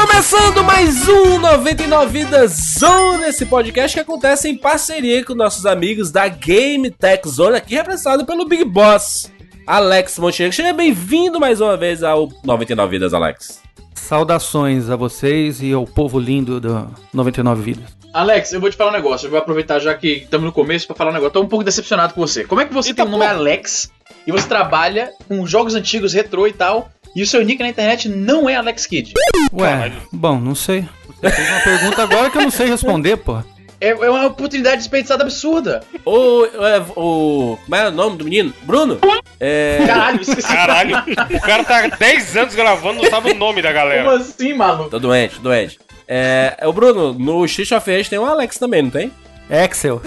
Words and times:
Começando 0.00 0.62
mais 0.62 1.08
um 1.08 1.40
99 1.40 2.06
Vidas 2.20 2.52
Zone, 2.78 3.24
esse 3.24 3.44
podcast 3.44 3.96
que 3.96 4.00
acontece 4.00 4.48
em 4.48 4.56
parceria 4.56 5.24
com 5.24 5.34
nossos 5.34 5.66
amigos 5.66 6.12
da 6.12 6.28
Game 6.28 6.88
Tech 6.88 7.28
Zone, 7.28 7.56
aqui 7.56 7.74
representado 7.74 8.24
pelo 8.24 8.46
Big 8.46 8.64
Boss, 8.64 9.32
Alex 9.66 10.16
Montenegro. 10.20 10.54
Seja 10.54 10.72
bem-vindo 10.72 11.40
mais 11.40 11.60
uma 11.60 11.76
vez 11.76 12.04
ao 12.04 12.28
99 12.44 12.92
Vidas, 12.92 13.12
Alex. 13.12 13.60
Saudações 13.92 14.88
a 14.88 14.94
vocês 14.94 15.60
e 15.60 15.72
ao 15.72 15.84
povo 15.84 16.20
lindo 16.20 16.60
do 16.60 16.88
99 17.12 17.60
Vidas. 17.60 17.98
Alex, 18.14 18.52
eu 18.52 18.60
vou 18.60 18.70
te 18.70 18.76
falar 18.76 18.90
um 18.90 18.94
negócio. 18.94 19.26
Eu 19.26 19.30
vou 19.30 19.40
aproveitar 19.40 19.80
já 19.80 19.94
que 19.94 20.18
estamos 20.18 20.46
no 20.46 20.52
começo 20.52 20.86
pra 20.86 20.94
falar 20.94 21.10
um 21.10 21.14
negócio. 21.14 21.32
Tô 21.32 21.42
um 21.42 21.48
pouco 21.48 21.64
decepcionado 21.64 22.14
com 22.14 22.20
você. 22.20 22.44
Como 22.44 22.60
é 22.60 22.64
que 22.64 22.72
você 22.72 22.90
Eita 22.90 23.02
tem 23.02 23.08
o 23.08 23.10
nome 23.10 23.28
Alex 23.28 23.90
e 24.24 24.30
você 24.30 24.46
trabalha 24.46 25.10
com 25.26 25.44
jogos 25.44 25.74
antigos, 25.74 26.12
retrô 26.12 26.46
e 26.46 26.52
tal, 26.52 26.88
e 27.14 27.22
o 27.22 27.26
seu 27.26 27.42
nick 27.44 27.62
na 27.62 27.68
internet 27.68 28.08
não 28.08 28.48
é 28.48 28.56
Alex 28.56 28.86
Kidd? 28.86 29.12
Ué, 29.52 29.68
Caralho. 29.70 30.02
bom, 30.12 30.38
não 30.38 30.54
sei. 30.54 30.84
Você 31.20 31.30
fez 31.30 31.48
uma 31.50 31.60
pergunta 31.60 32.02
agora 32.02 32.30
que 32.30 32.38
eu 32.38 32.42
não 32.42 32.50
sei 32.50 32.68
responder, 32.68 33.16
pô. 33.16 33.38
É, 33.80 33.90
é 33.90 34.10
uma 34.10 34.26
oportunidade 34.26 34.78
desperdiçada 34.78 35.22
absurda. 35.22 35.82
O, 36.04 36.44
é, 36.44 36.80
o. 36.96 37.56
Como 37.64 37.76
é 37.76 37.88
o 37.88 37.90
nome 37.92 38.16
do 38.16 38.24
menino? 38.24 38.52
Bruno? 38.62 38.98
É. 39.38 39.78
Caralho, 39.86 40.20
esqueci. 40.20 40.48
Caralho, 40.48 40.96
o 40.98 41.40
cara 41.40 41.62
tá 41.64 41.84
há 41.84 41.88
10 41.88 42.36
anos 42.36 42.54
gravando, 42.56 43.02
não 43.02 43.08
sabe 43.10 43.30
o 43.30 43.34
nome 43.34 43.62
da 43.62 43.68
Como 43.72 43.80
galera. 43.80 44.16
assim, 44.16 44.52
maluco? 44.52 44.90
Tô 44.90 44.98
doente, 44.98 45.36
tô 45.36 45.42
doente. 45.42 45.78
É, 46.08 46.56
é 46.58 46.66
o 46.66 46.72
Bruno, 46.72 47.12
no 47.14 47.44
Street 47.44 47.70
of 47.70 47.88
Rage 47.90 48.10
tem 48.10 48.18
o 48.18 48.24
Alex 48.24 48.58
também, 48.58 48.82
não 48.82 48.90
tem? 48.90 49.12
Excel. 49.48 50.02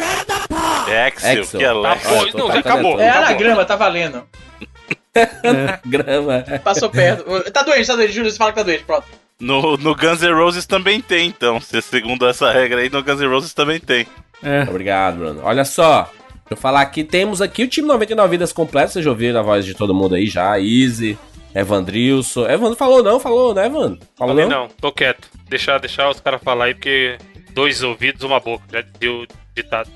Excel, 1.08 1.42
Excel. 1.42 1.60
que 1.60 1.66
é 1.66 1.70
Tá, 1.70 1.74
Alex. 1.74 2.04
pô, 2.32 2.38
não, 2.38 2.48
tá 2.48 2.54
já 2.56 2.60
acabou. 2.60 3.00
É 3.00 3.08
acabou. 3.10 3.26
anagrama, 3.28 3.66
tá 3.66 3.76
valendo. 3.78 4.24
Grama. 5.86 6.44
Passou 6.64 6.90
perto. 6.90 7.24
Tá 7.52 7.64
doente, 7.64 7.88
tá 7.88 7.96
doente. 7.96 8.14
Júlio, 8.14 8.32
você 8.32 8.38
fala 8.38 8.52
que 8.52 8.58
tá 8.58 8.64
doente, 8.64 8.84
pronto. 8.84 9.06
No, 9.40 9.76
no 9.76 9.96
Guns 9.96 10.22
N' 10.22 10.34
Roses 10.34 10.66
também 10.66 11.02
tem, 11.02 11.28
então. 11.28 11.60
Se 11.60 11.82
segundo 11.82 12.28
essa 12.28 12.52
regra 12.52 12.82
aí, 12.82 12.90
no 12.90 13.04
Guns 13.04 13.20
N' 13.20 13.28
Roses 13.28 13.54
também 13.54 13.80
tem. 13.80 14.06
É. 14.44 14.62
Obrigado, 14.64 15.18
Bruno. 15.18 15.42
Olha 15.44 15.66
só, 15.66 16.04
deixa 16.04 16.52
eu 16.52 16.58
falar 16.58 16.82
aqui, 16.82 17.04
temos 17.04 17.42
aqui 17.42 17.64
o 17.64 17.68
time 17.68 17.88
99 17.88 18.30
vidas 18.30 18.54
completo, 18.54 18.94
vocês 18.94 19.06
já 19.06 19.12
ouviram 19.12 19.40
a 19.40 19.44
voz 19.44 19.66
de 19.66 19.74
todo 19.74 19.94
mundo 19.94 20.16
aí 20.16 20.28
já, 20.28 20.60
Easy, 20.60 21.18
Evandrilson. 21.56 22.48
Evandro 22.48 22.76
falou 22.76 23.04
não, 23.04 23.20
falou, 23.20 23.54
né, 23.54 23.66
Evandro? 23.66 24.00
Falou 24.16 24.36
Falei 24.36 24.50
não? 24.50 24.64
não, 24.64 24.68
tô 24.68 24.92
quieto. 24.92 25.28
Deixar, 25.50 25.80
deixar 25.80 26.10
os 26.10 26.20
caras 26.20 26.42
falar 26.44 26.66
aí, 26.66 26.74
porque 26.76 27.18
dois 27.52 27.82
ouvidos, 27.84 28.24
uma 28.24 28.40
boca. 28.40 28.64
Já 28.72 28.84
deu 29.00 29.26
ditado. 29.56 29.90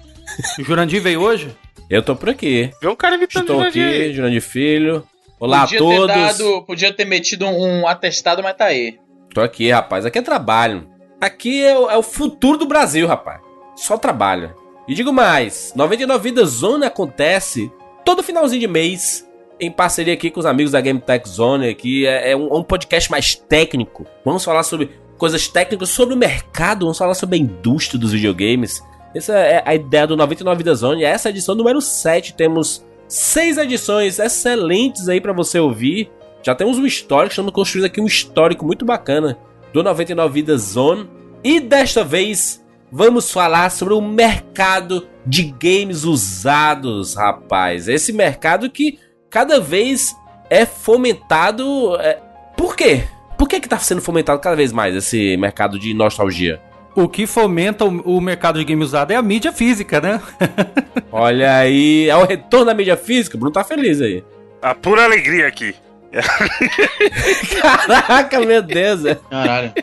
O 0.59 0.63
Jurandir 0.65 1.01
veio 1.01 1.21
hoje? 1.21 1.55
Eu 1.89 2.01
tô 2.01 2.15
por 2.15 2.29
aqui. 2.29 2.71
Vê 2.81 2.87
um 2.87 2.95
cara 2.95 3.15
imitando 3.15 3.43
Estou 3.43 3.59
o 3.59 3.63
aqui, 3.63 3.79
Jurandir. 3.79 4.13
Jurandir 4.13 4.41
Filho. 4.41 5.07
Olá 5.39 5.61
podia 5.61 5.79
a 5.79 5.81
todos. 5.81 6.07
Ter 6.07 6.21
dado, 6.21 6.61
podia 6.63 6.93
ter 6.93 7.05
metido 7.05 7.45
um, 7.45 7.87
atestado, 7.87 8.41
mas 8.41 8.55
tá 8.55 8.65
aí. 8.65 8.99
Tô 9.33 9.41
aqui, 9.41 9.69
rapaz. 9.69 10.05
Aqui 10.05 10.19
é 10.19 10.21
trabalho. 10.21 10.87
Aqui 11.19 11.63
é 11.63 11.77
o, 11.77 11.89
é 11.89 11.97
o 11.97 12.03
futuro 12.03 12.57
do 12.57 12.65
Brasil, 12.65 13.07
rapaz. 13.07 13.41
Só 13.75 13.97
trabalho. 13.97 14.55
E 14.87 14.93
digo 14.93 15.11
mais: 15.11 15.73
99 15.75 16.29
Vidas 16.29 16.49
Zone 16.49 16.85
acontece 16.85 17.71
todo 18.03 18.23
finalzinho 18.23 18.61
de 18.61 18.67
mês. 18.67 19.27
Em 19.59 19.71
parceria 19.71 20.13
aqui 20.13 20.29
com 20.29 20.39
os 20.39 20.45
amigos 20.45 20.73
da 20.73 20.81
Game 20.81 20.99
Tech 20.99 21.27
Zone, 21.29 21.69
aqui 21.69 22.05
é, 22.05 22.31
é 22.31 22.35
um, 22.35 22.53
um 22.57 22.63
podcast 22.63 23.09
mais 23.09 23.35
técnico. 23.35 24.05
Vamos 24.25 24.43
falar 24.43 24.63
sobre 24.63 24.91
coisas 25.17 25.47
técnicas, 25.47 25.89
sobre 25.89 26.13
o 26.13 26.17
mercado, 26.17 26.81
vamos 26.81 26.97
falar 26.97 27.13
sobre 27.13 27.37
a 27.37 27.39
indústria 27.39 27.97
dos 27.97 28.11
videogames. 28.11 28.83
Essa 29.15 29.33
é 29.33 29.63
a 29.65 29.73
ideia 29.73 30.05
do 30.05 30.17
99 30.17 30.57
Vidas 30.57 30.79
Zone. 30.79 31.05
Essa 31.05 31.27
é 31.27 31.29
a 31.29 31.31
edição 31.31 31.55
número 31.55 31.79
7. 31.79 32.33
Temos 32.33 32.85
seis 33.07 33.57
edições 33.57 34.19
excelentes 34.19 35.07
aí 35.09 35.21
pra 35.21 35.33
você 35.33 35.59
ouvir. 35.59 36.11
Já 36.43 36.53
temos 36.53 36.77
um 36.77 36.85
histórico, 36.85 37.31
estamos 37.31 37.51
construindo 37.51 37.85
aqui 37.85 37.99
um 37.99 38.05
histórico 38.05 38.65
muito 38.65 38.85
bacana 38.85 39.37
do 39.73 39.81
99 39.81 40.33
Vidas 40.33 40.61
Zone. 40.61 41.09
E 41.43 41.59
desta 41.59 42.03
vez 42.03 42.63
vamos 42.91 43.31
falar 43.31 43.69
sobre 43.71 43.93
o 43.93 44.01
mercado 44.01 45.07
de 45.25 45.43
games 45.43 46.03
usados, 46.03 47.15
rapaz. 47.15 47.87
Esse 47.87 48.13
mercado 48.13 48.69
que 48.69 48.99
cada 49.29 49.59
vez 49.59 50.15
é 50.49 50.65
fomentado. 50.65 51.95
é, 51.99 52.19
Por 52.55 52.75
quê? 52.75 53.03
Por 53.37 53.49
que 53.49 53.59
que 53.59 53.67
tá 53.67 53.77
sendo 53.79 54.01
fomentado 54.01 54.39
cada 54.39 54.55
vez 54.55 54.71
mais 54.71 54.95
esse 54.95 55.35
mercado 55.37 55.77
de 55.77 55.93
nostalgia? 55.93 56.61
O 56.95 57.09
que 57.09 57.27
fomenta 57.27 57.83
o, 57.83 58.17
o 58.17 58.21
mercado 58.21 58.57
de 58.57 58.63
game 58.65 58.81
usado 58.83 59.11
é 59.11 59.15
a 59.15 59.21
mídia 59.21 59.51
física, 59.51 59.99
né? 59.99 60.21
Olha 61.11 61.57
aí, 61.57 62.09
é 62.09 62.15
o 62.15 62.25
retorno 62.25 62.67
da 62.67 62.73
mídia 62.73 62.95
física. 62.95 63.35
O 63.35 63.39
Bruno 63.39 63.53
tá 63.53 63.63
feliz 63.63 64.01
aí. 64.01 64.23
A 64.61 64.73
pura 64.73 65.03
alegria 65.03 65.47
aqui. 65.47 65.75
Caraca, 67.61 68.39
meu 68.39 68.61
Deus. 68.61 69.03
é. 69.05 69.15
Caralho. 69.29 69.73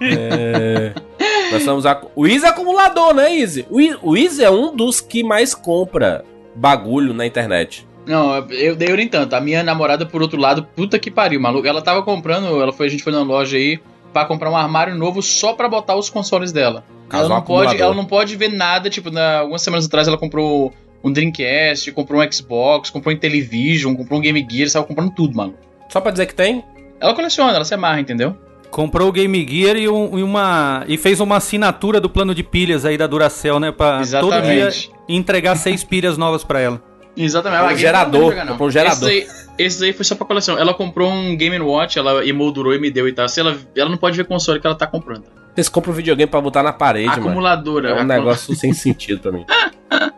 É, 0.00 0.92
Nós 1.52 1.62
somos 1.62 1.86
a... 1.86 2.02
O 2.14 2.26
Easy 2.26 2.44
é 2.44 2.48
acumulador, 2.48 3.14
né, 3.14 3.34
Easy? 3.34 3.64
O 3.70 3.80
I- 3.80 3.96
O 4.02 4.16
Easy 4.16 4.42
é 4.44 4.50
um 4.50 4.74
dos 4.74 5.00
que 5.00 5.22
mais 5.22 5.54
compra 5.54 6.24
bagulho 6.54 7.14
na 7.14 7.24
internet. 7.26 7.86
Não, 8.06 8.36
eu 8.50 8.76
dei 8.76 8.94
nem 8.94 9.08
tanto. 9.08 9.34
A 9.34 9.40
minha 9.40 9.62
namorada, 9.62 10.04
por 10.04 10.20
outro 10.20 10.38
lado, 10.38 10.62
puta 10.76 10.98
que 10.98 11.10
pariu, 11.10 11.40
maluco. 11.40 11.66
Ela 11.66 11.80
tava 11.80 12.02
comprando, 12.02 12.60
ela 12.60 12.72
foi, 12.72 12.86
a 12.86 12.90
gente 12.90 13.02
foi 13.02 13.12
na 13.12 13.22
loja 13.22 13.56
aí 13.56 13.80
pra 14.14 14.24
comprar 14.24 14.50
um 14.50 14.56
armário 14.56 14.94
novo 14.94 15.20
só 15.20 15.52
pra 15.52 15.68
botar 15.68 15.96
os 15.96 16.08
consoles 16.08 16.52
dela. 16.52 16.84
Caso 17.08 17.24
ela, 17.26 17.34
um 17.34 17.36
não 17.38 17.44
pode, 17.44 17.82
ela 17.82 17.94
não 17.94 18.04
pode 18.06 18.34
ver 18.36 18.48
nada, 18.48 18.88
tipo, 18.88 19.10
na, 19.10 19.40
algumas 19.40 19.60
semanas 19.60 19.84
atrás 19.84 20.08
ela 20.08 20.16
comprou 20.16 20.72
um 21.02 21.12
Dreamcast, 21.12 21.92
comprou 21.92 22.22
um 22.22 22.32
Xbox, 22.32 22.88
comprou 22.88 23.12
um 23.12 23.16
Intellivision, 23.16 23.94
comprou 23.94 24.18
um 24.18 24.22
Game 24.22 24.40
Gear, 24.50 24.66
estava 24.66 24.86
comprando 24.86 25.10
tudo, 25.10 25.36
mano. 25.36 25.54
Só 25.90 26.00
pra 26.00 26.10
dizer 26.10 26.24
que 26.26 26.34
tem? 26.34 26.64
Ela 26.98 27.12
coleciona, 27.12 27.52
ela 27.52 27.64
se 27.64 27.74
amarra, 27.74 28.00
entendeu? 28.00 28.34
Comprou 28.70 29.08
o 29.08 29.12
Game 29.12 29.46
Gear 29.48 29.76
e, 29.76 29.88
um- 29.88 30.18
e 30.18 30.22
uma 30.22 30.84
e 30.88 30.96
fez 30.96 31.20
uma 31.20 31.36
assinatura 31.36 32.00
do 32.00 32.08
plano 32.08 32.34
de 32.34 32.42
pilhas 32.42 32.84
aí 32.86 32.96
da 32.96 33.06
Duracell, 33.06 33.60
né, 33.60 33.70
Pra 33.70 34.00
todo 34.20 34.40
dia 34.42 34.70
entregar 35.08 35.56
seis 35.56 35.84
pilhas 35.84 36.16
novas 36.16 36.42
pra 36.42 36.60
ela. 36.60 36.82
Exatamente. 37.16 37.60
A 37.62 37.66
Game 37.68 37.80
gerador, 37.80 38.30
jogar, 38.32 38.46
comprou 38.46 38.68
um 38.68 38.70
gerador. 38.70 39.10
Esse 39.56 39.84
aí, 39.84 39.92
foi 39.92 40.04
só 40.04 40.14
pra 40.16 40.26
coleção. 40.26 40.58
Ela 40.58 40.74
comprou 40.74 41.10
um 41.10 41.36
Game 41.36 41.58
Watch, 41.60 41.98
ela 41.98 42.26
emoldurou 42.26 42.74
e 42.74 42.78
me 42.80 42.90
deu 42.90 43.06
e 43.06 43.12
tal. 43.12 43.28
Se 43.28 43.38
ela, 43.40 43.56
ela 43.76 43.88
não 43.88 43.96
pode 43.96 44.16
ver 44.16 44.24
console 44.24 44.60
que 44.60 44.66
ela 44.66 44.74
tá 44.76 44.86
comprando. 44.86 45.24
Vocês 45.54 45.68
compram 45.68 45.92
um 45.92 45.96
videogame 45.96 46.28
pra 46.28 46.40
botar 46.40 46.62
na 46.64 46.72
parede, 46.72 47.08
mano. 47.10 47.22
Acumuladora. 47.28 47.88
É 47.90 47.92
um 47.92 47.96
acumula- 47.98 48.14
negócio 48.18 48.54
sem 48.56 48.72
sentido 48.72 49.20
pra 49.20 49.30
mim. 49.32 49.44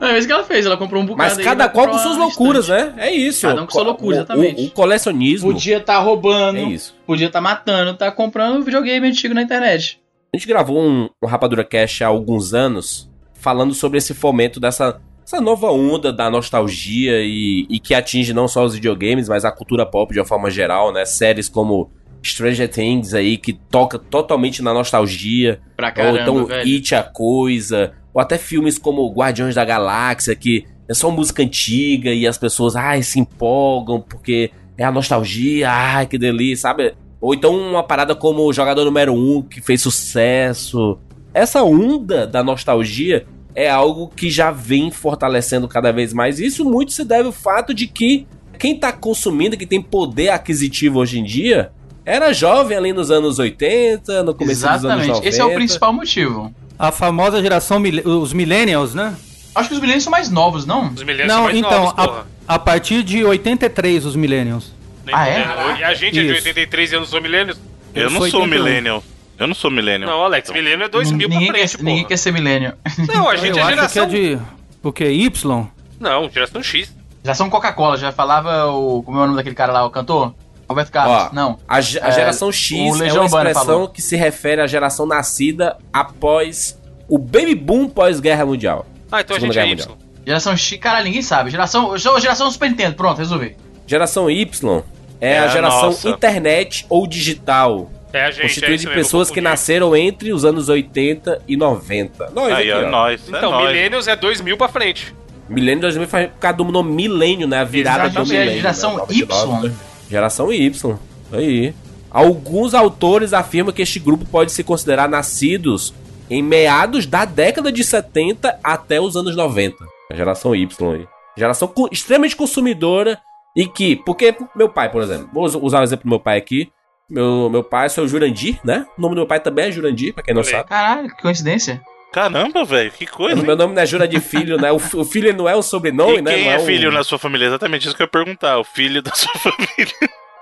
É 0.00 0.18
isso 0.18 0.26
que 0.26 0.32
ela 0.32 0.44
fez, 0.44 0.64
ela 0.64 0.76
comprou 0.76 1.02
um 1.02 1.06
bocado 1.06 1.34
Mas 1.34 1.44
cada 1.44 1.68
qual 1.68 1.88
com 1.88 1.98
suas 1.98 2.16
loucuras, 2.16 2.68
né? 2.68 2.94
É 2.96 3.10
isso. 3.10 3.46
Cada 3.46 3.62
um 3.62 3.66
com 3.66 3.72
sua 3.72 3.82
loucura, 3.82 4.08
O- 4.16 4.18
exatamente. 4.18 4.62
O, 4.62 4.66
o 4.66 4.70
colecionismo. 4.70 5.52
Podia 5.52 5.80
tá 5.80 5.98
roubando, 5.98 6.58
É 6.58 6.62
isso. 6.62 6.94
podia 7.06 7.28
tá 7.28 7.40
matando, 7.40 7.94
tá 7.94 8.10
comprando 8.12 8.62
videogame 8.64 9.08
antigo 9.08 9.34
na 9.34 9.42
internet. 9.42 10.00
A 10.32 10.36
gente 10.36 10.46
gravou 10.46 10.80
um, 10.80 11.08
um 11.22 11.26
Rapadura 11.26 11.64
Cash 11.64 12.02
há 12.02 12.06
alguns 12.06 12.54
anos 12.54 13.10
falando 13.34 13.74
sobre 13.74 13.98
esse 13.98 14.14
fomento 14.14 14.60
dessa 14.60 15.00
essa 15.26 15.40
nova 15.40 15.72
onda 15.72 16.12
da 16.12 16.30
nostalgia 16.30 17.20
e, 17.20 17.66
e 17.68 17.80
que 17.80 17.92
atinge 17.92 18.32
não 18.32 18.46
só 18.46 18.64
os 18.64 18.74
videogames, 18.74 19.28
mas 19.28 19.44
a 19.44 19.50
cultura 19.50 19.84
pop 19.84 20.12
de 20.12 20.20
uma 20.20 20.24
forma 20.24 20.48
geral, 20.48 20.92
né? 20.92 21.04
Séries 21.04 21.48
como 21.48 21.90
Stranger 22.22 22.68
Things 22.68 23.12
aí, 23.12 23.36
que 23.36 23.52
toca 23.52 23.98
totalmente 23.98 24.62
na 24.62 24.72
nostalgia. 24.72 25.60
Pra 25.76 25.88
ou 25.88 25.94
caramba, 25.94 26.20
então 26.20 26.46
velho. 26.46 26.60
It 26.72 26.94
a 26.94 27.02
Coisa. 27.02 27.92
Ou 28.14 28.20
até 28.20 28.38
filmes 28.38 28.78
como 28.78 29.12
Guardiões 29.12 29.56
da 29.56 29.64
Galáxia, 29.64 30.36
que 30.36 30.64
é 30.88 30.94
só 30.94 31.10
música 31.10 31.42
antiga 31.42 32.12
e 32.12 32.24
as 32.24 32.38
pessoas, 32.38 32.76
ai, 32.76 33.02
se 33.02 33.18
empolgam 33.18 34.00
porque 34.00 34.52
é 34.78 34.84
a 34.84 34.92
nostalgia, 34.92 35.68
ai, 35.68 36.06
que 36.06 36.16
delícia, 36.16 36.62
sabe? 36.68 36.94
Ou 37.20 37.34
então 37.34 37.52
uma 37.52 37.82
parada 37.82 38.14
como 38.14 38.42
o 38.42 38.52
Jogador 38.52 38.84
Número 38.84 39.12
1, 39.12 39.42
que 39.42 39.60
fez 39.60 39.82
sucesso. 39.82 41.00
Essa 41.34 41.64
onda 41.64 42.28
da 42.28 42.44
nostalgia 42.44 43.26
é 43.56 43.68
algo 43.70 44.06
que 44.14 44.30
já 44.30 44.50
vem 44.52 44.90
fortalecendo 44.90 45.66
cada 45.66 45.90
vez 45.90 46.12
mais. 46.12 46.38
Isso 46.38 46.62
muito 46.64 46.92
se 46.92 47.02
deve 47.04 47.26
ao 47.26 47.32
fato 47.32 47.72
de 47.74 47.86
que 47.86 48.26
quem 48.58 48.78
tá 48.78 48.92
consumindo, 48.92 49.56
que 49.56 49.66
tem 49.66 49.80
poder 49.82 50.28
aquisitivo 50.28 50.98
hoje 51.00 51.18
em 51.18 51.24
dia, 51.24 51.72
era 52.04 52.32
jovem 52.32 52.76
ali 52.76 52.92
nos 52.92 53.10
anos 53.10 53.38
80, 53.38 54.22
no 54.22 54.34
começo 54.34 54.60
dos 54.60 54.68
anos 54.68 54.82
90. 54.82 55.02
Exatamente, 55.02 55.28
esse 55.28 55.40
é 55.40 55.44
o 55.44 55.54
principal 55.54 55.92
motivo. 55.92 56.54
A 56.78 56.92
famosa 56.92 57.40
geração, 57.40 57.80
mil- 57.80 58.06
os 58.06 58.32
millennials, 58.34 58.94
né? 58.94 59.14
Acho 59.54 59.70
que 59.70 59.74
os 59.74 59.80
milênios 59.80 60.04
são 60.04 60.10
mais 60.10 60.30
novos, 60.30 60.66
não? 60.66 60.92
Os 60.92 61.00
são 61.00 61.06
Não, 61.26 61.44
mais 61.44 61.56
então, 61.56 61.84
novos, 61.84 61.92
porra. 61.94 62.26
a, 62.46 62.54
a 62.54 62.58
partir 62.58 63.02
de 63.02 63.24
83, 63.24 64.04
os 64.04 64.14
millennials. 64.14 64.70
Ah, 65.10 65.26
é? 65.28 65.78
E 65.78 65.84
a 65.84 65.94
gente 65.94 66.18
é 66.18 66.22
de 66.22 66.28
Isso. 66.28 66.36
83 66.36 66.92
e 66.92 66.94
eu 66.94 67.00
não 67.00 67.06
sou 67.06 67.22
milênios? 67.22 67.58
Eu, 67.94 68.02
Eu 68.04 68.10
não 68.10 68.20
sou 68.20 68.30
sou 68.30 68.40
81. 68.42 68.64
millennial. 68.64 69.02
Eu 69.38 69.46
não 69.46 69.54
sou 69.54 69.70
millennial. 69.70 70.10
Não, 70.10 70.24
Alex, 70.24 70.50
milênio 70.50 70.84
é 70.84 70.88
2000 70.88 71.28
pra 71.28 71.38
ninguém, 71.38 71.52
frente, 71.52 71.76
quer, 71.76 71.82
ninguém 71.84 72.04
quer 72.04 72.16
ser 72.16 72.32
milênio. 72.32 72.72
Não, 73.08 73.28
a 73.28 73.36
gente 73.36 73.58
Eu 73.58 73.64
é 73.64 73.68
geração... 73.70 74.08
que 74.08 74.16
é 74.16 74.36
de... 74.36 74.38
O 74.82 74.92
que? 74.92 75.04
Y? 75.04 75.66
Não, 76.00 76.30
geração 76.30 76.62
X. 76.62 76.94
São 77.34 77.50
Coca-Cola, 77.50 77.96
já 77.96 78.12
falava 78.12 78.66
o. 78.66 79.02
Como 79.02 79.18
é 79.18 79.22
o 79.22 79.24
nome 79.26 79.36
daquele 79.36 79.54
cara 79.56 79.72
lá, 79.72 79.84
o 79.84 79.90
cantor? 79.90 80.32
Roberto 80.68 80.90
Carlos. 80.92 81.28
Ó, 81.30 81.34
não. 81.34 81.58
A, 81.66 81.76
a 81.76 81.78
É, 81.78 81.82
geração 81.82 82.48
o 82.48 82.52
X 82.52 83.00
é 83.00 83.12
uma 83.12 83.24
expressão 83.26 83.64
falou. 83.64 83.88
que 83.88 84.00
se 84.00 84.14
refere 84.16 84.60
à 84.60 84.66
geração 84.66 85.06
nascida 85.06 85.76
após 85.92 86.80
o 87.08 87.18
baby 87.18 87.54
boom 87.54 87.88
pós-guerra 87.88 88.46
mundial. 88.46 88.86
Ah, 89.10 89.20
então 89.22 89.36
a 89.36 89.40
Segunda 89.40 89.60
gente 89.60 89.80
é 89.80 89.84
Y. 89.84 89.96
Geração 90.24 90.56
X, 90.56 90.78
caralho, 90.78 91.04
ninguém 91.06 91.22
sabe. 91.22 91.50
Geração, 91.50 91.96
geração 91.98 92.50
Super 92.50 92.70
Nintendo, 92.70 92.94
pronto, 92.96 93.18
resolvi. 93.18 93.56
Geração 93.86 94.30
Y 94.30 94.82
é, 95.20 95.32
É 95.34 95.38
a 95.40 95.44
a 95.44 95.48
geração 95.48 95.86
nossa. 95.86 96.08
internet 96.08 96.86
ou 96.88 97.06
digital. 97.06 97.90
É 98.16 98.24
a 98.24 98.30
gente, 98.30 98.40
é 98.40 98.42
Constituída 98.44 98.74
isso 98.74 98.82
de 98.82 98.88
mesmo, 98.88 99.02
pessoas 99.02 99.30
que 99.30 99.40
nasceram 99.40 99.94
entre 99.94 100.32
os 100.32 100.44
anos 100.44 100.68
80 100.68 101.42
e 101.46 101.56
90. 101.56 102.30
Nós 102.30 102.52
Aí, 102.52 102.72
aqui, 102.72 102.84
ó, 102.84 102.90
nós. 102.90 103.28
Então, 103.28 103.60
é. 103.60 103.66
Millennials 103.66 104.08
é 104.08 104.16
2000 104.16 104.56
pra 104.56 104.68
frente. 104.68 105.14
Milênio 105.48 105.82
2000 105.82 106.08
faz 106.08 106.28
por 106.28 106.38
causa 106.38 106.56
do 106.56 106.64
nome 106.64 106.92
milênio, 106.92 107.46
né? 107.46 107.60
A 107.60 107.64
virada 107.64 108.04
do 108.04 108.06
Exatamente, 108.06 108.32
milênio. 108.32 108.50
é 108.50 108.54
a 108.54 108.56
geração 108.56 108.96
né? 108.96 109.04
Y. 109.10 109.26
99. 109.26 109.72
Geração 110.10 110.52
Y. 110.52 110.98
Aí. 111.32 111.74
Alguns 112.10 112.74
autores 112.74 113.32
afirmam 113.32 113.72
que 113.72 113.82
este 113.82 113.98
grupo 113.98 114.24
pode 114.24 114.50
se 114.50 114.64
considerar 114.64 115.08
nascidos 115.08 115.92
em 116.30 116.42
meados 116.42 117.06
da 117.06 117.24
década 117.24 117.70
de 117.70 117.84
70 117.84 118.58
até 118.64 119.00
os 119.00 119.16
anos 119.16 119.36
90. 119.36 119.76
A 120.10 120.14
geração 120.14 120.54
Y 120.54 120.94
aí. 120.94 121.06
Geração 121.36 121.72
extremamente 121.92 122.34
consumidora 122.34 123.20
e 123.54 123.66
que, 123.66 123.96
porque 123.96 124.34
meu 124.54 124.68
pai, 124.68 124.90
por 124.90 125.02
exemplo, 125.02 125.28
vou 125.32 125.44
usar 125.62 125.80
o 125.80 125.82
exemplo 125.82 126.04
do 126.04 126.10
meu 126.10 126.20
pai 126.20 126.38
aqui. 126.38 126.70
Meu, 127.08 127.48
meu 127.48 127.62
pai 127.62 127.86
é 127.96 128.00
o 128.00 128.08
Jurandir, 128.08 128.58
né? 128.64 128.84
O 128.98 129.00
nome 129.00 129.14
do 129.14 129.18
meu 129.20 129.26
pai 129.26 129.38
também 129.40 129.66
é 129.66 129.70
Jurandir, 129.70 130.12
pra 130.12 130.22
quem 130.24 130.34
não 130.34 130.42
sabe. 130.42 130.68
Caralho, 130.68 131.08
que 131.14 131.22
coincidência. 131.22 131.80
Caramba, 132.12 132.64
velho, 132.64 132.90
que 132.90 133.06
coisa. 133.06 133.40
O 133.40 133.44
meu 133.44 133.54
nome 133.56 133.74
não 133.74 133.82
é 133.82 133.86
Jurandir 133.86 134.20
Filho, 134.20 134.56
né? 134.60 134.72
O, 134.72 134.76
o 134.76 135.04
filho 135.04 135.32
não 135.36 135.48
é 135.48 135.54
o 135.54 135.62
sobrenome, 135.62 136.18
E 136.18 136.22
né? 136.22 136.34
quem 136.34 136.44
Não 136.46 136.52
é 136.52 136.56
o- 136.58 136.64
filho 136.64 136.90
na 136.90 137.04
sua 137.04 137.18
família? 137.18 137.46
Exatamente 137.46 137.86
isso 137.86 137.94
que 137.96 138.02
eu 138.02 138.06
ia 138.06 138.10
perguntar. 138.10 138.58
O 138.58 138.64
filho 138.64 139.02
da 139.02 139.12
sua 139.14 139.32
família. 139.34 139.94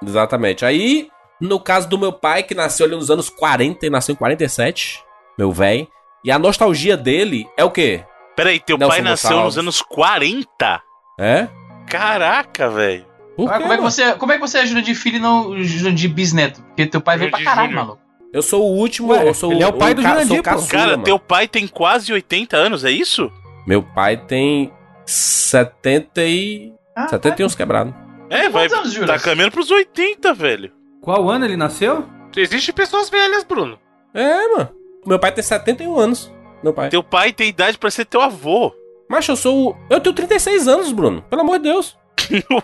Exatamente. 0.03 0.65
Aí, 0.65 1.09
no 1.41 1.59
caso 1.61 1.89
do 1.89 1.99
meu 1.99 2.13
pai, 2.13 2.43
que 2.45 2.55
nasceu 2.55 2.87
ali 2.87 2.95
nos 2.95 3.11
anos 3.11 3.29
40, 3.29 3.85
ele 3.85 3.93
nasceu 3.93 4.13
em 4.13 4.17
47, 4.17 5.03
meu 5.39 5.51
velho. 5.53 5.87
E 6.25 6.31
a 6.31 6.39
nostalgia 6.39 6.97
dele 6.97 7.47
é 7.57 7.65
o 7.65 7.71
quê? 7.71 8.05
Peraí, 8.37 8.59
teu 8.61 8.79
Nelson 8.79 8.95
pai 8.95 9.03
nasceu 9.03 9.31
Gonçalves. 9.31 9.57
nos 9.57 9.59
anos 9.59 9.83
40? 9.83 10.83
É? 11.21 11.49
Caraca, 11.89 12.71
velho. 12.71 13.05
Por 13.37 13.51
quê, 13.53 13.59
como, 13.61 13.73
é 13.73 13.77
que 13.77 13.83
você, 13.83 14.13
como 14.15 14.33
é 14.33 14.35
que 14.37 14.41
você 14.41 14.59
é 14.59 14.67
Jurandir 14.67 14.95
filho 14.95 15.17
e 15.17 15.21
não 15.21 15.63
Jurandir 15.63 16.09
bisneto? 16.13 16.63
Porque 16.63 16.87
teu 16.87 17.01
pai 17.01 17.19
veio 17.19 17.31
pra 17.31 17.43
caralho, 17.43 17.69
Júnior. 17.69 17.85
maluco. 17.87 18.03
Eu 18.33 18.43
sou 18.43 18.63
o 18.63 18.77
último, 18.79 19.13
Ué, 19.13 19.29
eu 19.29 19.35
sou 19.35 19.53
ele 19.53 19.63
é 19.63 19.67
o 19.67 19.73
pai 19.73 19.95
do 19.95 20.03
ca- 20.03 20.11
Jurandir, 20.11 20.37
pô. 20.39 20.43
caçula, 20.43 20.69
Cara, 20.69 20.91
mano. 20.93 21.05
teu 21.05 21.19
pai 21.19 21.47
tem 21.49 21.67
quase 21.69 22.13
80 22.13 22.57
anos, 22.57 22.85
é 22.85 22.91
isso? 22.91 23.31
Meu 23.67 23.83
pai 23.83 24.17
tem 24.17 24.73
70 25.07 26.23
e... 26.25 26.73
Ah, 26.97 27.09
70 27.09 27.43
e 27.43 27.45
uns 27.45 27.55
quebrados. 27.55 27.95
É, 28.31 28.49
vai. 28.49 28.65
Quantos 28.69 28.79
anos, 28.79 28.93
Juras? 28.93 29.23
Tá 29.23 29.29
caminhando 29.29 29.53
pros 29.53 29.71
80, 29.71 30.33
velho. 30.35 30.73
Qual 31.01 31.29
ano 31.29 31.45
ele 31.45 31.57
nasceu? 31.57 32.05
Existem 32.37 32.75
pessoas 32.75 33.09
velhas, 33.11 33.45
Bruno. 33.45 33.79
É, 34.13 34.49
mano. 34.49 34.71
Meu 35.07 35.19
pai 35.19 35.33
tem 35.33 35.43
71 35.45 35.97
anos. 35.99 36.33
Meu 36.63 36.73
pai. 36.73 36.89
Teu 36.89 37.03
pai 37.03 37.33
tem 37.33 37.49
idade 37.49 37.77
pra 37.79 37.91
ser 37.91 38.05
teu 38.07 38.21
avô. 38.21 38.73
Mas 39.09 39.29
eu 39.29 39.37
sou 39.37 39.71
o... 39.71 39.77
Eu 39.91 40.01
tenho 40.01 40.15
36 40.15 40.67
anos, 40.67 40.91
Bruno. 40.93 41.23
Pelo 41.29 41.43
amor 41.43 41.59
de 41.59 41.65
Deus. 41.65 41.97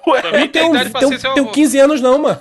Ué, 0.06 0.22
Eu 0.54 0.72
não 0.72 1.08
ser 1.08 1.18
seu 1.20 1.32
tenho 1.34 1.46
avô. 1.46 1.52
15 1.52 1.78
anos 1.78 2.00
não, 2.00 2.18
mano. 2.18 2.38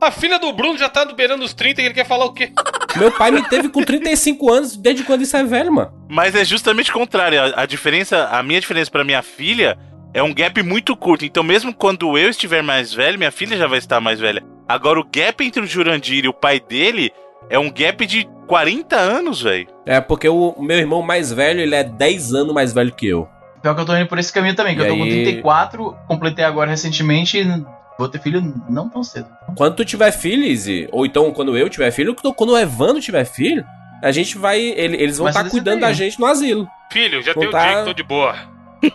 A 0.00 0.10
filha 0.10 0.38
do 0.38 0.52
Bruno 0.52 0.76
já 0.78 0.88
tá 0.88 1.04
beirando 1.06 1.44
os 1.44 1.54
30 1.54 1.80
e 1.80 1.84
ele 1.86 1.94
quer 1.94 2.06
falar 2.06 2.26
o 2.26 2.32
quê? 2.32 2.52
Meu 2.96 3.10
pai 3.10 3.30
me 3.30 3.42
teve 3.48 3.68
com 3.68 3.82
35 3.82 4.52
anos. 4.52 4.76
Desde 4.76 5.02
quando 5.04 5.22
isso 5.22 5.36
é 5.36 5.42
velho, 5.44 5.72
mano? 5.72 5.92
Mas 6.08 6.34
é 6.34 6.44
justamente 6.44 6.90
o 6.90 6.94
contrário. 6.94 7.40
A, 7.40 7.62
a 7.62 7.66
diferença, 7.66 8.28
a 8.30 8.42
minha 8.42 8.60
diferença 8.60 8.90
pra 8.90 9.04
minha 9.04 9.22
filha 9.22 9.78
é 10.12 10.22
um 10.22 10.34
gap 10.34 10.62
muito 10.62 10.94
curto. 10.96 11.24
Então, 11.24 11.42
mesmo 11.42 11.74
quando 11.74 12.16
eu 12.18 12.28
estiver 12.28 12.62
mais 12.62 12.92
velho, 12.92 13.18
minha 13.18 13.32
filha 13.32 13.56
já 13.56 13.66
vai 13.66 13.78
estar 13.78 14.00
mais 14.00 14.20
velha. 14.20 14.42
Agora, 14.68 15.00
o 15.00 15.04
gap 15.04 15.44
entre 15.44 15.62
o 15.62 15.66
Jurandir 15.66 16.24
e 16.24 16.28
o 16.28 16.32
pai 16.32 16.60
dele 16.60 17.10
é 17.48 17.58
um 17.58 17.70
gap 17.70 18.04
de 18.04 18.28
40 18.46 18.96
anos, 18.96 19.42
velho. 19.42 19.66
É, 19.86 20.00
porque 20.00 20.28
o 20.28 20.54
meu 20.60 20.78
irmão 20.78 21.02
mais 21.02 21.32
velho, 21.32 21.60
ele 21.60 21.74
é 21.74 21.84
10 21.84 22.34
anos 22.34 22.54
mais 22.54 22.72
velho 22.72 22.92
que 22.92 23.06
eu. 23.06 23.28
Pior 23.66 23.74
que 23.74 23.80
eu 23.80 23.84
tô 23.86 23.96
indo 23.96 24.06
por 24.06 24.16
esse 24.16 24.32
caminho 24.32 24.54
também, 24.54 24.76
que 24.76 24.80
E 24.80 24.84
eu 24.84 24.88
tô 24.90 24.96
com 24.96 25.02
aí? 25.02 25.10
34, 25.24 25.96
completei 26.06 26.44
agora 26.44 26.70
recentemente 26.70 27.38
e 27.40 27.64
vou 27.98 28.08
ter 28.08 28.20
filho 28.20 28.40
não 28.70 28.88
tão 28.88 29.02
cedo. 29.02 29.26
Quando 29.56 29.74
tu 29.74 29.84
tiver 29.84 30.12
filho, 30.12 30.44
Izzy, 30.44 30.88
ou 30.92 31.04
então 31.04 31.32
quando 31.32 31.58
eu 31.58 31.68
tiver 31.68 31.90
filho, 31.90 32.14
ou 32.22 32.32
quando 32.32 32.50
o 32.52 32.56
Evandro 32.58 33.00
tiver 33.02 33.24
filho, 33.24 33.64
a 34.00 34.12
gente 34.12 34.38
vai. 34.38 34.60
ele- 34.60 35.02
eles 35.02 35.18
vão 35.18 35.26
estar 35.28 35.42
você 35.42 35.50
cuidando 35.50 35.80
da 35.80 35.92
gente 35.92 36.20
no 36.20 36.26
asilo. 36.26 36.68
Filho, 36.92 37.20
já 37.22 37.34
tem 37.34 37.48
o 37.48 37.50
tá- 37.50 37.66
dia 37.66 37.78
que 37.80 37.84
tô 37.86 37.92
de 37.92 38.02
boa. 38.04 38.36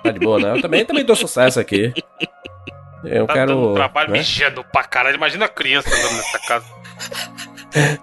Tá 0.02 0.12
de 0.12 0.20
boa, 0.20 0.40
né? 0.40 0.58
Eu 0.58 0.62
também, 0.62 0.86
também 0.86 1.04
dou 1.04 1.18
sucesso 1.18 1.60
aqui. 1.60 1.94
Eu 3.04 3.28
Tá 3.28 3.34
quero. 3.34 3.48
dando 3.56 3.74
trabalho 3.74 4.12
né? 4.12 4.20
mijando 4.20 4.64
pra 4.72 4.86
caralho. 4.86 5.18
Imagina 5.18 5.46
a 5.46 5.50
criança 5.50 5.90
andando 5.90 6.16
nessa 6.16 6.40
casa. 6.48 6.66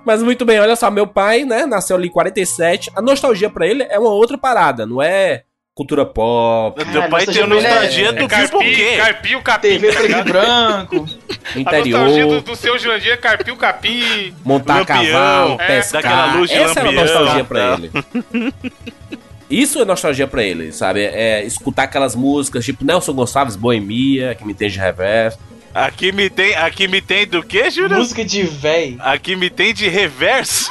Mas 0.04 0.22
muito 0.22 0.44
bem, 0.44 0.60
olha 0.60 0.76
só, 0.76 0.90
meu 0.90 1.06
pai, 1.06 1.44
né, 1.44 1.64
nasceu 1.64 1.96
ali 1.96 2.08
em 2.08 2.12
47. 2.12 2.90
A 2.94 3.00
nostalgia 3.00 3.48
pra 3.48 3.66
ele 3.66 3.84
é 3.84 3.98
uma 3.98 4.10
outra 4.10 4.36
parada, 4.36 4.84
não 4.84 5.00
é 5.00 5.44
cultura 5.78 6.04
pop, 6.04 6.74
Teu 6.84 7.02
pai 7.02 7.24
nostalgia 7.24 7.32
tem 7.34 7.42
é- 7.42 7.46
nostalgia 7.46 8.08
é 8.08 8.12
do 8.12 8.26
Carpi, 8.26 8.46
Biboquê. 8.58 8.96
carpi 8.96 9.36
o 9.36 9.42
capim. 9.42 9.68
TV 9.68 9.92
tá 9.92 10.00
preto 10.00 10.18
e 10.18 10.22
branco. 10.24 10.96
A 11.54 11.58
nostalgia 11.60 11.96
interior, 11.96 12.28
do, 12.28 12.40
do 12.40 12.56
seu 12.56 12.76
Jurandir 12.76 13.12
é 13.12 13.16
carpir 13.16 13.54
o 13.54 13.56
capim. 13.56 14.34
montar 14.44 14.78
Lampião, 14.80 14.96
cavalo, 15.06 15.56
é, 15.60 15.66
pescar. 15.68 16.36
luz 16.36 16.50
de 16.50 16.56
Essa 16.56 16.80
é 16.80 16.82
a 16.82 16.84
lampião, 16.84 17.04
nostalgia 17.04 17.44
pra 17.44 17.76
tá? 17.76 17.78
ele. 17.80 18.54
Isso 19.48 19.80
é 19.80 19.84
nostalgia 19.84 20.26
pra 20.26 20.42
ele, 20.42 20.72
sabe? 20.72 21.00
É 21.04 21.44
escutar 21.44 21.84
aquelas 21.84 22.16
músicas 22.16 22.64
tipo 22.64 22.84
Nelson 22.84 23.12
Gonçalves, 23.12 23.54
Boemia, 23.54 24.34
que 24.34 24.44
me 24.44 24.54
tem 24.54 24.68
de 24.68 24.80
reverso. 24.80 25.38
Aqui 25.72 26.10
me 26.10 26.28
tem, 26.28 26.56
aqui 26.56 26.88
me 26.88 27.00
tem 27.00 27.24
do 27.24 27.40
que, 27.40 27.70
Júlio? 27.70 27.98
Música 27.98 28.24
de 28.24 28.42
véi. 28.42 28.96
Aqui 28.98 29.36
me 29.36 29.48
tem 29.48 29.72
de 29.72 29.88
reverso. 29.88 30.68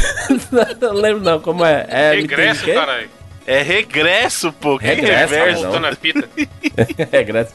não 0.80 0.92
lembro 0.94 1.22
não, 1.22 1.38
como 1.38 1.64
é? 1.66 1.86
é 1.88 2.14
Regresso, 2.14 2.64
caralho. 2.64 3.17
É 3.50 3.62
regresso, 3.62 4.52
pô. 4.52 4.78
Que 4.78 4.84
Regresso, 4.86 5.12
Tá 5.32 5.38
reverso? 5.40 5.62
não. 5.62 5.70
voltando 5.70 5.86
a 5.86 5.94
fita. 5.96 6.28
Regresso. 7.10 7.52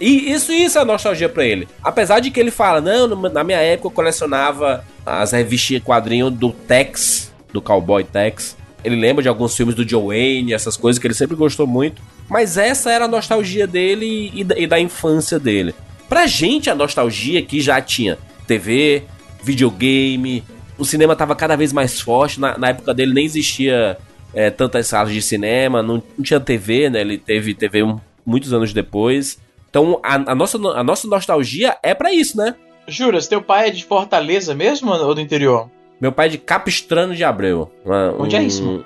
E 0.00 0.30
isso, 0.32 0.52
isso 0.52 0.78
é 0.78 0.84
nostalgia 0.84 1.28
pra 1.28 1.44
ele. 1.44 1.66
Apesar 1.82 2.20
de 2.20 2.30
que 2.30 2.38
ele 2.38 2.50
fala, 2.52 2.80
não, 2.80 3.08
na 3.30 3.42
minha 3.42 3.58
época 3.58 3.88
eu 3.88 3.90
colecionava 3.90 4.84
as 5.04 5.32
revistinhas 5.32 5.82
quadrinho 5.82 6.30
do 6.30 6.52
Tex, 6.52 7.32
do 7.52 7.60
Cowboy 7.60 8.04
Tex. 8.04 8.56
Ele 8.84 8.94
lembra 8.94 9.20
de 9.22 9.28
alguns 9.28 9.56
filmes 9.56 9.74
do 9.74 9.88
Joe 9.88 10.04
Wayne, 10.16 10.52
essas 10.54 10.76
coisas 10.76 11.00
que 11.00 11.06
ele 11.08 11.14
sempre 11.14 11.34
gostou 11.34 11.66
muito. 11.66 12.00
Mas 12.28 12.56
essa 12.56 12.92
era 12.92 13.06
a 13.06 13.08
nostalgia 13.08 13.66
dele 13.66 14.30
e 14.32 14.44
da, 14.44 14.56
e 14.56 14.64
da 14.66 14.78
infância 14.78 15.40
dele. 15.40 15.74
Pra 16.08 16.26
gente, 16.28 16.70
a 16.70 16.74
nostalgia 16.74 17.42
que 17.42 17.60
já 17.60 17.80
tinha 17.80 18.16
TV, 18.46 19.02
videogame, 19.42 20.44
o 20.78 20.84
cinema 20.84 21.16
tava 21.16 21.34
cada 21.34 21.56
vez 21.56 21.72
mais 21.72 22.00
forte. 22.00 22.38
Na, 22.38 22.56
na 22.56 22.68
época 22.68 22.92
dele 22.94 23.12
nem 23.12 23.24
existia 23.24 23.96
é, 24.36 24.50
tantas 24.50 24.86
salas 24.86 25.12
de 25.12 25.20
cinema, 25.22 25.82
não, 25.82 26.00
não 26.16 26.22
tinha 26.24 26.38
TV, 26.38 26.88
né? 26.90 27.00
Ele 27.00 27.18
teve 27.18 27.54
TV 27.54 27.82
um- 27.82 27.98
muitos 28.24 28.52
anos 28.52 28.72
depois. 28.72 29.38
Então 29.70 29.98
a, 30.02 30.14
a 30.32 30.34
nossa, 30.34 30.58
a 30.58 30.84
nossa 30.84 31.08
nostalgia 31.08 31.76
é 31.82 31.92
pra 31.94 32.12
isso, 32.12 32.36
né? 32.36 32.54
Juras, 32.86 33.26
teu 33.26 33.42
pai 33.42 33.68
é 33.68 33.70
de 33.72 33.82
Fortaleza 33.84 34.54
mesmo 34.54 34.92
ou 34.92 35.14
do 35.14 35.20
interior? 35.20 35.68
Meu 36.00 36.12
pai 36.12 36.26
é 36.26 36.30
de 36.30 36.38
Capistrano 36.38 37.16
de 37.16 37.24
Abreu. 37.24 37.72
Uma- 37.84 38.14
Onde 38.18 38.36
é 38.36 38.38
um- 38.40 38.46
isso? 38.46 38.84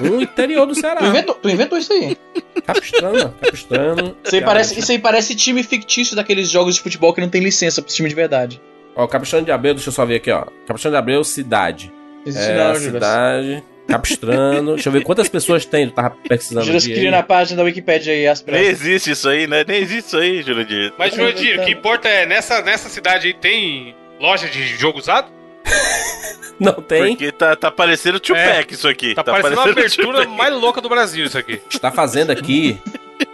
Um 0.00 0.22
interior 0.22 0.64
do 0.66 0.74
Ceará. 0.74 1.00
Tu 1.00 1.06
inventou, 1.06 1.34
tu 1.34 1.50
inventou 1.50 1.76
isso 1.76 1.92
aí. 1.92 2.16
Capistrano, 2.64 3.34
Capistrano. 3.40 4.16
Isso 4.24 4.34
aí, 4.36 4.40
parece, 4.42 4.78
isso 4.78 4.92
aí 4.92 4.98
parece 4.98 5.34
time 5.34 5.62
fictício 5.62 6.16
daqueles 6.16 6.48
jogos 6.48 6.76
de 6.76 6.80
futebol 6.80 7.12
que 7.12 7.20
não 7.20 7.28
tem 7.28 7.42
licença 7.42 7.82
pro 7.82 7.92
time 7.92 8.08
de 8.08 8.14
verdade. 8.14 8.60
Ó, 8.96 9.06
Capistrano 9.06 9.44
de 9.44 9.52
Abreu, 9.52 9.74
deixa 9.74 9.88
eu 9.88 9.92
só 9.92 10.06
ver 10.06 10.16
aqui, 10.16 10.30
ó. 10.30 10.46
Capistrano 10.66 10.94
de 10.94 10.98
Abreu, 10.98 11.24
cidade. 11.24 11.92
Existe 12.24 12.50
É, 12.52 12.56
não, 12.56 12.74
cidade. 12.76 13.64
Capistrano. 13.88 14.74
deixa 14.74 14.88
eu 14.88 14.92
ver 14.92 15.02
quantas 15.02 15.28
pessoas 15.28 15.64
tem. 15.64 15.88
Tu 15.88 15.94
tava 15.94 16.10
pesquisando 16.28 16.70
aí. 16.70 17.10
na 17.10 17.22
página 17.22 17.58
da 17.58 17.62
Wikipedia 17.64 18.12
aí 18.12 18.26
as 18.26 18.44
Nem 18.44 18.66
existe 18.66 19.10
isso 19.10 19.28
aí, 19.28 19.46
né? 19.46 19.64
Nem 19.66 19.82
existe 19.82 20.08
isso 20.08 20.16
aí, 20.16 20.42
Jurandir. 20.42 20.92
Mas, 20.98 21.14
Jurandir, 21.14 21.60
o 21.60 21.64
que 21.64 21.72
importa 21.72 22.08
é, 22.08 22.24
nessa, 22.26 22.62
nessa 22.62 22.88
cidade 22.88 23.26
aí 23.26 23.34
tem 23.34 23.94
loja 24.20 24.48
de 24.48 24.64
jogo 24.66 24.98
usado? 24.98 25.30
Não 26.58 26.74
tem. 26.74 27.16
Porque 27.16 27.32
tá, 27.32 27.56
tá 27.56 27.70
parecendo 27.70 28.20
Tupac 28.20 28.72
isso 28.72 28.88
aqui. 28.88 29.14
Tá, 29.14 29.24
parecendo 29.24 29.60
a 29.60 29.64
abertura 29.64 30.20
Tupac. 30.20 30.36
mais 30.36 30.54
louca 30.54 30.80
do 30.80 30.88
Brasil 30.88 31.26
isso 31.26 31.38
aqui. 31.38 31.60
está 31.68 31.90
fazendo 31.90 32.30
aqui 32.30 32.78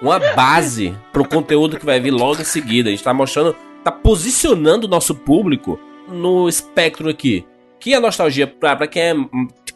uma 0.00 0.18
base 0.34 0.94
pro 1.12 1.26
conteúdo 1.26 1.78
que 1.78 1.84
vai 1.84 2.00
vir 2.00 2.10
logo 2.10 2.40
em 2.40 2.44
seguida. 2.44 2.88
A 2.88 2.90
gente 2.90 3.02
tá 3.02 3.12
mostrando, 3.12 3.54
tá 3.84 3.92
posicionando 3.92 4.86
o 4.86 4.90
nosso 4.90 5.14
público 5.14 5.78
no 6.08 6.48
espectro 6.48 7.08
aqui. 7.08 7.44
Que 7.80 7.94
a 7.94 8.00
nostalgia, 8.00 8.46
pra, 8.46 8.74
pra 8.74 8.86
quem 8.86 9.02
é, 9.02 9.14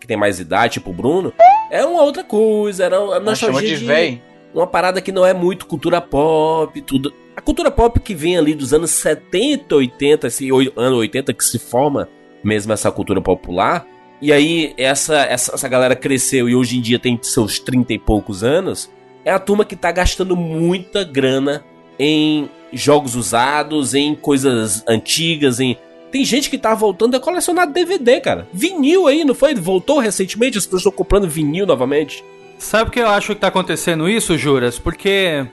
que 0.02 0.06
tem 0.06 0.16
mais 0.16 0.40
idade, 0.40 0.74
tipo 0.74 0.90
o 0.90 0.92
Bruno, 0.92 1.32
é 1.70 1.84
uma 1.84 2.02
outra 2.02 2.24
coisa. 2.24 2.84
Era 2.84 3.00
uma 3.00 3.14
chama 3.14 3.52
nostalgia 3.52 3.68
de 3.68 3.78
de 3.78 3.84
véi. 3.86 4.22
uma 4.52 4.66
parada 4.66 5.00
que 5.00 5.12
não 5.12 5.24
é 5.24 5.32
muito 5.32 5.64
cultura 5.64 6.00
pop, 6.00 6.78
tudo. 6.82 7.14
A 7.36 7.40
cultura 7.40 7.70
pop 7.70 7.98
que 8.00 8.14
vem 8.14 8.36
ali 8.36 8.52
dos 8.52 8.74
anos 8.74 8.90
70, 8.90 9.74
80, 9.74 10.26
esse 10.26 10.50
ano 10.76 10.96
80 10.96 11.32
que 11.32 11.44
se 11.44 11.58
forma 11.58 12.08
mesmo 12.42 12.72
essa 12.72 12.90
cultura 12.90 13.22
popular. 13.22 13.86
E 14.20 14.32
aí 14.32 14.74
essa, 14.76 15.20
essa, 15.20 15.54
essa 15.54 15.68
galera 15.68 15.94
cresceu 15.94 16.48
e 16.48 16.54
hoje 16.54 16.78
em 16.78 16.80
dia 16.80 16.98
tem 16.98 17.18
seus 17.22 17.60
30 17.60 17.92
e 17.94 17.98
poucos 17.98 18.42
anos. 18.42 18.90
É 19.24 19.30
a 19.30 19.38
turma 19.38 19.64
que 19.64 19.76
tá 19.76 19.92
gastando 19.92 20.36
muita 20.36 21.04
grana 21.04 21.64
em 21.96 22.50
jogos 22.72 23.14
usados, 23.14 23.94
em 23.94 24.16
coisas 24.16 24.82
antigas, 24.88 25.60
em 25.60 25.78
tem 26.12 26.24
gente 26.24 26.50
que 26.50 26.58
tá 26.58 26.74
voltando 26.74 27.16
a 27.16 27.20
colecionar 27.20 27.66
DVD, 27.66 28.20
cara. 28.20 28.46
Vinil 28.52 29.06
aí, 29.06 29.24
não 29.24 29.34
foi? 29.34 29.54
Voltou 29.54 29.98
recentemente, 29.98 30.58
as 30.58 30.64
pessoas 30.64 30.82
estão 30.82 30.92
comprando 30.92 31.26
vinil 31.26 31.66
novamente. 31.66 32.22
Sabe 32.58 32.84
por 32.84 32.92
que 32.92 33.00
eu 33.00 33.08
acho 33.08 33.34
que 33.34 33.40
tá 33.40 33.48
acontecendo 33.48 34.08
isso, 34.08 34.36
Juras? 34.38 34.78
Porque 34.78 35.44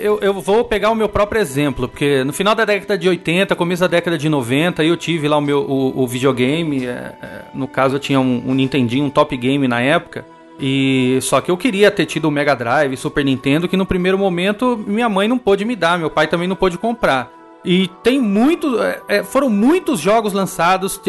Eu, 0.00 0.18
eu 0.20 0.34
vou 0.34 0.64
pegar 0.64 0.90
o 0.90 0.94
meu 0.94 1.08
próprio 1.08 1.40
exemplo, 1.40 1.86
porque 1.86 2.24
no 2.24 2.32
final 2.32 2.54
da 2.54 2.64
década 2.64 2.98
de 2.98 3.08
80, 3.08 3.54
começo 3.54 3.80
da 3.82 3.86
década 3.86 4.18
de 4.18 4.28
90, 4.28 4.82
eu 4.82 4.96
tive 4.96 5.28
lá 5.28 5.36
o 5.36 5.40
meu 5.40 5.60
o, 5.60 6.02
o 6.02 6.06
videogame. 6.06 6.86
É, 6.86 6.90
é, 6.90 7.42
no 7.54 7.68
caso, 7.68 7.96
eu 7.96 8.00
tinha 8.00 8.18
um, 8.18 8.42
um 8.46 8.54
Nintendinho, 8.54 9.04
um 9.04 9.10
Top 9.10 9.36
Game 9.36 9.68
na 9.68 9.80
época. 9.80 10.24
E 10.58 11.18
só 11.22 11.40
que 11.40 11.50
eu 11.50 11.56
queria 11.56 11.90
ter 11.90 12.06
tido 12.06 12.26
o 12.26 12.30
Mega 12.30 12.56
Drive, 12.56 12.96
Super 12.96 13.24
Nintendo, 13.24 13.68
que 13.68 13.76
no 13.76 13.86
primeiro 13.86 14.18
momento 14.18 14.76
minha 14.86 15.08
mãe 15.08 15.28
não 15.28 15.38
pôde 15.38 15.64
me 15.64 15.76
dar, 15.76 15.96
meu 15.96 16.10
pai 16.10 16.26
também 16.26 16.48
não 16.48 16.56
pôde 16.56 16.76
comprar. 16.76 17.37
E 17.64 17.88
tem 18.02 18.20
muito, 18.20 18.80
é, 18.80 19.00
é 19.08 19.22
foram 19.22 19.50
muitos 19.50 20.00
jogos 20.00 20.32
lançados, 20.32 21.00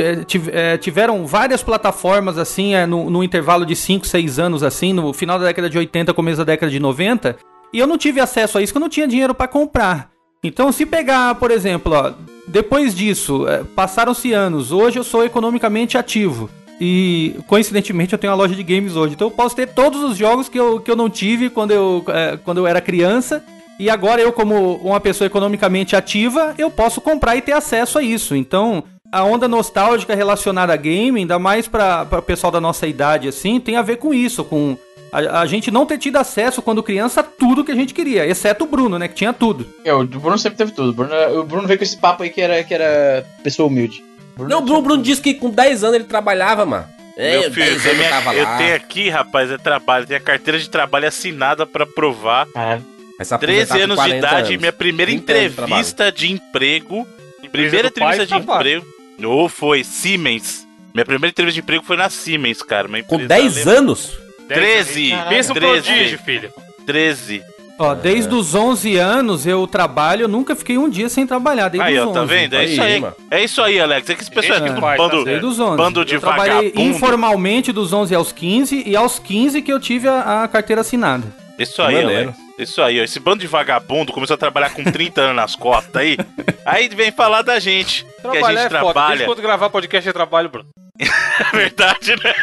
é, 0.51 0.77
tiveram 0.77 1.25
várias 1.25 1.61
plataformas 1.61 2.37
assim, 2.37 2.73
é, 2.73 2.85
no, 2.85 3.09
no 3.09 3.23
intervalo 3.23 3.65
de 3.65 3.75
5, 3.75 4.05
6 4.07 4.39
anos 4.39 4.63
assim, 4.63 4.91
no 4.91 5.13
final 5.13 5.37
da 5.37 5.45
década 5.45 5.69
de 5.69 5.77
80, 5.77 6.13
começo 6.13 6.39
da 6.39 6.43
década 6.43 6.71
de 6.71 6.79
90, 6.79 7.37
e 7.71 7.79
eu 7.79 7.85
não 7.85 7.97
tive 7.97 8.19
acesso 8.19 8.57
a 8.57 8.61
isso, 8.61 8.73
porque 8.73 8.77
eu 8.77 8.81
não 8.81 8.89
tinha 8.89 9.07
dinheiro 9.07 9.33
para 9.35 9.47
comprar. 9.47 10.09
Então, 10.43 10.71
se 10.71 10.85
pegar, 10.85 11.35
por 11.35 11.51
exemplo, 11.51 11.93
ó, 11.93 12.13
depois 12.47 12.95
disso, 12.95 13.47
é, 13.47 13.63
passaram-se 13.63 14.33
anos, 14.33 14.71
hoje 14.71 14.97
eu 14.97 15.03
sou 15.03 15.23
economicamente 15.23 15.97
ativo. 15.97 16.49
E 16.81 17.35
coincidentemente 17.45 18.13
eu 18.13 18.19
tenho 18.19 18.31
uma 18.31 18.37
loja 18.37 18.55
de 18.55 18.63
games 18.63 18.95
hoje. 18.95 19.13
Então 19.13 19.27
eu 19.27 19.31
posso 19.31 19.53
ter 19.53 19.67
todos 19.67 20.01
os 20.01 20.17
jogos 20.17 20.47
que 20.47 20.57
eu, 20.57 20.79
que 20.79 20.89
eu 20.89 20.95
não 20.95 21.09
tive 21.09 21.49
quando 21.49 21.71
eu, 21.71 22.03
é, 22.07 22.37
quando 22.37 22.59
eu 22.59 22.67
era 22.67 22.79
criança. 22.79 23.43
E 23.79 23.89
agora 23.89 24.21
eu, 24.21 24.33
como 24.33 24.75
uma 24.75 24.99
pessoa 24.99 25.25
economicamente 25.25 25.95
ativa, 25.95 26.53
eu 26.57 26.69
posso 26.69 26.99
comprar 26.99 27.37
e 27.37 27.41
ter 27.41 27.53
acesso 27.53 27.97
a 27.97 28.03
isso. 28.03 28.35
Então, 28.35 28.83
a 29.09 29.23
onda 29.23 29.47
nostálgica 29.47 30.13
relacionada 30.13 30.73
a 30.73 30.75
game, 30.75 31.19
ainda 31.19 31.39
mais 31.39 31.67
para 31.67 32.05
o 32.11 32.21
pessoal 32.21 32.51
da 32.51 32.59
nossa 32.59 32.85
idade, 32.85 33.29
assim, 33.29 33.59
tem 33.59 33.77
a 33.77 33.81
ver 33.81 33.95
com 33.95 34.13
isso, 34.13 34.43
com 34.43 34.77
a, 35.11 35.41
a, 35.41 35.45
gente 35.45 35.71
não 35.71 35.85
ter 35.85 35.97
tido 35.97 36.17
acesso 36.17 36.61
quando 36.61 36.83
criança 36.83 37.21
a 37.21 37.23
tudo 37.23 37.63
que 37.63 37.71
a 37.71 37.75
gente 37.75 37.93
queria, 37.93 38.25
exceto 38.25 38.65
o 38.65 38.67
Bruno, 38.67 38.99
né? 38.99 39.07
Que 39.07 39.15
tinha 39.15 39.33
tudo. 39.33 39.65
É, 39.83 39.93
o 39.93 40.03
Bruno 40.05 40.37
sempre 40.37 40.57
teve 40.57 40.71
tudo. 40.71 40.89
O 40.89 40.93
Bruno, 40.93 41.39
o 41.39 41.43
Bruno 41.43 41.67
veio 41.67 41.79
com 41.79 41.83
esse 41.83 41.97
papo 41.97 42.23
aí 42.23 42.29
que 42.29 42.41
era, 42.41 42.63
que 42.63 42.73
era 42.73 43.25
pessoa 43.43 43.67
humilde. 43.67 44.03
Bruno 44.35 44.49
não, 44.49 44.59
o 44.59 44.61
Bruno, 44.61 44.81
Bruno 44.81 45.03
disse 45.03 45.21
que 45.21 45.33
com 45.33 45.49
10 45.49 45.83
anos 45.83 45.95
ele 45.95 46.05
trabalhava, 46.05 46.65
mano. 46.65 46.85
É, 47.17 47.39
Meu 47.39 47.51
filho, 47.51 47.81
eu, 47.85 47.95
minha, 47.95 48.33
eu 48.33 48.57
tenho 48.57 48.75
aqui, 48.75 49.09
rapaz, 49.09 49.51
é 49.51 49.57
trabalho. 49.57 50.05
Tem 50.05 50.15
a 50.15 50.21
carteira 50.21 50.57
de 50.57 50.69
trabalho 50.69 51.07
assinada 51.07 51.65
para 51.65 51.85
provar. 51.85 52.47
Ah, 52.55 52.79
13 53.25 53.81
anos 53.81 54.03
de 54.03 54.09
idade, 54.09 54.47
anos. 54.49 54.61
minha 54.61 54.73
primeira 54.73 55.11
entrevista 55.11 56.11
de, 56.11 56.27
de 56.27 56.33
emprego. 56.33 57.07
Primeira 57.51 57.87
entrevista 57.87 58.25
de 58.25 58.35
emprego. 58.35 58.85
Ou 59.23 59.49
foi 59.49 59.83
Siemens. 59.83 60.67
Minha 60.93 61.05
primeira 61.05 61.31
entrevista 61.31 61.55
de 61.55 61.59
emprego 61.61 61.83
foi 61.83 61.97
na 61.97 62.09
Siemens, 62.09 62.61
cara. 62.61 62.87
Com 63.03 63.25
10 63.25 63.67
anos? 63.67 64.17
13. 64.47 65.13
Pensa 65.29 65.51
um 65.51 65.55
prodígio, 65.55 66.19
filho. 66.19 66.51
13. 66.85 67.43
Ó, 67.77 67.95
desde 67.95 68.35
os 68.35 68.53
11 68.53 68.97
anos 68.97 69.47
eu 69.47 69.65
trabalho, 69.65 70.23
eu 70.23 70.27
nunca 70.27 70.53
fiquei 70.53 70.77
um 70.77 70.89
dia 70.89 71.07
sem 71.07 71.25
trabalhar, 71.25 71.69
desde 71.69 71.87
aí, 71.87 71.97
os 71.97 72.07
11. 72.07 72.09
Aí, 72.09 72.17
ó, 72.17 72.21
tá 72.21 72.25
vendo? 72.25 72.55
É 72.57 72.65
isso 72.65 72.81
aí. 72.81 73.05
É 73.31 73.43
isso 73.43 73.61
aí, 73.61 73.79
Alex. 73.79 74.09
É 74.09 74.15
que 74.15 74.21
esse 74.21 74.31
pessoal 74.31 74.59
é, 74.59 74.61
aqui 74.65 74.73
do 74.73 74.81
bando, 74.81 75.23
desde 75.23 75.45
os 75.45 75.59
11. 75.59 75.77
bando 75.77 76.03
de 76.03 76.15
eu 76.15 76.19
trabalhei 76.19 76.73
informalmente 76.75 77.71
dos 77.71 77.93
11 77.93 78.13
aos 78.13 78.33
15 78.33 78.83
e 78.85 78.97
aos 78.97 79.17
15 79.17 79.61
que 79.61 79.71
eu 79.71 79.79
tive 79.79 80.09
a, 80.09 80.43
a 80.43 80.47
carteira 80.49 80.81
assinada. 80.81 81.25
Isso 81.59 81.81
aí, 81.81 82.01
Alex. 82.01 82.37
Isso 82.57 82.81
aí, 82.81 82.99
ó. 82.99 83.03
Esse 83.03 83.19
bando 83.19 83.39
de 83.41 83.47
vagabundo 83.47 84.13
começou 84.13 84.35
a 84.35 84.37
trabalhar 84.37 84.69
com 84.69 84.83
30 84.83 85.21
anos 85.21 85.35
nas 85.35 85.55
costas 85.55 85.95
aí. 85.95 86.17
Aí 86.65 86.87
vem 86.89 87.11
falar 87.11 87.41
da 87.41 87.59
gente. 87.59 88.05
Trabalhar 88.21 88.39
que 88.39 88.45
a 88.45 88.51
gente 88.51 88.65
é 88.65 88.69
trabalha. 88.69 88.93
Foda. 88.93 89.07
Desde 89.09 89.25
quando 89.25 89.41
gravar 89.41 89.69
podcast 89.69 90.09
é 90.09 90.13
trabalho, 90.13 90.49
Bruno. 90.49 90.69
É 90.99 91.51
verdade, 91.55 92.15
né? 92.23 92.33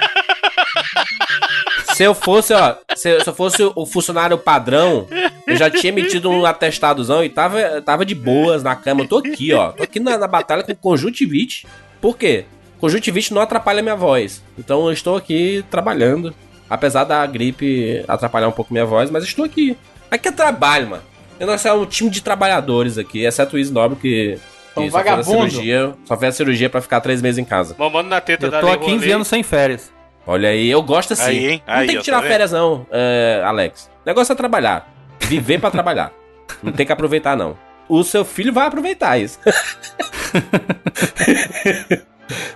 Se 1.94 2.02
eu 2.02 2.14
fosse, 2.14 2.52
ó, 2.52 2.76
se 2.94 3.10
eu, 3.10 3.34
fosse 3.34 3.62
o 3.74 3.86
funcionário 3.86 4.36
padrão, 4.36 5.08
eu 5.46 5.56
já 5.56 5.70
tinha 5.70 5.92
metido 5.92 6.30
um 6.30 6.44
atestadozão 6.44 7.24
e 7.24 7.30
tava, 7.30 7.80
tava 7.82 8.04
de 8.04 8.14
boas 8.14 8.62
na 8.62 8.76
cama. 8.76 9.02
Eu 9.02 9.08
tô 9.08 9.18
aqui, 9.18 9.52
ó. 9.54 9.72
Tô 9.72 9.82
aqui 9.82 9.98
na, 9.98 10.18
na 10.18 10.26
batalha 10.26 10.62
com 10.62 10.74
conjuntivite. 10.74 11.66
Por 12.00 12.18
quê? 12.18 12.44
Conjuntivite 12.78 13.32
não 13.32 13.40
atrapalha 13.40 13.82
minha 13.82 13.96
voz. 13.96 14.42
Então 14.58 14.86
eu 14.86 14.92
estou 14.92 15.16
aqui 15.16 15.64
trabalhando. 15.70 16.34
Apesar 16.68 17.04
da 17.04 17.24
gripe 17.26 18.04
atrapalhar 18.08 18.48
um 18.48 18.52
pouco 18.52 18.72
minha 18.72 18.84
voz, 18.84 19.10
mas 19.10 19.24
estou 19.24 19.44
aqui. 19.44 19.76
Aqui 20.10 20.28
é 20.28 20.32
trabalho, 20.32 20.88
mano. 20.88 21.02
Nós 21.38 21.60
somos 21.60 21.86
um 21.86 21.86
time 21.86 22.10
de 22.10 22.22
trabalhadores 22.22 22.98
aqui, 22.98 23.24
exceto 23.24 23.56
o 23.56 23.58
Isnobre 23.58 23.98
que 23.98 24.38
um 24.76 24.90
só 24.90 24.98
vagabundo. 24.98 25.24
Fez 25.24 25.52
cirurgia, 25.52 25.94
só 26.04 26.16
fez 26.16 26.34
a 26.34 26.36
cirurgia 26.36 26.70
pra 26.70 26.80
ficar 26.80 27.00
três 27.00 27.22
meses 27.22 27.38
em 27.38 27.44
casa. 27.44 27.74
Mamando 27.78 28.08
na 28.08 28.20
teta 28.20 28.46
eu 28.46 28.50
da 28.50 28.60
tô 28.60 28.68
há 28.68 28.78
15 28.78 29.10
anos 29.10 29.28
sem 29.28 29.42
férias. 29.42 29.92
Olha 30.26 30.48
aí, 30.48 30.68
eu 30.68 30.82
gosto 30.82 31.12
assim. 31.12 31.24
Aí, 31.24 31.46
hein? 31.46 31.62
Não 31.66 31.86
tem 31.86 31.96
que 31.98 32.02
tirar 32.02 32.20
tá 32.20 32.28
férias, 32.28 32.52
não, 32.52 32.82
uh, 32.82 33.44
Alex. 33.44 33.90
O 34.04 34.08
negócio 34.08 34.32
é 34.32 34.36
trabalhar. 34.36 34.92
Viver 35.20 35.60
para 35.60 35.70
trabalhar. 35.70 36.12
Não 36.62 36.72
tem 36.72 36.86
que 36.86 36.92
aproveitar, 36.92 37.36
não. 37.36 37.58
O 37.88 38.04
seu 38.04 38.24
filho 38.24 38.52
vai 38.52 38.68
aproveitar 38.68 39.18
isso. 39.18 39.40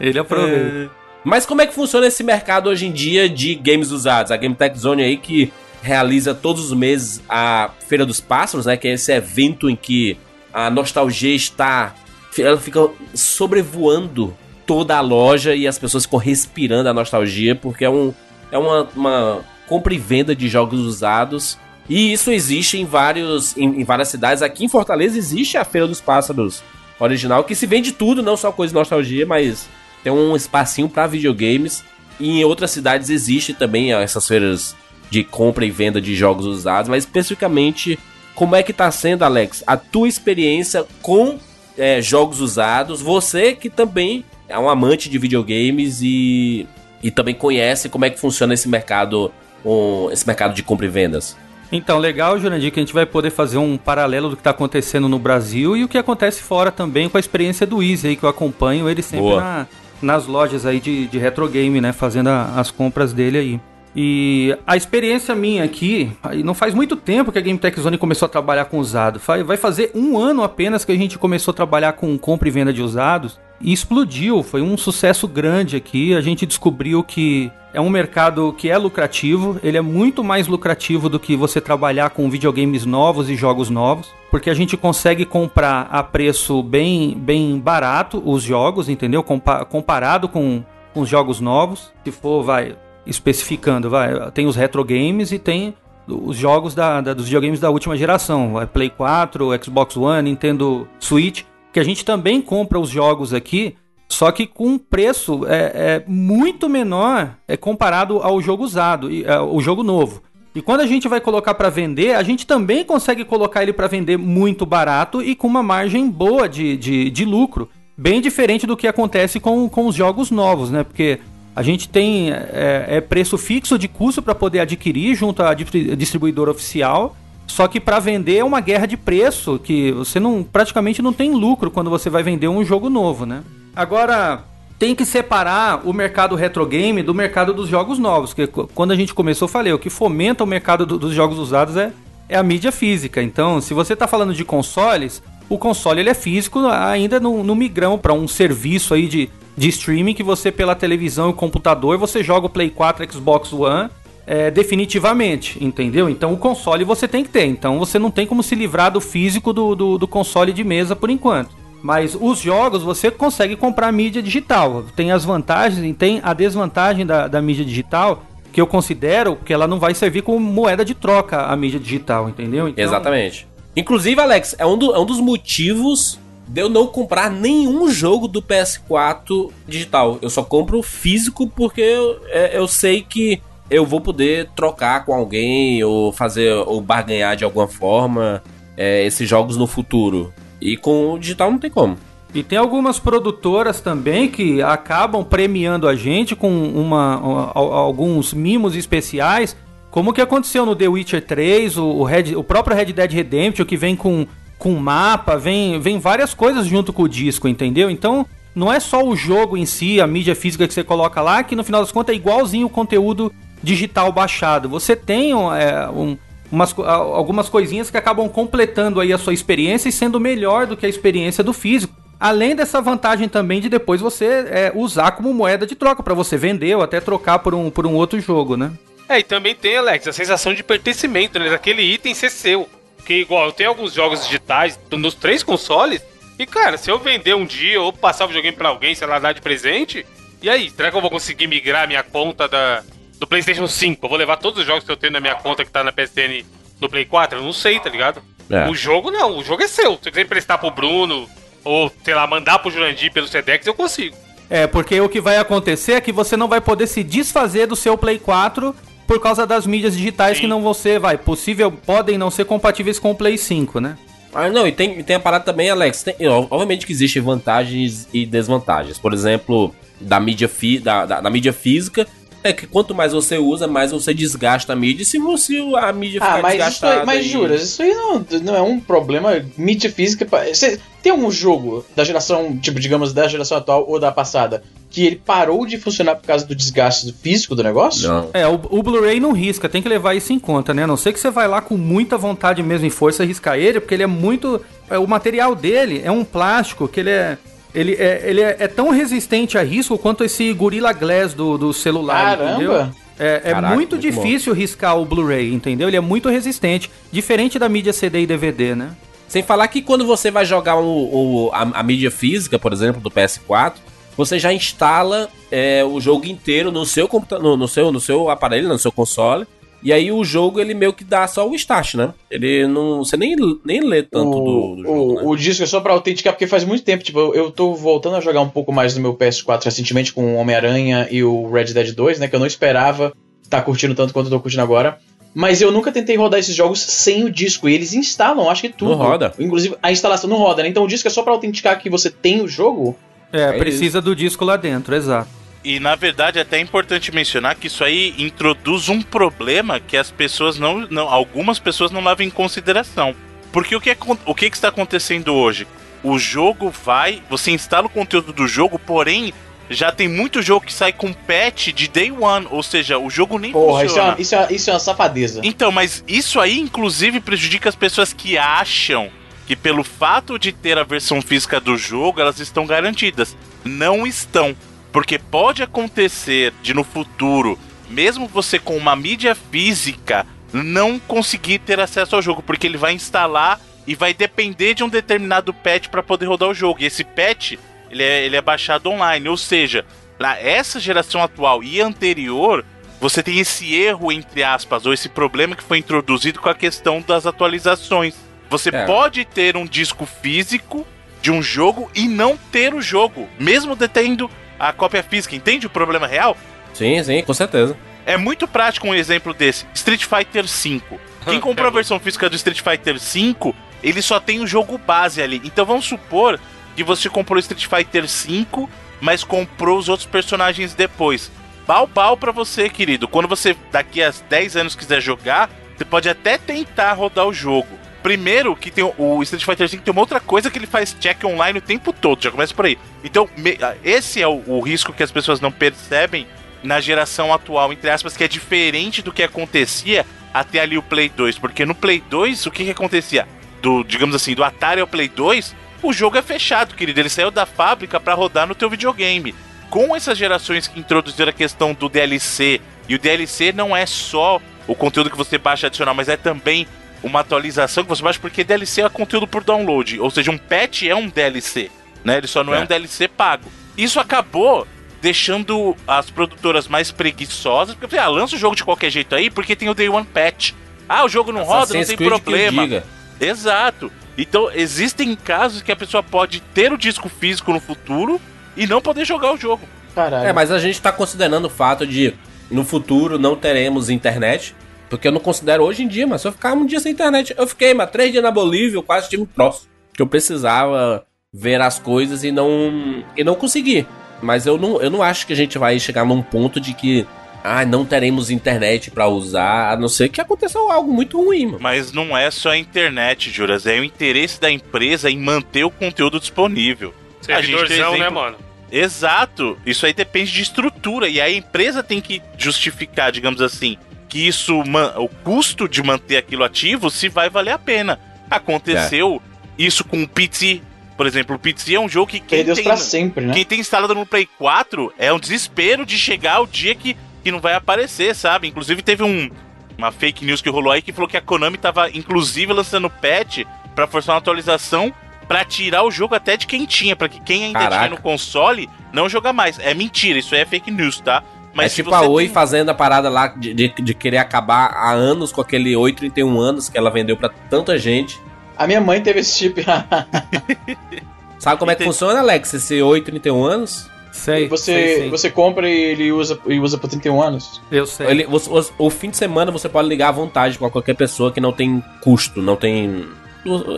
Ele 0.00 0.18
aproveita. 0.18 0.90
Mas 1.24 1.44
como 1.44 1.60
é 1.60 1.66
que 1.66 1.74
funciona 1.74 2.06
esse 2.06 2.22
mercado 2.22 2.68
hoje 2.68 2.86
em 2.86 2.92
dia 2.92 3.28
de 3.28 3.54
games 3.54 3.90
usados? 3.90 4.32
A 4.32 4.36
Game 4.36 4.54
Tech 4.54 4.78
Zone 4.78 5.02
aí 5.02 5.16
que 5.16 5.52
realiza 5.82 6.34
todos 6.34 6.70
os 6.70 6.76
meses 6.76 7.22
a 7.28 7.70
Feira 7.88 8.06
dos 8.06 8.20
Pássaros, 8.20 8.66
né? 8.66 8.76
Que 8.76 8.88
é 8.88 8.92
esse 8.92 9.12
evento 9.12 9.68
em 9.68 9.76
que 9.76 10.16
a 10.52 10.70
nostalgia 10.70 11.34
está. 11.34 11.94
Ela 12.38 12.58
fica 12.58 12.88
sobrevoando 13.14 14.34
toda 14.66 14.96
a 14.96 15.00
loja 15.00 15.54
e 15.54 15.66
as 15.66 15.78
pessoas 15.78 16.04
ficam 16.04 16.18
respirando 16.18 16.88
a 16.88 16.94
nostalgia, 16.94 17.56
porque 17.56 17.84
é, 17.84 17.90
um, 17.90 18.14
é 18.52 18.56
uma, 18.56 18.88
uma 18.94 19.40
compra 19.66 19.92
e 19.92 19.98
venda 19.98 20.34
de 20.34 20.48
jogos 20.48 20.80
usados. 20.80 21.58
E 21.88 22.12
isso 22.12 22.30
existe 22.30 22.78
em, 22.78 22.84
vários, 22.84 23.56
em, 23.56 23.80
em 23.80 23.84
várias 23.84 24.08
cidades. 24.08 24.42
Aqui 24.42 24.64
em 24.64 24.68
Fortaleza 24.68 25.18
existe 25.18 25.58
a 25.58 25.64
Feira 25.64 25.88
dos 25.88 26.00
Pássaros 26.00 26.62
original, 27.00 27.42
que 27.42 27.54
se 27.54 27.66
vende 27.66 27.92
tudo, 27.92 28.22
não 28.22 28.36
só 28.36 28.52
coisa 28.52 28.72
de 28.72 28.78
nostalgia, 28.78 29.26
mas 29.26 29.68
tem 30.02 30.12
um 30.12 30.34
espacinho 30.36 30.88
para 30.88 31.06
videogames. 31.06 31.84
E 32.18 32.40
em 32.40 32.44
outras 32.44 32.70
cidades 32.70 33.08
existe 33.08 33.54
também 33.54 33.92
essas 33.92 34.26
feiras 34.26 34.76
de 35.10 35.24
compra 35.24 35.64
e 35.64 35.70
venda 35.70 36.00
de 36.00 36.14
jogos 36.14 36.46
usados, 36.46 36.88
mas 36.88 37.04
especificamente 37.04 37.98
como 38.34 38.56
é 38.56 38.62
que 38.62 38.72
tá 38.72 38.90
sendo, 38.90 39.24
Alex, 39.24 39.62
a 39.66 39.76
tua 39.76 40.08
experiência 40.08 40.86
com 41.02 41.38
é, 41.76 42.00
jogos 42.00 42.40
usados? 42.40 43.02
Você 43.02 43.54
que 43.54 43.68
também 43.68 44.24
é 44.48 44.58
um 44.58 44.68
amante 44.68 45.10
de 45.10 45.18
videogames 45.18 46.00
e, 46.00 46.66
e 47.02 47.10
também 47.10 47.34
conhece 47.34 47.88
como 47.88 48.04
é 48.04 48.10
que 48.10 48.18
funciona 48.18 48.54
esse 48.54 48.68
mercado, 48.68 49.32
um, 49.64 50.10
esse 50.10 50.26
mercado 50.26 50.54
de 50.54 50.62
compra 50.62 50.86
e 50.86 50.88
vendas. 50.88 51.36
Então, 51.72 51.98
legal, 51.98 52.38
Jurandir, 52.38 52.72
que 52.72 52.80
a 52.80 52.82
gente 52.82 52.94
vai 52.94 53.06
poder 53.06 53.30
fazer 53.30 53.58
um 53.58 53.76
paralelo 53.76 54.30
do 54.30 54.36
que 54.36 54.40
está 54.40 54.50
acontecendo 54.50 55.08
no 55.08 55.18
Brasil 55.18 55.76
e 55.76 55.84
o 55.84 55.88
que 55.88 55.98
acontece 55.98 56.42
fora 56.42 56.72
também 56.72 57.08
com 57.08 57.16
a 57.16 57.20
experiência 57.20 57.64
do 57.64 57.82
Easy 57.82 58.08
aí, 58.08 58.16
que 58.16 58.24
eu 58.24 58.28
acompanho 58.28 58.88
ele 58.88 59.02
sempre 59.02 59.36
na, 59.36 59.68
nas 60.02 60.26
lojas 60.26 60.66
aí 60.66 60.80
de, 60.80 61.06
de 61.06 61.18
retro 61.18 61.48
game, 61.48 61.80
né? 61.80 61.92
Fazendo 61.92 62.28
a, 62.28 62.58
as 62.58 62.70
compras 62.70 63.12
dele 63.12 63.38
aí. 63.38 63.60
E 63.94 64.56
a 64.66 64.76
experiência 64.76 65.34
minha 65.34 65.64
aqui, 65.64 66.12
não 66.44 66.54
faz 66.54 66.74
muito 66.74 66.94
tempo 66.94 67.32
que 67.32 67.38
a 67.38 67.42
Game 67.42 67.58
Tech 67.58 67.78
Zone 67.80 67.98
começou 67.98 68.26
a 68.26 68.28
trabalhar 68.28 68.66
com 68.66 68.78
usado. 68.78 69.20
Vai 69.44 69.56
fazer 69.56 69.90
um 69.94 70.18
ano 70.18 70.42
apenas 70.42 70.84
que 70.84 70.92
a 70.92 70.96
gente 70.96 71.18
começou 71.18 71.52
a 71.52 71.54
trabalhar 71.54 71.94
com 71.94 72.16
compra 72.16 72.48
e 72.48 72.52
venda 72.52 72.72
de 72.72 72.82
usados. 72.82 73.38
E 73.60 73.72
explodiu, 73.72 74.42
foi 74.42 74.62
um 74.62 74.76
sucesso 74.76 75.28
grande 75.28 75.76
aqui. 75.76 76.14
A 76.14 76.20
gente 76.20 76.46
descobriu 76.46 77.02
que 77.02 77.50
é 77.72 77.80
um 77.80 77.90
mercado 77.90 78.52
que 78.56 78.68
é 78.68 78.76
lucrativo, 78.76 79.60
ele 79.62 79.76
é 79.76 79.80
muito 79.80 80.24
mais 80.24 80.48
lucrativo 80.48 81.08
do 81.08 81.20
que 81.20 81.36
você 81.36 81.60
trabalhar 81.60 82.10
com 82.10 82.28
videogames 82.28 82.84
novos 82.84 83.30
e 83.30 83.36
jogos 83.36 83.70
novos, 83.70 84.08
porque 84.30 84.50
a 84.50 84.54
gente 84.54 84.76
consegue 84.76 85.24
comprar 85.24 85.88
a 85.90 86.02
preço 86.02 86.62
bem, 86.62 87.16
bem 87.16 87.58
barato 87.58 88.20
os 88.24 88.42
jogos, 88.42 88.88
entendeu? 88.88 89.22
Compa 89.22 89.64
comparado 89.64 90.28
com, 90.28 90.64
com 90.92 91.00
os 91.00 91.08
jogos 91.08 91.38
novos. 91.38 91.92
Se 92.04 92.10
for, 92.10 92.42
vai, 92.42 92.74
especificando, 93.06 93.90
vai, 93.90 94.30
tem 94.32 94.46
os 94.46 94.56
retro 94.56 94.84
games 94.84 95.32
e 95.32 95.38
tem 95.38 95.74
os 96.06 96.36
jogos 96.36 96.74
da, 96.74 97.00
da, 97.00 97.14
dos 97.14 97.26
videogames 97.26 97.60
da 97.60 97.70
última 97.70 97.96
geração, 97.96 98.54
vai, 98.54 98.66
Play 98.66 98.90
4, 98.90 99.48
Xbox 99.64 99.96
One, 99.96 100.30
Nintendo 100.30 100.88
Switch, 100.98 101.42
que 101.72 101.80
a 101.80 101.84
gente 101.84 102.04
também 102.04 102.40
compra 102.40 102.78
os 102.78 102.88
jogos 102.88 103.32
aqui, 103.32 103.76
só 104.08 104.32
que 104.32 104.46
com 104.46 104.66
um 104.66 104.78
preço 104.78 105.46
é, 105.46 105.72
é 105.74 106.04
muito 106.06 106.68
menor 106.68 107.36
é 107.46 107.56
comparado 107.56 108.18
ao 108.18 108.40
jogo 108.42 108.64
usado, 108.64 109.08
é, 109.10 109.40
o 109.40 109.60
jogo 109.60 109.82
novo. 109.82 110.22
E 110.52 110.60
quando 110.60 110.80
a 110.80 110.86
gente 110.86 111.06
vai 111.06 111.20
colocar 111.20 111.54
para 111.54 111.70
vender, 111.70 112.16
a 112.16 112.22
gente 112.24 112.44
também 112.44 112.84
consegue 112.84 113.24
colocar 113.24 113.62
ele 113.62 113.72
para 113.72 113.86
vender 113.86 114.16
muito 114.16 114.66
barato 114.66 115.22
e 115.22 115.36
com 115.36 115.46
uma 115.46 115.62
margem 115.62 116.10
boa 116.10 116.48
de, 116.48 116.76
de, 116.76 117.08
de 117.08 117.24
lucro. 117.24 117.68
Bem 117.96 118.20
diferente 118.20 118.66
do 118.66 118.76
que 118.76 118.88
acontece 118.88 119.38
com, 119.38 119.68
com 119.68 119.86
os 119.86 119.94
jogos 119.94 120.30
novos, 120.30 120.70
né? 120.70 120.82
Porque 120.82 121.20
a 121.54 121.62
gente 121.62 121.88
tem 121.88 122.30
é, 122.32 122.86
é 122.88 123.00
preço 123.00 123.36
fixo 123.36 123.78
de 123.78 123.88
custo 123.88 124.22
para 124.22 124.34
poder 124.34 124.60
adquirir 124.60 125.14
junto 125.14 125.42
à 125.42 125.54
distribuidora 125.54 126.50
oficial. 126.50 127.16
Só 127.46 127.66
que 127.66 127.80
para 127.80 127.98
vender 127.98 128.38
é 128.38 128.44
uma 128.44 128.60
guerra 128.60 128.86
de 128.86 128.96
preço 128.96 129.58
que 129.58 129.90
você 129.90 130.20
não 130.20 130.42
praticamente 130.42 131.02
não 131.02 131.12
tem 131.12 131.32
lucro 131.32 131.70
quando 131.70 131.90
você 131.90 132.08
vai 132.08 132.22
vender 132.22 132.46
um 132.46 132.64
jogo 132.64 132.88
novo, 132.88 133.26
né? 133.26 133.42
Agora 133.74 134.44
tem 134.78 134.94
que 134.94 135.04
separar 135.04 135.82
o 135.84 135.92
mercado 135.92 136.36
retro 136.36 136.64
game 136.64 137.02
do 137.02 137.12
mercado 137.12 137.52
dos 137.52 137.68
jogos 137.68 137.98
novos, 137.98 138.32
que 138.32 138.46
quando 138.46 138.92
a 138.92 138.96
gente 138.96 139.12
começou 139.12 139.46
eu 139.46 139.50
falei, 139.50 139.72
o 139.72 139.78
que 139.78 139.90
fomenta 139.90 140.44
o 140.44 140.46
mercado 140.46 140.86
do, 140.86 140.96
dos 140.96 141.12
jogos 141.12 141.38
usados 141.38 141.76
é 141.76 141.92
é 142.30 142.36
a 142.36 142.42
mídia 142.44 142.70
física. 142.70 143.20
Então, 143.20 143.60
se 143.60 143.74
você 143.74 143.92
está 143.94 144.06
falando 144.06 144.32
de 144.32 144.44
consoles, 144.44 145.20
o 145.50 145.58
console 145.58 146.00
ele 146.00 146.08
é 146.08 146.14
físico, 146.14 146.60
ainda 146.60 147.20
no, 147.20 147.44
no 147.44 147.54
migrão 147.54 147.98
para 147.98 148.14
um 148.14 148.26
serviço 148.26 148.94
aí 148.94 149.06
de, 149.06 149.28
de 149.56 149.68
streaming 149.68 150.14
que 150.14 150.22
você 150.22 150.50
pela 150.50 150.74
televisão 150.74 151.28
e 151.28 151.34
computador 151.34 151.98
você 151.98 152.22
joga 152.22 152.46
o 152.46 152.48
Play 152.48 152.70
4, 152.70 153.12
Xbox 153.12 153.52
One 153.52 153.90
é, 154.26 154.48
definitivamente, 154.48 155.62
entendeu? 155.62 156.08
Então 156.08 156.32
o 156.32 156.36
console 156.36 156.84
você 156.84 157.08
tem 157.08 157.24
que 157.24 157.30
ter. 157.30 157.46
Então 157.46 157.80
você 157.80 157.98
não 157.98 158.12
tem 158.12 158.24
como 158.24 158.44
se 158.44 158.54
livrar 158.54 158.92
do 158.92 159.00
físico 159.00 159.52
do, 159.52 159.74
do, 159.74 159.98
do 159.98 160.06
console 160.06 160.52
de 160.52 160.62
mesa 160.62 160.94
por 160.94 161.10
enquanto. 161.10 161.50
Mas 161.82 162.16
os 162.18 162.38
jogos 162.38 162.82
você 162.82 163.10
consegue 163.10 163.56
comprar 163.56 163.90
mídia 163.90 164.22
digital. 164.22 164.84
Tem 164.94 165.10
as 165.10 165.24
vantagens 165.24 165.84
e 165.84 165.92
tem 165.92 166.20
a 166.22 166.32
desvantagem 166.32 167.04
da, 167.04 167.26
da 167.26 167.42
mídia 167.42 167.64
digital, 167.64 168.22
que 168.52 168.60
eu 168.60 168.68
considero 168.68 169.34
que 169.34 169.52
ela 169.52 169.66
não 169.66 169.80
vai 169.80 169.94
servir 169.94 170.22
como 170.22 170.38
moeda 170.38 170.84
de 170.84 170.94
troca 170.94 171.42
a 171.42 171.56
mídia 171.56 171.80
digital, 171.80 172.28
entendeu? 172.28 172.68
Então... 172.68 172.84
Exatamente. 172.84 173.48
Inclusive, 173.76 174.20
Alex, 174.20 174.54
é 174.58 174.66
um, 174.66 174.76
do, 174.76 174.94
é 174.94 174.98
um 174.98 175.06
dos 175.06 175.20
motivos 175.20 176.18
de 176.46 176.60
eu 176.60 176.68
não 176.68 176.86
comprar 176.86 177.30
nenhum 177.30 177.88
jogo 177.90 178.26
do 178.26 178.42
PS4 178.42 179.50
digital. 179.68 180.18
Eu 180.20 180.28
só 180.28 180.42
compro 180.42 180.82
físico 180.82 181.46
porque 181.46 181.80
eu, 181.80 182.20
é, 182.28 182.58
eu 182.58 182.66
sei 182.66 183.02
que 183.02 183.40
eu 183.70 183.86
vou 183.86 184.00
poder 184.00 184.48
trocar 184.56 185.04
com 185.04 185.14
alguém 185.14 185.82
ou 185.84 186.10
fazer 186.10 186.52
ou 186.52 186.80
barganhar 186.80 187.36
de 187.36 187.44
alguma 187.44 187.68
forma 187.68 188.42
é, 188.76 189.06
esses 189.06 189.28
jogos 189.28 189.56
no 189.56 189.68
futuro. 189.68 190.34
E 190.60 190.76
com 190.76 191.12
o 191.12 191.18
digital 191.18 191.52
não 191.52 191.58
tem 191.58 191.70
como. 191.70 191.96
E 192.34 192.42
tem 192.42 192.58
algumas 192.58 192.98
produtoras 192.98 193.80
também 193.80 194.28
que 194.28 194.60
acabam 194.62 195.24
premiando 195.24 195.88
a 195.88 195.94
gente 195.94 196.36
com 196.36 196.48
uma, 196.48 197.50
alguns 197.54 198.32
mimos 198.32 198.76
especiais, 198.76 199.56
como 199.90 200.12
que 200.12 200.20
aconteceu 200.20 200.64
no 200.64 200.76
The 200.76 200.88
Witcher 200.88 201.24
3, 201.24 201.76
o, 201.76 201.84
o, 201.84 202.04
Red, 202.04 202.36
o 202.36 202.44
próprio 202.44 202.76
Red 202.76 202.92
Dead 202.92 203.12
Redemption, 203.12 203.66
que 203.66 203.76
vem 203.76 203.96
com, 203.96 204.26
com 204.58 204.74
mapa, 204.74 205.36
vem, 205.36 205.80
vem 205.80 205.98
várias 205.98 206.32
coisas 206.32 206.66
junto 206.66 206.92
com 206.92 207.02
o 207.02 207.08
disco, 207.08 207.48
entendeu? 207.48 207.90
Então, 207.90 208.24
não 208.54 208.72
é 208.72 208.78
só 208.78 209.04
o 209.04 209.16
jogo 209.16 209.56
em 209.56 209.66
si, 209.66 210.00
a 210.00 210.06
mídia 210.06 210.34
física 210.34 210.66
que 210.66 210.74
você 210.74 210.84
coloca 210.84 211.20
lá, 211.20 211.42
que 211.42 211.56
no 211.56 211.64
final 211.64 211.80
das 211.80 211.92
contas 211.92 212.14
é 212.14 212.16
igualzinho 212.16 212.66
o 212.66 212.70
conteúdo 212.70 213.32
digital 213.62 214.12
baixado. 214.12 214.68
Você 214.68 214.94
tem 214.94 215.32
é, 215.32 215.88
um, 215.88 216.16
umas, 216.50 216.74
algumas 216.78 217.48
coisinhas 217.48 217.90
que 217.90 217.96
acabam 217.96 218.28
completando 218.28 219.00
aí 219.00 219.12
a 219.12 219.18
sua 219.18 219.34
experiência 219.34 219.88
e 219.88 219.92
sendo 219.92 220.20
melhor 220.20 220.66
do 220.66 220.76
que 220.76 220.86
a 220.86 220.88
experiência 220.88 221.42
do 221.42 221.52
físico. 221.52 221.94
Além 222.18 222.54
dessa 222.54 222.82
vantagem 222.82 223.28
também 223.28 223.60
de 223.60 223.68
depois 223.68 224.00
você 224.00 224.26
é, 224.26 224.72
usar 224.74 225.12
como 225.12 225.32
moeda 225.32 225.66
de 225.66 225.74
troca 225.74 226.02
para 226.02 226.12
você 226.12 226.36
vender 226.36 226.76
ou 226.76 226.82
até 226.82 227.00
trocar 227.00 227.38
por 227.38 227.54
um, 227.54 227.70
por 227.70 227.86
um 227.86 227.94
outro 227.94 228.20
jogo, 228.20 228.56
né? 228.56 228.72
É, 229.10 229.18
e 229.18 229.24
também 229.24 229.56
tem, 229.56 229.76
Alex, 229.76 230.06
a 230.06 230.12
sensação 230.12 230.54
de 230.54 230.62
pertencimento, 230.62 231.36
né? 231.36 231.50
Daquele 231.50 231.82
item 231.82 232.14
ser 232.14 232.30
seu. 232.30 232.70
Porque, 232.96 233.14
igual, 233.14 233.46
eu 233.46 233.52
tenho 233.52 233.68
alguns 233.68 233.92
jogos 233.92 234.24
digitais 234.24 234.78
nos 234.92 235.16
três 235.16 235.42
consoles, 235.42 236.00
e, 236.38 236.46
cara, 236.46 236.78
se 236.78 236.88
eu 236.88 236.96
vender 236.96 237.34
um 237.34 237.44
dia 237.44 237.80
ou 237.82 237.92
passar 237.92 238.24
o 238.24 238.28
videogame 238.28 238.56
pra 238.56 238.68
alguém, 238.68 238.94
sei 238.94 239.08
lá, 239.08 239.18
dar 239.18 239.32
de 239.32 239.40
presente, 239.40 240.06
e 240.40 240.48
aí, 240.48 240.70
será 240.70 240.92
que 240.92 240.96
eu 240.96 241.00
vou 241.00 241.10
conseguir 241.10 241.48
migrar 241.48 241.88
minha 241.88 242.04
conta 242.04 242.46
da, 242.46 242.84
do 243.18 243.26
PlayStation 243.26 243.66
5, 243.66 244.06
eu 244.06 244.08
vou 244.08 244.16
levar 244.16 244.36
todos 244.36 244.60
os 244.60 244.66
jogos 244.66 244.84
que 244.84 244.92
eu 244.92 244.96
tenho 244.96 245.12
na 245.12 245.20
minha 245.20 245.34
conta 245.34 245.64
que 245.64 245.72
tá 245.72 245.82
na 245.82 245.90
PSN 245.90 246.44
no 246.80 246.88
Play 246.88 247.04
4? 247.04 247.40
Eu 247.40 247.42
não 247.42 247.52
sei, 247.52 247.80
tá 247.80 247.90
ligado? 247.90 248.22
É. 248.48 248.68
O 248.68 248.76
jogo 248.76 249.10
não, 249.10 249.38
o 249.38 249.42
jogo 249.42 249.64
é 249.64 249.66
seu. 249.66 249.94
Se 249.94 250.04
você 250.04 250.10
quiser 250.10 250.22
emprestar 250.22 250.56
pro 250.56 250.70
Bruno, 250.70 251.28
ou, 251.64 251.90
sei 252.04 252.14
lá, 252.14 252.28
mandar 252.28 252.60
pro 252.60 252.70
Jurandir 252.70 253.12
pelo 253.12 253.26
Sedex, 253.26 253.66
eu 253.66 253.74
consigo. 253.74 254.16
É, 254.48 254.68
porque 254.68 255.00
o 255.00 255.08
que 255.08 255.20
vai 255.20 255.36
acontecer 255.36 255.94
é 255.94 256.00
que 256.00 256.12
você 256.12 256.36
não 256.36 256.46
vai 256.46 256.60
poder 256.60 256.86
se 256.86 257.02
desfazer 257.02 257.66
do 257.66 257.74
seu 257.74 257.98
Play 257.98 258.20
4 258.20 258.72
por 259.10 259.18
causa 259.18 259.44
das 259.44 259.66
mídias 259.66 259.96
digitais 259.96 260.36
Sim. 260.36 260.42
que 260.42 260.46
não 260.46 260.62
vão 260.62 260.72
ser, 260.72 261.00
vai, 261.00 261.18
possível, 261.18 261.72
podem 261.72 262.16
não 262.16 262.30
ser 262.30 262.44
compatíveis 262.44 262.96
com 262.96 263.10
o 263.10 263.14
Play 263.14 263.36
5, 263.36 263.80
né? 263.80 263.98
Ah, 264.32 264.48
não, 264.48 264.68
e 264.68 264.70
tem, 264.70 265.02
tem 265.02 265.16
a 265.16 265.18
parada 265.18 265.44
também, 265.44 265.68
Alex. 265.68 266.04
Tem, 266.04 266.14
obviamente 266.28 266.86
que 266.86 266.92
existem 266.92 267.20
vantagens 267.20 268.06
e 268.12 268.24
desvantagens. 268.24 268.98
Por 268.98 269.12
exemplo, 269.12 269.74
da 270.00 270.20
mídia, 270.20 270.48
fi, 270.48 270.78
da, 270.78 271.04
da, 271.06 271.20
da 271.22 271.28
mídia 271.28 271.52
física, 271.52 272.06
é 272.42 272.52
que 272.52 272.66
quanto 272.66 272.94
mais 272.94 273.12
você 273.12 273.38
usa, 273.38 273.66
mais 273.66 273.92
você 273.92 274.14
desgasta 274.14 274.72
a 274.72 274.76
mídia. 274.76 275.04
Se 275.04 275.18
você 275.18 275.58
a 275.76 275.92
mídia 275.92 276.20
ah, 276.22 276.26
ficar 276.26 276.42
mas 276.42 276.52
desgastada... 276.52 276.92
Isso 276.92 277.00
aí, 277.00 277.06
mas 277.06 277.26
e... 277.26 277.28
juras, 277.28 277.62
isso 277.62 277.82
aí 277.82 277.94
não, 277.94 278.26
não 278.42 278.56
é 278.56 278.62
um 278.62 278.80
problema. 278.80 279.44
Mídia 279.56 279.90
física... 279.90 280.26
Você, 280.52 280.80
tem 281.02 281.12
algum 281.12 281.30
jogo 281.30 281.84
da 281.94 282.04
geração, 282.04 282.56
tipo, 282.58 282.78
digamos, 282.78 283.12
da 283.12 283.26
geração 283.26 283.58
atual 283.58 283.84
ou 283.88 283.98
da 283.98 284.12
passada, 284.12 284.62
que 284.90 285.06
ele 285.06 285.16
parou 285.16 285.64
de 285.64 285.78
funcionar 285.78 286.16
por 286.16 286.26
causa 286.26 286.44
do 286.44 286.54
desgaste 286.54 287.12
físico 287.22 287.54
do 287.54 287.62
negócio? 287.62 288.08
Não. 288.08 288.30
É, 288.34 288.46
o, 288.46 288.60
o 288.70 288.82
Blu-ray 288.82 289.20
não 289.20 289.32
risca, 289.32 289.68
tem 289.68 289.80
que 289.80 289.88
levar 289.88 290.14
isso 290.14 290.32
em 290.32 290.38
conta, 290.38 290.74
né? 290.74 290.84
A 290.84 290.86
não 290.86 290.96
ser 290.96 291.12
que 291.12 291.20
você 291.20 291.30
vai 291.30 291.48
lá 291.48 291.60
com 291.62 291.76
muita 291.76 292.18
vontade 292.18 292.62
mesmo 292.62 292.86
e 292.86 292.90
força 292.90 293.24
riscar 293.24 293.58
ele, 293.58 293.80
porque 293.80 293.94
ele 293.94 294.02
é 294.02 294.06
muito... 294.06 294.60
É, 294.90 294.98
o 294.98 295.06
material 295.06 295.54
dele 295.54 296.02
é 296.04 296.10
um 296.10 296.24
plástico 296.24 296.88
que 296.88 297.00
ele 297.00 297.10
é 297.10 297.38
ele 297.74 297.94
é, 297.94 298.22
ele 298.24 298.40
é, 298.40 298.56
é, 298.58 298.68
tão 298.68 298.90
resistente 298.90 299.56
a 299.56 299.62
risco 299.62 299.96
quanto 299.98 300.24
esse 300.24 300.52
Gorilla 300.52 300.92
Glass 300.92 301.34
do, 301.34 301.56
do 301.56 301.72
celular, 301.72 302.36
Caramba. 302.36 302.50
entendeu? 302.52 302.74
É, 303.18 303.42
é 303.44 303.52
Caraca, 303.52 303.74
muito, 303.74 303.96
muito 303.96 303.98
difícil 303.98 304.54
bom. 304.54 304.60
riscar 304.60 304.98
o 304.98 305.04
Blu-ray, 305.04 305.52
entendeu? 305.52 305.88
Ele 305.88 305.96
é 305.96 306.00
muito 306.00 306.28
resistente, 306.28 306.90
diferente 307.12 307.58
da 307.58 307.68
mídia 307.68 307.92
CD 307.92 308.22
e 308.22 308.26
DVD, 308.26 308.74
né? 308.74 308.96
Sem 309.28 309.42
falar 309.42 309.68
que 309.68 309.82
quando 309.82 310.06
você 310.06 310.30
vai 310.30 310.44
jogar 310.44 310.76
o, 310.76 310.86
o 310.86 311.50
a, 311.52 311.62
a, 311.62 311.82
mídia 311.82 312.10
física, 312.10 312.58
por 312.58 312.72
exemplo, 312.72 313.00
do 313.00 313.10
PS4, 313.10 313.74
você 314.16 314.38
já 314.38 314.52
instala 314.52 315.28
é, 315.50 315.84
o 315.84 316.00
jogo 316.00 316.26
inteiro 316.26 316.72
no 316.72 316.84
seu 316.84 317.06
computador, 317.06 317.42
no, 317.42 317.56
no, 317.56 317.68
seu, 317.68 317.92
no 317.92 318.00
seu 318.00 318.28
aparelho, 318.28 318.68
no 318.68 318.78
seu 318.78 318.90
console. 318.90 319.46
E 319.82 319.92
aí 319.92 320.12
o 320.12 320.22
jogo, 320.22 320.60
ele 320.60 320.74
meio 320.74 320.92
que 320.92 321.02
dá 321.02 321.26
só 321.26 321.48
o 321.48 321.54
start, 321.54 321.94
né? 321.94 322.12
Ele 322.30 322.66
não. 322.66 322.98
Você 322.98 323.16
nem, 323.16 323.34
nem 323.64 323.80
lê 323.80 324.02
tanto 324.02 324.28
o, 324.28 324.44
do, 324.44 324.76
do, 324.76 324.82
jogo. 324.82 324.92
O, 324.92 325.14
né? 325.14 325.22
o 325.24 325.36
disco 325.36 325.62
é 325.62 325.66
só 325.66 325.80
pra 325.80 325.92
autenticar, 325.92 326.32
porque 326.34 326.46
faz 326.46 326.64
muito 326.64 326.84
tempo. 326.84 327.02
Tipo, 327.02 327.18
eu, 327.18 327.34
eu 327.34 327.50
tô 327.50 327.74
voltando 327.74 328.16
a 328.16 328.20
jogar 328.20 328.42
um 328.42 328.48
pouco 328.48 328.72
mais 328.72 328.94
no 328.94 329.00
meu 329.00 329.14
PS4 329.14 329.64
recentemente 329.64 330.12
com 330.12 330.34
o 330.34 330.36
Homem-Aranha 330.36 331.08
e 331.10 331.24
o 331.24 331.50
Red 331.50 331.72
Dead 331.72 331.94
2, 331.94 332.18
né? 332.18 332.28
Que 332.28 332.36
eu 332.36 332.40
não 332.40 332.46
esperava 332.46 333.12
estar 333.42 333.58
tá 333.58 333.62
curtindo 333.62 333.94
tanto 333.94 334.12
quanto 334.12 334.26
eu 334.26 334.30
tô 334.30 334.40
curtindo 334.40 334.62
agora. 334.62 334.98
Mas 335.34 335.62
eu 335.62 335.70
nunca 335.70 335.92
tentei 335.92 336.16
rodar 336.16 336.40
esses 336.40 336.54
jogos 336.54 336.80
sem 336.80 337.24
o 337.24 337.30
disco. 337.30 337.68
E 337.68 337.74
eles 337.74 337.94
instalam, 337.94 338.50
acho 338.50 338.62
que 338.62 338.68
tudo. 338.68 338.90
Não 338.90 338.98
roda. 338.98 339.32
Inclusive, 339.38 339.76
a 339.82 339.92
instalação 339.92 340.28
não 340.28 340.36
roda, 340.36 340.62
né? 340.62 340.68
Então 340.68 340.84
o 340.84 340.88
disco 340.88 341.08
é 341.08 341.10
só 341.10 341.22
pra 341.22 341.32
autenticar 341.32 341.80
que 341.80 341.88
você 341.88 342.10
tem 342.10 342.42
o 342.42 342.48
jogo. 342.48 342.96
É, 343.32 343.42
é 343.42 343.52
precisa 343.58 343.98
isso. 343.98 344.02
do 344.02 344.14
disco 344.14 344.44
lá 344.44 344.56
dentro, 344.56 344.94
exato. 344.94 345.39
E 345.62 345.78
na 345.78 345.94
verdade 345.94 346.38
é 346.38 346.42
até 346.42 346.58
importante 346.58 347.14
mencionar 347.14 347.54
que 347.54 347.66
isso 347.66 347.84
aí 347.84 348.14
introduz 348.18 348.88
um 348.88 349.02
problema 349.02 349.78
que 349.78 349.96
as 349.96 350.10
pessoas 350.10 350.58
não, 350.58 350.86
não 350.90 351.08
algumas 351.08 351.58
pessoas 351.58 351.90
não 351.90 352.02
levam 352.02 352.26
em 352.26 352.30
consideração. 352.30 353.14
Porque 353.52 353.74
o 353.74 353.80
que, 353.80 353.90
é, 353.90 353.96
o 354.24 354.34
que, 354.34 354.48
que 354.48 354.56
está 354.56 354.68
acontecendo 354.68 355.34
hoje? 355.34 355.66
O 356.02 356.18
jogo 356.18 356.72
vai, 356.84 357.22
você 357.28 357.50
instala 357.50 357.86
o 357.86 357.90
conteúdo 357.90 358.32
do 358.32 358.48
jogo, 358.48 358.78
porém 358.78 359.34
já 359.68 359.92
tem 359.92 360.08
muito 360.08 360.42
jogo 360.42 360.66
que 360.66 360.72
sai 360.72 360.92
com 360.92 361.12
patch 361.12 361.68
de 361.68 361.86
day 361.86 362.10
one, 362.10 362.46
ou 362.50 362.62
seja, 362.62 362.98
o 362.98 363.08
jogo 363.08 363.38
nem 363.38 363.52
Porra, 363.52 363.82
funciona. 363.82 364.16
Isso 364.18 364.34
é, 364.34 364.38
uma, 364.38 364.46
isso, 364.46 364.52
é, 364.52 364.56
isso 364.56 364.70
é 364.70 364.72
uma 364.72 364.80
safadeza. 364.80 365.40
Então, 365.44 365.70
mas 365.70 366.02
isso 366.08 366.40
aí 366.40 366.58
inclusive 366.58 367.20
prejudica 367.20 367.68
as 367.68 367.76
pessoas 367.76 368.12
que 368.12 368.38
acham 368.38 369.10
que 369.46 369.54
pelo 369.54 369.82
fato 369.82 370.38
de 370.38 370.52
ter 370.52 370.78
a 370.78 370.84
versão 370.84 371.20
física 371.20 371.60
do 371.60 371.76
jogo, 371.76 372.20
elas 372.20 372.38
estão 372.38 372.66
garantidas. 372.66 373.36
Não 373.64 374.06
estão. 374.06 374.56
Porque 374.92 375.18
pode 375.18 375.62
acontecer 375.62 376.52
de 376.62 376.74
no 376.74 376.84
futuro, 376.84 377.58
mesmo 377.88 378.26
você 378.26 378.58
com 378.58 378.76
uma 378.76 378.96
mídia 378.96 379.34
física, 379.34 380.26
não 380.52 380.98
conseguir 380.98 381.60
ter 381.60 381.78
acesso 381.78 382.16
ao 382.16 382.22
jogo, 382.22 382.42
porque 382.42 382.66
ele 382.66 382.76
vai 382.76 382.92
instalar 382.92 383.60
e 383.86 383.94
vai 383.94 384.12
depender 384.12 384.74
de 384.74 384.84
um 384.84 384.88
determinado 384.88 385.52
patch 385.54 385.88
para 385.88 386.02
poder 386.02 386.26
rodar 386.26 386.48
o 386.48 386.54
jogo. 386.54 386.80
E 386.80 386.86
esse 386.86 387.04
patch, 387.04 387.54
ele 387.90 388.02
é, 388.02 388.24
ele 388.24 388.36
é 388.36 388.42
baixado 388.42 388.90
online, 388.90 389.28
ou 389.28 389.36
seja, 389.36 389.84
lá 390.18 390.38
essa 390.38 390.80
geração 390.80 391.22
atual 391.22 391.62
e 391.62 391.80
anterior, 391.80 392.64
você 393.00 393.22
tem 393.22 393.38
esse 393.38 393.74
erro 393.74 394.12
entre 394.12 394.42
aspas 394.42 394.84
ou 394.86 394.92
esse 394.92 395.08
problema 395.08 395.56
que 395.56 395.62
foi 395.62 395.78
introduzido 395.78 396.40
com 396.40 396.48
a 396.48 396.54
questão 396.54 397.00
das 397.00 397.26
atualizações. 397.26 398.14
Você 398.50 398.68
é. 398.68 398.84
pode 398.84 399.24
ter 399.24 399.56
um 399.56 399.64
disco 399.64 400.04
físico 400.04 400.86
de 401.22 401.30
um 401.30 401.42
jogo 401.42 401.90
e 401.94 402.08
não 402.08 402.36
ter 402.36 402.74
o 402.74 402.82
jogo, 402.82 403.28
mesmo 403.38 403.76
detendo 403.76 404.30
a 404.60 404.72
cópia 404.72 405.02
física. 405.02 405.34
Entende 405.34 405.66
o 405.66 405.70
problema 405.70 406.06
real? 406.06 406.36
Sim, 406.74 407.02
sim, 407.02 407.22
com 407.22 407.32
certeza. 407.32 407.76
É 408.04 408.16
muito 408.16 408.46
prático 408.46 408.86
um 408.86 408.94
exemplo 408.94 409.32
desse. 409.32 409.66
Street 409.74 410.04
Fighter 410.04 410.44
V. 410.44 410.82
Quem 411.24 411.40
comprou 411.40 411.68
a 411.68 411.70
versão 411.70 411.98
física 411.98 412.28
do 412.28 412.36
Street 412.36 412.60
Fighter 412.60 412.98
V, 412.98 413.54
ele 413.82 414.02
só 414.02 414.20
tem 414.20 414.40
o 414.40 414.46
jogo 414.46 414.76
base 414.76 415.22
ali. 415.22 415.40
Então 415.44 415.64
vamos 415.64 415.86
supor 415.86 416.38
que 416.76 416.84
você 416.84 417.08
comprou 417.08 417.36
o 417.36 417.40
Street 417.40 417.66
Fighter 417.66 418.06
V, 418.06 418.68
mas 419.00 419.24
comprou 419.24 419.78
os 419.78 419.88
outros 419.88 420.06
personagens 420.06 420.74
depois. 420.74 421.30
Pau 421.66 421.86
pau 421.88 422.16
pra 422.16 422.32
você, 422.32 422.68
querido. 422.68 423.08
Quando 423.08 423.28
você 423.28 423.56
daqui 423.70 424.02
a 424.02 424.12
10 424.28 424.56
anos 424.56 424.74
quiser 424.74 425.00
jogar, 425.00 425.48
você 425.76 425.84
pode 425.84 426.08
até 426.08 426.36
tentar 426.36 426.92
rodar 426.92 427.26
o 427.26 427.32
jogo. 427.32 427.79
Primeiro, 428.02 428.56
que 428.56 428.70
tem 428.70 428.82
o 428.96 429.22
Street 429.22 429.44
Fighter 429.44 429.68
V 429.68 429.78
tem 429.78 429.92
uma 429.92 430.00
outra 430.00 430.20
coisa 430.20 430.50
que 430.50 430.58
ele 430.58 430.66
faz 430.66 430.96
check 430.98 431.22
online 431.24 431.58
o 431.58 431.62
tempo 431.62 431.92
todo, 431.92 432.22
já 432.22 432.30
começa 432.30 432.54
por 432.54 432.64
aí. 432.64 432.78
Então, 433.04 433.28
ah, 433.62 433.74
esse 433.84 434.22
é 434.22 434.26
o, 434.26 434.42
o, 434.46 434.60
risco 434.60 434.92
que 434.92 435.02
as 435.02 435.10
pessoas 435.10 435.40
não 435.40 435.52
percebem 435.52 436.26
na 436.62 436.80
geração 436.80 437.32
atual, 437.32 437.72
entre 437.72 437.90
aspas, 437.90 438.16
que 438.16 438.24
é 438.24 438.28
diferente 438.28 439.02
do 439.02 439.12
que 439.12 439.22
acontecia 439.22 440.06
até 440.32 440.60
ali 440.60 440.78
o 440.78 440.82
Play 440.82 441.10
2. 441.10 441.38
Porque 441.38 441.66
no 441.66 441.74
Play 441.74 442.02
2, 442.08 442.46
o 442.46 442.50
que, 442.50 442.64
que 442.64 442.70
acontecia? 442.70 443.28
Do, 443.60 443.84
digamos 443.84 444.14
assim, 444.14 444.34
do 444.34 444.42
Atari 444.42 444.80
ao 444.80 444.86
Play 444.86 445.08
2, 445.08 445.54
o 445.82 445.92
jogo 445.92 446.16
é 446.16 446.22
fechado, 446.22 446.74
querido. 446.74 447.00
Ele 447.00 447.08
saiu 447.08 447.30
da 447.30 447.44
fábrica 447.44 448.00
para 448.00 448.14
rodar 448.14 448.46
no 448.46 448.54
teu 448.54 448.70
videogame. 448.70 449.34
Com 449.68 449.94
essas 449.94 450.16
gerações 450.16 450.66
que 450.66 450.80
introduziram 450.80 451.30
a 451.30 451.34
questão 451.34 451.74
do 451.74 451.88
DLC, 451.88 452.60
e 452.88 452.94
o 452.94 452.98
DLC 452.98 453.52
não 453.52 453.76
é 453.76 453.86
só 453.86 454.40
o 454.66 454.74
conteúdo 454.74 455.10
que 455.10 455.16
você 455.16 455.38
baixa 455.38 455.66
adicional, 455.66 455.94
mas 455.94 456.08
é 456.08 456.16
também 456.16 456.66
uma 457.02 457.20
atualização 457.20 457.82
que 457.82 457.88
você 457.88 458.02
baixa, 458.02 458.18
porque 458.18 458.44
DLC 458.44 458.82
é 458.82 458.88
conteúdo 458.88 459.26
por 459.26 459.42
download. 459.42 459.98
Ou 460.00 460.10
seja, 460.10 460.30
um 460.30 460.38
patch 460.38 460.82
é 460.84 460.94
um 460.94 461.08
DLC, 461.08 461.70
né? 462.04 462.18
Ele 462.18 462.26
só 462.26 462.44
não 462.44 462.54
é, 462.54 462.58
é 462.58 462.62
um 462.62 462.66
DLC 462.66 463.08
pago. 463.08 463.50
Isso 463.76 463.98
acabou 463.98 464.66
deixando 465.00 465.74
as 465.86 466.10
produtoras 466.10 466.68
mais 466.68 466.90
preguiçosas, 466.90 467.74
porque 467.74 467.96
ah, 467.96 468.08
lança 468.08 468.36
o 468.36 468.38
jogo 468.38 468.54
de 468.54 468.64
qualquer 468.64 468.90
jeito 468.90 469.14
aí, 469.14 469.30
porque 469.30 469.56
tem 469.56 469.68
o 469.68 469.74
Day 469.74 469.88
One 469.88 470.06
Patch. 470.06 470.52
Ah, 470.88 471.04
o 471.04 471.08
jogo 471.08 471.32
não 471.32 471.42
roda, 471.42 471.72
não 471.72 471.84
tem 471.84 471.96
problema. 471.96 472.82
Exato. 473.20 473.90
Então, 474.18 474.50
existem 474.52 475.14
casos 475.14 475.62
que 475.62 475.72
a 475.72 475.76
pessoa 475.76 476.02
pode 476.02 476.40
ter 476.40 476.72
o 476.72 476.76
disco 476.76 477.08
físico 477.08 477.52
no 477.52 477.60
futuro 477.60 478.20
e 478.56 478.66
não 478.66 478.80
poder 478.80 479.04
jogar 479.04 479.32
o 479.32 479.36
jogo. 479.36 479.66
Caralho. 479.94 480.26
É, 480.26 480.32
mas 480.32 480.50
a 480.50 480.58
gente 480.58 480.80
tá 480.80 480.92
considerando 480.92 481.46
o 481.46 481.50
fato 481.50 481.86
de 481.86 482.14
no 482.50 482.64
futuro 482.64 483.18
não 483.18 483.36
teremos 483.36 483.88
internet. 483.88 484.54
Porque 484.90 485.06
eu 485.06 485.12
não 485.12 485.20
considero 485.20 485.62
hoje 485.62 485.84
em 485.84 485.88
dia, 485.88 486.06
mas 486.06 486.20
se 486.20 486.28
eu 486.28 486.32
ficar 486.32 486.52
um 486.52 486.66
dia 486.66 486.80
sem 486.80 486.92
internet. 486.92 487.32
Eu 487.38 487.46
fiquei, 487.46 487.72
mas 487.72 487.90
três 487.90 488.10
dias 488.10 488.22
na 488.22 488.30
Bolívia, 488.30 488.76
eu 488.76 488.82
quase 488.82 489.08
tive 489.08 489.22
um 489.22 489.26
troço. 489.26 489.70
Que 489.94 490.02
eu 490.02 490.06
precisava 490.06 491.06
ver 491.32 491.60
as 491.60 491.78
coisas 491.78 492.24
e 492.24 492.32
não. 492.32 493.04
e 493.16 493.22
não 493.22 493.36
consegui. 493.36 493.86
Mas 494.20 494.46
eu 494.46 494.58
não, 494.58 494.82
eu 494.82 494.90
não 494.90 495.02
acho 495.02 495.26
que 495.26 495.32
a 495.32 495.36
gente 495.36 495.56
vai 495.56 495.78
chegar 495.78 496.04
num 496.04 496.20
ponto 496.20 496.60
de 496.60 496.74
que 496.74 497.06
ah, 497.42 497.64
não 497.64 497.84
teremos 497.84 498.30
internet 498.30 498.90
para 498.90 499.08
usar, 499.08 499.72
a 499.72 499.76
não 499.76 499.88
ser 499.88 500.08
que 500.08 500.20
aconteceu 500.20 500.70
algo 500.70 500.92
muito 500.92 501.22
ruim, 501.22 501.46
mano. 501.46 501.58
Mas 501.60 501.92
não 501.92 502.16
é 502.16 502.30
só 502.30 502.50
a 502.50 502.58
internet, 502.58 503.30
Juras, 503.30 503.66
é 503.66 503.78
o 503.78 503.84
interesse 503.84 504.40
da 504.40 504.50
empresa 504.50 505.10
em 505.10 505.18
manter 505.18 505.64
o 505.64 505.70
conteúdo 505.70 506.20
disponível. 506.20 506.92
Servidorzão, 507.22 507.96
né, 507.96 508.10
mano? 508.10 508.36
Exato. 508.70 509.56
Isso 509.64 509.86
aí 509.86 509.92
depende 509.92 510.32
de 510.32 510.42
estrutura 510.42 511.08
e 511.08 511.20
a 511.20 511.30
empresa 511.30 511.82
tem 511.82 512.00
que 512.00 512.22
justificar, 512.36 513.10
digamos 513.10 513.40
assim, 513.40 513.78
que 514.10 514.26
isso 514.26 514.60
o 514.60 515.08
custo 515.22 515.68
de 515.68 515.82
manter 515.82 516.18
aquilo 516.18 516.44
ativo 516.44 516.90
se 516.90 517.08
vai 517.08 517.30
valer 517.30 517.52
a 517.52 517.58
pena. 517.58 517.98
Aconteceu 518.28 519.22
é. 519.24 519.62
isso 519.62 519.84
com 519.84 520.02
o 520.02 520.08
PT 520.08 520.60
por 521.00 521.06
exemplo, 521.06 521.34
o 521.34 521.38
Pizzi 521.38 521.74
é 521.74 521.80
um 521.80 521.88
jogo 521.88 522.10
que 522.10 522.20
quem 522.20 522.44
tem, 522.44 522.76
sempre, 522.76 523.24
né? 523.24 523.32
quem 523.32 523.42
tem 523.42 523.58
instalado 523.58 523.94
no 523.94 524.04
Play 524.04 524.28
4 524.36 524.92
é 524.98 525.10
um 525.10 525.18
desespero 525.18 525.86
de 525.86 525.96
chegar 525.96 526.42
o 526.42 526.46
dia 526.46 526.74
que, 526.74 526.94
que 527.24 527.32
não 527.32 527.40
vai 527.40 527.54
aparecer, 527.54 528.14
sabe? 528.14 528.48
Inclusive 528.48 528.82
teve 528.82 529.02
um, 529.02 529.30
uma 529.78 529.90
fake 529.90 530.26
news 530.26 530.42
que 530.42 530.50
rolou 530.50 530.70
aí 530.70 530.82
que 530.82 530.92
falou 530.92 531.08
que 531.08 531.16
a 531.16 531.20
Konami 531.22 531.56
tava 531.56 531.88
inclusive 531.88 532.52
lançando 532.52 532.90
patch 532.90 533.44
para 533.74 533.86
forçar 533.86 534.14
uma 534.14 534.18
atualização 534.18 534.92
para 535.26 535.42
tirar 535.42 535.84
o 535.84 535.90
jogo 535.90 536.14
até 536.14 536.36
de 536.36 536.46
quem 536.46 536.66
tinha, 536.66 536.94
para 536.94 537.08
que 537.08 537.18
quem 537.20 537.44
ainda 537.44 537.60
Caraca. 537.60 537.78
tinha 537.78 537.90
no 537.96 538.02
console 538.02 538.68
não 538.92 539.08
jogar 539.08 539.32
mais. 539.32 539.58
É 539.58 539.72
mentira, 539.72 540.18
isso 540.18 540.34
aí 540.34 540.42
é 540.42 540.44
fake 540.44 540.70
news, 540.70 541.00
tá? 541.00 541.24
Mas 541.52 541.72
é 541.72 541.76
tipo 541.76 541.94
a 541.94 542.02
Oi 542.02 542.24
tem... 542.24 542.32
fazendo 542.32 542.70
a 542.70 542.74
parada 542.74 543.08
lá 543.08 543.28
de, 543.28 543.52
de, 543.52 543.68
de, 543.68 543.94
querer 543.94 544.18
acabar 544.18 544.66
há 544.66 544.92
anos 544.92 545.32
com 545.32 545.40
aquele 545.40 545.76
831 545.76 546.40
anos 546.40 546.68
que 546.68 546.78
ela 546.78 546.90
vendeu 546.90 547.16
para 547.16 547.28
tanta 547.28 547.78
gente. 547.78 548.20
A 548.56 548.66
minha 548.66 548.80
mãe 548.80 549.00
teve 549.00 549.20
esse 549.20 549.36
chip. 549.36 549.64
Sabe 551.38 551.58
como 551.58 551.70
é 551.70 551.74
que 551.74 551.82
funciona, 551.82 552.20
Alex? 552.20 552.52
Esse 552.52 552.82
8, 552.82 553.06
31 553.06 553.44
anos? 553.44 553.90
Sei. 554.12 554.48
Você, 554.48 554.64
sei, 554.64 554.96
sei. 554.96 555.10
você 555.10 555.30
compra 555.30 555.68
e 555.68 555.72
ele 555.72 556.12
usa, 556.12 556.38
e 556.46 556.58
usa 556.58 556.76
por 556.76 556.88
31 556.88 557.22
anos? 557.22 557.60
Eu 557.70 557.86
sei. 557.86 558.06
Ele, 558.08 558.26
o, 558.26 558.36
o, 558.36 558.86
o, 558.86 558.90
fim 558.90 559.10
de 559.10 559.16
semana 559.16 559.50
você 559.50 559.68
pode 559.68 559.88
ligar 559.88 560.08
à 560.08 560.12
vontade 560.12 560.58
com 560.58 560.68
qualquer 560.68 560.94
pessoa 560.94 561.32
que 561.32 561.40
não 561.40 561.52
tem 561.52 561.82
custo, 562.00 562.42
não 562.42 562.56
tem. 562.56 563.08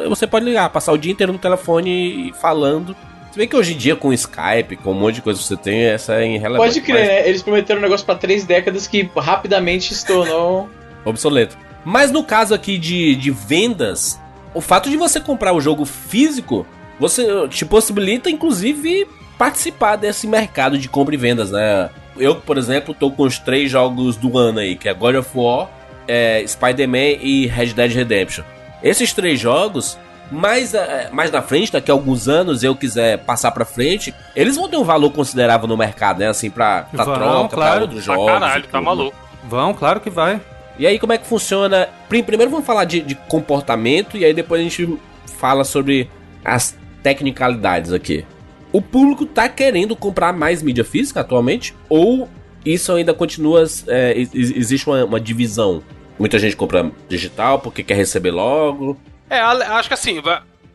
Você 0.08 0.26
pode 0.26 0.44
ligar, 0.44 0.68
passar 0.70 0.92
o 0.92 0.98
dia 0.98 1.12
inteiro 1.12 1.32
no 1.32 1.38
telefone 1.38 2.32
falando. 2.40 2.96
Se 3.32 3.38
bem 3.38 3.48
que 3.48 3.56
hoje 3.56 3.72
em 3.72 3.78
dia, 3.78 3.96
com 3.96 4.12
Skype, 4.12 4.76
com 4.76 4.90
um 4.90 4.94
monte 4.94 5.14
de 5.14 5.22
coisa 5.22 5.40
que 5.40 5.46
você 5.46 5.56
tem, 5.56 5.84
essa 5.84 6.16
é 6.16 6.26
irrelevante. 6.26 6.74
Pode 6.74 6.80
crer, 6.82 7.06
né? 7.06 7.26
Eles 7.26 7.42
prometeram 7.42 7.80
um 7.80 7.82
negócio 7.82 8.04
pra 8.04 8.14
três 8.14 8.44
décadas 8.44 8.86
que 8.86 9.10
rapidamente 9.16 9.94
se 9.94 10.04
tornou. 10.06 10.68
obsoleto. 11.02 11.56
Mas 11.82 12.10
no 12.10 12.22
caso 12.22 12.52
aqui 12.52 12.76
de, 12.76 13.16
de 13.16 13.30
vendas, 13.30 14.20
o 14.52 14.60
fato 14.60 14.90
de 14.90 14.98
você 14.98 15.18
comprar 15.18 15.54
o 15.54 15.62
jogo 15.62 15.86
físico, 15.86 16.66
você 17.00 17.48
te 17.48 17.64
possibilita, 17.64 18.30
inclusive, 18.30 19.08
participar 19.38 19.96
desse 19.96 20.26
mercado 20.26 20.76
de 20.76 20.86
compra 20.90 21.14
e 21.14 21.18
vendas, 21.18 21.50
né? 21.50 21.88
Eu, 22.18 22.36
por 22.36 22.58
exemplo, 22.58 22.92
tô 22.92 23.10
com 23.10 23.22
os 23.22 23.38
três 23.38 23.70
jogos 23.70 24.14
do 24.14 24.36
ano 24.36 24.58
aí, 24.58 24.76
que 24.76 24.90
é 24.90 24.92
God 24.92 25.16
of 25.16 25.30
War, 25.34 25.70
é, 26.06 26.44
Spider-Man 26.46 27.18
e 27.22 27.46
Red 27.46 27.68
Dead 27.68 27.92
Redemption. 27.92 28.44
Esses 28.82 29.14
três 29.14 29.40
jogos, 29.40 29.98
mais, 30.32 30.74
é, 30.74 31.10
mais 31.12 31.30
na 31.30 31.42
frente, 31.42 31.72
daqui 31.72 31.90
a 31.90 31.94
alguns 31.94 32.28
anos, 32.28 32.62
eu 32.62 32.74
quiser 32.74 33.18
passar 33.18 33.50
pra 33.52 33.64
frente, 33.64 34.14
eles 34.34 34.56
vão 34.56 34.68
ter 34.68 34.76
um 34.76 34.84
valor 34.84 35.10
considerável 35.10 35.68
no 35.68 35.76
mercado, 35.76 36.18
né? 36.18 36.28
Assim, 36.28 36.50
pra, 36.50 36.82
pra 36.82 37.04
vão, 37.04 37.14
troca, 37.14 37.54
claro. 37.54 37.72
pra 37.72 37.82
outros 37.82 38.04
jogos. 38.04 38.26
Caralho, 38.26 38.64
tá 38.66 38.80
maluco. 38.80 39.16
Vão, 39.48 39.74
claro 39.74 40.00
que 40.00 40.10
vai. 40.10 40.40
E 40.78 40.86
aí, 40.86 40.98
como 40.98 41.12
é 41.12 41.18
que 41.18 41.26
funciona? 41.26 41.88
Primeiro 42.08 42.50
vamos 42.50 42.66
falar 42.66 42.84
de, 42.84 43.00
de 43.00 43.14
comportamento 43.14 44.16
e 44.16 44.24
aí 44.24 44.32
depois 44.32 44.60
a 44.60 44.64
gente 44.64 44.98
fala 45.38 45.64
sobre 45.64 46.10
as 46.44 46.76
tecnicalidades 47.02 47.92
aqui. 47.92 48.24
O 48.72 48.80
público 48.80 49.26
tá 49.26 49.48
querendo 49.48 49.94
comprar 49.94 50.32
mais 50.32 50.62
mídia 50.62 50.84
física 50.84 51.20
atualmente? 51.20 51.74
Ou 51.88 52.28
isso 52.64 52.92
ainda 52.92 53.12
continua. 53.12 53.64
É, 53.86 54.14
existe 54.16 54.88
uma, 54.88 55.04
uma, 55.04 55.20
divisão? 55.20 55.82
Muita 56.18 56.38
gente 56.38 56.56
compra 56.56 56.90
digital 57.08 57.58
porque 57.58 57.82
quer 57.82 57.94
receber 57.94 58.30
logo. 58.30 58.96
É, 59.28 59.40
acho 59.40 59.88
que 59.88 59.94
assim, 59.94 60.22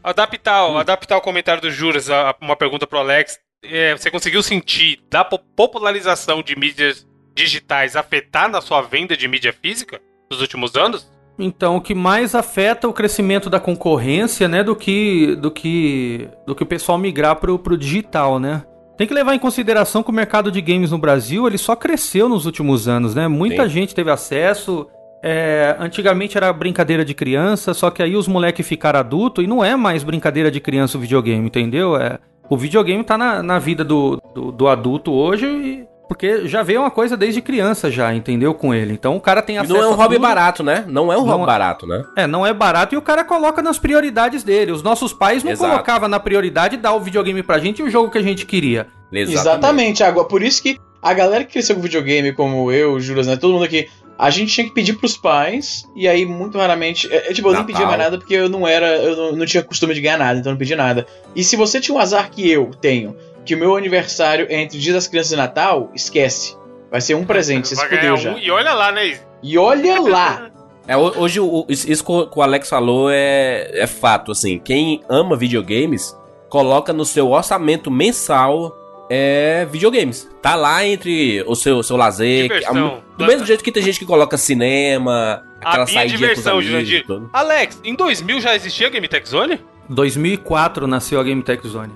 adaptar, 0.03 0.69
hum. 0.69 0.77
adaptar 0.77 1.17
o 1.17 1.21
comentário 1.21 1.61
do 1.61 1.71
Juras 1.71 2.09
a 2.09 2.35
uma 2.41 2.55
pergunta 2.55 2.87
pro 2.87 2.99
Alex. 2.99 3.39
É, 3.63 3.95
você 3.95 4.11
conseguiu 4.11 4.41
sentir 4.43 4.99
da 5.09 5.25
popularização 5.25 6.41
de 6.41 6.57
mídias 6.57 7.07
digitais 7.35 7.95
afetar 7.95 8.49
na 8.49 8.61
sua 8.61 8.81
venda 8.81 9.15
de 9.15 9.27
mídia 9.27 9.53
física 9.53 10.01
nos 10.29 10.41
últimos 10.41 10.75
anos? 10.75 11.11
Então, 11.39 11.75
o 11.75 11.81
que 11.81 11.93
mais 11.93 12.33
afeta 12.33 12.87
o 12.87 12.93
crescimento 12.93 13.49
da 13.49 13.59
concorrência, 13.59 14.47
né, 14.47 14.63
do 14.63 14.75
que 14.75 15.35
do 15.35 15.51
que 15.51 16.27
do 16.47 16.55
que 16.55 16.63
o 16.63 16.65
pessoal 16.65 16.97
migrar 16.97 17.35
pro, 17.35 17.59
pro 17.59 17.77
digital, 17.77 18.39
né? 18.39 18.63
Tem 18.97 19.05
que 19.05 19.13
levar 19.13 19.35
em 19.35 19.39
consideração 19.39 20.01
que 20.01 20.09
o 20.09 20.13
mercado 20.13 20.51
de 20.51 20.59
games 20.59 20.89
no 20.89 20.97
Brasil, 20.97 21.45
ele 21.45 21.59
só 21.59 21.75
cresceu 21.75 22.27
nos 22.27 22.47
últimos 22.47 22.87
anos, 22.87 23.13
né? 23.13 23.27
Muita 23.27 23.63
Sim. 23.63 23.69
gente 23.69 23.93
teve 23.93 24.09
acesso. 24.09 24.87
É, 25.23 25.75
antigamente 25.79 26.37
era 26.37 26.51
brincadeira 26.53 27.03
de 27.03 27.13
criança, 27.13 27.73
só 27.73 27.89
que 27.89 28.03
aí 28.03 28.15
os 28.15 28.27
moleques 28.27 28.67
ficaram 28.67 28.99
adultos 28.99 29.43
e 29.43 29.47
não 29.47 29.63
é 29.63 29.75
mais 29.75 30.03
brincadeira 30.03 30.51
de 30.51 30.59
criança 30.59 30.97
o 30.97 31.01
videogame, 31.01 31.47
entendeu? 31.47 31.97
É, 31.97 32.19
o 32.49 32.57
videogame 32.57 33.03
tá 33.03 33.17
na, 33.17 33.41
na 33.41 33.59
vida 33.59 33.83
do, 33.83 34.21
do, 34.33 34.51
do 34.51 34.67
adulto 34.67 35.11
hoje 35.11 35.45
e 35.45 35.87
porque 36.07 36.47
já 36.47 36.63
veio 36.63 36.79
uma 36.79 36.89
coisa 36.89 37.17
desde 37.17 37.41
criança 37.41 37.91
já, 37.91 38.13
entendeu? 38.13 38.53
Com 38.53 38.73
ele. 38.73 38.93
Então 38.93 39.15
o 39.17 39.19
cara 39.19 39.41
tem 39.41 39.57
acesso. 39.57 39.75
E 39.75 39.77
não 39.77 39.83
é 39.83 39.89
um 39.89 39.95
hobby 39.95 40.17
barato, 40.17 40.63
né? 40.63 40.85
Não 40.87 41.11
é 41.11 41.17
um 41.17 41.25
não 41.25 41.27
hobby 41.27 41.43
é... 41.43 41.45
barato, 41.45 41.85
né? 41.85 42.05
É, 42.15 42.25
não 42.25 42.45
é 42.45 42.53
barato 42.53 42.95
e 42.95 42.97
o 42.97 43.01
cara 43.01 43.25
coloca 43.25 43.61
nas 43.61 43.77
prioridades 43.77 44.41
dele. 44.43 44.71
Os 44.71 44.81
nossos 44.81 45.11
pais 45.11 45.43
não 45.43 45.51
Exato. 45.51 45.69
colocavam 45.69 46.07
na 46.07 46.19
prioridade 46.19 46.77
dar 46.77 46.93
o 46.93 47.01
videogame 47.01 47.43
pra 47.43 47.59
gente 47.59 47.79
e 47.79 47.83
o 47.83 47.89
jogo 47.89 48.09
que 48.09 48.17
a 48.17 48.23
gente 48.23 48.45
queria. 48.45 48.87
Exatamente, 49.11 49.33
Exatamente 49.33 50.03
Água. 50.03 50.25
Por 50.25 50.41
isso 50.41 50.63
que 50.63 50.77
a 51.01 51.13
galera 51.13 51.43
que 51.43 51.53
cresceu 51.53 51.75
com 51.75 51.81
videogame, 51.81 52.31
como 52.31 52.71
eu, 52.71 52.93
o 52.93 52.99
Juras, 52.99 53.27
né? 53.27 53.35
Todo 53.35 53.53
mundo 53.53 53.65
aqui. 53.65 53.89
A 54.17 54.29
gente 54.29 54.51
tinha 54.51 54.65
que 54.65 54.73
pedir 54.73 54.93
pros 54.93 55.15
pais, 55.15 55.87
e 55.95 56.07
aí 56.07 56.25
muito 56.25 56.57
raramente. 56.57 57.07
É, 57.11 57.29
é 57.29 57.33
tipo, 57.33 57.49
eu 57.49 57.51
Natal. 57.51 57.65
nem 57.65 57.75
pedia 57.75 57.85
mais 57.85 57.99
nada 57.99 58.17
porque 58.17 58.33
eu 58.33 58.49
não 58.49 58.67
era. 58.67 58.97
Eu 58.97 59.15
não, 59.15 59.31
não 59.33 59.45
tinha 59.45 59.61
costume 59.61 59.93
de 59.93 60.01
ganhar 60.01 60.17
nada, 60.17 60.39
então 60.39 60.51
eu 60.51 60.53
não 60.53 60.59
pedia 60.59 60.75
nada. 60.75 61.05
E 61.35 61.43
se 61.43 61.55
você 61.55 61.79
tinha 61.79 61.95
um 61.95 61.99
azar 61.99 62.31
que 62.31 62.49
eu 62.49 62.71
tenho, 62.81 63.15
que 63.45 63.53
o 63.53 63.57
meu 63.57 63.75
aniversário 63.75 64.47
é 64.49 64.61
entre 64.61 64.77
o 64.77 64.81
Dia 64.81 64.93
das 64.93 65.07
Crianças 65.07 65.31
e 65.31 65.35
Natal, 65.35 65.91
esquece. 65.93 66.57
Vai 66.89 67.01
ser 67.01 67.15
um 67.15 67.25
presente, 67.25 67.67
você 67.67 67.75
se 67.75 67.87
fudeu 67.87 68.17
já. 68.17 68.33
Um, 68.33 68.39
e 68.39 68.49
olha 68.49 68.73
lá, 68.73 68.91
né? 68.91 69.19
E 69.43 69.57
olha 69.57 70.01
lá! 70.01 70.49
É, 70.87 70.95
hoje, 70.95 71.39
isso 71.67 72.03
que 72.03 72.39
o 72.39 72.41
Alex 72.41 72.69
falou 72.69 73.09
é, 73.11 73.69
é 73.73 73.85
fato, 73.85 74.31
assim. 74.31 74.57
Quem 74.57 75.01
ama 75.09 75.35
videogames, 75.35 76.15
coloca 76.49 76.93
no 76.93 77.03
seu 77.05 77.29
orçamento 77.29 77.91
mensal 77.91 78.73
é 79.09 79.67
videogames. 79.69 80.29
Tá 80.41 80.55
lá 80.55 80.85
entre 80.85 81.43
o 81.47 81.55
seu, 81.55 81.81
seu 81.83 81.97
lazer. 81.97 82.43
Diversão. 82.43 83.03
do 83.17 83.25
mesmo 83.25 83.45
jeito 83.45 83.63
que 83.63 83.71
tem 83.71 83.83
gente 83.83 83.99
que 83.99 84.05
coloca 84.05 84.37
cinema, 84.37 85.43
aquela 85.61 85.87
saída 85.87 86.33
com 86.33 86.39
os 86.39 86.47
amigos. 86.47 87.29
Alex, 87.33 87.81
em 87.83 87.95
2000 87.95 88.41
já 88.41 88.55
existia 88.55 88.87
a 88.87 88.89
Game 88.89 89.07
Tech 89.07 89.27
Zone? 89.27 89.61
2004 89.89 90.87
nasceu 90.87 91.19
a 91.19 91.23
Game 91.23 91.41
Tech 91.41 91.65
Zone. 91.67 91.93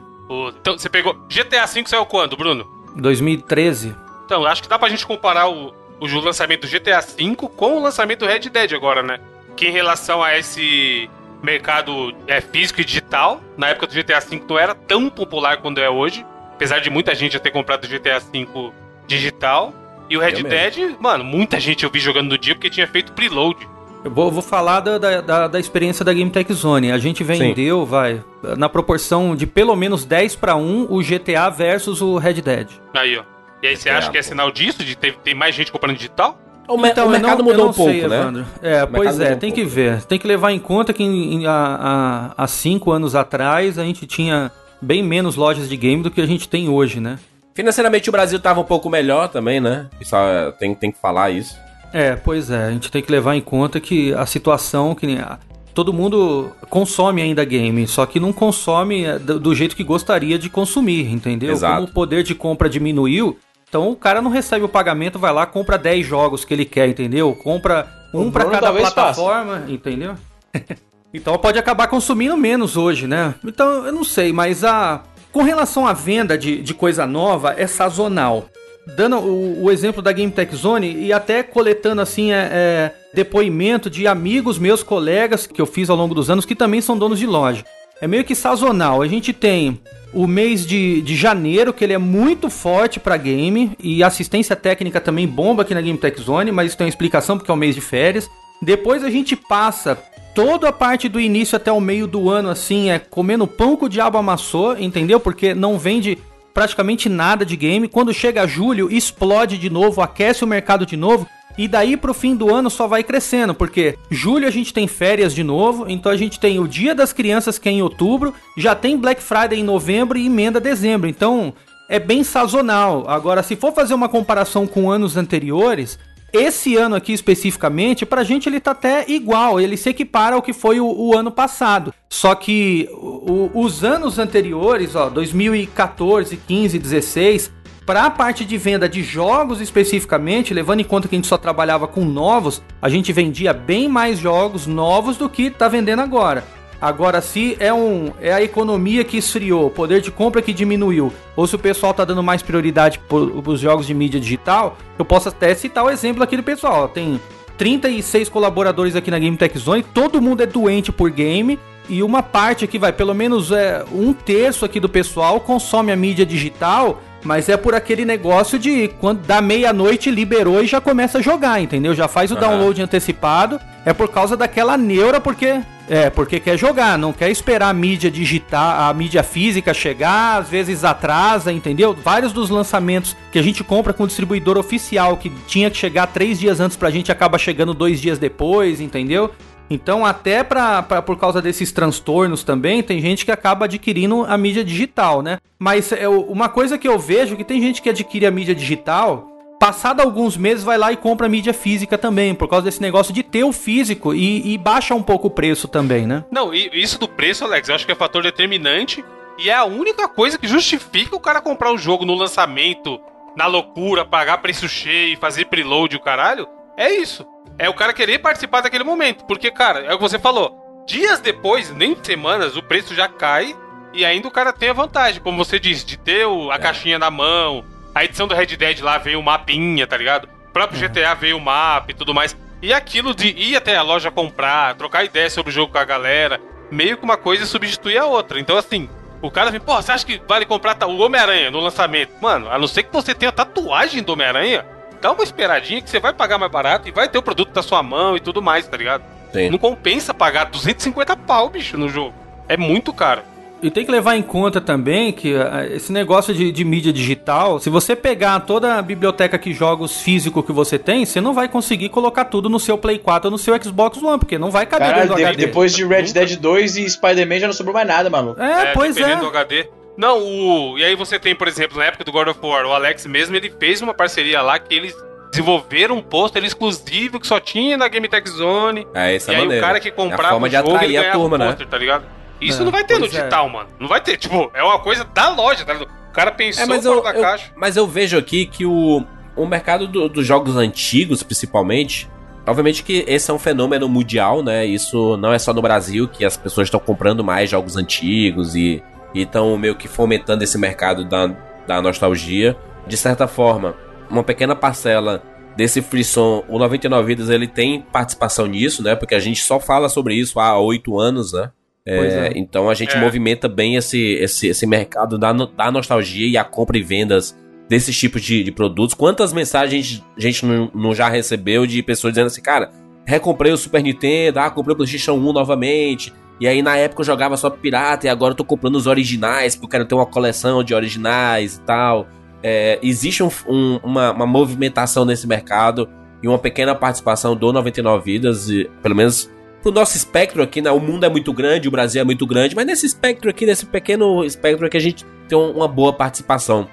Então, 0.59 0.77
você 0.77 0.89
pegou. 0.89 1.13
GTA 1.27 1.65
V 1.65 1.83
saiu 1.85 2.05
quando, 2.05 2.37
Bruno? 2.37 2.65
2013. 2.95 3.95
Então, 4.25 4.45
acho 4.45 4.63
que 4.63 4.69
dá 4.69 4.79
pra 4.79 4.87
gente 4.87 5.05
comparar 5.05 5.49
o, 5.49 5.73
o 5.99 6.19
lançamento 6.19 6.61
do 6.61 6.67
GTA 6.67 7.01
V 7.01 7.35
com 7.55 7.77
o 7.77 7.81
lançamento 7.81 8.19
do 8.19 8.25
Red 8.25 8.39
Dead 8.49 8.73
agora, 8.73 9.03
né? 9.03 9.19
Que 9.57 9.67
em 9.67 9.71
relação 9.71 10.23
a 10.23 10.37
esse 10.37 11.09
mercado 11.43 12.13
é, 12.27 12.39
físico 12.39 12.79
e 12.79 12.85
digital, 12.85 13.41
na 13.57 13.69
época 13.69 13.87
do 13.87 13.93
GTA 13.93 14.19
V 14.19 14.41
não 14.47 14.57
era 14.57 14.73
tão 14.73 15.09
popular 15.09 15.57
quanto 15.57 15.81
é 15.81 15.89
hoje, 15.89 16.25
apesar 16.61 16.79
de 16.79 16.91
muita 16.91 17.15
gente 17.15 17.33
já 17.33 17.39
ter 17.39 17.49
comprado 17.49 17.85
o 17.85 17.87
GTA 17.87 18.19
V 18.19 18.71
digital. 19.07 19.73
E 20.07 20.15
o 20.17 20.19
Red 20.19 20.33
Eu 20.33 20.43
mesmo. 20.43 20.49
Dead, 20.49 20.95
mano, 20.99 21.23
muita 21.23 21.59
gente 21.59 21.83
eu 21.85 21.89
vi 21.89 21.99
jogando 21.99 22.29
no 22.29 22.37
dia 22.37 22.53
porque 22.53 22.69
tinha 22.69 22.85
feito 22.85 23.13
preload. 23.13 23.57
Eu 24.03 24.11
vou, 24.11 24.29
vou 24.29 24.41
falar 24.41 24.79
da, 24.81 24.97
da, 25.21 25.47
da- 25.47 25.59
experiência 25.59 26.03
da 26.03 26.11
Game 26.13 26.29
Tech 26.29 26.51
Zone. 26.53 26.91
A 26.91 26.97
gente 26.97 27.23
vendeu, 27.23 27.85
vai, 27.85 28.21
na 28.57 28.67
proporção 28.67 29.35
de 29.35 29.47
pelo 29.47 29.75
menos 29.75 30.03
10 30.05 30.35
para 30.35 30.55
1 30.55 30.87
o 30.89 30.99
GTA 31.01 31.49
versus 31.49 32.01
o 32.01 32.17
Red 32.17 32.41
Dead. 32.41 32.67
Aí, 32.93 33.17
ó. 33.17 33.23
E 33.63 33.67
aí 33.67 33.77
você 33.77 33.89
É, 33.89 33.93
acha 33.93 34.11
que 34.11 34.17
é 34.17 34.21
sinal 34.21 34.51
disso? 34.51 34.83
De 34.83 34.95
ter, 34.97 35.13
ter 35.15 35.33
mais 35.33 35.55
gente 35.55 35.71
comprando 35.71 35.95
digital? 35.95 36.37
O, 36.67 36.77
mer- 36.77 36.91
Então, 36.91 37.07
o 37.07 37.09
mercado 37.11 37.37
não- 37.39 37.45
mudou 37.45 37.69
um 37.69 37.73
pouco, 37.73 37.91
sei, 37.91 38.07
né? 38.07 38.17
Evandro. 38.19 38.45
É, 38.61 38.83
O 38.83 38.87
pois 38.87 39.17
é, 39.19 39.23
mudou 39.23 39.35
um 39.37 39.39
tem 39.39 39.51
que 39.51 39.61
pouco. 39.61 39.75
ver. 39.75 40.01
Tem 40.03 40.19
que 40.19 40.27
levar 40.27 40.51
em 40.51 40.59
conta 40.59 40.91
que 40.93 41.03
em- 41.03 41.35
em- 41.35 41.45
há, 41.47 42.31
há, 42.37 42.43
há 42.43 42.47
cinco 42.47 42.91
anos 42.91 43.15
atrás 43.15 43.77
a 43.79 43.83
gente 43.83 44.05
tinha 44.07 44.51
bem 44.81 45.03
menos 45.03 45.35
lojas 45.35 45.69
de 45.69 45.77
game 45.77 46.01
do 46.03 46.09
que 46.11 46.21
a 46.21 46.25
gente 46.25 46.47
tem 46.49 46.67
hoje, 46.69 46.99
né? 46.99 47.19
Financeiramente 47.53 48.09
o 48.09 48.11
Brasil 48.11 48.39
tava 48.39 48.61
um 48.61 48.65
pouco 48.65 48.89
melhor 48.89 49.27
também, 49.27 49.59
né? 49.59 49.87
É, 50.01 50.51
tem, 50.51 50.73
tem 50.73 50.91
que 50.91 50.99
falar 50.99 51.29
isso. 51.31 51.55
É, 51.93 52.15
pois 52.15 52.49
é, 52.49 52.67
a 52.67 52.71
gente 52.71 52.89
tem 52.89 53.01
que 53.01 53.11
levar 53.11 53.35
em 53.35 53.41
conta 53.41 53.79
que 53.79 54.13
a 54.13 54.25
situação 54.25 54.95
que 54.95 55.05
nem 55.05 55.19
a- 55.19 55.37
todo 55.73 55.91
mundo 55.91 56.49
consome 56.69 57.21
ainda 57.21 57.43
game, 57.43 57.85
só 57.87 58.05
que 58.05 58.19
não 58.19 58.31
consome 58.31 59.03
é, 59.03 59.19
do, 59.19 59.39
do 59.39 59.53
jeito 59.53 59.75
que 59.75 59.83
gostaria 59.83 60.39
de 60.39 60.49
consumir, 60.49 61.11
entendeu? 61.11 61.51
Exato. 61.51 61.75
Como 61.75 61.87
o 61.87 61.91
poder 61.93 62.23
de 62.23 62.33
compra 62.33 62.69
diminuiu, 62.69 63.37
então 63.67 63.89
o 63.91 63.95
cara 63.95 64.21
não 64.21 64.31
recebe 64.31 64.63
o 64.63 64.69
pagamento, 64.69 65.19
vai 65.19 65.33
lá, 65.33 65.45
compra 65.45 65.77
10 65.77 66.05
jogos 66.05 66.45
que 66.45 66.53
ele 66.53 66.65
quer, 66.65 66.87
entendeu? 66.87 67.33
Compra 67.35 67.87
um 68.13 68.29
Bruno 68.29 68.49
cada 68.51 68.71
plataforma, 68.71 69.63
entendeu? 69.67 70.15
então 71.13 71.37
pode 71.37 71.59
acabar 71.59 71.87
consumindo 71.87 72.37
menos 72.37 72.77
hoje, 72.77 73.07
né? 73.07 73.35
Então 73.45 73.85
eu 73.85 73.91
não 73.91 74.03
sei, 74.03 74.31
mas 74.31 74.63
a 74.63 75.03
com 75.31 75.43
relação 75.43 75.87
à 75.87 75.93
venda 75.93 76.37
de, 76.37 76.61
de 76.61 76.73
coisa 76.73 77.07
nova, 77.07 77.55
é 77.57 77.65
sazonal 77.65 78.49
dando 78.85 79.17
o, 79.17 79.63
o 79.63 79.71
exemplo 79.71 80.01
da 80.01 80.11
Game 80.11 80.31
Tech 80.31 80.53
Zone 80.55 80.93
e 80.93 81.13
até 81.13 81.43
coletando 81.43 82.01
assim 82.01 82.31
é, 82.31 82.49
é, 82.51 82.91
depoimento 83.13 83.89
de 83.89 84.07
amigos 84.07 84.57
meus, 84.57 84.83
colegas 84.83 85.45
que 85.47 85.61
eu 85.61 85.65
fiz 85.65 85.89
ao 85.89 85.97
longo 85.97 86.15
dos 86.15 86.29
anos 86.29 86.45
que 86.45 86.55
também 86.55 86.81
são 86.81 86.97
donos 86.97 87.19
de 87.19 87.27
loja. 87.27 87.63
É 88.01 88.07
meio 88.07 88.23
que 88.23 88.33
sazonal. 88.33 89.01
A 89.01 89.07
gente 89.07 89.31
tem 89.31 89.79
o 90.13 90.25
mês 90.25 90.65
de, 90.65 91.01
de 91.01 91.15
janeiro, 91.15 91.71
que 91.71 91.83
ele 91.83 91.93
é 91.93 91.97
muito 91.97 92.49
forte 92.49 92.99
para 92.99 93.15
game, 93.15 93.71
e 93.79 94.03
assistência 94.03 94.55
técnica 94.55 94.99
também 94.99 95.27
bomba 95.27 95.61
aqui 95.61 95.73
na 95.73 95.81
Game 95.81 95.97
Tech 95.97 96.19
Zone, 96.19 96.51
mas 96.51 96.67
isso 96.67 96.77
tem 96.77 96.85
uma 96.85 96.89
explicação 96.89 97.37
porque 97.37 97.51
é 97.51 97.53
o 97.53 97.57
mês 97.57 97.75
de 97.75 97.81
férias. 97.81 98.29
Depois 98.61 99.03
a 99.03 99.09
gente 99.09 99.35
passa 99.35 99.97
toda 100.33 100.69
a 100.69 100.73
parte 100.73 101.07
do 101.07 101.19
início 101.19 101.55
até 101.55 101.71
o 101.71 101.79
meio 101.79 102.07
do 102.07 102.29
ano, 102.29 102.49
assim, 102.49 102.89
é 102.89 102.99
comendo 102.99 103.47
pão 103.47 103.75
que 103.75 103.85
o 103.85 103.89
diabo 103.89 104.17
amassou, 104.17 104.77
entendeu? 104.77 105.19
Porque 105.19 105.53
não 105.53 105.77
vende 105.77 106.17
praticamente 106.53 107.09
nada 107.09 107.45
de 107.45 107.55
game. 107.55 107.87
Quando 107.87 108.13
chega 108.13 108.47
julho, 108.47 108.91
explode 108.91 109.57
de 109.57 109.69
novo, 109.69 110.01
aquece 110.01 110.43
o 110.43 110.47
mercado 110.47 110.85
de 110.85 110.97
novo. 110.97 111.27
E 111.57 111.67
daí 111.67 111.97
pro 111.97 112.13
fim 112.13 112.35
do 112.35 112.53
ano 112.53 112.69
só 112.69 112.87
vai 112.87 113.03
crescendo, 113.03 113.53
porque 113.53 113.97
julho 114.09 114.47
a 114.47 114.51
gente 114.51 114.73
tem 114.73 114.87
férias 114.87 115.35
de 115.35 115.43
novo, 115.43 115.85
então 115.87 116.11
a 116.11 116.15
gente 116.15 116.39
tem 116.39 116.59
o 116.59 116.67
Dia 116.67 116.95
das 116.95 117.11
Crianças 117.11 117.59
que 117.59 117.67
é 117.67 117.71
em 117.73 117.81
outubro, 117.81 118.33
já 118.57 118.73
tem 118.73 118.97
Black 118.97 119.21
Friday 119.21 119.59
em 119.59 119.63
novembro 119.63 120.17
e 120.17 120.27
emenda 120.27 120.61
dezembro. 120.61 121.09
Então 121.09 121.53
é 121.89 121.99
bem 121.99 122.23
sazonal. 122.23 123.03
Agora, 123.07 123.43
se 123.43 123.57
for 123.57 123.73
fazer 123.73 123.93
uma 123.93 124.07
comparação 124.07 124.65
com 124.65 124.89
anos 124.89 125.17
anteriores, 125.17 125.99
esse 126.33 126.75
ano 126.77 126.95
aqui 126.95 127.13
especificamente, 127.13 128.05
pra 128.05 128.23
gente 128.23 128.47
ele 128.47 128.59
tá 128.59 128.71
até 128.71 129.05
igual, 129.09 129.59
ele 129.59 129.75
se 129.77 129.89
equipara 129.89 130.35
ao 130.35 130.41
que 130.41 130.53
foi 130.53 130.79
o, 130.79 130.85
o 130.87 131.17
ano 131.17 131.31
passado. 131.31 131.93
Só 132.09 132.33
que 132.35 132.87
o- 132.93 133.49
os 133.53 133.83
anos 133.83 134.17
anteriores, 134.19 134.95
ó, 134.95 135.09
2014, 135.09 136.37
15, 136.37 136.79
16, 136.79 137.51
pra 137.85 138.09
parte 138.09 138.45
de 138.45 138.57
venda 138.57 138.87
de 138.87 139.03
jogos 139.03 139.59
especificamente, 139.59 140.53
levando 140.53 140.79
em 140.79 140.83
conta 140.85 141.07
que 141.07 141.15
a 141.15 141.17
gente 141.17 141.27
só 141.27 141.37
trabalhava 141.37 141.87
com 141.87 142.05
novos, 142.05 142.61
a 142.81 142.87
gente 142.89 143.11
vendia 143.11 143.53
bem 143.53 143.89
mais 143.89 144.19
jogos 144.19 144.65
novos 144.67 145.17
do 145.17 145.27
que 145.29 145.49
tá 145.49 145.67
vendendo 145.67 146.01
agora. 146.01 146.43
Agora, 146.81 147.21
se 147.21 147.55
é, 147.59 147.71
um, 147.71 148.11
é 148.19 148.33
a 148.33 148.41
economia 148.41 149.03
que 149.03 149.17
esfriou, 149.17 149.67
o 149.67 149.69
poder 149.69 150.01
de 150.01 150.09
compra 150.09 150.41
que 150.41 150.51
diminuiu, 150.51 151.13
ou 151.35 151.45
se 151.45 151.55
o 151.55 151.59
pessoal 151.59 151.93
tá 151.93 152.03
dando 152.03 152.23
mais 152.23 152.41
prioridade 152.41 152.99
para 153.07 153.17
os 153.17 153.59
jogos 153.59 153.85
de 153.85 153.93
mídia 153.93 154.19
digital, 154.19 154.75
eu 154.97 155.05
posso 155.05 155.29
até 155.29 155.53
citar 155.53 155.83
o 155.83 155.89
exemplo 155.91 156.23
aqui 156.23 156.35
do 156.35 156.41
pessoal. 156.41 156.87
Tem 156.87 157.21
36 157.55 158.29
colaboradores 158.29 158.95
aqui 158.95 159.11
na 159.11 159.19
Game 159.19 159.37
Tech 159.37 159.55
Zone, 159.59 159.83
todo 159.83 160.19
mundo 160.19 160.41
é 160.41 160.47
doente 160.47 160.91
por 160.91 161.11
game, 161.11 161.59
e 161.87 162.01
uma 162.01 162.23
parte 162.23 162.65
aqui 162.65 162.79
vai, 162.79 162.91
pelo 162.91 163.13
menos 163.13 163.51
é, 163.51 163.85
um 163.91 164.11
terço 164.11 164.65
aqui 164.65 164.79
do 164.79 164.89
pessoal 164.89 165.39
consome 165.39 165.91
a 165.91 165.95
mídia 165.95 166.25
digital, 166.25 166.99
mas 167.23 167.49
é 167.49 167.57
por 167.57 167.75
aquele 167.75 168.05
negócio 168.05 168.57
de 168.57 168.87
quando 168.99 169.21
dá 169.25 169.41
meia-noite 169.41 170.09
liberou 170.09 170.63
e 170.63 170.67
já 170.67 170.81
começa 170.81 171.19
a 171.19 171.21
jogar, 171.21 171.61
entendeu? 171.61 171.93
Já 171.93 172.07
faz 172.07 172.31
o 172.31 172.33
Aham. 172.35 172.41
download 172.41 172.81
antecipado. 172.81 173.59
É 173.85 173.93
por 173.93 174.07
causa 174.09 174.37
daquela 174.37 174.77
neura, 174.77 175.19
porque 175.19 175.61
é, 175.93 176.09
porque 176.09 176.39
quer 176.39 176.57
jogar, 176.57 176.97
não 176.97 177.11
quer 177.11 177.29
esperar 177.29 177.67
a 177.69 177.73
mídia 177.73 178.09
digital, 178.09 178.89
a 178.89 178.93
mídia 178.93 179.21
física 179.23 179.73
chegar, 179.73 180.37
às 180.39 180.47
vezes 180.49 180.85
atrasa, 180.85 181.51
entendeu? 181.51 181.93
Vários 181.93 182.31
dos 182.31 182.49
lançamentos 182.49 183.13
que 183.29 183.37
a 183.37 183.41
gente 183.41 183.61
compra 183.61 183.91
com 183.91 184.05
o 184.05 184.07
distribuidor 184.07 184.57
oficial, 184.57 185.17
que 185.17 185.29
tinha 185.47 185.69
que 185.69 185.75
chegar 185.75 186.07
três 186.07 186.39
dias 186.39 186.61
antes 186.61 186.77
pra 186.77 186.89
gente, 186.89 187.11
acaba 187.11 187.37
chegando 187.37 187.73
dois 187.73 187.99
dias 187.99 188.17
depois, 188.17 188.79
entendeu? 188.79 189.31
Então, 189.69 190.05
até 190.05 190.43
pra, 190.43 190.81
pra- 190.81 191.01
por 191.01 191.17
causa 191.17 191.41
desses 191.41 191.71
transtornos 191.71 192.43
também, 192.43 192.81
tem 192.83 192.99
gente 193.01 193.23
que 193.25 193.31
acaba 193.31 193.65
adquirindo 193.65 194.25
a 194.27 194.37
mídia 194.37 194.63
digital, 194.65 195.21
né? 195.21 195.39
Mas 195.59 195.91
é, 195.91 196.07
uma 196.07 196.49
coisa 196.49 196.77
que 196.77 196.87
eu 196.87 196.97
vejo 196.99 197.35
que 197.37 197.43
tem 197.43 197.61
gente 197.61 197.81
que 197.81 197.89
adquire 197.89 198.25
a 198.25 198.31
mídia 198.31 198.53
digital, 198.55 199.30
passado 199.61 200.01
alguns 200.01 200.35
meses 200.35 200.63
vai 200.63 200.75
lá 200.75 200.91
e 200.91 200.97
compra 200.97 201.27
a 201.27 201.29
mídia 201.29 201.53
física 201.53 201.95
também, 201.95 202.33
por 202.33 202.47
causa 202.47 202.65
desse 202.65 202.81
negócio 202.81 203.13
de 203.13 203.21
ter 203.21 203.43
o 203.43 203.51
físico 203.53 204.11
e, 204.11 204.53
e 204.53 204.57
baixa 204.57 204.95
um 204.95 205.03
pouco 205.03 205.27
o 205.27 205.31
preço 205.31 205.67
também, 205.67 206.07
né? 206.07 206.25
Não, 206.31 206.51
e 206.51 206.67
isso 206.73 206.99
do 206.99 207.07
preço, 207.07 207.45
Alex, 207.45 207.69
eu 207.69 207.75
acho 207.75 207.85
que 207.85 207.91
é 207.91 207.95
fator 207.95 208.23
determinante 208.23 209.05
e 209.37 209.51
é 209.51 209.53
a 209.55 209.63
única 209.63 210.07
coisa 210.07 210.35
que 210.39 210.47
justifica 210.47 211.15
o 211.15 211.19
cara 211.19 211.39
comprar 211.41 211.71
um 211.71 211.77
jogo 211.77 212.05
no 212.05 212.15
lançamento, 212.15 212.99
na 213.37 213.45
loucura, 213.45 214.03
pagar 214.03 214.39
preço 214.39 214.67
cheio, 214.67 215.15
fazer 215.19 215.45
preload 215.45 215.93
e 215.93 215.97
o 215.97 216.01
caralho. 216.01 216.47
É 216.75 216.91
isso. 216.91 217.23
É 217.59 217.69
o 217.69 217.73
cara 217.75 217.93
querer 217.93 218.17
participar 218.17 218.61
daquele 218.61 218.83
momento. 218.83 219.25
Porque, 219.25 219.51
cara, 219.51 219.81
é 219.81 219.93
o 219.93 219.97
que 219.97 220.03
você 220.03 220.17
falou. 220.17 220.83
Dias 220.87 221.19
depois, 221.19 221.69
nem 221.69 221.95
semanas, 222.01 222.57
o 222.57 222.63
preço 222.63 222.95
já 222.95 223.07
cai 223.07 223.55
e 223.93 224.03
ainda 224.03 224.27
o 224.27 224.31
cara 224.31 224.51
tem 224.51 224.69
a 224.69 224.73
vantagem, 224.73 225.21
como 225.21 225.37
você 225.37 225.59
disse, 225.59 225.85
de 225.85 225.97
ter 225.97 226.25
o- 226.25 226.49
a 226.49 226.57
caixinha 226.57 226.97
na 226.97 227.11
mão. 227.11 227.63
A 227.93 228.05
edição 228.05 228.27
do 228.27 228.35
Red 228.35 228.47
Dead 228.47 228.79
lá 228.81 228.97
veio 228.97 229.19
o 229.19 229.23
mapinha, 229.23 229.85
tá 229.85 229.97
ligado? 229.97 230.25
O 230.25 230.51
próprio 230.53 230.79
GTA 230.79 231.13
veio 231.13 231.37
o 231.37 231.41
mapa 231.41 231.91
e 231.91 231.93
tudo 231.93 232.13
mais. 232.13 232.35
E 232.61 232.73
aquilo 232.73 233.13
de 233.13 233.27
ir 233.29 233.55
até 233.55 233.75
a 233.75 233.81
loja 233.81 234.11
comprar, 234.11 234.75
trocar 234.75 235.03
ideia 235.03 235.29
sobre 235.29 235.49
o 235.49 235.53
jogo 235.53 235.73
com 235.73 235.79
a 235.79 235.85
galera, 235.85 236.39
meio 236.69 236.97
que 236.97 237.03
uma 237.03 237.17
coisa 237.17 237.45
substitui 237.45 237.97
a 237.97 238.05
outra. 238.05 238.39
Então, 238.39 238.57
assim, 238.57 238.87
o 239.21 239.29
cara 239.29 239.51
vem, 239.51 239.59
pô, 239.59 239.75
você 239.75 239.91
acha 239.91 240.05
que 240.05 240.21
vale 240.27 240.45
comprar 240.45 240.77
o 240.85 240.99
Homem-Aranha 240.99 241.51
no 241.51 241.59
lançamento? 241.59 242.11
Mano, 242.21 242.49
a 242.49 242.57
não 242.57 242.67
ser 242.67 242.83
que 242.83 242.93
você 242.93 243.13
tenha 243.13 243.31
tatuagem 243.31 244.03
do 244.03 244.13
Homem-Aranha, 244.13 244.65
dá 245.01 245.11
uma 245.11 245.23
esperadinha 245.23 245.81
que 245.81 245.89
você 245.89 245.99
vai 245.99 246.13
pagar 246.13 246.37
mais 246.37 246.51
barato 246.51 246.87
e 246.87 246.91
vai 246.91 247.09
ter 247.09 247.17
o 247.17 247.23
produto 247.23 247.51
da 247.51 247.63
sua 247.63 247.81
mão 247.83 248.15
e 248.15 248.19
tudo 248.19 248.41
mais, 248.41 248.67
tá 248.67 248.77
ligado? 248.77 249.03
Sim. 249.33 249.49
Não 249.49 249.57
compensa 249.57 250.13
pagar 250.13 250.45
250 250.45 251.15
pau, 251.17 251.49
bicho, 251.49 251.77
no 251.77 251.89
jogo. 251.89 252.13
É 252.47 252.55
muito 252.57 252.93
caro. 252.93 253.21
E 253.61 253.69
tem 253.69 253.85
que 253.85 253.91
levar 253.91 254.15
em 254.15 254.21
conta 254.21 254.59
também 254.59 255.11
que 255.11 255.35
ah, 255.35 255.65
esse 255.69 255.91
negócio 255.91 256.33
de, 256.33 256.51
de 256.51 256.65
mídia 256.65 256.91
digital, 256.91 257.59
se 257.59 257.69
você 257.69 257.95
pegar 257.95 258.39
toda 258.41 258.75
a 258.77 258.81
biblioteca 258.81 259.37
de 259.37 259.53
jogos 259.53 260.01
físico 260.01 260.41
que 260.41 260.51
você 260.51 260.79
tem, 260.79 261.05
você 261.05 261.21
não 261.21 261.33
vai 261.33 261.47
conseguir 261.47 261.89
colocar 261.89 262.25
tudo 262.25 262.49
no 262.49 262.59
seu 262.59 262.77
Play 262.77 262.97
4 262.97 263.27
ou 263.27 263.31
no 263.31 263.37
seu 263.37 263.55
Xbox 263.61 264.01
One, 264.01 264.17
porque 264.19 264.37
não 264.37 264.49
vai 264.49 264.65
caber 264.65 264.87
Caralho, 264.87 265.01
dentro 265.09 265.15
do 265.15 265.19
de- 265.19 265.25
HD. 265.25 265.45
depois 265.45 265.73
de 265.73 265.85
Red. 265.85 266.03
Dead 266.13 266.37
2 266.37 266.77
e 266.77 266.89
Spider-Man 266.89 267.39
já 267.39 267.47
não 267.47 267.53
sobrou 267.53 267.73
mais 267.73 267.87
nada, 267.87 268.09
maluco. 268.09 268.41
É, 268.41 268.73
pois 268.73 268.97
é. 268.97 269.15
do 269.15 269.27
HD. 269.27 269.67
Não, 269.97 270.19
o. 270.19 270.79
E 270.79 270.83
aí 270.83 270.95
você 270.95 271.19
tem, 271.19 271.35
por 271.35 271.47
exemplo, 271.47 271.77
na 271.77 271.85
época 271.85 272.03
do 272.03 272.11
God 272.11 272.29
of 272.29 272.39
War, 272.41 272.65
o 272.65 272.71
Alex 272.73 273.05
mesmo, 273.05 273.35
ele 273.35 273.51
fez 273.59 273.81
uma 273.81 273.93
parceria 273.93 274.41
lá 274.41 274.57
que 274.57 274.73
eles 274.73 274.95
desenvolveram 275.31 275.97
um 275.97 276.01
pôster 276.01 276.43
exclusivo 276.43 277.19
que 277.19 277.27
só 277.27 277.39
tinha 277.39 277.77
na 277.77 277.87
Game 277.87 278.07
Tech 278.07 278.27
Zone. 278.29 278.87
É, 278.93 279.15
essa 279.15 279.31
e 279.31 279.35
é 279.35 279.37
aí 279.37 279.43
maneiro. 279.43 279.63
o 279.63 279.67
cara 279.67 279.79
que 279.79 279.87
É 279.89 279.91
a 279.91 279.93
comprava 279.93 280.29
forma 280.31 280.47
o 280.47 280.49
de 280.49 280.55
atrair 280.55 280.97
a 280.97 281.11
turma, 281.11 281.35
o 281.35 281.39
né? 281.39 281.47
pôster, 281.47 281.67
tá 281.67 281.77
ligado? 281.77 282.03
Isso 282.41 282.61
É, 282.61 282.65
não 282.65 282.71
vai 282.71 282.83
ter 282.83 282.97
no 282.99 283.05
é. 283.05 283.07
digital, 283.09 283.47
mano. 283.47 283.69
Não 283.79 283.87
vai 283.87 284.01
ter, 284.01 284.17
tipo, 284.17 284.49
é 284.53 284.63
uma 284.63 284.79
coisa 284.79 285.03
da 285.05 285.29
loja, 285.29 285.63
tá 285.63 285.73
ligado? 285.73 285.89
O 286.09 286.13
cara 286.13 286.31
pensou 286.31 286.63
É, 286.63 286.65
mas 286.65 286.83
eu, 286.83 287.01
da 287.01 287.11
eu- 287.13 287.21
caixa. 287.21 287.51
mas 287.55 287.77
eu 287.77 287.87
vejo 287.87 288.17
aqui 288.17 288.45
que 288.45 288.65
o, 288.65 289.03
o 289.35 289.45
mercado 289.45 289.87
do- 289.87 290.09
dos 290.09 290.25
jogos 290.25 290.57
antigos, 290.57 291.23
principalmente, 291.23 292.09
obviamente 292.45 292.83
que 292.83 293.05
esse 293.07 293.29
é 293.31 293.33
um 293.33 293.39
fenômeno 293.39 293.87
mundial, 293.87 294.43
né? 294.43 294.65
Isso 294.65 295.15
não 295.17 295.31
é 295.31 295.39
só 295.39 295.53
no 295.53 295.61
Brasil 295.61 296.07
que 296.07 296.25
as 296.25 296.35
pessoas 296.35 296.67
estão 296.67 296.79
comprando 296.79 297.23
mais 297.23 297.49
jogos 297.49 297.77
antigos 297.77 298.55
e 298.55 298.81
estão 299.13 299.57
meio 299.57 299.75
que 299.75 299.87
fomentando 299.87 300.43
esse 300.43 300.57
mercado 300.57 301.05
da, 301.05 301.27
da 301.67 301.81
nostalgia. 301.81 302.57
De 302.87 302.97
certa 302.97 303.27
forma, 303.27 303.75
uma 304.09 304.23
pequena 304.23 304.55
parcela 304.55 305.21
desse 305.55 305.81
frisson, 305.81 306.43
o 306.49 306.57
99 306.57 307.05
Vidas, 307.07 307.29
ele 307.29 307.47
tem 307.47 307.81
participação 307.81 308.47
nisso, 308.47 308.81
né? 308.83 308.95
Porque 308.95 309.13
a 309.15 309.19
gente 309.19 309.41
só 309.43 309.59
fala 309.59 309.87
sobre 309.89 310.15
isso 310.15 310.39
há 310.39 310.57
oito 310.59 310.99
anos, 310.99 311.31
né? 311.33 311.51
Pois 311.85 312.13
É, 312.13 312.27
é. 312.27 312.31
Então 312.35 312.69
a 312.69 312.73
gente 312.73 312.95
É. 312.95 312.99
movimenta 312.99 313.47
bem 313.47 313.75
esse, 313.75 313.99
esse, 314.15 314.47
esse 314.47 314.65
mercado 314.67 315.17
da, 315.17 315.31
da 315.33 315.71
nostalgia 315.71 316.27
e 316.27 316.37
a 316.37 316.43
compra 316.43 316.77
e 316.77 316.83
vendas 316.83 317.35
desses 317.67 317.97
tipos 317.97 318.21
de, 318.21 318.43
de 318.43 318.51
produtos. 318.51 318.93
Quantas 318.93 319.33
mensagens 319.33 320.03
a 320.15 320.19
gente 320.21 320.45
não, 320.45 320.69
não, 320.75 320.93
já 320.93 321.09
recebeu 321.09 321.65
de 321.65 321.81
pessoas 321.81 322.13
dizendo 322.13 322.27
assim, 322.27 322.41
cara, 322.41 322.69
recomprei 323.05 323.51
o 323.51 323.57
Super 323.57 323.81
Nintendo, 323.81 324.39
ah, 324.39 324.49
comprei 324.49 324.73
o 324.73 324.75
PlayStation 324.77 325.13
1 325.13 325.33
novamente. 325.33 326.13
E 326.39 326.47
aí 326.47 326.61
na 326.61 326.75
época 326.75 327.01
eu 327.01 327.05
jogava 327.05 327.37
só 327.37 327.49
pirata 327.49 328.05
e 328.07 328.09
agora 328.09 328.33
eu 328.33 328.37
tô 328.37 328.43
comprando 328.43 328.75
os 328.75 328.87
originais, 328.87 329.55
porque 329.55 329.65
eu 329.65 329.69
quero 329.69 329.85
ter 329.85 329.95
uma 329.95 330.05
coleção 330.05 330.63
de 330.63 330.73
originais 330.73 331.55
e 331.55 331.61
tal. 331.61 332.07
É, 332.43 332.79
existe 332.81 333.23
um, 333.23 333.29
um, 333.47 333.79
uma, 333.83 334.11
uma 334.11 334.25
movimentação 334.25 335.05
nesse 335.05 335.27
mercado 335.27 335.87
e 336.21 336.27
uma 336.27 336.39
pequena 336.39 336.75
participação 336.75 337.35
do 337.35 337.53
99 337.53 338.03
Vidas, 338.03 338.49
e, 338.49 338.69
pelo 338.81 338.95
menos 338.95 339.29
pro 339.61 339.71
nosso 339.71 339.95
espectro 339.95 340.41
aqui, 340.41 340.61
né? 340.61 340.71
O 340.71 340.79
mundo 340.79 341.05
é 341.05 341.09
muito 341.09 341.31
grande, 341.31 341.67
o 341.67 341.71
Brasil 341.71 342.01
é 342.01 342.03
muito 342.03 342.25
grande, 342.25 342.55
mas 342.55 342.65
nesse 342.65 342.85
espectro 342.85 343.29
aqui, 343.29 343.45
nesse 343.45 343.65
pequeno 343.65 344.23
espectro 344.23 344.65
aqui, 344.65 344.77
a 344.77 344.81
gente 344.81 345.05
tem 345.27 345.37
uma 345.37 345.67
boa 345.67 345.93
participação. 345.93 346.67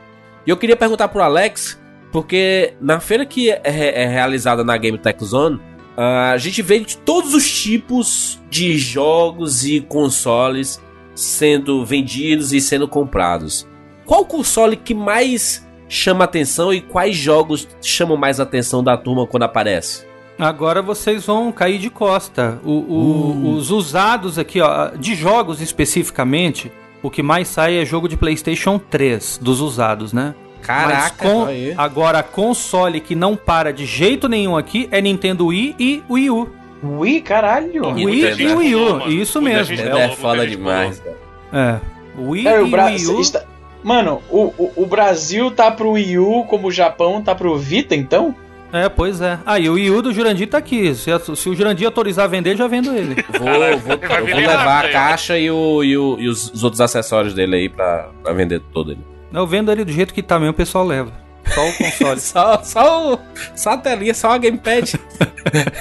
E 0.46 0.51
eu 0.51 0.57
queria 0.57 0.77
perguntar 0.77 1.09
pro 1.09 1.22
Alex, 1.22 1.79
porque 2.11 2.74
na 2.81 3.01
feira 3.01 3.27
que 3.27 3.51
é, 3.51 3.62
é 3.64 4.07
realizada 4.07 4.64
na 4.64 4.77
Game 4.77 4.98
Tech 4.98 5.22
Zone, 5.24 5.61
a 5.96 6.37
gente 6.38 6.62
vê 6.62 6.79
de 6.79 6.96
todos 6.96 7.35
os 7.35 7.51
tipos 7.51 8.40
de 8.48 8.79
jogos 8.79 9.64
e 9.64 9.81
consoles 9.81 10.81
sendo 11.14 11.85
vendidos 11.85 12.53
e 12.53 12.61
sendo 12.61 12.87
comprados. 12.87 13.66
Qual 14.07 14.24
console 14.24 14.77
que 14.77 14.94
mais 14.94 15.66
chama 15.88 16.24
atenção 16.24 16.72
e 16.72 16.81
quais 16.81 17.16
jogos 17.16 17.68
chamam 17.83 18.16
mais 18.16 18.38
atenção 18.38 18.83
da 18.83 18.96
turma 18.96 19.27
quando 19.27 19.42
aparece? 19.42 20.07
Agora 20.38 20.81
vocês 20.81 21.27
vão 21.27 21.51
cair 21.51 21.79
de 21.79 21.90
costa. 21.90 22.61
O, 22.64 22.70
o, 22.70 23.33
uh. 23.33 23.55
Os 23.55 23.70
usados 23.70 24.38
aqui, 24.38 24.61
ó, 24.61 24.90
de 24.90 25.14
jogos 25.14 25.61
especificamente, 25.61 26.70
o 27.03 27.11
que 27.11 27.22
mais 27.22 27.48
sai 27.48 27.77
é 27.77 27.85
jogo 27.85 28.09
de 28.09 28.16
PlayStation 28.16 28.79
3 28.79 29.38
dos 29.42 29.61
usados, 29.61 30.12
né? 30.12 30.35
Caraca, 30.62 31.24
com, 31.24 31.46
agora 31.77 32.22
console 32.22 33.01
que 33.01 33.14
não 33.14 33.37
para 33.37 33.72
de 33.72 33.87
jeito 33.87 34.29
nenhum 34.29 34.57
aqui 34.57 34.88
é 34.90 35.01
Nintendo 35.01 35.46
Wii 35.46 35.77
e 35.79 36.03
Wii 36.11 36.31
U. 36.31 36.48
Wii, 36.83 37.20
caralho. 37.22 37.94
Wii 37.94 38.24
e 38.38 38.55
Wii 38.55 38.74
U, 38.74 39.09
isso 39.09 39.40
mesmo. 39.40 39.74
É, 39.74 40.05
é 40.05 40.09
foda 40.11 40.46
demais, 40.46 41.01
cara. 41.01 41.16
É. 41.53 42.20
Wii 42.20 42.46
é, 42.46 42.61
e 42.61 42.62
Wii 42.62 43.07
U. 43.07 43.20
Está... 43.20 43.44
Mano, 43.83 44.20
o, 44.31 44.53
o, 44.59 44.72
o 44.77 44.87
Brasil 44.87 45.51
tá 45.51 45.70
pro 45.70 45.92
Wii 45.92 46.18
U 46.18 46.44
como 46.44 46.68
o 46.68 46.72
Japão 46.72 47.22
tá 47.22 47.35
pro 47.35 47.57
Vita, 47.57 47.94
então? 47.94 48.35
É, 48.72 48.88
pois 48.88 49.20
é. 49.20 49.38
Ah, 49.46 49.59
e 49.59 49.68
o 49.68 49.74
Wii 49.74 49.90
U 49.90 50.02
do 50.02 50.12
Jurandir 50.12 50.48
tá 50.48 50.59
aqui. 50.59 50.94
Se, 50.94 51.11
se 51.37 51.48
o 51.48 51.54
Jurandir 51.54 51.87
autorizar 51.87 52.26
a 52.26 52.28
vender, 52.28 52.57
já 52.57 52.66
vendo 52.66 52.94
ele. 52.94 53.24
Vou, 53.38 53.48
vou, 53.48 53.64
eu 53.64 54.26
vou 54.26 54.37
levar 54.37 54.85
a 54.85 54.88
caixa 54.90 55.38
e, 55.38 55.50
o, 55.50 55.83
e, 55.83 55.96
o, 55.96 56.18
e 56.18 56.28
os, 56.28 56.50
os, 56.52 56.64
outros 56.64 56.81
acessórios 56.81 57.33
dele 57.33 57.57
aí 57.57 57.68
pra, 57.68 58.11
pra 58.22 58.33
vender 58.33 58.61
todo 58.72 58.92
ele. 58.92 59.00
Eu 59.33 59.46
vendo 59.46 59.72
ele 59.72 59.85
do 59.85 59.92
jeito 59.92 60.12
que 60.12 60.22
tá 60.22 60.38
mesmo, 60.38 60.52
o 60.52 60.54
pessoal 60.54 60.85
leva. 60.85 61.12
Só 61.54 61.68
o 61.68 61.72
console. 61.72 62.20
só, 62.20 62.62
só, 62.62 63.14
o, 63.14 63.18
só 63.54 63.70
a 63.70 63.78
telinha, 63.78 64.14
só 64.14 64.33
a 64.33 64.38
gamepad. 64.38 64.94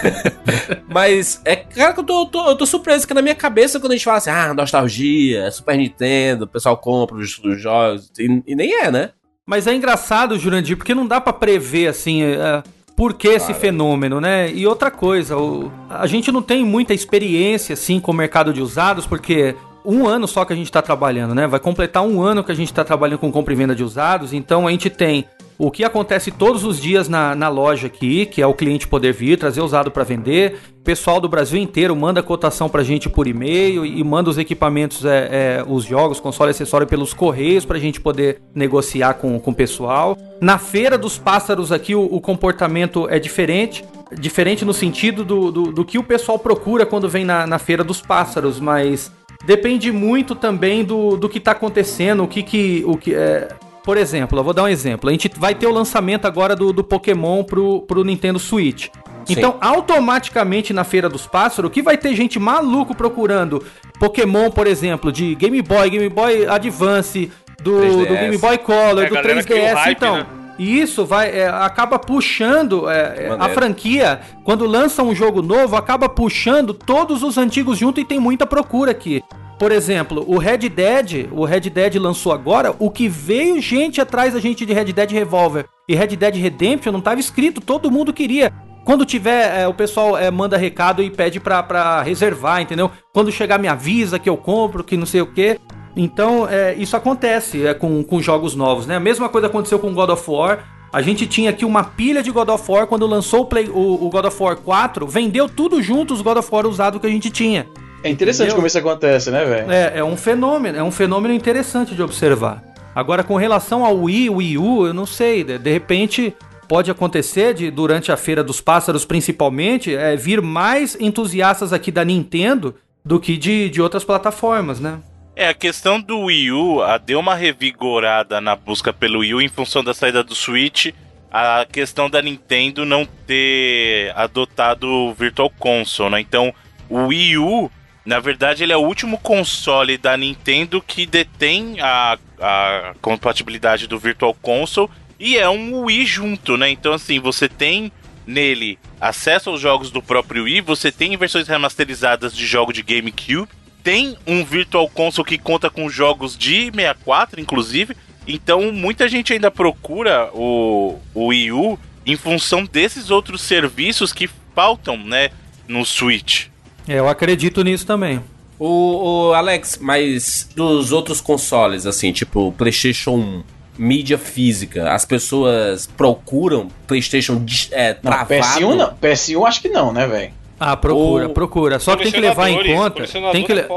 Mas 0.88 1.41
é 1.43 1.56
cara 1.56 1.93
que 1.93 2.00
eu 2.00 2.04
tô, 2.04 2.26
tô, 2.26 2.50
eu 2.50 2.56
tô 2.56 2.65
surpreso 2.65 3.08
que 3.08 3.13
na 3.13 3.21
minha 3.21 3.36
cabeça, 3.36 3.80
quando 3.80 3.91
a 3.91 3.95
gente 3.95 4.06
fala 4.06 4.17
assim, 4.17 4.30
ah, 4.30 4.54
nostalgia, 4.54 5.50
Super 5.52 5.78
Nintendo, 5.78 6.45
o 6.45 6.47
pessoal 6.47 6.78
compra 6.78 7.17
os, 7.17 7.38
os 7.39 7.62
jogos. 7.62 8.12
E, 8.17 8.43
e, 8.47 8.56
nem 8.56 8.73
é, 8.73 8.91
né? 8.91 9.10
Mas 9.45 9.67
é 9.67 9.73
engraçado, 9.73 10.38
Jurandir, 10.38 10.78
porque 10.78 10.95
não 10.95 11.08
dá 11.08 11.19
para 11.19 11.34
prever 11.34 11.88
assim. 11.88 12.23
É, 12.23 12.63
por 12.97 13.13
que 13.13 13.27
esse 13.27 13.53
fenômeno, 13.53 14.19
né? 14.19 14.51
E 14.51 14.65
outra 14.65 14.89
coisa, 14.89 15.38
o, 15.38 15.71
a 15.88 16.07
gente 16.07 16.31
não 16.31 16.41
tem 16.41 16.65
muita 16.65 16.95
experiência 16.95 17.73
assim 17.73 17.99
com 17.99 18.12
o 18.12 18.15
mercado 18.15 18.51
de 18.51 18.60
usados, 18.60 19.05
porque 19.05 19.55
um 19.86 20.07
ano 20.07 20.27
só 20.27 20.43
que 20.43 20.51
a 20.51 20.55
gente 20.55 20.65
está 20.65 20.81
trabalhando, 20.81 21.36
né? 21.36 21.45
Vai 21.45 21.60
completar 21.60 22.01
um 22.01 22.19
ano 22.19 22.43
que 22.43 22.51
a 22.51 22.55
gente 22.55 22.69
está 22.69 22.83
trabalhando 22.83 23.19
com 23.19 23.31
compra 23.31 23.53
e 23.53 23.55
venda 23.55 23.75
de 23.75 23.83
usados, 23.83 24.33
então 24.33 24.67
a 24.67 24.71
gente 24.71 24.89
tem 24.89 25.25
o 25.58 25.72
que 25.72 25.84
acontece 25.84 26.30
todos 26.32 26.63
os 26.63 26.80
dias 26.80 27.10
na, 27.10 27.34
na 27.34 27.50
loja 27.50 27.88
aqui, 27.88 28.26
que 28.28 28.41
é 28.41 28.48
o 28.48 28.54
cliente 28.54 28.88
poder 28.88 29.12
vir, 29.12 29.39
trazer 29.39 29.62
usado 29.62 29.89
para 29.89 30.04
vender. 30.04 30.58
O 30.80 30.84
pessoal 30.84 31.20
do 31.20 31.28
Brasil 31.28 31.60
inteiro 31.60 31.96
manda 31.96 32.22
cotação 32.22 32.70
pra 32.70 32.84
gente 32.84 33.10
por 33.10 33.28
e-mail 33.28 33.86
e 33.86 34.04
manda 34.04 34.30
os 34.30 34.38
equipamentos, 34.38 35.04
é, 35.04 35.30
é, 35.32 35.65
os 35.67 35.84
jogos, 35.84 36.20
console 36.20 36.52
acessório 36.52 36.86
pelos 36.86 37.13
correios 37.13 37.65
pra 37.65 37.80
gente 37.80 38.00
poder 38.00 38.39
negociar 38.54 39.15
com, 39.15 39.39
com 39.39 39.52
o 39.52 39.56
pessoal. 39.56 40.15
Na 40.39 40.60
feira 40.60 40.98
dos 40.98 41.17
pássaros 41.17 41.72
aqui 41.72 41.96
o, 41.96 42.04
o 42.04 42.22
comportamento 42.22 43.10
é 43.10 43.17
diferente. 43.17 43.84
Diferente 44.17 44.63
no 44.63 44.74
sentido 44.74 45.26
do, 45.26 45.52
do, 45.52 45.63
do, 45.74 45.84
que 45.84 45.98
o 45.98 46.04
pessoal 46.04 46.39
procura 46.39 46.86
quando 46.86 47.10
vem 47.10 47.26
na, 47.26 47.46
na 47.46 47.60
feira 47.60 47.84
dos 47.84 48.00
pássaros, 48.00 48.58
mas 48.58 49.12
depende 49.46 49.91
muito 49.91 50.34
também 50.34 50.86
do, 50.86 51.17
do 51.17 51.28
que 51.28 51.39
está 51.39 51.52
acontecendo, 51.52 52.24
o 52.24 52.28
que 52.28 52.41
que. 52.41 52.84
O 52.88 52.96
que 52.96 53.13
é, 53.13 53.50
por 53.88 53.95
exemplo, 53.95 54.38
eu 54.38 54.43
vou 54.43 54.54
dar 54.54 54.63
um 54.63 54.67
exemplo. 54.67 55.10
A 55.10 55.13
gente 55.13 55.32
vai 55.38 55.56
ter 55.56 55.65
o 55.65 55.71
lançamento 55.71 56.26
agora 56.26 56.58
do, 56.58 56.73
do 56.73 56.84
Pokémon 56.84 57.41
pro, 57.41 57.84
pro 57.84 58.04
Nintendo 58.04 58.38
Switch. 58.38 58.89
Sim. 59.23 59.32
Então, 59.32 59.56
automaticamente 59.62 60.73
na 60.73 60.84
Feira 60.84 61.08
dos 61.08 61.26
Pássaros, 61.26 61.71
que 61.71 61.82
vai 61.82 61.95
ter 61.95 62.13
gente 62.13 62.38
maluco 62.38 62.93
procurando 62.93 63.65
Pokémon, 63.97 64.52
por 64.52 64.67
exemplo, 64.67 65.10
de 65.10 65.34
Game 65.36 65.62
Boy, 65.62 65.89
Game 65.89 66.10
Boy 66.10 66.45
Advance, 66.47 67.32
do, 67.63 68.06
do 68.06 68.13
Game 68.13 68.38
Boy 68.38 68.58
Color, 68.58 69.06
é, 69.06 69.08
do 69.08 69.15
3DS, 69.15 69.73
hype, 69.73 69.95
então. 69.95 70.17
Né? 70.17 70.26
isso 70.60 71.06
vai 71.06 71.30
é, 71.30 71.47
acaba 71.47 71.97
puxando 72.00 72.89
é, 72.89 73.28
é 73.28 73.38
a 73.39 73.47
franquia 73.50 74.19
quando 74.43 74.65
lança 74.65 75.04
um 75.04 75.13
jogo 75.13 75.43
novo 75.43 75.76
acaba 75.76 76.10
puxando 76.10 76.73
todos 76.73 77.21
os 77.21 77.38
antigos 77.38 77.78
junto 77.78 78.00
e 78.00 78.04
tem 78.04 78.19
muita 78.19 78.43
procura 78.43 78.89
aqui 78.89 79.23
por 79.58 79.72
exemplo, 79.72 80.24
o 80.28 80.38
Red 80.38 80.70
Dead, 80.70 81.28
o 81.32 81.43
Red 81.43 81.62
Dead 81.62 81.96
lançou 81.96 82.32
agora, 82.32 82.76
o 82.78 82.91
que 82.91 83.10
veio 83.10 83.60
gente 83.62 84.00
atrás 84.00 84.34
da 84.34 84.39
gente 84.39 84.65
de 84.65 84.74
Red 84.74 84.93
Dead 84.93 85.12
Revolver 85.12 85.65
e 85.89 85.96
Red 85.96 86.15
Dead 86.15 86.36
Redemption 86.36 86.91
não 86.91 87.00
estava 87.00 87.20
escrito, 87.20 87.60
todo 87.60 87.89
mundo 87.89 88.13
queria. 88.13 88.54
Quando 88.86 89.04
tiver, 89.04 89.62
é, 89.62 89.67
o 89.67 89.74
pessoal 89.74 90.17
é, 90.17 90.30
manda 90.30 90.58
recado 90.58 91.02
e 91.02 91.10
pede 91.10 91.39
pra, 91.39 91.62
pra 91.63 92.02
reservar, 92.04 92.62
entendeu? 92.62 92.91
Quando 93.13 93.32
chegar 93.32 93.58
me 93.58 93.67
avisa 93.67 94.20
que 94.20 94.30
eu 94.30 94.38
compro, 94.38 94.84
que 94.84 94.96
não 94.96 95.06
sei 95.06 95.22
o 95.22 95.26
que. 95.26 95.60
Então, 95.96 96.48
é, 96.48 96.76
isso 96.76 96.96
acontece 96.96 97.65
é, 97.65 97.74
com, 97.74 98.04
com 98.04 98.22
jogos 98.22 98.56
novos, 98.56 98.86
né? 98.86 98.96
A 98.96 99.00
mesma 99.00 99.28
coisa 99.28 99.48
aconteceu 99.48 99.80
com 99.80 99.93
God 99.93 100.12
of 100.12 100.30
War. 100.30 100.63
A 100.93 101.02
gente 101.02 101.28
tinha 101.28 101.50
aqui 101.50 101.65
uma 101.65 101.84
pilha 101.84 102.24
de 102.24 102.32
God 102.32 102.48
of 102.48 102.72
War 102.72 102.88
quando 102.88 103.06
lançou 103.08 103.41
o, 103.41 103.46
Play, 103.46 103.67
o, 103.67 104.06
o 104.06 104.10
God 104.10 104.26
of 104.26 104.41
War 104.41 104.56
4, 104.56 105.06
vendeu 105.08 105.50
tudo 105.50 105.82
junto 105.82 106.13
os 106.13 106.22
God 106.22 106.38
of 106.38 106.50
War 106.50 106.65
usados 106.65 107.02
que 107.02 107.08
a 107.08 107.10
gente 107.10 107.30
tinha. 107.30 107.67
É 108.03 108.10
interessante 108.10 108.47
Entendeu? 108.47 108.55
como 108.55 108.67
isso 108.67 108.77
acontece, 108.77 109.31
né, 109.31 109.43
velho? 109.43 109.71
É, 109.71 109.99
é 109.99 110.03
um 110.03 110.15
fenômeno, 110.15 110.77
é 110.77 110.83
um 110.83 110.91
fenômeno 110.91 111.33
interessante 111.33 111.95
de 111.95 112.01
observar. 112.01 112.63
Agora, 112.93 113.23
com 113.23 113.36
relação 113.36 113.86
ao 113.86 113.95
Wii, 114.03 114.29
Wii 114.29 114.57
U, 114.57 114.88
eu 114.88 114.93
não 114.93 115.05
sei, 115.05 115.43
de, 115.43 115.57
de 115.57 115.71
repente 115.71 116.33
pode 116.67 116.91
acontecer 116.91 117.53
de 117.53 117.71
durante 117.71 118.12
a 118.12 118.17
feira 118.17 118.43
dos 118.43 118.60
pássaros 118.60 119.05
principalmente 119.05 119.95
é, 119.95 120.15
vir 120.15 120.41
mais 120.41 120.97
entusiastas 120.99 121.71
aqui 121.71 121.91
da 121.91 122.03
Nintendo 122.03 122.75
do 123.05 123.19
que 123.19 123.38
de, 123.38 123.69
de 123.69 123.81
outras 123.81 124.03
plataformas, 124.03 124.79
né? 124.79 124.99
É, 125.36 125.47
a 125.47 125.53
questão 125.53 126.01
do 126.01 126.21
Wii 126.21 126.51
U 126.51 126.81
a, 126.81 126.97
deu 126.97 127.19
uma 127.19 127.36
revigorada 127.36 128.41
na 128.41 128.55
busca 128.55 128.91
pelo 128.91 129.19
Wii 129.19 129.33
U 129.36 129.41
em 129.41 129.47
função 129.47 129.83
da 129.83 129.93
saída 129.93 130.23
do 130.23 130.33
Switch. 130.33 130.88
A 131.31 131.65
questão 131.71 132.10
da 132.10 132.21
Nintendo 132.21 132.86
não 132.86 133.07
ter 133.27 134.12
adotado 134.15 134.88
o 134.88 135.13
Virtual 135.13 135.51
Console, 135.60 136.12
né? 136.12 136.21
Então, 136.21 136.51
o 136.89 137.07
Wii 137.07 137.38
U 137.38 137.71
na 138.08 138.22
verdade, 138.22 138.63
ele 138.63 138.72
é 138.72 138.78
o 138.78 138.86
último 138.86 139.17
console 139.17 139.98
da 139.98 140.15
Nintendo 140.15 140.82
que 140.82 141.06
detém 141.06 141.76
a, 141.82 142.17
a 142.39 142.93
compatibilidade 143.02 143.86
do 143.86 144.00
Virtual 144.00 144.34
Console 144.34 144.89
e 145.20 145.38
é 145.38 145.50
um 145.50 145.82
Wii 145.82 146.06
junto, 146.06 146.56
né? 146.56 146.70
Então, 146.70 146.93
assim, 146.93 147.20
você 147.20 147.50
tem 147.50 147.91
nele 148.26 148.80
acesso 149.02 149.50
aos 149.50 149.60
jogos 149.60 149.91
do 149.91 150.02
próprio 150.02 150.46
Wii, 150.46 150.62
você 150.62 150.89
tem 150.89 151.17
versões 151.17 151.50
remasterizadas 151.50 152.34
de 152.34 152.48
jogo 152.48 152.72
de 152.72 152.82
GameCube, 152.82 153.52
tem 153.84 154.17
um 154.26 154.46
Virtual 154.46 154.88
Console 154.88 155.28
que 155.28 155.38
conta 155.38 155.70
com 155.70 155.89
jogos 155.89 156.38
de 156.38 156.72
64, 156.72 157.41
inclusive. 157.41 157.93
Então, 158.26 158.72
muita 158.72 159.10
gente 159.10 159.34
ainda 159.34 159.52
procura 159.52 160.30
o, 160.34 160.98
o 161.13 161.26
Wii 161.26 161.52
U 161.52 161.78
em 162.06 162.15
função 162.15 162.63
desses 162.63 163.12
outros 163.12 163.41
serviços 163.41 164.13
que 164.13 164.30
faltam, 164.56 164.96
né, 164.96 165.30
no 165.67 165.84
Switch. 165.84 166.48
É, 166.88 167.00
eu 167.00 167.08
acredito 167.08 167.64
nisso 167.64 167.86
também. 167.86 168.22
O, 168.59 169.30
o, 169.30 169.34
Alex, 169.34 169.78
mas 169.80 170.49
dos 170.55 170.91
outros 170.91 171.22
consoles, 171.22 171.86
assim, 171.86 172.11
tipo 172.11 172.51
PlayStation 172.53 173.11
1, 173.11 173.43
mídia 173.78 174.18
física, 174.18 174.91
as 174.91 175.05
pessoas 175.05 175.86
procuram 175.86 176.68
PlayStation 176.88 177.43
é, 177.72 177.93
travado? 177.93 178.34
Não, 178.34 178.39
PS1 178.39 178.76
não. 178.76 178.93
PS1 178.95 179.47
acho 179.47 179.61
que 179.61 179.70
não, 179.70 179.93
né, 179.93 180.07
velho? 180.07 180.32
Ah, 180.59 180.76
procura, 180.76 181.28
Ou... 181.28 181.34
procura. 181.34 181.80
Só 181.80 181.95
que 181.95 182.03
tem 182.03 182.11
que 182.11 182.20
levar 182.20 182.49
em 182.49 182.76
conta. 182.76 183.05
Tem 183.32 183.43
que, 183.43 183.53
é 183.53 183.68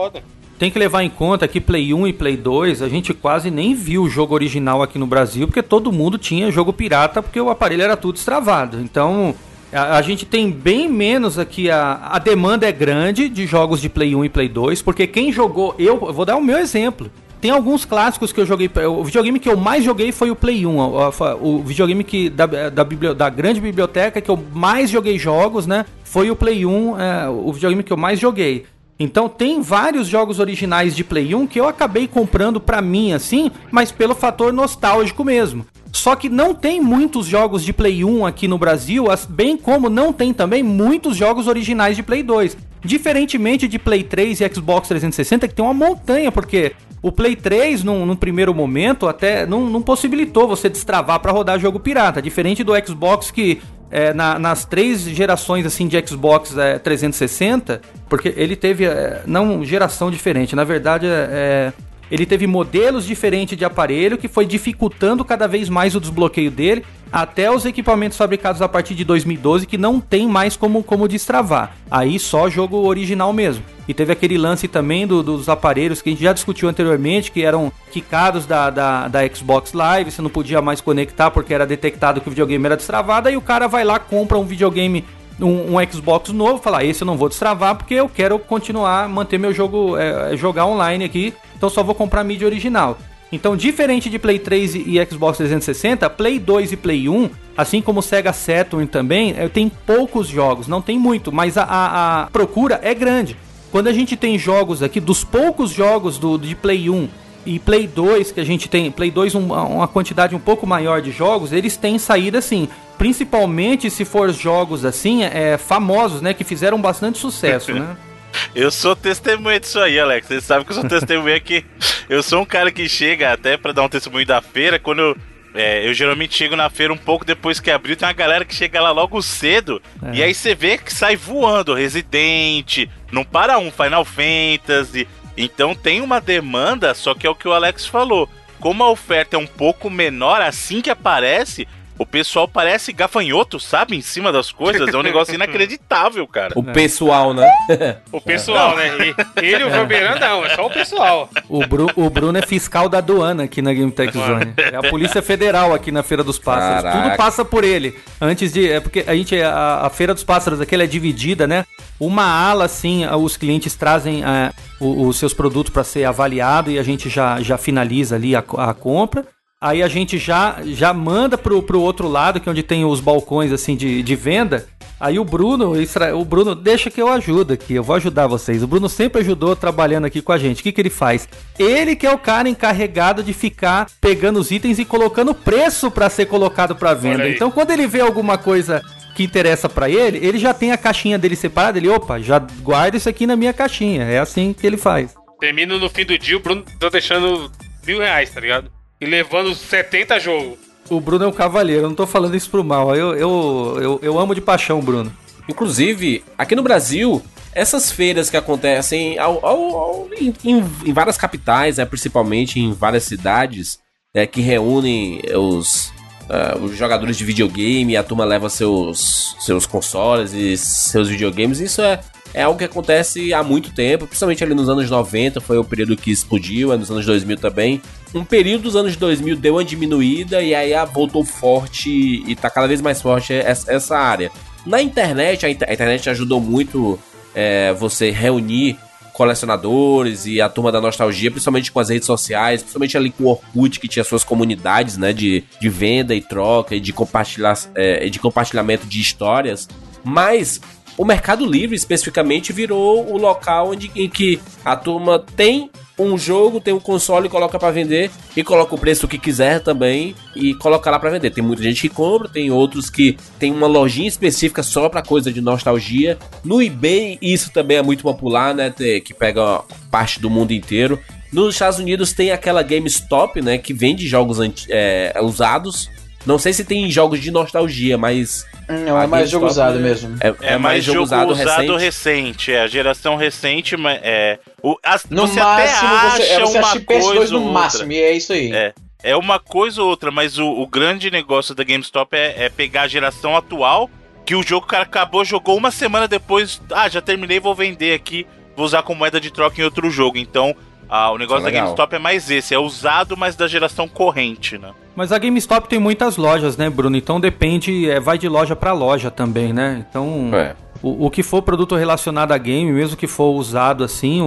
tem 0.58 0.70
que 0.70 0.78
levar 0.78 1.02
em 1.02 1.10
conta 1.10 1.46
que 1.46 1.60
Play 1.60 1.92
1 1.92 2.06
e 2.06 2.12
Play 2.12 2.36
2 2.36 2.80
a 2.80 2.88
gente 2.88 3.12
quase 3.12 3.50
nem 3.50 3.74
viu 3.74 4.02
o 4.02 4.08
jogo 4.08 4.34
original 4.34 4.82
aqui 4.82 4.98
no 4.98 5.06
Brasil, 5.06 5.46
porque 5.46 5.62
todo 5.62 5.92
mundo 5.92 6.16
tinha 6.16 6.50
jogo 6.50 6.72
pirata, 6.72 7.22
porque 7.22 7.40
o 7.40 7.50
aparelho 7.50 7.82
era 7.82 7.96
tudo 7.96 8.14
destravado. 8.14 8.80
Então, 8.80 9.34
a, 9.72 9.96
a, 9.96 10.02
gente 10.02 10.26
tem 10.26 10.50
bem 10.50 10.88
menos 10.88 11.38
aqui, 11.38 11.70
a, 11.70 12.08
a 12.10 12.18
demanda 12.18 12.68
é 12.68 12.72
grande 12.72 13.28
de 13.28 13.46
jogos 13.46 13.80
de 13.80 13.88
Play 13.88 14.14
1 14.14 14.24
e 14.24 14.28
Play 14.28 14.48
2, 14.48 14.82
porque 14.82 15.06
quem 15.06 15.32
jogou, 15.32 15.74
eu, 15.78 16.00
eu 16.06 16.12
vou 16.12 16.24
dar 16.24 16.36
o 16.36 16.42
meu 16.42 16.58
exemplo. 16.58 17.10
tem 17.40 17.50
alguns 17.50 17.84
clássicos 17.84 18.32
que 18.32 18.40
eu 18.40 18.46
joguei. 18.46 18.70
O 18.86 19.04
videogame 19.04 19.38
que 19.38 19.48
eu 19.48 19.56
mais 19.56 19.84
joguei 19.84 20.12
foi 20.12 20.30
o 20.30 20.36
Play 20.36 20.66
1. 20.66 20.78
O, 20.78 21.10
o 21.40 21.62
videogame 21.62 22.04
que 22.04 22.28
da, 22.28 22.46
da, 22.46 22.84
da, 23.14 23.28
grande 23.30 23.60
biblioteca 23.60 24.20
que 24.20 24.30
eu 24.30 24.38
mais 24.52 24.90
joguei 24.90 25.18
jogos, 25.18 25.66
né? 25.66 25.86
Foi 26.04 26.30
o 26.30 26.36
Play 26.36 26.66
1, 26.66 27.00
é, 27.00 27.28
o 27.28 27.52
videogame 27.52 27.82
que 27.82 27.92
eu 27.92 27.96
mais 27.96 28.18
joguei. 28.18 28.66
Então 28.98 29.30
tem 29.30 29.62
vários 29.62 30.06
jogos 30.06 30.38
originais 30.38 30.94
de 30.94 31.02
Play 31.02 31.34
1 31.34 31.46
que 31.46 31.58
eu 31.58 31.66
acabei 31.66 32.06
comprando 32.06 32.60
pra 32.60 32.82
mim, 32.82 33.14
assim, 33.14 33.50
mas 33.70 33.90
pelo 33.90 34.14
fator 34.14 34.52
nostálgico 34.52 35.24
mesmo. 35.24 35.64
Só 35.92 36.14
que 36.14 36.28
não 36.28 36.54
tem 36.54 36.80
muitos 36.80 37.26
jogos 37.26 37.64
de 37.64 37.72
Play 37.72 38.04
1 38.04 38.24
aqui 38.24 38.46
no 38.46 38.58
Brasil, 38.58 39.06
bem 39.28 39.56
como 39.56 39.88
não 39.88 40.12
tem 40.12 40.32
também 40.32 40.62
muitos 40.62 41.16
jogos 41.16 41.46
originais 41.46 41.96
de 41.96 42.02
Play 42.02 42.22
2. 42.22 42.56
Diferentemente 42.82 43.68
de 43.68 43.78
Play 43.78 44.02
3 44.04 44.40
e 44.40 44.54
Xbox 44.54 44.88
360, 44.88 45.48
que 45.48 45.54
tem 45.54 45.64
uma 45.64 45.74
montanha, 45.74 46.32
porque 46.32 46.72
o 47.02 47.10
Play 47.10 47.36
3, 47.36 47.82
num, 47.82 48.06
num 48.06 48.16
primeiro 48.16 48.54
momento, 48.54 49.08
até 49.08 49.44
não, 49.46 49.66
não 49.66 49.82
possibilitou 49.82 50.46
você 50.46 50.68
destravar 50.68 51.20
para 51.20 51.32
rodar 51.32 51.58
jogo 51.58 51.80
pirata. 51.80 52.22
Diferente 52.22 52.62
do 52.62 52.72
Xbox, 52.86 53.30
que 53.30 53.60
é, 53.90 54.14
na, 54.14 54.38
nas 54.38 54.64
três 54.64 55.02
gerações 55.02 55.66
assim 55.66 55.88
de 55.88 56.02
Xbox 56.06 56.56
é, 56.56 56.78
360, 56.78 57.80
porque 58.08 58.32
ele 58.36 58.54
teve 58.54 58.84
é, 58.84 59.22
não 59.26 59.64
geração 59.64 60.10
diferente, 60.10 60.54
na 60.54 60.64
verdade 60.64 61.06
é, 61.06 61.28
é 61.30 61.72
ele 62.10 62.26
teve 62.26 62.46
modelos 62.46 63.06
diferentes 63.06 63.56
de 63.56 63.64
aparelho 63.64 64.18
que 64.18 64.28
foi 64.28 64.44
dificultando 64.44 65.24
cada 65.24 65.46
vez 65.46 65.68
mais 65.68 65.94
o 65.94 66.00
desbloqueio 66.00 66.50
dele, 66.50 66.84
até 67.12 67.50
os 67.50 67.64
equipamentos 67.64 68.16
fabricados 68.16 68.62
a 68.62 68.68
partir 68.68 68.94
de 68.94 69.04
2012 69.04 69.66
que 69.66 69.78
não 69.78 70.00
tem 70.00 70.26
mais 70.26 70.56
como, 70.56 70.82
como 70.82 71.08
destravar. 71.08 71.76
Aí 71.90 72.18
só 72.18 72.48
jogo 72.48 72.76
original 72.78 73.32
mesmo. 73.32 73.64
E 73.88 73.94
teve 73.94 74.12
aquele 74.12 74.38
lance 74.38 74.68
também 74.68 75.06
do, 75.06 75.22
dos 75.22 75.48
aparelhos 75.48 76.00
que 76.00 76.10
a 76.10 76.12
gente 76.12 76.22
já 76.22 76.32
discutiu 76.32 76.68
anteriormente, 76.68 77.32
que 77.32 77.42
eram 77.42 77.72
quicados 77.90 78.46
da, 78.46 78.70
da, 78.70 79.08
da 79.08 79.28
Xbox 79.28 79.72
Live, 79.72 80.12
você 80.12 80.22
não 80.22 80.30
podia 80.30 80.62
mais 80.62 80.80
conectar 80.80 81.30
porque 81.30 81.52
era 81.52 81.66
detectado 81.66 82.20
que 82.20 82.28
o 82.28 82.30
videogame 82.30 82.64
era 82.66 82.76
destravado, 82.76 83.28
aí 83.28 83.36
o 83.36 83.40
cara 83.40 83.66
vai 83.66 83.84
lá, 83.84 83.98
compra 83.98 84.38
um 84.38 84.44
videogame 84.44 85.04
um, 85.40 85.76
um, 85.76 85.90
Xbox 85.90 86.30
novo, 86.30 86.62
falar, 86.62 86.84
esse 86.84 87.02
eu 87.02 87.06
não 87.06 87.16
vou 87.16 87.28
destravar 87.28 87.74
porque 87.76 87.94
eu 87.94 88.08
quero 88.08 88.38
continuar, 88.38 89.08
manter 89.08 89.38
meu 89.38 89.52
jogo, 89.52 89.96
é, 89.96 90.36
jogar 90.36 90.66
online 90.66 91.04
aqui 91.04 91.34
então 91.60 91.68
só 91.68 91.82
vou 91.82 91.94
comprar 91.94 92.24
mídia 92.24 92.46
original. 92.46 92.96
Então, 93.30 93.54
diferente 93.54 94.08
de 94.08 94.18
Play 94.18 94.38
3 94.38 94.74
e 94.74 95.06
Xbox 95.08 95.36
360, 95.36 96.08
Play 96.08 96.38
2 96.38 96.72
e 96.72 96.76
Play 96.76 97.06
1, 97.06 97.28
assim 97.54 97.82
como 97.82 98.00
Sega 98.00 98.32
Saturn 98.32 98.86
também, 98.86 99.34
eh, 99.36 99.46
tem 99.46 99.68
poucos 99.68 100.26
jogos, 100.26 100.66
não 100.66 100.80
tem 100.80 100.98
muito, 100.98 101.30
mas 101.30 101.58
a, 101.58 101.62
a, 101.64 102.22
a 102.22 102.26
procura 102.30 102.80
é 102.82 102.94
grande. 102.94 103.36
Quando 103.70 103.88
a 103.88 103.92
gente 103.92 104.16
tem 104.16 104.38
jogos 104.38 104.82
aqui, 104.82 104.98
dos 104.98 105.22
poucos 105.22 105.70
jogos 105.70 106.16
do, 106.18 106.38
de 106.38 106.56
Play 106.56 106.88
1 106.88 107.08
e 107.44 107.58
Play 107.58 107.86
2, 107.86 108.32
que 108.32 108.40
a 108.40 108.44
gente 108.44 108.70
tem, 108.70 108.90
Play 108.90 109.10
2 109.10 109.34
um, 109.34 109.52
uma 109.52 109.86
quantidade 109.86 110.34
um 110.34 110.40
pouco 110.40 110.66
maior 110.66 111.02
de 111.02 111.12
jogos, 111.12 111.52
eles 111.52 111.76
têm 111.76 111.98
saído 111.98 112.38
assim, 112.38 112.68
principalmente 113.00 113.88
se 113.88 114.04
for 114.04 114.30
jogos 114.30 114.84
assim, 114.84 115.24
é, 115.24 115.56
famosos, 115.56 116.20
né, 116.20 116.34
que 116.34 116.44
fizeram 116.44 116.78
bastante 116.78 117.16
sucesso, 117.16 117.72
né? 117.72 117.96
Eu 118.54 118.70
sou 118.70 118.94
testemunha 118.94 119.58
disso 119.58 119.80
aí, 119.80 119.98
Alex. 119.98 120.28
Você 120.28 120.40
sabe 120.40 120.64
que 120.64 120.70
eu 120.70 120.74
sou 120.74 120.88
testemunha 120.88 121.40
que 121.40 121.64
eu 122.08 122.22
sou 122.22 122.42
um 122.42 122.44
cara 122.44 122.70
que 122.70 122.88
chega 122.88 123.32
até 123.32 123.56
para 123.56 123.72
dar 123.72 123.82
um 123.82 123.88
testemunho 123.88 124.24
da 124.24 124.40
feira 124.40 124.78
quando 124.78 125.00
eu 125.00 125.16
é, 125.52 125.88
eu 125.88 125.92
geralmente 125.92 126.36
chego 126.36 126.54
na 126.54 126.70
feira 126.70 126.92
um 126.92 126.96
pouco 126.96 127.24
depois 127.24 127.58
que 127.58 127.72
abriu, 127.72 127.96
tem 127.96 128.06
uma 128.06 128.14
galera 128.14 128.44
que 128.44 128.54
chega 128.54 128.80
lá 128.80 128.92
logo 128.92 129.20
cedo, 129.20 129.82
é. 130.00 130.14
e 130.14 130.22
aí 130.22 130.32
você 130.32 130.54
vê 130.54 130.78
que 130.78 130.94
sai 130.94 131.16
voando, 131.16 131.74
Resident, 131.74 132.86
não 133.10 133.24
para 133.24 133.58
um, 133.58 133.70
Final 133.72 134.04
Fantasy. 134.04 135.08
Então 135.36 135.74
tem 135.74 136.00
uma 136.02 136.20
demanda, 136.20 136.94
só 136.94 137.14
que 137.14 137.26
é 137.26 137.30
o 137.30 137.34
que 137.34 137.48
o 137.48 137.52
Alex 137.52 137.84
falou. 137.84 138.28
Como 138.60 138.84
a 138.84 138.90
oferta 138.90 139.34
é 139.34 139.38
um 139.38 139.46
pouco 139.46 139.90
menor 139.90 140.40
assim 140.40 140.80
que 140.80 140.90
aparece, 140.90 141.66
o 142.00 142.06
pessoal 142.06 142.48
parece 142.48 142.94
gafanhoto, 142.94 143.60
sabe? 143.60 143.94
Em 143.94 144.00
cima 144.00 144.32
das 144.32 144.50
coisas. 144.50 144.88
É 144.88 144.96
um 144.96 145.02
negócio 145.02 145.34
inacreditável, 145.34 146.26
cara. 146.26 146.54
O 146.56 146.64
pessoal, 146.64 147.34
né? 147.34 147.46
o 148.10 148.18
pessoal, 148.18 148.74
né? 148.74 149.14
Ele 149.36 149.62
e 149.62 149.64
o 149.64 149.70
Valbeirão 149.70 150.18
não, 150.18 150.46
é 150.46 150.56
só 150.56 150.64
o 150.64 150.70
pessoal. 150.70 151.28
O, 151.46 151.66
Bru, 151.66 151.90
o 151.94 152.08
Bruno 152.08 152.38
é 152.38 152.42
fiscal 152.42 152.88
da 152.88 152.98
aduana 152.98 153.42
aqui 153.42 153.60
na 153.60 153.74
Game 153.74 153.92
Tech 153.92 154.16
Zone. 154.16 154.54
É 154.56 154.76
a 154.76 154.88
Polícia 154.88 155.20
Federal 155.20 155.74
aqui 155.74 155.92
na 155.92 156.02
Feira 156.02 156.24
dos 156.24 156.38
Pássaros. 156.38 156.84
Caraca. 156.84 157.02
Tudo 157.02 157.16
passa 157.18 157.44
por 157.44 157.64
ele. 157.64 157.94
Antes 158.18 158.50
de. 158.50 158.66
É 158.70 158.80
porque 158.80 159.04
a 159.06 159.14
gente. 159.14 159.38
A, 159.42 159.82
a 159.82 159.90
Feira 159.90 160.14
dos 160.14 160.24
Pássaros 160.24 160.58
aqui 160.58 160.74
ela 160.74 160.84
é 160.84 160.86
dividida, 160.86 161.46
né? 161.46 161.66
Uma 162.00 162.24
ala, 162.24 162.64
assim, 162.64 163.06
os 163.08 163.36
clientes 163.36 163.74
trazem 163.74 164.22
uh, 164.24 164.54
os 164.80 165.18
seus 165.18 165.34
produtos 165.34 165.70
para 165.70 165.84
ser 165.84 166.06
avaliado 166.06 166.70
e 166.70 166.78
a 166.78 166.82
gente 166.82 167.10
já, 167.10 167.42
já 167.42 167.58
finaliza 167.58 168.16
ali 168.16 168.34
a, 168.34 168.38
a 168.38 168.72
compra. 168.72 169.26
Aí 169.62 169.82
a 169.82 169.88
gente 169.88 170.16
já, 170.16 170.56
já 170.64 170.94
manda 170.94 171.36
pro, 171.36 171.62
pro 171.62 171.82
outro 171.82 172.08
lado, 172.08 172.40
que 172.40 172.48
é 172.48 172.52
onde 172.52 172.62
tem 172.62 172.82
os 172.82 172.98
balcões 172.98 173.52
assim 173.52 173.76
de, 173.76 174.02
de 174.02 174.16
venda. 174.16 174.66
Aí 174.98 175.18
o 175.18 175.24
Bruno, 175.24 175.74
o 176.18 176.24
Bruno, 176.24 176.54
deixa 176.54 176.90
que 176.90 177.00
eu 177.00 177.08
ajudo 177.08 177.52
aqui, 177.52 177.74
eu 177.74 177.82
vou 177.82 177.96
ajudar 177.96 178.26
vocês. 178.26 178.62
O 178.62 178.66
Bruno 178.66 178.88
sempre 178.88 179.20
ajudou 179.20 179.54
trabalhando 179.54 180.06
aqui 180.06 180.22
com 180.22 180.32
a 180.32 180.38
gente. 180.38 180.60
O 180.60 180.62
que, 180.62 180.72
que 180.72 180.80
ele 180.80 180.88
faz? 180.88 181.28
Ele 181.58 181.94
que 181.94 182.06
é 182.06 182.10
o 182.12 182.16
cara 182.16 182.48
encarregado 182.48 183.22
de 183.22 183.34
ficar 183.34 183.86
pegando 184.00 184.38
os 184.38 184.50
itens 184.50 184.78
e 184.78 184.84
colocando 184.84 185.34
preço 185.34 185.90
para 185.90 186.08
ser 186.08 186.24
colocado 186.24 186.74
para 186.74 186.94
venda. 186.94 187.28
Então 187.28 187.50
quando 187.50 187.70
ele 187.70 187.86
vê 187.86 188.00
alguma 188.00 188.38
coisa 188.38 188.82
que 189.14 189.22
interessa 189.22 189.68
para 189.68 189.90
ele, 189.90 190.26
ele 190.26 190.38
já 190.38 190.54
tem 190.54 190.72
a 190.72 190.78
caixinha 190.78 191.18
dele 191.18 191.36
separada, 191.36 191.76
ele, 191.76 191.88
opa, 191.88 192.18
já 192.18 192.38
guarda 192.38 192.96
isso 192.96 193.10
aqui 193.10 193.26
na 193.26 193.36
minha 193.36 193.52
caixinha. 193.52 194.04
É 194.04 194.18
assim 194.18 194.54
que 194.54 194.66
ele 194.66 194.78
faz. 194.78 195.14
Termina 195.38 195.76
no 195.76 195.90
fim 195.90 196.06
do 196.06 196.18
dia, 196.18 196.38
o 196.38 196.40
Bruno 196.40 196.64
tá 196.78 196.88
deixando 196.88 197.50
mil 197.86 197.98
reais, 197.98 198.30
tá 198.30 198.40
ligado? 198.40 198.79
E 199.00 199.06
levando 199.06 199.54
70 199.54 200.20
jogos. 200.20 200.58
O 200.88 201.00
Bruno 201.00 201.24
é 201.24 201.28
um 201.28 201.32
cavaleiro, 201.32 201.82
eu 201.82 201.88
não 201.88 201.96
tô 201.96 202.06
falando 202.06 202.36
isso 202.36 202.50
pro 202.50 202.64
mal. 202.64 202.94
Eu, 202.94 203.14
eu, 203.14 203.78
eu, 203.80 204.00
eu 204.02 204.18
amo 204.18 204.34
de 204.34 204.40
paixão 204.40 204.78
o 204.80 204.82
Bruno. 204.82 205.12
Inclusive, 205.48 206.22
aqui 206.36 206.54
no 206.54 206.62
Brasil, 206.62 207.22
essas 207.52 207.90
feiras 207.90 208.28
que 208.28 208.36
acontecem 208.36 209.18
ao, 209.18 209.44
ao, 209.44 209.76
ao, 209.76 210.08
em, 210.18 210.34
em, 210.44 210.92
várias 210.92 211.16
capitais, 211.16 211.78
né, 211.78 211.84
principalmente 211.84 212.60
em 212.60 212.72
várias 212.72 213.04
cidades, 213.04 213.78
né, 214.14 214.26
que 214.26 214.40
reúnem 214.40 215.20
os, 215.34 215.92
uh, 216.28 216.58
os 216.62 216.76
jogadores 216.76 217.16
de 217.16 217.24
videogame, 217.24 217.96
a 217.96 218.02
turma 218.02 218.24
leva 218.24 218.48
seus, 218.48 219.36
seus 219.40 219.66
consoles 219.66 220.32
e 220.32 220.56
seus 220.56 221.08
videogames, 221.08 221.60
isso 221.60 221.82
é, 221.82 222.00
é 222.34 222.42
algo 222.42 222.58
que 222.58 222.64
acontece 222.64 223.32
há 223.34 223.42
muito 223.42 223.72
tempo, 223.72 224.06
principalmente 224.06 224.44
ali 224.44 224.54
nos 224.54 224.68
anos 224.68 224.88
90, 224.88 225.40
foi 225.40 225.58
o 225.58 225.64
período 225.64 225.96
que 225.96 226.10
explodiu, 226.10 226.72
é 226.72 226.76
nos 226.76 226.90
anos 226.90 227.06
2000 227.06 227.36
também. 227.38 227.82
Um 228.14 228.24
período 228.24 228.62
dos 228.62 228.76
anos 228.76 228.96
2000 228.96 229.36
deu 229.36 229.54
uma 229.54 229.64
diminuída 229.64 230.42
e 230.42 230.54
aí 230.54 230.72
voltou 230.92 231.24
forte 231.24 231.90
e 232.26 232.34
tá 232.34 232.50
cada 232.50 232.66
vez 232.66 232.80
mais 232.80 233.00
forte 233.00 233.32
essa 233.32 233.96
área. 233.96 234.32
Na 234.66 234.82
internet, 234.82 235.46
a, 235.46 235.50
internet 235.50 236.10
ajudou 236.10 236.40
muito 236.40 236.98
é, 237.34 237.72
você 237.72 238.10
reunir 238.10 238.76
colecionadores 239.12 240.26
e 240.26 240.40
a 240.40 240.48
turma 240.48 240.72
da 240.72 240.80
nostalgia, 240.80 241.30
principalmente 241.30 241.70
com 241.70 241.78
as 241.78 241.88
redes 241.88 242.06
sociais, 242.06 242.62
principalmente 242.62 242.96
ali 242.96 243.10
com 243.10 243.24
o 243.24 243.28
Orkut, 243.28 243.78
que 243.78 243.86
tinha 243.86 244.02
suas 244.02 244.24
comunidades, 244.24 244.96
né, 244.96 245.12
de, 245.12 245.44
de 245.60 245.68
venda 245.68 246.14
e 246.14 246.20
troca 246.20 246.74
e 246.74 246.80
de, 246.80 246.92
compartilhar, 246.92 247.58
é, 247.74 248.08
de 248.08 248.18
compartilhamento 248.18 248.86
de 248.86 249.00
histórias. 249.00 249.68
Mas 250.02 250.60
o 250.96 251.04
Mercado 251.04 251.44
Livre 251.44 251.76
especificamente 251.76 252.52
virou 252.52 253.12
o 253.12 253.18
local 253.18 253.70
onde, 253.70 253.90
em 253.94 254.08
que 254.08 254.40
a 254.64 254.74
turma 254.74 255.18
tem 255.36 255.70
um 256.04 256.16
jogo, 256.16 256.60
tem 256.60 256.74
um 256.74 256.80
console 256.80 257.26
e 257.26 257.30
coloca 257.30 257.58
para 257.58 257.70
vender 257.70 258.10
e 258.36 258.42
coloca 258.42 258.74
o 258.74 258.78
preço 258.78 259.08
que 259.08 259.18
quiser 259.18 259.60
também 259.60 260.14
e 260.34 260.54
coloca 260.54 260.90
lá 260.90 260.98
para 260.98 261.10
vender. 261.10 261.30
Tem 261.30 261.42
muita 261.42 261.62
gente 261.62 261.82
que 261.82 261.88
compra, 261.88 262.28
tem 262.28 262.50
outros 262.50 262.88
que 262.88 263.16
tem 263.38 263.52
uma 263.52 263.66
lojinha 263.66 264.08
específica 264.08 264.62
só 264.62 264.88
para 264.88 265.02
coisa 265.02 265.32
de 265.32 265.40
nostalgia. 265.40 266.18
No 266.44 266.62
eBay 266.62 267.18
isso 267.20 267.50
também 267.52 267.76
é 267.76 267.82
muito 267.82 268.02
popular, 268.02 268.54
né, 268.54 268.70
que 268.70 269.14
pega 269.14 269.62
parte 269.90 270.20
do 270.20 270.30
mundo 270.30 270.52
inteiro. 270.52 270.98
Nos 271.32 271.54
Estados 271.54 271.78
Unidos 271.78 272.12
tem 272.12 272.32
aquela 272.32 272.62
GameStop, 272.62 273.40
né, 273.40 273.56
que 273.56 273.72
vende 273.72 274.06
jogos 274.08 274.38
é, 274.68 275.14
usados. 275.22 275.88
Não 276.26 276.38
sei 276.38 276.52
se 276.52 276.64
tem 276.64 276.90
jogos 276.90 277.20
de 277.20 277.30
nostalgia, 277.30 277.96
mas 277.96 278.46
não, 278.68 279.00
é 279.00 279.06
mais 279.06 279.30
jogo 279.30 279.46
usado 279.46 279.80
mesmo. 279.80 280.16
É, 280.20 280.28
é, 280.28 280.34
é 280.40 280.50
mais, 280.50 280.60
mais 280.60 280.84
jogo 280.84 281.02
usado, 281.02 281.32
usado 281.32 281.76
recente. 281.76 281.84
recente. 281.84 282.52
É, 282.52 282.60
a 282.60 282.66
geração 282.66 283.16
recente, 283.16 283.74
é. 284.02 284.38
O, 284.62 284.76
as, 284.82 285.04
no 285.06 285.26
você 285.26 285.40
máximo, 285.40 285.88
você, 285.88 286.22
é, 286.22 286.40
você 286.40 286.58
acha 286.58 286.80
PS2 286.80 287.30
no 287.30 287.52
máximo, 287.52 287.92
e 287.92 288.00
é 288.00 288.12
isso 288.12 288.32
aí. 288.32 288.52
É. 288.52 288.74
É 289.02 289.16
uma 289.16 289.38
coisa 289.38 289.82
ou 289.82 289.88
outra, 289.88 290.10
mas 290.10 290.38
o, 290.38 290.46
o 290.46 290.66
grande 290.66 291.10
negócio 291.10 291.54
da 291.54 291.64
GameStop 291.64 292.14
é, 292.14 292.44
é 292.44 292.48
pegar 292.50 292.82
a 292.82 292.88
geração 292.88 293.34
atual, 293.34 293.88
que 294.26 294.34
o 294.34 294.42
jogo 294.42 294.66
cara 294.66 294.82
acabou, 294.82 295.24
jogou 295.24 295.56
uma 295.56 295.70
semana 295.70 296.06
depois. 296.06 296.60
Ah, 296.70 296.88
já 296.88 297.00
terminei, 297.00 297.40
vou 297.40 297.54
vender 297.54 297.94
aqui, 297.94 298.26
vou 298.54 298.66
usar 298.66 298.82
como 298.82 298.98
moeda 298.98 299.18
de 299.18 299.32
troca 299.32 299.58
em 299.58 299.64
outro 299.64 299.90
jogo. 299.90 300.18
Então, 300.18 300.54
ah, 300.90 301.12
o 301.12 301.18
negócio 301.18 301.46
é 301.46 301.52
da 301.52 301.56
GameStop 301.56 301.94
é 301.94 301.98
mais 302.00 302.28
esse, 302.32 302.52
é 302.52 302.58
usado, 302.58 303.16
mas 303.16 303.36
da 303.36 303.46
geração 303.46 303.86
corrente, 303.86 304.58
né? 304.58 304.72
Mas 304.96 305.12
a 305.12 305.18
GameStop 305.18 305.68
tem 305.68 305.78
muitas 305.78 306.16
lojas, 306.16 306.56
né, 306.56 306.68
Bruno? 306.68 306.96
Então 306.96 307.20
depende, 307.20 307.88
é, 307.88 308.00
vai 308.00 308.18
de 308.18 308.28
loja 308.28 308.56
para 308.56 308.72
loja 308.72 309.08
também, 309.08 309.52
né? 309.52 309.86
Então, 309.88 310.30
é. 310.34 310.56
o, 310.82 311.06
o, 311.06 311.10
que 311.10 311.22
for 311.22 311.42
produto 311.42 311.76
relacionado 311.76 312.32
a 312.32 312.38
game, 312.38 312.72
mesmo 312.72 312.96
que 312.96 313.06
for 313.06 313.30
usado 313.30 313.84
assim, 313.84 314.20
o, 314.20 314.26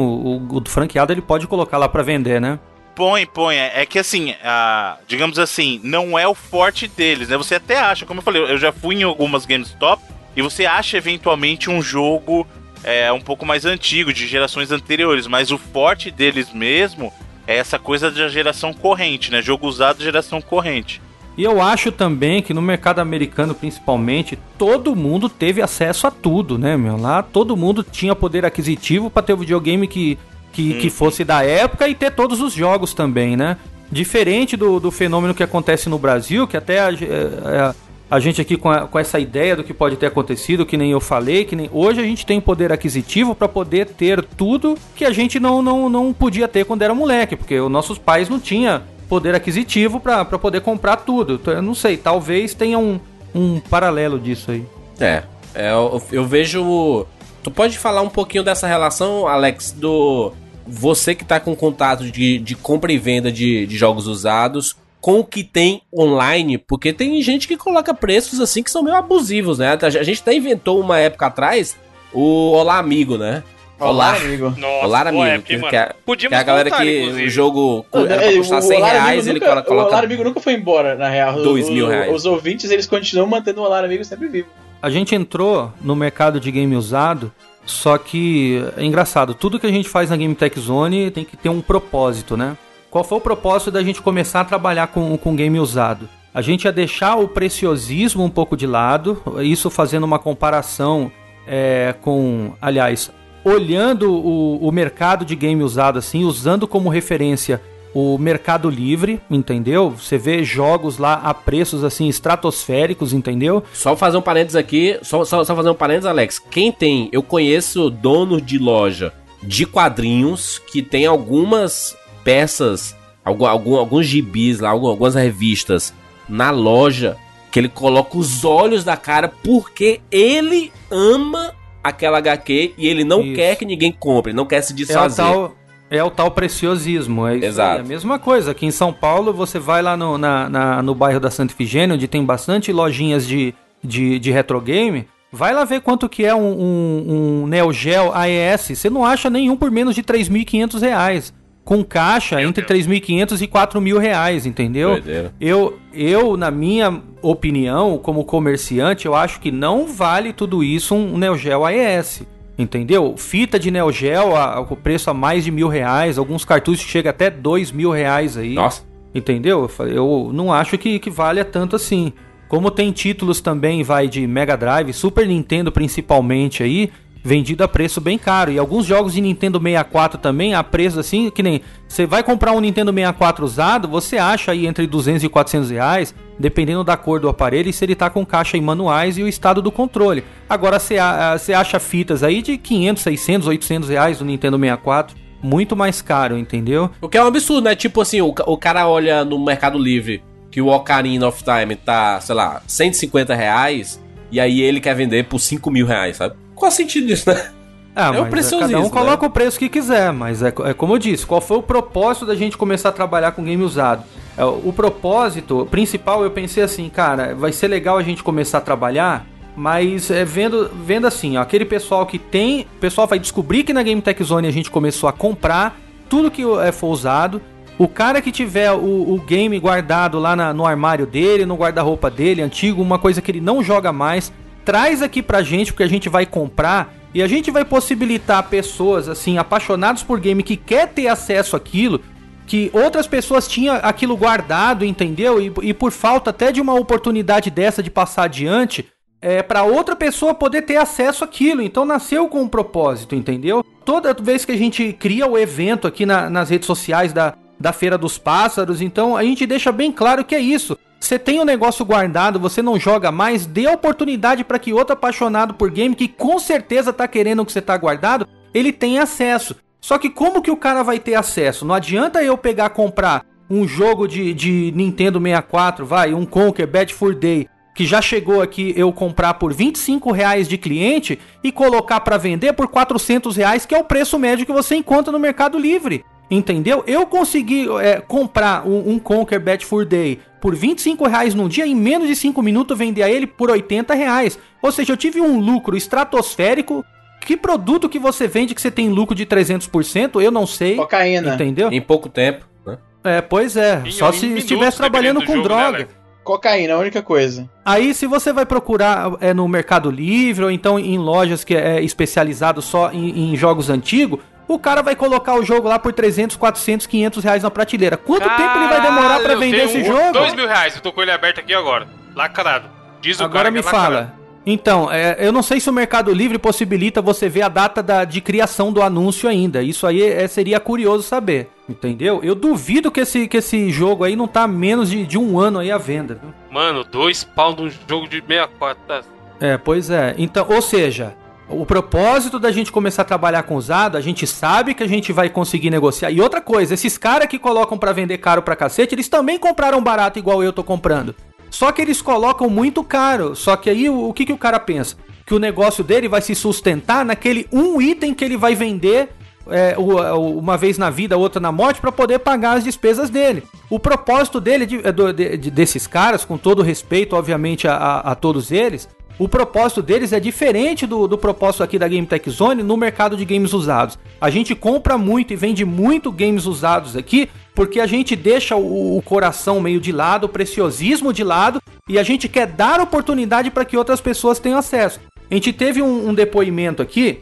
o, 0.49 0.57
o 0.57 0.69
franqueado 0.69 1.11
ele 1.11 1.21
pode 1.21 1.47
colocar 1.47 1.77
lá 1.77 1.89
para 1.89 2.01
vender, 2.01 2.39
né? 2.39 2.57
Põe, 2.95 3.25
põe. 3.25 3.57
É, 3.57 3.81
é 3.81 3.85
que 3.85 3.99
assim, 3.99 4.33
a, 4.41 4.97
digamos 5.05 5.37
assim, 5.37 5.81
não 5.83 6.17
é 6.17 6.25
o 6.25 6.33
forte 6.33 6.87
deles, 6.87 7.27
né? 7.27 7.35
Você 7.35 7.55
até 7.55 7.77
acha, 7.77 8.05
como 8.05 8.19
eu 8.19 8.23
falei, 8.23 8.41
eu 8.41 8.57
já 8.57 8.71
fui 8.71 8.95
em 8.95 9.03
algumas 9.03 9.45
GameStop 9.45 10.01
e 10.33 10.41
você 10.41 10.65
acha 10.65 10.95
eventualmente 10.95 11.69
um 11.69 11.81
jogo 11.81 12.47
é, 12.83 13.11
um 13.11 13.21
pouco 13.21 13.45
mais 13.45 13.65
antigo, 13.65 14.13
de 14.13 14.27
gerações 14.27 14.71
anteriores, 14.71 15.27
mas 15.27 15.51
o 15.51 15.57
forte 15.57 16.11
deles 16.11 16.51
mesmo 16.53 17.11
é 17.47 17.57
essa 17.57 17.77
coisa 17.77 18.09
da 18.09 18.29
geração 18.29 18.73
corrente, 18.73 19.31
né? 19.31 19.41
Jogo 19.41 19.67
usado 19.67 20.03
geração 20.03 20.41
corrente. 20.41 21.01
E 21.35 21.43
eu 21.43 21.61
acho 21.61 21.91
também 21.91 22.41
que 22.41 22.53
no 22.53 22.61
mercado 22.61 22.99
americano, 22.99 23.55
principalmente, 23.55 24.37
todo 24.57 24.95
mundo 24.95 25.27
teve 25.27 25.61
acesso 25.61 26.05
a 26.05 26.11
tudo, 26.11 26.59
né, 26.59 26.77
meu? 26.77 26.95
Lá 26.95 27.23
todo 27.23 27.57
mundo 27.57 27.83
tinha 27.83 28.15
poder 28.15 28.45
aquisitivo 28.45 29.09
para 29.09 29.23
ter 29.23 29.33
o 29.33 29.37
videogame 29.37 29.87
que 29.87 30.17
que, 30.53 30.75
hum. 30.75 30.79
que 30.79 30.89
fosse 30.89 31.25
da 31.25 31.43
época 31.43 31.87
e 31.87 31.95
ter 31.95 32.11
todos 32.11 32.39
os 32.39 32.53
jogos 32.53 32.93
também, 32.93 33.35
né? 33.35 33.57
Diferente 33.91 34.55
do, 34.55 34.79
do 34.79 34.91
fenômeno 34.91 35.33
que 35.33 35.43
acontece 35.43 35.89
no 35.89 35.99
Brasil, 35.99 36.47
que 36.47 36.55
até 36.55 36.79
a, 36.79 36.87
a, 36.87 36.91
é, 36.91 36.95
é, 36.95 37.75
a 38.13 38.19
gente 38.19 38.39
aqui 38.39 38.55
com, 38.57 38.69
a, 38.69 38.81
com, 38.81 38.99
essa 38.99 39.19
ideia 39.19 39.55
do 39.55 39.63
que 39.63 39.73
pode 39.73 39.95
ter 39.95 40.05
acontecido, 40.05 40.67
que 40.67 40.77
nem 40.77 40.91
eu 40.91 40.99
falei, 40.99 41.45
que 41.45 41.55
nem 41.55 41.67
hoje 41.73 41.99
a 41.99 42.03
gente 42.03 42.27
tem 42.27 42.39
poder 42.39 42.71
aquisitivo 42.71 43.33
para 43.33 43.47
poder 43.47 43.87
ter 43.87 44.23
tudo 44.23 44.77
que 44.95 45.03
a 45.03 45.11
gente 45.11 45.39
não, 45.39 45.63
não, 45.63 45.89
não 45.89 46.13
podia 46.13 46.47
ter 46.47 46.63
quando 46.63 46.83
era 46.83 46.93
moleque, 46.93 47.35
porque 47.35 47.59
os 47.59 47.71
nossos 47.71 47.97
pais 47.97 48.29
não 48.29 48.39
tinham 48.39 48.83
poder 49.09 49.33
aquisitivo 49.33 49.99
para 49.99 50.25
poder 50.25 50.61
comprar 50.61 50.97
tudo. 50.97 51.39
Então, 51.41 51.55
eu 51.55 51.61
não 51.63 51.73
sei, 51.73 51.97
talvez 51.97 52.53
tenha 52.53 52.77
um, 52.77 52.99
um 53.33 53.59
paralelo 53.59 54.19
disso 54.19 54.51
aí. 54.51 54.63
É, 54.99 55.23
é 55.55 55.71
eu, 55.71 55.99
eu 56.11 56.23
vejo. 56.23 57.07
Tu 57.41 57.49
pode 57.49 57.79
falar 57.79 58.03
um 58.03 58.09
pouquinho 58.09 58.43
dessa 58.43 58.67
relação, 58.67 59.27
Alex, 59.27 59.71
do 59.71 60.33
você 60.67 61.15
que 61.15 61.23
está 61.23 61.39
com 61.39 61.55
contato 61.55 62.03
de, 62.11 62.37
de 62.37 62.55
compra 62.55 62.93
e 62.93 62.97
venda 62.99 63.31
de, 63.31 63.65
de 63.65 63.75
jogos 63.75 64.05
usados 64.05 64.75
com 65.03 65.19
o 65.19 65.25
que 65.25 65.43
tem 65.43 65.81
online, 65.93 66.57
porque 66.57 66.93
tem 66.93 67.21
gente 67.21 67.45
que 67.45 67.57
coloca 67.57 67.93
preços 67.93 68.39
assim 68.39 68.63
que 68.63 68.71
são 68.71 68.81
meio 68.81 68.95
abusivos, 68.95 69.59
né? 69.59 69.77
A 69.81 69.89
gente 70.01 70.21
até 70.21 70.33
inventou 70.33 70.79
uma 70.79 70.97
época 70.97 71.25
atrás 71.25 71.75
o 72.13 72.53
Olá 72.53 72.77
Amigo, 72.77 73.17
né? 73.17 73.43
Olá, 73.77 74.15
amigo. 74.15 74.53
Nossa, 74.57 74.85
Olá, 74.85 75.01
amigo. 75.01 75.25
É, 75.25 75.37
porque, 75.39 75.57
que, 75.57 75.75
é, 75.75 75.93
que 76.29 76.33
é 76.33 76.37
a 76.37 76.43
galera 76.43 76.69
voltar, 76.69 76.85
que 76.85 76.99
inclusive. 77.01 77.27
o 77.27 77.29
jogo 77.29 77.85
era 77.91 78.21
pra 78.21 78.33
custar 78.33 78.61
100 78.61 78.81
reais, 78.81 79.27
ele 79.27 79.39
nunca, 79.41 79.61
coloca... 79.63 79.73
O 79.73 79.87
Olá, 79.89 80.03
amigo 80.05 80.23
nunca 80.23 80.39
foi 80.39 80.53
embora, 80.53 80.95
na 80.95 81.09
real. 81.09 81.33
2 81.33 81.69
mil 81.69 81.89
reais. 81.89 82.15
Os 82.15 82.25
ouvintes, 82.25 82.71
eles 82.71 82.87
continuam 82.87 83.27
mantendo 83.27 83.59
o 83.59 83.65
Olá, 83.65 83.83
amigo 83.83 84.05
sempre 84.05 84.29
vivo. 84.29 84.47
A 84.81 84.89
gente 84.89 85.13
entrou 85.13 85.73
no 85.81 85.97
mercado 85.97 86.39
de 86.39 86.49
game 86.49 86.77
usado 86.77 87.29
só 87.65 87.97
que 87.97 88.63
é 88.77 88.85
engraçado, 88.85 89.33
tudo 89.33 89.59
que 89.59 89.67
a 89.67 89.71
gente 89.71 89.89
faz 89.89 90.09
na 90.09 90.15
Game 90.15 90.33
Tech 90.33 90.57
Zone 90.57 91.11
tem 91.11 91.25
que 91.25 91.35
ter 91.35 91.49
um 91.49 91.59
propósito, 91.59 92.37
né? 92.37 92.55
Qual 92.93 93.03
foi 93.03 93.17
o 93.17 93.21
propósito 93.21 93.71
da 93.71 93.81
gente 93.81 94.03
começar 94.03 94.41
a 94.41 94.45
trabalhar 94.45 94.85
com, 94.85 95.17
com 95.17 95.35
game 95.35 95.59
usado? 95.59 96.07
A 96.31 96.43
gente 96.43 96.65
ia 96.65 96.71
deixar 96.71 97.15
o 97.15 97.27
preciosismo 97.27 98.23
um 98.23 98.29
pouco 98.29 98.55
de 98.55 98.67
lado, 98.67 99.19
isso 99.41 99.71
fazendo 99.71 100.03
uma 100.03 100.19
comparação 100.19 101.11
é, 101.47 101.95
com, 102.01 102.53
aliás, 102.61 103.11
olhando 103.43 104.13
o, 104.13 104.57
o 104.57 104.71
mercado 104.71 105.25
de 105.25 105.35
game 105.35 105.63
usado 105.63 105.97
assim, 105.97 106.23
usando 106.23 106.67
como 106.67 106.87
referência 106.87 107.59
o 107.95 108.15
Mercado 108.19 108.69
Livre, 108.69 109.19
entendeu? 109.27 109.89
Você 109.89 110.15
vê 110.15 110.43
jogos 110.43 110.99
lá 110.99 111.15
a 111.15 111.33
preços 111.33 111.83
assim 111.83 112.07
estratosféricos, 112.07 113.11
entendeu? 113.11 113.63
Só 113.73 113.95
fazer 113.95 114.17
um 114.17 114.21
parênteses 114.21 114.55
aqui, 114.55 114.99
só, 115.01 115.25
só, 115.25 115.43
só 115.43 115.55
fazer 115.55 115.69
um 115.71 115.75
parênteses, 115.75 116.05
Alex. 116.05 116.37
Quem 116.37 116.71
tem, 116.71 117.09
eu 117.11 117.23
conheço 117.23 117.89
dono 117.89 118.39
de 118.39 118.59
loja 118.59 119.11
de 119.41 119.65
quadrinhos 119.65 120.59
que 120.59 120.81
tem 120.81 121.05
algumas 121.05 121.97
peças, 122.23 122.95
algum, 123.23 123.45
algum, 123.45 123.75
alguns 123.75 124.05
gibis 124.05 124.59
lá, 124.59 124.69
algumas 124.69 125.15
revistas 125.15 125.93
na 126.27 126.51
loja 126.51 127.17
que 127.51 127.59
ele 127.59 127.69
coloca 127.69 128.17
os 128.17 128.43
olhos 128.43 128.83
da 128.83 128.97
cara 128.97 129.27
porque 129.27 130.01
ele 130.11 130.71
ama 130.89 131.53
aquela 131.83 132.17
HQ 132.17 132.73
e 132.77 132.87
ele 132.87 133.03
não 133.03 133.21
Isso. 133.21 133.35
quer 133.35 133.55
que 133.55 133.65
ninguém 133.65 133.91
compre, 133.91 134.33
não 134.33 134.45
quer 134.45 134.61
se 134.61 134.73
desfazer. 134.73 135.21
É 135.21 135.25
tal, 135.25 135.55
é 135.91 136.03
o 136.03 136.09
tal 136.09 136.31
preciosismo. 136.31 137.27
É, 137.27 137.35
Exato. 137.37 137.77
é 137.77 137.81
a 137.81 137.83
mesma 137.83 138.17
coisa. 138.17 138.51
Aqui 138.51 138.65
em 138.65 138.71
São 138.71 138.91
Paulo, 138.91 139.31
você 139.31 139.59
vai 139.59 139.83
lá 139.83 139.95
no, 139.95 140.17
na, 140.17 140.49
na, 140.49 140.81
no 140.81 140.95
bairro 140.95 141.19
da 141.19 141.29
Santa 141.29 141.53
Ifigênia, 141.53 141.93
onde 141.95 142.07
tem 142.07 142.25
bastante 142.25 142.71
lojinhas 142.71 143.27
de, 143.27 143.53
de, 143.83 144.17
de 144.17 144.31
retrogame. 144.31 145.07
Vai 145.31 145.53
lá 145.53 145.65
ver 145.65 145.81
quanto 145.81 146.09
que 146.09 146.25
é 146.25 146.33
um, 146.33 146.39
um, 146.39 147.43
um 147.43 147.47
Neo 147.47 147.71
Geo 147.71 148.11
AES. 148.13 148.71
Você 148.75 148.89
não 148.89 149.05
acha 149.05 149.29
nenhum 149.29 149.55
por 149.55 149.69
menos 149.69 149.93
de 149.93 150.01
3.500 150.01 150.79
reais. 150.79 151.33
Com 151.63 151.83
caixa 151.83 152.35
Meu 152.37 152.49
entre 152.49 152.65
3.500 152.65 153.41
e 153.41 153.47
4.000 153.47 153.97
reais, 153.97 154.45
entendeu? 154.45 155.01
Eu, 155.39 155.79
eu, 155.93 156.35
na 156.35 156.51
minha 156.51 157.01
opinião, 157.21 157.97
como 157.97 158.25
comerciante, 158.25 159.05
eu 159.05 159.15
acho 159.15 159.39
que 159.39 159.49
não 159.49 159.87
vale 159.87 160.33
tudo 160.33 160.63
isso 160.63 160.93
um 160.93 161.17
Neo 161.17 161.37
Geo 161.37 161.65
AES. 161.65 162.23
Entendeu? 162.57 163.15
Fita 163.17 163.57
de 163.57 163.71
Neo 163.71 163.91
Geo, 163.91 164.35
a, 164.35 164.59
o 164.59 164.75
preço 164.75 165.09
a 165.09 165.13
mais 165.13 165.43
de 165.43 165.51
mil 165.51 165.67
reais, 165.67 166.17
alguns 166.17 166.45
cartuchos 166.45 166.85
chega 166.85 167.09
até 167.09 167.29
dois 167.29 167.71
mil 167.71 167.89
reais 167.89 168.37
aí. 168.37 168.53
Nossa. 168.53 168.83
Entendeu? 169.15 169.69
Eu 169.79 170.31
não 170.33 170.51
acho 170.51 170.77
que, 170.77 170.99
que 170.99 171.09
valha 171.09 171.45
tanto 171.45 171.75
assim. 171.75 172.13
Como 172.47 172.69
tem 172.69 172.91
títulos 172.91 173.41
também, 173.41 173.81
vai 173.81 174.07
de 174.07 174.27
Mega 174.27 174.55
Drive, 174.55 174.93
Super 174.93 175.27
Nintendo 175.27 175.71
principalmente 175.71 176.61
aí, 176.61 176.91
vendido 177.23 177.63
a 177.63 177.67
preço 177.67 178.01
bem 178.01 178.17
caro. 178.17 178.51
E 178.51 178.59
alguns 178.59 178.85
jogos 178.85 179.13
de 179.13 179.21
Nintendo 179.21 179.59
64 179.59 180.19
também, 180.19 180.53
a 180.53 180.63
preço 180.63 180.99
assim, 180.99 181.29
que 181.29 181.41
nem. 181.41 181.61
Você 181.87 182.05
vai 182.05 182.23
comprar 182.23 182.51
um 182.51 182.59
Nintendo 182.59 182.91
64 182.91 183.45
usado, 183.45 183.87
você 183.87 184.17
acha 184.17 184.51
aí 184.51 184.67
entre 184.67 184.85
200 184.85 185.23
e 185.23 185.29
400 185.29 185.69
reais, 185.69 186.13
dependendo 186.37 186.83
da 186.83 186.97
cor 186.97 187.19
do 187.19 187.29
aparelho 187.29 187.69
e 187.69 187.73
se 187.73 187.85
ele 187.85 187.95
tá 187.95 188.09
com 188.09 188.25
caixa 188.25 188.57
em 188.57 188.61
manuais 188.61 189.17
e 189.17 189.23
o 189.23 189.27
estado 189.27 189.61
do 189.61 189.71
controle. 189.71 190.23
Agora 190.49 190.79
você 190.79 191.53
acha 191.53 191.79
fitas 191.79 192.23
aí 192.23 192.41
de 192.41 192.57
500, 192.57 193.03
600, 193.03 193.47
800 193.47 193.89
reais 193.89 194.19
do 194.19 194.25
Nintendo 194.25 194.57
64 194.57 195.23
muito 195.41 195.75
mais 195.75 196.01
caro, 196.01 196.37
entendeu? 196.37 196.89
O 197.01 197.09
que 197.09 197.17
é 197.17 197.23
um 197.23 197.27
absurdo, 197.27 197.65
né? 197.65 197.75
Tipo 197.75 197.99
assim, 197.99 198.21
o, 198.21 198.33
o 198.47 198.57
cara 198.57 198.87
olha 198.87 199.25
no 199.25 199.37
Mercado 199.43 199.77
Livre 199.77 200.23
que 200.49 200.61
o 200.61 200.67
Ocarina 200.67 201.27
of 201.27 201.43
Time 201.43 201.75
tá, 201.75 202.21
sei 202.21 202.35
lá, 202.35 202.61
150 202.65 203.33
reais, 203.33 203.99
e 204.31 204.39
aí 204.39 204.61
ele 204.61 204.79
quer 204.79 204.95
vender 204.95 205.25
por 205.25 205.39
5 205.39 205.69
mil 205.69 205.85
reais, 205.85 206.17
sabe? 206.17 206.35
Qual 206.55 206.69
o 206.69 206.73
sentido 206.73 207.07
disso, 207.07 207.29
né? 207.29 207.51
Ah, 207.95 208.11
é 208.15 208.19
o 208.19 208.25
preciosismo. 208.25 208.73
Cada 208.73 208.87
um 208.87 208.89
coloca 208.89 209.21
né? 209.21 209.27
o 209.27 209.31
preço 209.31 209.59
que 209.59 209.69
quiser, 209.69 210.11
mas 210.11 210.41
é, 210.41 210.47
é 210.65 210.73
como 210.73 210.95
eu 210.95 210.97
disse, 210.97 211.25
qual 211.25 211.39
foi 211.39 211.57
o 211.57 211.61
propósito 211.61 212.25
da 212.25 212.35
gente 212.35 212.57
começar 212.57 212.89
a 212.89 212.91
trabalhar 212.91 213.33
com 213.33 213.43
game 213.43 213.63
usado? 213.63 214.03
É, 214.35 214.43
o 214.43 214.73
propósito 214.75 215.67
principal, 215.69 216.23
eu 216.23 216.31
pensei 216.31 216.63
assim, 216.63 216.89
cara, 216.89 217.35
vai 217.35 217.51
ser 217.51 217.67
legal 217.67 217.97
a 217.97 218.03
gente 218.03 218.23
começar 218.23 218.57
a 218.57 218.61
trabalhar, 218.61 219.27
mas 219.55 220.09
é 220.09 220.25
vendo, 220.25 220.71
vendo 220.83 221.05
assim, 221.05 221.37
ó, 221.37 221.41
aquele 221.41 221.65
pessoal 221.65 222.05
que 222.05 222.17
tem, 222.17 222.61
o 222.61 222.79
pessoal 222.79 223.05
vai 223.05 223.19
descobrir 223.19 223.63
que 223.63 223.73
na 223.73 223.83
Game 223.83 224.01
Tech 224.01 224.23
Zone 224.23 224.47
a 224.47 224.51
gente 224.51 224.71
começou 224.71 225.07
a 225.07 225.13
comprar 225.13 225.79
tudo 226.09 226.31
que 226.31 226.43
é, 226.61 226.71
for 226.71 226.87
usado. 226.87 227.41
O 227.77 227.87
cara 227.87 228.21
que 228.21 228.31
tiver 228.31 228.71
o, 228.71 229.13
o 229.13 229.19
game 229.25 229.59
guardado 229.59 230.19
lá 230.19 230.35
na, 230.35 230.53
no 230.53 230.65
armário 230.65 231.07
dele, 231.07 231.45
no 231.45 231.55
guarda-roupa 231.55 232.09
dele, 232.09 232.41
antigo, 232.41 232.81
uma 232.81 232.99
coisa 232.99 233.21
que 233.21 233.31
ele 233.31 233.41
não 233.41 233.63
joga 233.63 233.91
mais, 233.91 234.31
traz 234.63 235.01
aqui 235.01 235.21
pra 235.21 235.43
gente, 235.43 235.71
porque 235.71 235.83
a 235.83 235.87
gente 235.87 236.09
vai 236.09 236.25
comprar 236.25 236.93
e 237.13 237.21
a 237.21 237.27
gente 237.27 237.51
vai 237.51 237.63
possibilitar 237.63 238.49
pessoas, 238.49 239.07
assim, 239.07 239.37
apaixonados 239.37 240.01
por 240.01 240.19
game 240.19 240.41
que 240.41 240.57
quer 240.57 240.87
ter 240.87 241.07
acesso 241.07 241.55
àquilo, 241.55 242.01
que 242.47 242.71
outras 242.73 243.07
pessoas 243.07 243.47
tinham 243.47 243.79
aquilo 243.81 244.17
guardado, 244.17 244.83
entendeu? 244.83 245.39
E, 245.39 245.53
e 245.61 245.73
por 245.73 245.91
falta 245.91 246.31
até 246.31 246.51
de 246.51 246.59
uma 246.59 246.73
oportunidade 246.73 247.51
dessa 247.51 247.83
de 247.83 247.91
passar 247.91 248.23
adiante, 248.23 248.87
é, 249.21 249.41
para 249.41 249.63
outra 249.63 249.95
pessoa 249.95 250.33
poder 250.33 250.63
ter 250.63 250.75
acesso 250.75 251.23
àquilo. 251.23 251.61
Então 251.61 251.85
nasceu 251.85 252.27
com 252.27 252.41
um 252.41 252.47
propósito, 252.47 253.15
entendeu? 253.15 253.63
Toda 253.85 254.13
vez 254.13 254.43
que 254.43 254.51
a 254.51 254.57
gente 254.57 254.91
cria 254.93 255.27
o 255.27 255.37
evento 255.37 255.87
aqui 255.87 256.05
na, 256.05 256.29
nas 256.29 256.49
redes 256.49 256.65
sociais 256.65 257.13
da, 257.13 257.35
da 257.59 257.71
Feira 257.71 257.97
dos 257.97 258.17
Pássaros, 258.17 258.81
então 258.81 259.15
a 259.15 259.23
gente 259.23 259.45
deixa 259.45 259.71
bem 259.71 259.91
claro 259.91 260.25
que 260.25 260.35
é 260.35 260.39
isso. 260.39 260.77
Você 261.03 261.19
tem 261.19 261.37
o 261.37 261.41
um 261.41 261.45
negócio 261.45 261.83
guardado, 261.83 262.39
você 262.39 262.61
não 262.61 262.79
joga 262.79 263.11
mais, 263.11 263.45
dê 263.45 263.67
oportunidade 263.67 264.41
para 264.45 264.57
que 264.57 264.71
outro 264.71 264.93
apaixonado 264.93 265.53
por 265.53 265.69
game, 265.69 265.93
que 265.93 266.07
com 266.07 266.39
certeza 266.39 266.93
tá 266.93 267.05
querendo 267.09 267.41
o 267.41 267.45
que 267.45 267.51
você 267.51 267.61
tá 267.61 267.75
guardado, 267.75 268.25
ele 268.53 268.71
tenha 268.71 269.03
acesso. 269.03 269.53
Só 269.81 269.97
que 269.97 270.09
como 270.09 270.41
que 270.41 270.49
o 270.49 270.55
cara 270.55 270.81
vai 270.81 270.99
ter 270.99 271.15
acesso? 271.15 271.65
Não 271.65 271.75
adianta 271.75 272.23
eu 272.23 272.37
pegar 272.37 272.69
comprar 272.69 273.25
um 273.49 273.67
jogo 273.67 274.07
de, 274.07 274.33
de 274.33 274.71
Nintendo 274.73 275.19
64, 275.19 275.85
vai, 275.85 276.13
um 276.13 276.25
Conker 276.25 276.65
Bad 276.65 276.93
Fur 276.93 277.13
Day, 277.13 277.49
que 277.75 277.85
já 277.85 278.01
chegou 278.01 278.41
aqui 278.41 278.73
eu 278.77 278.93
comprar 278.93 279.33
por 279.33 279.53
25 279.53 280.09
reais 280.09 280.47
de 280.47 280.57
cliente 280.57 281.19
e 281.43 281.51
colocar 281.51 281.99
para 281.99 282.15
vender 282.15 282.53
por 282.53 282.69
400 282.69 283.35
reais, 283.35 283.65
que 283.65 283.75
é 283.75 283.77
o 283.77 283.83
preço 283.83 284.17
médio 284.17 284.45
que 284.45 284.53
você 284.53 284.77
encontra 284.77 285.11
no 285.11 285.19
Mercado 285.19 285.59
Livre. 285.59 286.05
Entendeu? 286.33 286.83
Eu 286.87 287.05
consegui 287.05 287.67
é, 287.79 287.99
comprar 288.01 288.67
um, 288.67 288.93
um 288.93 288.99
Conquer 288.99 289.39
Bet 289.39 289.65
for 289.65 289.85
Day 289.85 290.19
por 290.41 290.55
25 290.55 291.07
reais 291.07 291.35
num 291.35 291.47
dia, 291.47 291.65
em 291.65 291.75
menos 291.75 292.07
de 292.07 292.15
5 292.15 292.41
minutos 292.41 292.77
vender 292.77 293.03
a 293.03 293.09
ele 293.09 293.27
por 293.27 293.49
80 293.51 293.93
reais. 293.93 294.37
Ou 294.61 294.71
seja, 294.71 294.91
eu 294.93 294.97
tive 294.97 295.21
um 295.21 295.39
lucro 295.39 295.77
estratosférico. 295.77 296.83
Que 297.21 297.37
produto 297.37 297.87
que 297.87 297.99
você 297.99 298.27
vende 298.27 298.53
que 298.53 298.61
você 298.61 298.71
tem 298.71 298.89
lucro 298.89 299.15
de 299.15 299.25
300%? 299.25 300.21
Eu 300.21 300.31
não 300.31 300.45
sei. 300.45 300.75
Cocaína. 300.75 301.35
Entendeu? 301.35 301.71
Em 301.71 301.79
pouco 301.81 302.09
tempo. 302.09 302.45
Né? 302.65 302.77
É, 303.03 303.21
pois 303.21 303.55
é. 303.55 303.81
Em- 303.85 303.91
Só 303.91 304.09
em 304.09 304.13
se 304.13 304.27
estivesse 304.33 304.77
trabalhando 304.77 305.23
com 305.23 305.33
jogo, 305.33 305.37
né, 305.37 305.43
droga. 305.43 305.87
Cocaína, 306.23 306.73
a 306.73 306.77
única 306.79 307.01
coisa. 307.01 307.49
Aí, 307.65 307.93
se 307.93 308.07
você 308.07 308.31
vai 308.31 308.45
procurar 308.45 309.11
é, 309.19 309.33
no 309.33 309.47
Mercado 309.47 309.91
Livre 309.91 310.45
ou 310.45 310.51
então 310.51 310.79
em 310.79 310.97
lojas 310.97 311.43
que 311.43 311.55
é 311.55 311.81
especializado 311.83 312.61
só 312.61 312.91
em, 312.91 313.33
em 313.33 313.35
jogos 313.35 313.69
antigos, 313.69 314.19
o 314.47 314.59
cara 314.59 314.81
vai 314.81 314.95
colocar 314.95 315.35
o 315.35 315.43
jogo 315.43 315.67
lá 315.67 315.79
por 315.79 315.93
300, 315.93 316.35
400, 316.35 316.85
500 316.87 317.23
reais 317.23 317.43
na 317.43 317.51
prateleira. 317.51 317.97
Quanto 317.97 318.23
tempo 318.27 318.57
ele 318.57 318.67
vai 318.67 318.81
demorar 318.81 319.19
pra 319.19 319.21
Caralho, 319.35 319.39
vender 319.39 319.63
esse 319.65 319.83
jogo? 319.83 320.11
Dois 320.13 320.33
mil 320.33 320.47
reais, 320.47 320.75
eu 320.75 320.81
tô 320.81 320.91
com 320.91 321.01
ele 321.01 321.11
aberto 321.11 321.39
aqui 321.39 321.53
agora. 321.53 321.87
Lacrado. 322.15 322.69
Diz 323.01 323.19
o 323.19 323.23
Agora 323.23 323.39
cara 323.45 323.51
me 323.51 323.59
é 323.59 323.63
fala. 323.63 324.13
Então, 324.45 324.91
é, 324.91 325.15
eu 325.19 325.31
não 325.31 325.41
sei 325.41 325.59
se 325.61 325.69
o 325.69 325.73
Mercado 325.73 326.11
Livre 326.13 326.37
possibilita 326.37 327.01
você 327.01 327.29
ver 327.29 327.43
a 327.43 327.47
data 327.47 327.81
da- 327.81 328.03
de 328.03 328.19
criação 328.19 328.73
do 328.73 328.81
anúncio 328.81 329.29
ainda. 329.29 329.63
Isso 329.63 329.87
aí 329.87 330.01
é, 330.03 330.27
seria 330.27 330.59
curioso 330.59 331.01
saber. 331.03 331.49
Entendeu? 331.67 332.19
Eu 332.21 332.35
duvido 332.35 332.91
que 332.91 332.99
esse, 332.99 333.25
que 333.29 333.37
esse 333.37 333.69
jogo 333.71 334.03
aí 334.03 334.17
não 334.17 334.27
tá 334.27 334.45
menos 334.45 334.89
de, 334.89 335.05
de 335.05 335.17
um 335.17 335.39
ano 335.39 335.59
aí 335.59 335.71
à 335.71 335.77
venda. 335.77 336.19
Mano, 336.51 336.83
dois 336.83 337.23
pau 337.23 337.55
num 337.55 337.69
jogo 337.87 338.05
de 338.09 338.21
64. 338.21 338.83
Tá? 338.85 339.01
É, 339.39 339.57
pois 339.57 339.89
é. 339.89 340.13
Então, 340.17 340.45
ou 340.49 340.61
seja, 340.61 341.15
o 341.61 341.65
propósito 341.65 342.39
da 342.39 342.51
gente 342.51 342.71
começar 342.71 343.01
a 343.03 343.05
trabalhar 343.05 343.43
com 343.43 343.55
usado, 343.55 343.97
a 343.97 344.01
gente 344.01 344.25
sabe 344.27 344.73
que 344.73 344.83
a 344.83 344.87
gente 344.87 345.11
vai 345.13 345.29
conseguir 345.29 345.69
negociar. 345.69 346.11
E 346.11 346.19
outra 346.21 346.41
coisa, 346.41 346.73
esses 346.73 346.97
caras 346.97 347.27
que 347.27 347.39
colocam 347.39 347.77
pra 347.77 347.91
vender 347.93 348.17
caro 348.17 348.41
pra 348.41 348.55
cacete, 348.55 348.95
eles 348.95 349.07
também 349.09 349.37
compraram 349.37 349.81
barato 349.81 350.19
igual 350.19 350.43
eu 350.43 350.51
tô 350.53 350.63
comprando. 350.63 351.15
Só 351.49 351.71
que 351.71 351.81
eles 351.81 352.01
colocam 352.01 352.49
muito 352.49 352.83
caro. 352.83 353.35
Só 353.35 353.55
que 353.55 353.69
aí 353.69 353.89
o, 353.89 354.09
o 354.09 354.13
que, 354.13 354.25
que 354.25 354.33
o 354.33 354.37
cara 354.37 354.59
pensa? 354.59 354.95
Que 355.25 355.33
o 355.33 355.39
negócio 355.39 355.83
dele 355.83 356.07
vai 356.07 356.21
se 356.21 356.33
sustentar 356.35 357.05
naquele 357.05 357.47
um 357.51 357.81
item 357.81 358.13
que 358.13 358.25
ele 358.25 358.35
vai 358.37 358.55
vender 358.55 359.09
é, 359.49 359.75
uma 359.77 360.57
vez 360.57 360.77
na 360.77 360.89
vida, 360.89 361.17
outra 361.17 361.39
na 361.39 361.51
morte, 361.51 361.81
pra 361.81 361.91
poder 361.91 362.19
pagar 362.19 362.57
as 362.57 362.63
despesas 362.63 363.09
dele. 363.09 363.43
O 363.69 363.77
propósito 363.77 364.39
dele, 364.39 364.65
de- 364.65 364.81
é 364.87 364.91
de- 364.91 365.37
de- 365.37 365.51
desses 365.51 365.85
caras, 365.85 366.23
com 366.25 366.37
todo 366.37 366.61
respeito, 366.63 367.15
obviamente, 367.15 367.67
a, 367.67 367.75
a- 367.75 367.99
a 368.11 368.15
todos 368.15 368.51
eles, 368.51 368.87
o 369.19 369.27
propósito 369.27 369.81
deles 369.81 370.11
é 370.11 370.19
diferente 370.19 370.87
do, 370.87 371.07
do 371.07 371.17
propósito 371.17 371.63
aqui 371.63 371.77
da 371.77 371.87
Game 371.87 372.05
Tech 372.05 372.27
Zone 372.29 372.63
no 372.63 372.75
mercado 372.75 373.15
de 373.15 373.23
games 373.25 373.53
usados. 373.53 373.97
A 374.19 374.29
gente 374.29 374.55
compra 374.55 374.97
muito 374.97 375.33
e 375.33 375.35
vende 375.35 375.63
muito 375.63 376.11
games 376.11 376.45
usados 376.45 376.95
aqui 376.95 377.29
porque 377.53 377.79
a 377.79 377.85
gente 377.85 378.15
deixa 378.15 378.55
o, 378.55 378.97
o 378.97 379.01
coração 379.01 379.61
meio 379.61 379.79
de 379.79 379.91
lado, 379.91 380.25
o 380.25 380.29
preciosismo 380.29 381.13
de 381.13 381.23
lado 381.23 381.61
e 381.87 381.99
a 381.99 382.03
gente 382.03 382.27
quer 382.27 382.47
dar 382.47 382.81
oportunidade 382.81 383.51
para 383.51 383.65
que 383.65 383.77
outras 383.77 384.01
pessoas 384.01 384.39
tenham 384.39 384.57
acesso. 384.57 384.99
A 385.29 385.33
gente 385.33 385.53
teve 385.53 385.81
um, 385.81 386.09
um 386.09 386.13
depoimento 386.13 386.81
aqui, 386.81 387.21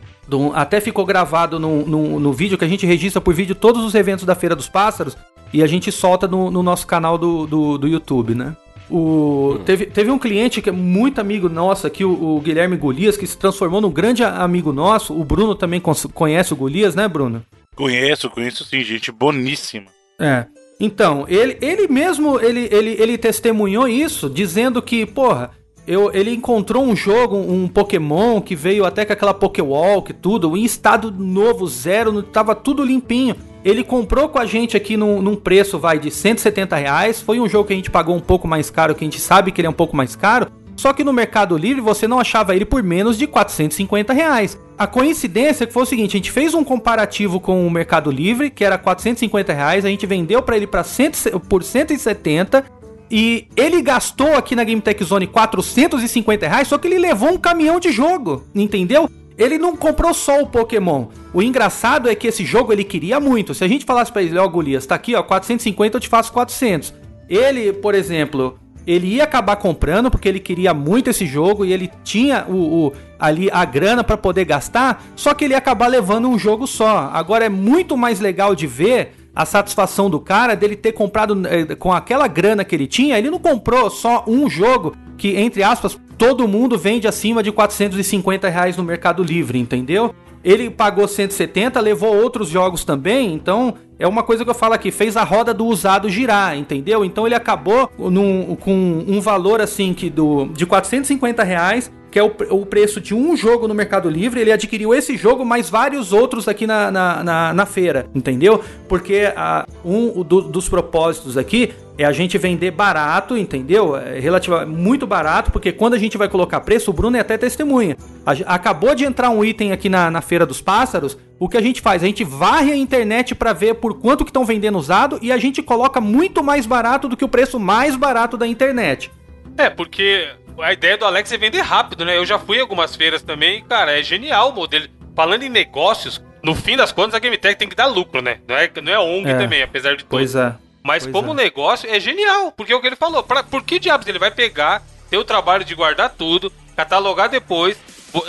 até 0.54 0.80
ficou 0.80 1.06
gravado 1.06 1.60
no, 1.60 1.86
no, 1.86 2.20
no 2.20 2.34
vídeo, 2.34 2.58
que 2.58 2.66
a 2.66 2.68
gente 2.68 2.86
registra 2.86 3.20
por 3.20 3.34
vídeo 3.34 3.54
todos 3.54 3.84
os 3.84 3.96
eventos 3.96 4.26
da 4.26 4.36
Feira 4.36 4.56
dos 4.56 4.70
Pássaros 4.70 5.18
e 5.54 5.62
a 5.62 5.68
gente 5.68 5.92
solta 5.92 6.28
no, 6.28 6.50
no 6.50 6.64
nosso 6.64 6.88
canal 6.88 7.18
do, 7.18 7.46
do, 7.46 7.78
do 7.78 7.88
YouTube, 7.88 8.34
né? 8.34 8.56
O, 8.92 9.58
teve, 9.66 9.86
teve 9.86 10.12
um 10.12 10.20
cliente 10.20 10.62
que 10.62 10.70
é 10.70 10.74
muito 10.74 11.22
amigo 11.22 11.48
nosso 11.48 11.88
aqui, 11.88 12.04
o, 12.04 12.36
o 12.36 12.42
Guilherme 12.42 12.76
Golias, 12.76 13.16
que 13.16 13.26
se 13.26 13.38
transformou 13.38 13.80
num 13.80 13.89
grande 13.89 14.22
amigo 14.24 14.74
nosso. 14.74 15.18
O 15.18 15.24
Bruno 15.24 15.56
também 15.56 15.82
conhece 16.14 16.52
o 16.52 16.58
Golias, 16.58 16.94
né, 16.94 17.08
Bruno? 17.08 17.42
Conheço, 17.74 18.30
conheço 18.30 18.66
sim, 18.66 18.84
gente 18.84 19.12
boníssima. 19.12 19.88
É. 20.20 20.46
Então, 20.80 21.26
ele, 21.30 21.58
ele 21.62 21.88
mesmo, 21.88 22.39
ele, 22.39 22.68
ele, 22.72 22.96
ele 23.00 23.18
testemunhou 23.18 23.88
isso, 23.88 24.30
dizendo 24.30 24.82
que, 24.82 25.06
porra, 25.06 25.52
eu, 25.88 26.12
ele 26.14 26.34
encontrou 26.34 26.84
um 26.84 26.96
jogo, 26.96 27.36
um 27.36 27.68
Pokémon, 27.68 28.40
que 28.40 28.56
veio 28.56 28.86
até 28.86 29.04
com 29.04 29.14
aquela 29.14 29.34
Pokéwalk, 29.34 30.14
tudo, 30.14 30.56
em 30.56 30.64
estado 30.64 31.12
novo, 31.12 31.68
zero, 31.68 32.22
tava 32.24 32.56
tudo 32.56 32.84
limpinho. 32.84 33.36
Ele 33.64 33.84
comprou 33.84 34.30
com 34.30 34.40
a 34.40 34.46
gente 34.46 34.76
aqui 34.76 34.98
num, 34.98 35.22
num 35.22 35.36
preço, 35.36 35.78
vai, 35.78 36.00
de 36.00 36.10
170 36.10 36.76
reais. 36.76 37.22
Foi 37.22 37.40
um 37.40 37.48
jogo 37.48 37.68
que 37.68 37.74
a 37.74 37.76
gente 37.76 37.92
pagou 37.92 38.16
um 38.16 38.20
pouco 38.20 38.48
mais 38.48 38.70
caro, 38.70 38.96
que 38.96 39.04
a 39.04 39.08
gente 39.08 39.20
sabe 39.20 39.52
que 39.52 39.62
ele 39.62 39.68
é 39.68 39.70
um 39.70 39.74
pouco 39.74 39.96
mais 39.96 40.16
caro. 40.16 40.48
Só 40.76 40.94
que 40.94 41.04
no 41.04 41.14
Mercado 41.14 41.56
Livre 41.58 41.80
você 41.80 42.08
não 42.08 42.20
achava 42.20 42.56
ele 42.56 42.66
por 42.66 42.82
menos 42.82 43.18
de 43.18 43.28
450 43.28 44.14
reais. 44.14 44.58
A 44.78 44.88
coincidência 44.88 45.68
foi 45.70 45.84
o 45.84 45.86
seguinte: 45.86 46.16
a 46.16 46.18
gente 46.18 46.32
fez 46.32 46.56
um 46.56 46.64
comparativo 46.64 47.40
com 47.40 47.68
o 47.68 47.70
Mercado 47.70 48.10
Livre, 48.10 48.50
que 48.50 48.64
era 48.64 48.80
450 48.80 49.54
reais, 49.54 49.86
a 49.86 49.90
gente 49.90 50.08
vendeu 50.08 50.42
para 50.42 50.58
ele 50.58 50.66
pra 50.66 50.84
100, 50.84 51.12
por 51.48 51.64
170 51.64 52.81
e 53.12 53.47
ele 53.57 53.82
gastou 53.82 54.36
aqui 54.36 54.55
na 54.55 54.64
Game 54.64 54.82
Tech 54.82 55.03
Zone 55.03 55.28
450 55.28 56.47
reais, 56.47 56.68
só 56.68 56.78
que 56.78 56.88
ele 56.88 56.97
levou 56.97 57.30
um 57.32 57.38
caminhão 57.38 57.80
de 57.80 57.91
jogo, 57.91 58.45
entendeu? 58.55 59.09
Ele 59.38 59.57
não 59.57 59.76
comprou 59.76 60.14
só 60.14 60.41
o 60.41 60.47
Pokémon. 60.47 61.07
O 61.34 61.41
engraçado 61.41 62.09
é 62.09 62.16
que 62.16 62.28
esse 62.28 62.45
jogo 62.45 62.72
ele 62.72 62.84
queria 62.84 63.20
muito. 63.20 63.53
Se 63.53 63.64
a 63.64 63.68
gente 63.68 63.86
falasse 63.86 64.12
pra 64.12 64.22
ele, 64.22 64.38
ó, 64.38 64.47
Golias, 64.47 64.86
tá 64.86 64.95
aqui, 64.95 65.16
ó, 65.16 65.24
450, 65.24 65.97
eu 65.97 66.01
te 66.01 66.07
faço 66.07 66.32
400. 66.32 66.93
Ele, 67.28 67.74
por 67.74 67.95
exemplo, 67.95 68.57
ele 68.86 69.07
ia 69.16 69.24
acabar 69.24 69.55
comprando 69.55 70.12
porque 70.12 70.28
ele 70.30 70.39
queria 70.39 70.74
muito 70.74 71.09
esse 71.09 71.26
jogo 71.26 71.66
e 71.66 71.74
ele 71.74 71.89
tinha 72.03 72.45
o, 72.47 72.88
o- 72.88 72.93
ali 73.20 73.49
a 73.51 73.64
grana 73.66 74.03
pra 74.03 74.18
poder 74.18 74.45
gastar, 74.45 75.03
só 75.16 75.34
que 75.34 75.45
ele 75.45 75.53
ia 75.53 75.57
acabar 75.57 75.88
levando 75.88 76.28
um 76.28 76.38
jogo 76.38 76.68
só. 76.68 77.09
Agora 77.14 77.45
é 77.45 77.49
muito 77.49 77.95
mais 77.97 78.20
legal 78.20 78.53
de 78.55 78.68
ver 78.68 79.14
a 79.36 79.46
satisfação 79.46 80.10
do 80.10 80.20
cara 80.20 80.56
dele 80.56 80.76
ter 80.76 80.92
comprado 80.92 81.42
eh, 81.48 81.76
com 81.76 81.92
aquela 81.94 82.28
grana 82.28 82.64
que 82.66 82.76
ele 82.76 82.88
tinha, 82.88 83.18
ele 83.18 83.30
não 83.30 83.40
comprou 83.40 83.90
só 83.90 84.24
um 84.28 84.50
jogo 84.50 84.94
que, 85.18 85.38
entre 85.38 85.64
aspas, 85.64 85.98
todo 86.18 86.48
mundo 86.48 86.78
vende 86.78 87.08
acima 87.08 87.42
de 87.42 87.52
450 87.52 88.50
reais 88.50 88.76
no 88.78 88.84
Mercado 88.84 89.24
Livre, 89.24 89.58
entendeu? 89.60 90.14
Ele 90.44 90.70
pagou 90.72 91.08
170, 91.08 91.80
levou 91.80 92.16
outros 92.16 92.50
jogos 92.50 92.84
também, 92.84 93.32
então 93.34 93.76
é 94.00 94.08
uma 94.08 94.24
coisa 94.24 94.44
que 94.44 94.50
eu 94.50 94.56
falo 94.56 94.74
aqui, 94.74 94.90
fez 94.92 95.16
a 95.16 95.24
roda 95.24 95.54
do 95.54 95.66
usado 95.68 96.10
girar, 96.10 96.58
entendeu? 96.58 97.06
Então 97.06 97.28
ele 97.28 97.36
acabou 97.36 97.92
num- 97.98 98.56
com 98.56 99.06
um 99.08 99.22
valor 99.22 99.62
assim 99.62 99.94
que 99.94 100.10
do 100.10 100.48
de 100.48 100.66
450 100.66 101.44
reais, 101.44 101.92
que 102.12 102.20
é 102.20 102.24
o, 102.24 102.32
o 102.49 102.66
preço 102.66 102.99
de 102.99 103.16
um 103.16 103.36
jogo 103.38 103.68
no 103.68 103.74
Mercado 103.74 104.09
Livre, 104.09 104.41
ele 104.41 104.51
adquiriu 104.51 104.93
esse 104.93 105.16
jogo 105.16 105.45
mais 105.45 105.70
vários 105.70 106.12
outros 106.12 106.47
aqui 106.47 106.68
na, 106.68 106.91
na, 106.91 107.24
na, 107.24 107.53
na 107.53 107.66
feira, 107.66 108.05
entendeu? 108.14 108.62
Porque 108.89 109.32
a, 109.36 109.66
um 109.84 110.22
do- 110.22 110.41
dos 110.41 110.68
propósitos 110.68 111.38
aqui 111.38 111.72
é 111.97 112.03
a 112.03 112.12
gente 112.12 112.38
vender 112.38 112.72
barato, 112.72 113.38
entendeu? 113.38 113.95
É 113.95 114.20
relativamente 114.20 114.70
muito 114.76 115.07
barato, 115.07 115.51
porque 115.51 115.72
quando 115.72 115.93
a 115.93 115.99
gente 115.99 116.18
vai 116.18 116.28
colocar 116.28 116.59
preço, 116.62 116.89
o 116.91 116.93
Bruno 116.93 117.16
é 117.16 117.20
até 117.20 117.38
testemunha. 117.38 117.95
A 118.26 118.32
acabou 118.55 118.93
de 118.93 119.05
entrar 119.05 119.30
um 119.30 119.43
item 119.45 119.72
aqui 119.72 119.88
na, 119.88 120.09
na 120.12 120.22
Feira 120.22 120.45
dos 120.45 120.59
Pássaros, 120.62 121.18
o 121.39 121.47
que 121.47 121.57
a 121.57 121.62
gente 121.62 121.80
faz? 121.80 122.03
A 122.03 122.07
gente 122.07 122.24
varre 122.24 122.72
a 122.72 122.76
internet 122.78 123.34
para 123.36 123.53
ver 123.53 123.76
por 123.76 123.99
quanto 123.99 124.26
que 124.26 124.30
estão 124.32 124.43
vendendo 124.45 124.78
usado 124.78 125.18
e 125.22 125.32
a 125.32 125.38
gente 125.38 125.62
coloca 125.62 126.01
muito 126.01 126.43
mais 126.43 126.66
barato 126.66 127.07
do 127.07 127.16
que 127.16 127.24
o 127.26 127.30
preço 127.30 127.59
mais 127.59 127.95
barato 127.95 128.36
da 128.36 128.45
internet. 128.47 129.12
É, 129.57 129.70
porque 129.70 130.28
a 130.60 130.74
ideia 130.74 130.97
do 130.97 131.06
Alex 131.06 131.32
é 131.32 131.38
vender 131.38 131.62
rápido, 131.62 132.06
né? 132.06 132.18
Eu 132.18 132.26
já 132.26 132.38
fui 132.39 132.58
em 132.58 132.62
algumas 132.62 132.95
feiras 132.95 133.22
também 133.22 133.64
cara, 133.66 133.97
é 133.97 134.04
genial 134.04 134.49
o 134.49 134.54
modelo. 134.54 134.88
Falando 135.16 135.43
em 135.43 135.49
negócios, 135.49 136.22
no 136.41 136.56
fim 136.56 136.76
das 136.78 136.91
contas, 136.91 137.14
a 137.16 137.20
Game 137.20 137.38
Tech 137.38 137.56
tem 137.58 137.68
que 137.68 137.76
dar 137.76 137.86
lucro, 137.88 138.22
né? 138.22 138.39
Não 138.47 138.56
é, 138.56 138.70
não 138.82 138.91
é 138.93 138.99
ONG 138.99 139.30
É. 139.30 139.38
também, 139.38 139.62
apesar 139.62 139.91
de 139.91 139.97
tudo. 140.04 140.10
Pois 140.10 140.36
é. 140.36 140.54
Mas 140.84 141.04
Pois 141.04 141.14
como 141.14 141.32
é. 141.32 141.36
negócio 141.43 141.89
é 141.89 141.99
genial, 141.99 142.52
porque 142.52 142.74
é 142.74 142.76
o 142.76 142.82
que 142.82 142.88
ele 142.88 142.95
falou. 142.95 143.22
Pra, 143.24 143.43
por 143.43 143.62
que 143.64 143.78
diabos 143.78 144.08
ele 144.08 144.18
vai 144.18 144.32
pegar, 144.32 144.82
ter 145.10 145.18
o 145.18 145.24
trabalho 145.24 145.64
de 145.64 145.76
guardar 145.76 146.10
tudo, 146.10 146.52
catalogar 146.76 147.30
depois, 147.30 147.78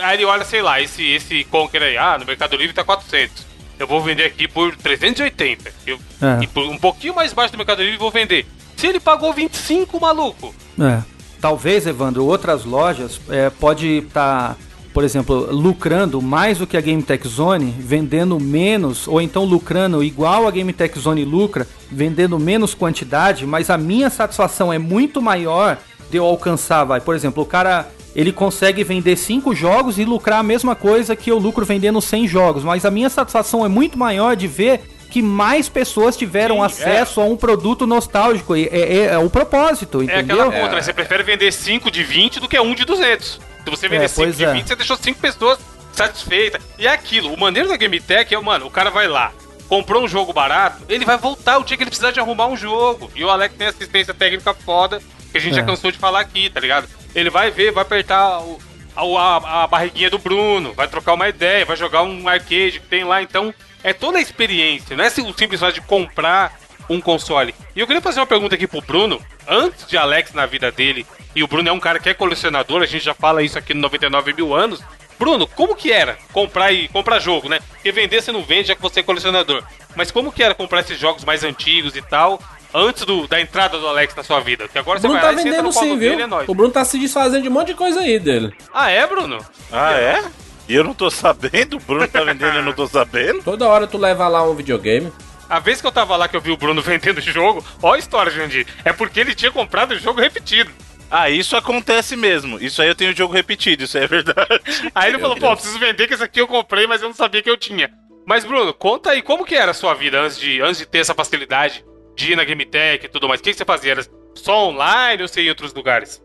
aí 0.02 0.16
ele 0.16 0.24
olha, 0.24 0.44
sei 0.44 0.60
lá, 0.60 0.80
esse, 0.80 1.02
esse 1.08 1.44
Conquer 1.44 1.82
aí, 1.82 1.96
ah, 1.96 2.18
no 2.18 2.26
Mercado 2.26 2.56
Livre 2.56 2.74
tá 2.74 2.84
400. 2.84 3.46
Eu 3.78 3.86
vou 3.86 4.00
vender 4.02 4.24
aqui 4.24 4.46
por 4.46 4.76
380. 4.76 5.72
Eu, 5.86 5.98
É. 6.20 6.42
E 6.44 6.46
por 6.46 6.64
um 6.64 6.76
pouquinho 6.78 7.14
mais 7.14 7.32
baixo 7.32 7.52
do 7.52 7.58
Mercado 7.58 7.82
Livre 7.82 7.96
vou 7.98 8.10
vender. 8.10 8.44
Se 8.76 8.86
ele 8.86 9.00
pagou 9.00 9.32
25, 9.32 9.98
maluco. 10.00 10.54
É. 10.80 11.02
Talvez, 11.42 11.88
Evandro, 11.88 12.24
outras 12.24 12.64
lojas 12.64 13.20
é, 13.28 13.50
pode 13.50 13.98
estar, 13.98 14.56
por 14.94 15.02
exemplo, 15.02 15.48
lucrando 15.50 16.22
mais 16.22 16.58
do 16.58 16.68
que 16.68 16.76
a 16.76 16.80
Game 16.80 17.02
Tech 17.02 17.26
Zone, 17.26 17.74
vendendo 17.80 18.38
menos, 18.38 19.08
ou 19.08 19.20
então 19.20 19.44
lucrando 19.44 20.04
igual 20.04 20.46
a 20.46 20.52
Game 20.52 20.72
Tech 20.72 20.96
Zone 20.96 21.24
lucra, 21.24 21.66
vendendo 21.90 22.38
menos 22.38 22.74
quantidade, 22.74 23.44
mas 23.44 23.70
a 23.70 23.76
minha 23.76 24.08
satisfação 24.08 24.72
é 24.72 24.78
muito 24.78 25.20
maior 25.20 25.78
de 26.08 26.16
eu 26.16 26.24
alcançar, 26.24 26.84
vai. 26.84 27.00
Por 27.00 27.16
exemplo, 27.16 27.42
o 27.42 27.46
cara 27.46 27.90
ele 28.14 28.30
consegue 28.30 28.84
vender 28.84 29.16
5 29.16 29.52
jogos 29.52 29.98
e 29.98 30.04
lucrar 30.04 30.38
a 30.38 30.44
mesma 30.44 30.76
coisa 30.76 31.16
que 31.16 31.32
eu 31.32 31.38
lucro 31.38 31.66
vendendo 31.66 32.00
100 32.00 32.28
jogos, 32.28 32.62
mas 32.62 32.84
a 32.84 32.90
minha 32.90 33.10
satisfação 33.10 33.64
é 33.64 33.68
muito 33.68 33.98
maior 33.98 34.36
de 34.36 34.46
ver 34.46 34.82
que 35.12 35.20
mais 35.20 35.68
pessoas 35.68 36.16
tiveram 36.16 36.56
Sim, 36.56 36.62
acesso 36.62 37.20
a 37.20 37.24
um 37.24 37.36
produto 37.36 37.86
nostálgico. 37.86 38.56
E 38.56 38.66
É, 38.72 38.80
é- 38.80 39.04
é 39.14 39.18
o 39.18 39.28
propósito, 39.28 40.00
É 40.00 40.04
entendeu? 40.04 40.36
aquela 40.42 40.52
conta, 40.60 40.74
né? 40.76 40.80
Você 40.82 40.92
prefere 40.92 41.22
vender 41.22 41.52
5 41.52 41.90
de 41.90 42.02
20 42.02 42.40
do 42.40 42.48
que 42.48 42.58
um 42.58 42.74
de 42.74 42.84
200. 42.86 43.38
Se 43.64 43.70
você 43.70 43.88
vender 43.88 44.06
É, 44.06 44.08
5 44.08 44.22
pois 44.22 44.36
de 44.38 44.44
é. 44.44 44.52
20, 44.52 44.66
você 44.68 44.74
deixou 44.76 44.96
5 44.96 45.20
pessoas 45.20 45.58
satisfeitas. 45.92 46.62
E 46.78 46.86
é 46.86 46.90
aquilo, 46.90 47.32
o 47.32 47.38
maneiro 47.38 47.68
da 47.68 47.76
Game 47.76 48.00
Tech 48.00 48.34
é, 48.34 48.40
mano, 48.40 48.66
o 48.66 48.70
cara 48.70 48.90
vai 48.90 49.06
lá, 49.06 49.32
comprou 49.68 50.02
um 50.02 50.08
jogo 50.08 50.32
barato, 50.32 50.82
ele 50.88 51.04
vai 51.04 51.18
voltar 51.18 51.58
o 51.58 51.64
dia 51.64 51.76
que 51.76 51.82
ele 51.82 51.90
precisar 51.90 52.10
de 52.10 52.18
arrumar 52.18 52.46
um 52.46 52.56
jogo. 52.56 53.10
E 53.14 53.22
o 53.22 53.28
Alex 53.30 53.54
tem 53.54 53.66
assistência 53.66 54.14
técnica 54.14 54.54
foda, 54.54 55.00
que 55.30 55.36
a 55.36 55.40
gente 55.40 55.52
É. 55.52 55.56
já 55.56 55.62
cansou 55.62 55.92
de 55.92 55.98
falar 55.98 56.20
aqui, 56.20 56.48
tá 56.48 56.58
ligado? 56.58 56.88
Ele 57.14 57.28
vai 57.28 57.50
ver, 57.50 57.70
vai 57.70 57.82
apertar 57.82 58.40
o- 58.40 58.58
a, 58.96 59.02
a- 59.36 59.64
a 59.64 59.66
barriguinha 59.66 60.08
do 60.10 60.18
Bruno, 60.18 60.72
vai 60.72 60.88
trocar 60.88 61.12
uma 61.14 61.28
ideia, 61.28 61.64
vai 61.66 61.76
jogar 61.76 62.02
um 62.02 62.26
arcade 62.28 62.80
que 62.80 62.86
tem 62.88 63.04
lá, 63.04 63.22
então 63.22 63.52
é 63.82 63.92
toda 63.92 64.18
a 64.18 64.20
experiência, 64.20 64.96
não 64.96 65.04
é 65.04 65.08
o 65.08 65.32
simples 65.36 65.60
fato 65.60 65.74
de 65.74 65.80
comprar 65.82 66.58
um 66.88 67.00
console. 67.00 67.54
E 67.74 67.80
eu 67.80 67.86
queria 67.86 68.02
fazer 68.02 68.20
uma 68.20 68.26
pergunta 68.26 68.54
aqui 68.54 68.66
pro 68.66 68.80
Bruno, 68.80 69.20
antes 69.48 69.86
de 69.86 69.96
Alex 69.96 70.32
na 70.32 70.46
vida 70.46 70.70
dele, 70.70 71.06
e 71.34 71.42
o 71.42 71.46
Bruno 71.46 71.68
é 71.68 71.72
um 71.72 71.80
cara 71.80 71.98
que 71.98 72.08
é 72.08 72.14
colecionador, 72.14 72.82
a 72.82 72.86
gente 72.86 73.04
já 73.04 73.14
fala 73.14 73.42
isso 73.42 73.58
aqui 73.58 73.72
no 73.74 73.80
99 73.80 74.32
mil 74.34 74.54
anos. 74.54 74.82
Bruno, 75.18 75.46
como 75.46 75.76
que 75.76 75.92
era 75.92 76.18
comprar 76.32 76.72
e 76.72 76.88
comprar 76.88 77.18
jogo, 77.20 77.48
né? 77.48 77.60
Porque 77.70 77.92
vender 77.92 78.20
você 78.20 78.32
não 78.32 78.42
vende, 78.42 78.68
já 78.68 78.74
que 78.74 78.82
você 78.82 79.00
é 79.00 79.02
colecionador. 79.02 79.62
Mas 79.94 80.10
como 80.10 80.32
que 80.32 80.42
era 80.42 80.54
comprar 80.54 80.80
esses 80.80 80.98
jogos 80.98 81.24
mais 81.24 81.44
antigos 81.44 81.94
e 81.94 82.02
tal, 82.02 82.42
antes 82.74 83.04
do, 83.04 83.28
da 83.28 83.40
entrada 83.40 83.78
do 83.78 83.86
Alex 83.86 84.14
na 84.16 84.24
sua 84.24 84.40
vida? 84.40 84.64
Porque 84.64 84.78
agora 84.78 84.98
O 84.98 85.02
Bruno 85.02 85.14
você 85.14 85.20
tá 85.20 85.26
vai 85.26 85.36
lá 85.36 85.42
senta 85.42 85.56
vendendo 85.56 85.72
sim, 85.72 85.98
dele, 85.98 86.26
viu? 86.26 86.40
é. 86.40 86.44
O 86.48 86.54
Bruno 86.54 86.72
tá 86.72 86.84
se 86.84 86.98
desfazendo 86.98 87.42
de 87.42 87.48
um 87.48 87.52
monte 87.52 87.68
de 87.68 87.74
coisa 87.74 88.00
aí 88.00 88.18
dele. 88.18 88.52
Ah, 88.74 88.90
é, 88.90 89.06
Bruno? 89.06 89.38
Ah, 89.70 89.92
é? 89.92 90.24
E 90.72 90.74
eu 90.74 90.82
não 90.82 90.94
tô 90.94 91.10
sabendo? 91.10 91.76
O 91.76 91.80
Bruno 91.80 92.08
tá 92.08 92.24
vendendo 92.24 92.54
e 92.54 92.56
eu 92.56 92.62
não 92.62 92.72
tô 92.72 92.86
sabendo? 92.86 93.42
Toda 93.44 93.68
hora 93.68 93.86
tu 93.86 93.98
leva 93.98 94.26
lá 94.26 94.42
um 94.42 94.54
videogame. 94.54 95.12
A 95.46 95.58
vez 95.58 95.82
que 95.82 95.86
eu 95.86 95.92
tava 95.92 96.16
lá 96.16 96.26
que 96.26 96.34
eu 96.34 96.40
vi 96.40 96.50
o 96.50 96.56
Bruno 96.56 96.80
vendendo 96.80 97.18
o 97.18 97.20
jogo, 97.20 97.62
ó 97.82 97.92
a 97.92 97.98
história, 97.98 98.32
Jandir. 98.32 98.66
É 98.82 98.90
porque 98.90 99.20
ele 99.20 99.34
tinha 99.34 99.50
comprado 99.50 99.90
o 99.90 99.98
jogo 99.98 100.18
repetido. 100.18 100.70
Ah, 101.10 101.28
isso 101.28 101.58
acontece 101.58 102.16
mesmo. 102.16 102.58
Isso 102.58 102.80
aí 102.80 102.88
eu 102.88 102.94
tenho 102.94 103.14
jogo 103.14 103.34
repetido, 103.34 103.84
isso 103.84 103.98
aí 103.98 104.04
é 104.04 104.06
verdade. 104.06 104.62
Aí 104.94 105.10
ele 105.10 105.18
Meu 105.18 105.28
falou, 105.28 105.36
pô, 105.36 105.54
preciso 105.54 105.78
vender 105.78 106.08
que 106.08 106.14
esse 106.14 106.24
aqui 106.24 106.40
eu 106.40 106.48
comprei, 106.48 106.86
mas 106.86 107.02
eu 107.02 107.08
não 107.08 107.14
sabia 107.14 107.42
que 107.42 107.50
eu 107.50 107.58
tinha. 107.58 107.92
Mas, 108.26 108.42
Bruno, 108.42 108.72
conta 108.72 109.10
aí 109.10 109.20
como 109.20 109.44
que 109.44 109.54
era 109.54 109.72
a 109.72 109.74
sua 109.74 109.92
vida 109.92 110.22
antes 110.22 110.38
de, 110.38 110.62
antes 110.62 110.78
de 110.78 110.86
ter 110.86 111.00
essa 111.00 111.12
facilidade 111.12 111.84
de 112.16 112.32
ir 112.32 112.36
na 112.36 112.44
Game 112.44 112.64
Tech 112.64 113.04
e 113.04 113.10
tudo 113.10 113.28
mais. 113.28 113.42
O 113.42 113.44
que, 113.44 113.50
que 113.50 113.58
você 113.58 113.64
fazia? 113.66 113.92
Era 113.92 114.06
só 114.34 114.68
online 114.68 115.20
ou 115.20 115.28
você 115.28 115.42
ia 115.42 115.48
em 115.48 115.50
outros 115.50 115.74
lugares? 115.74 116.22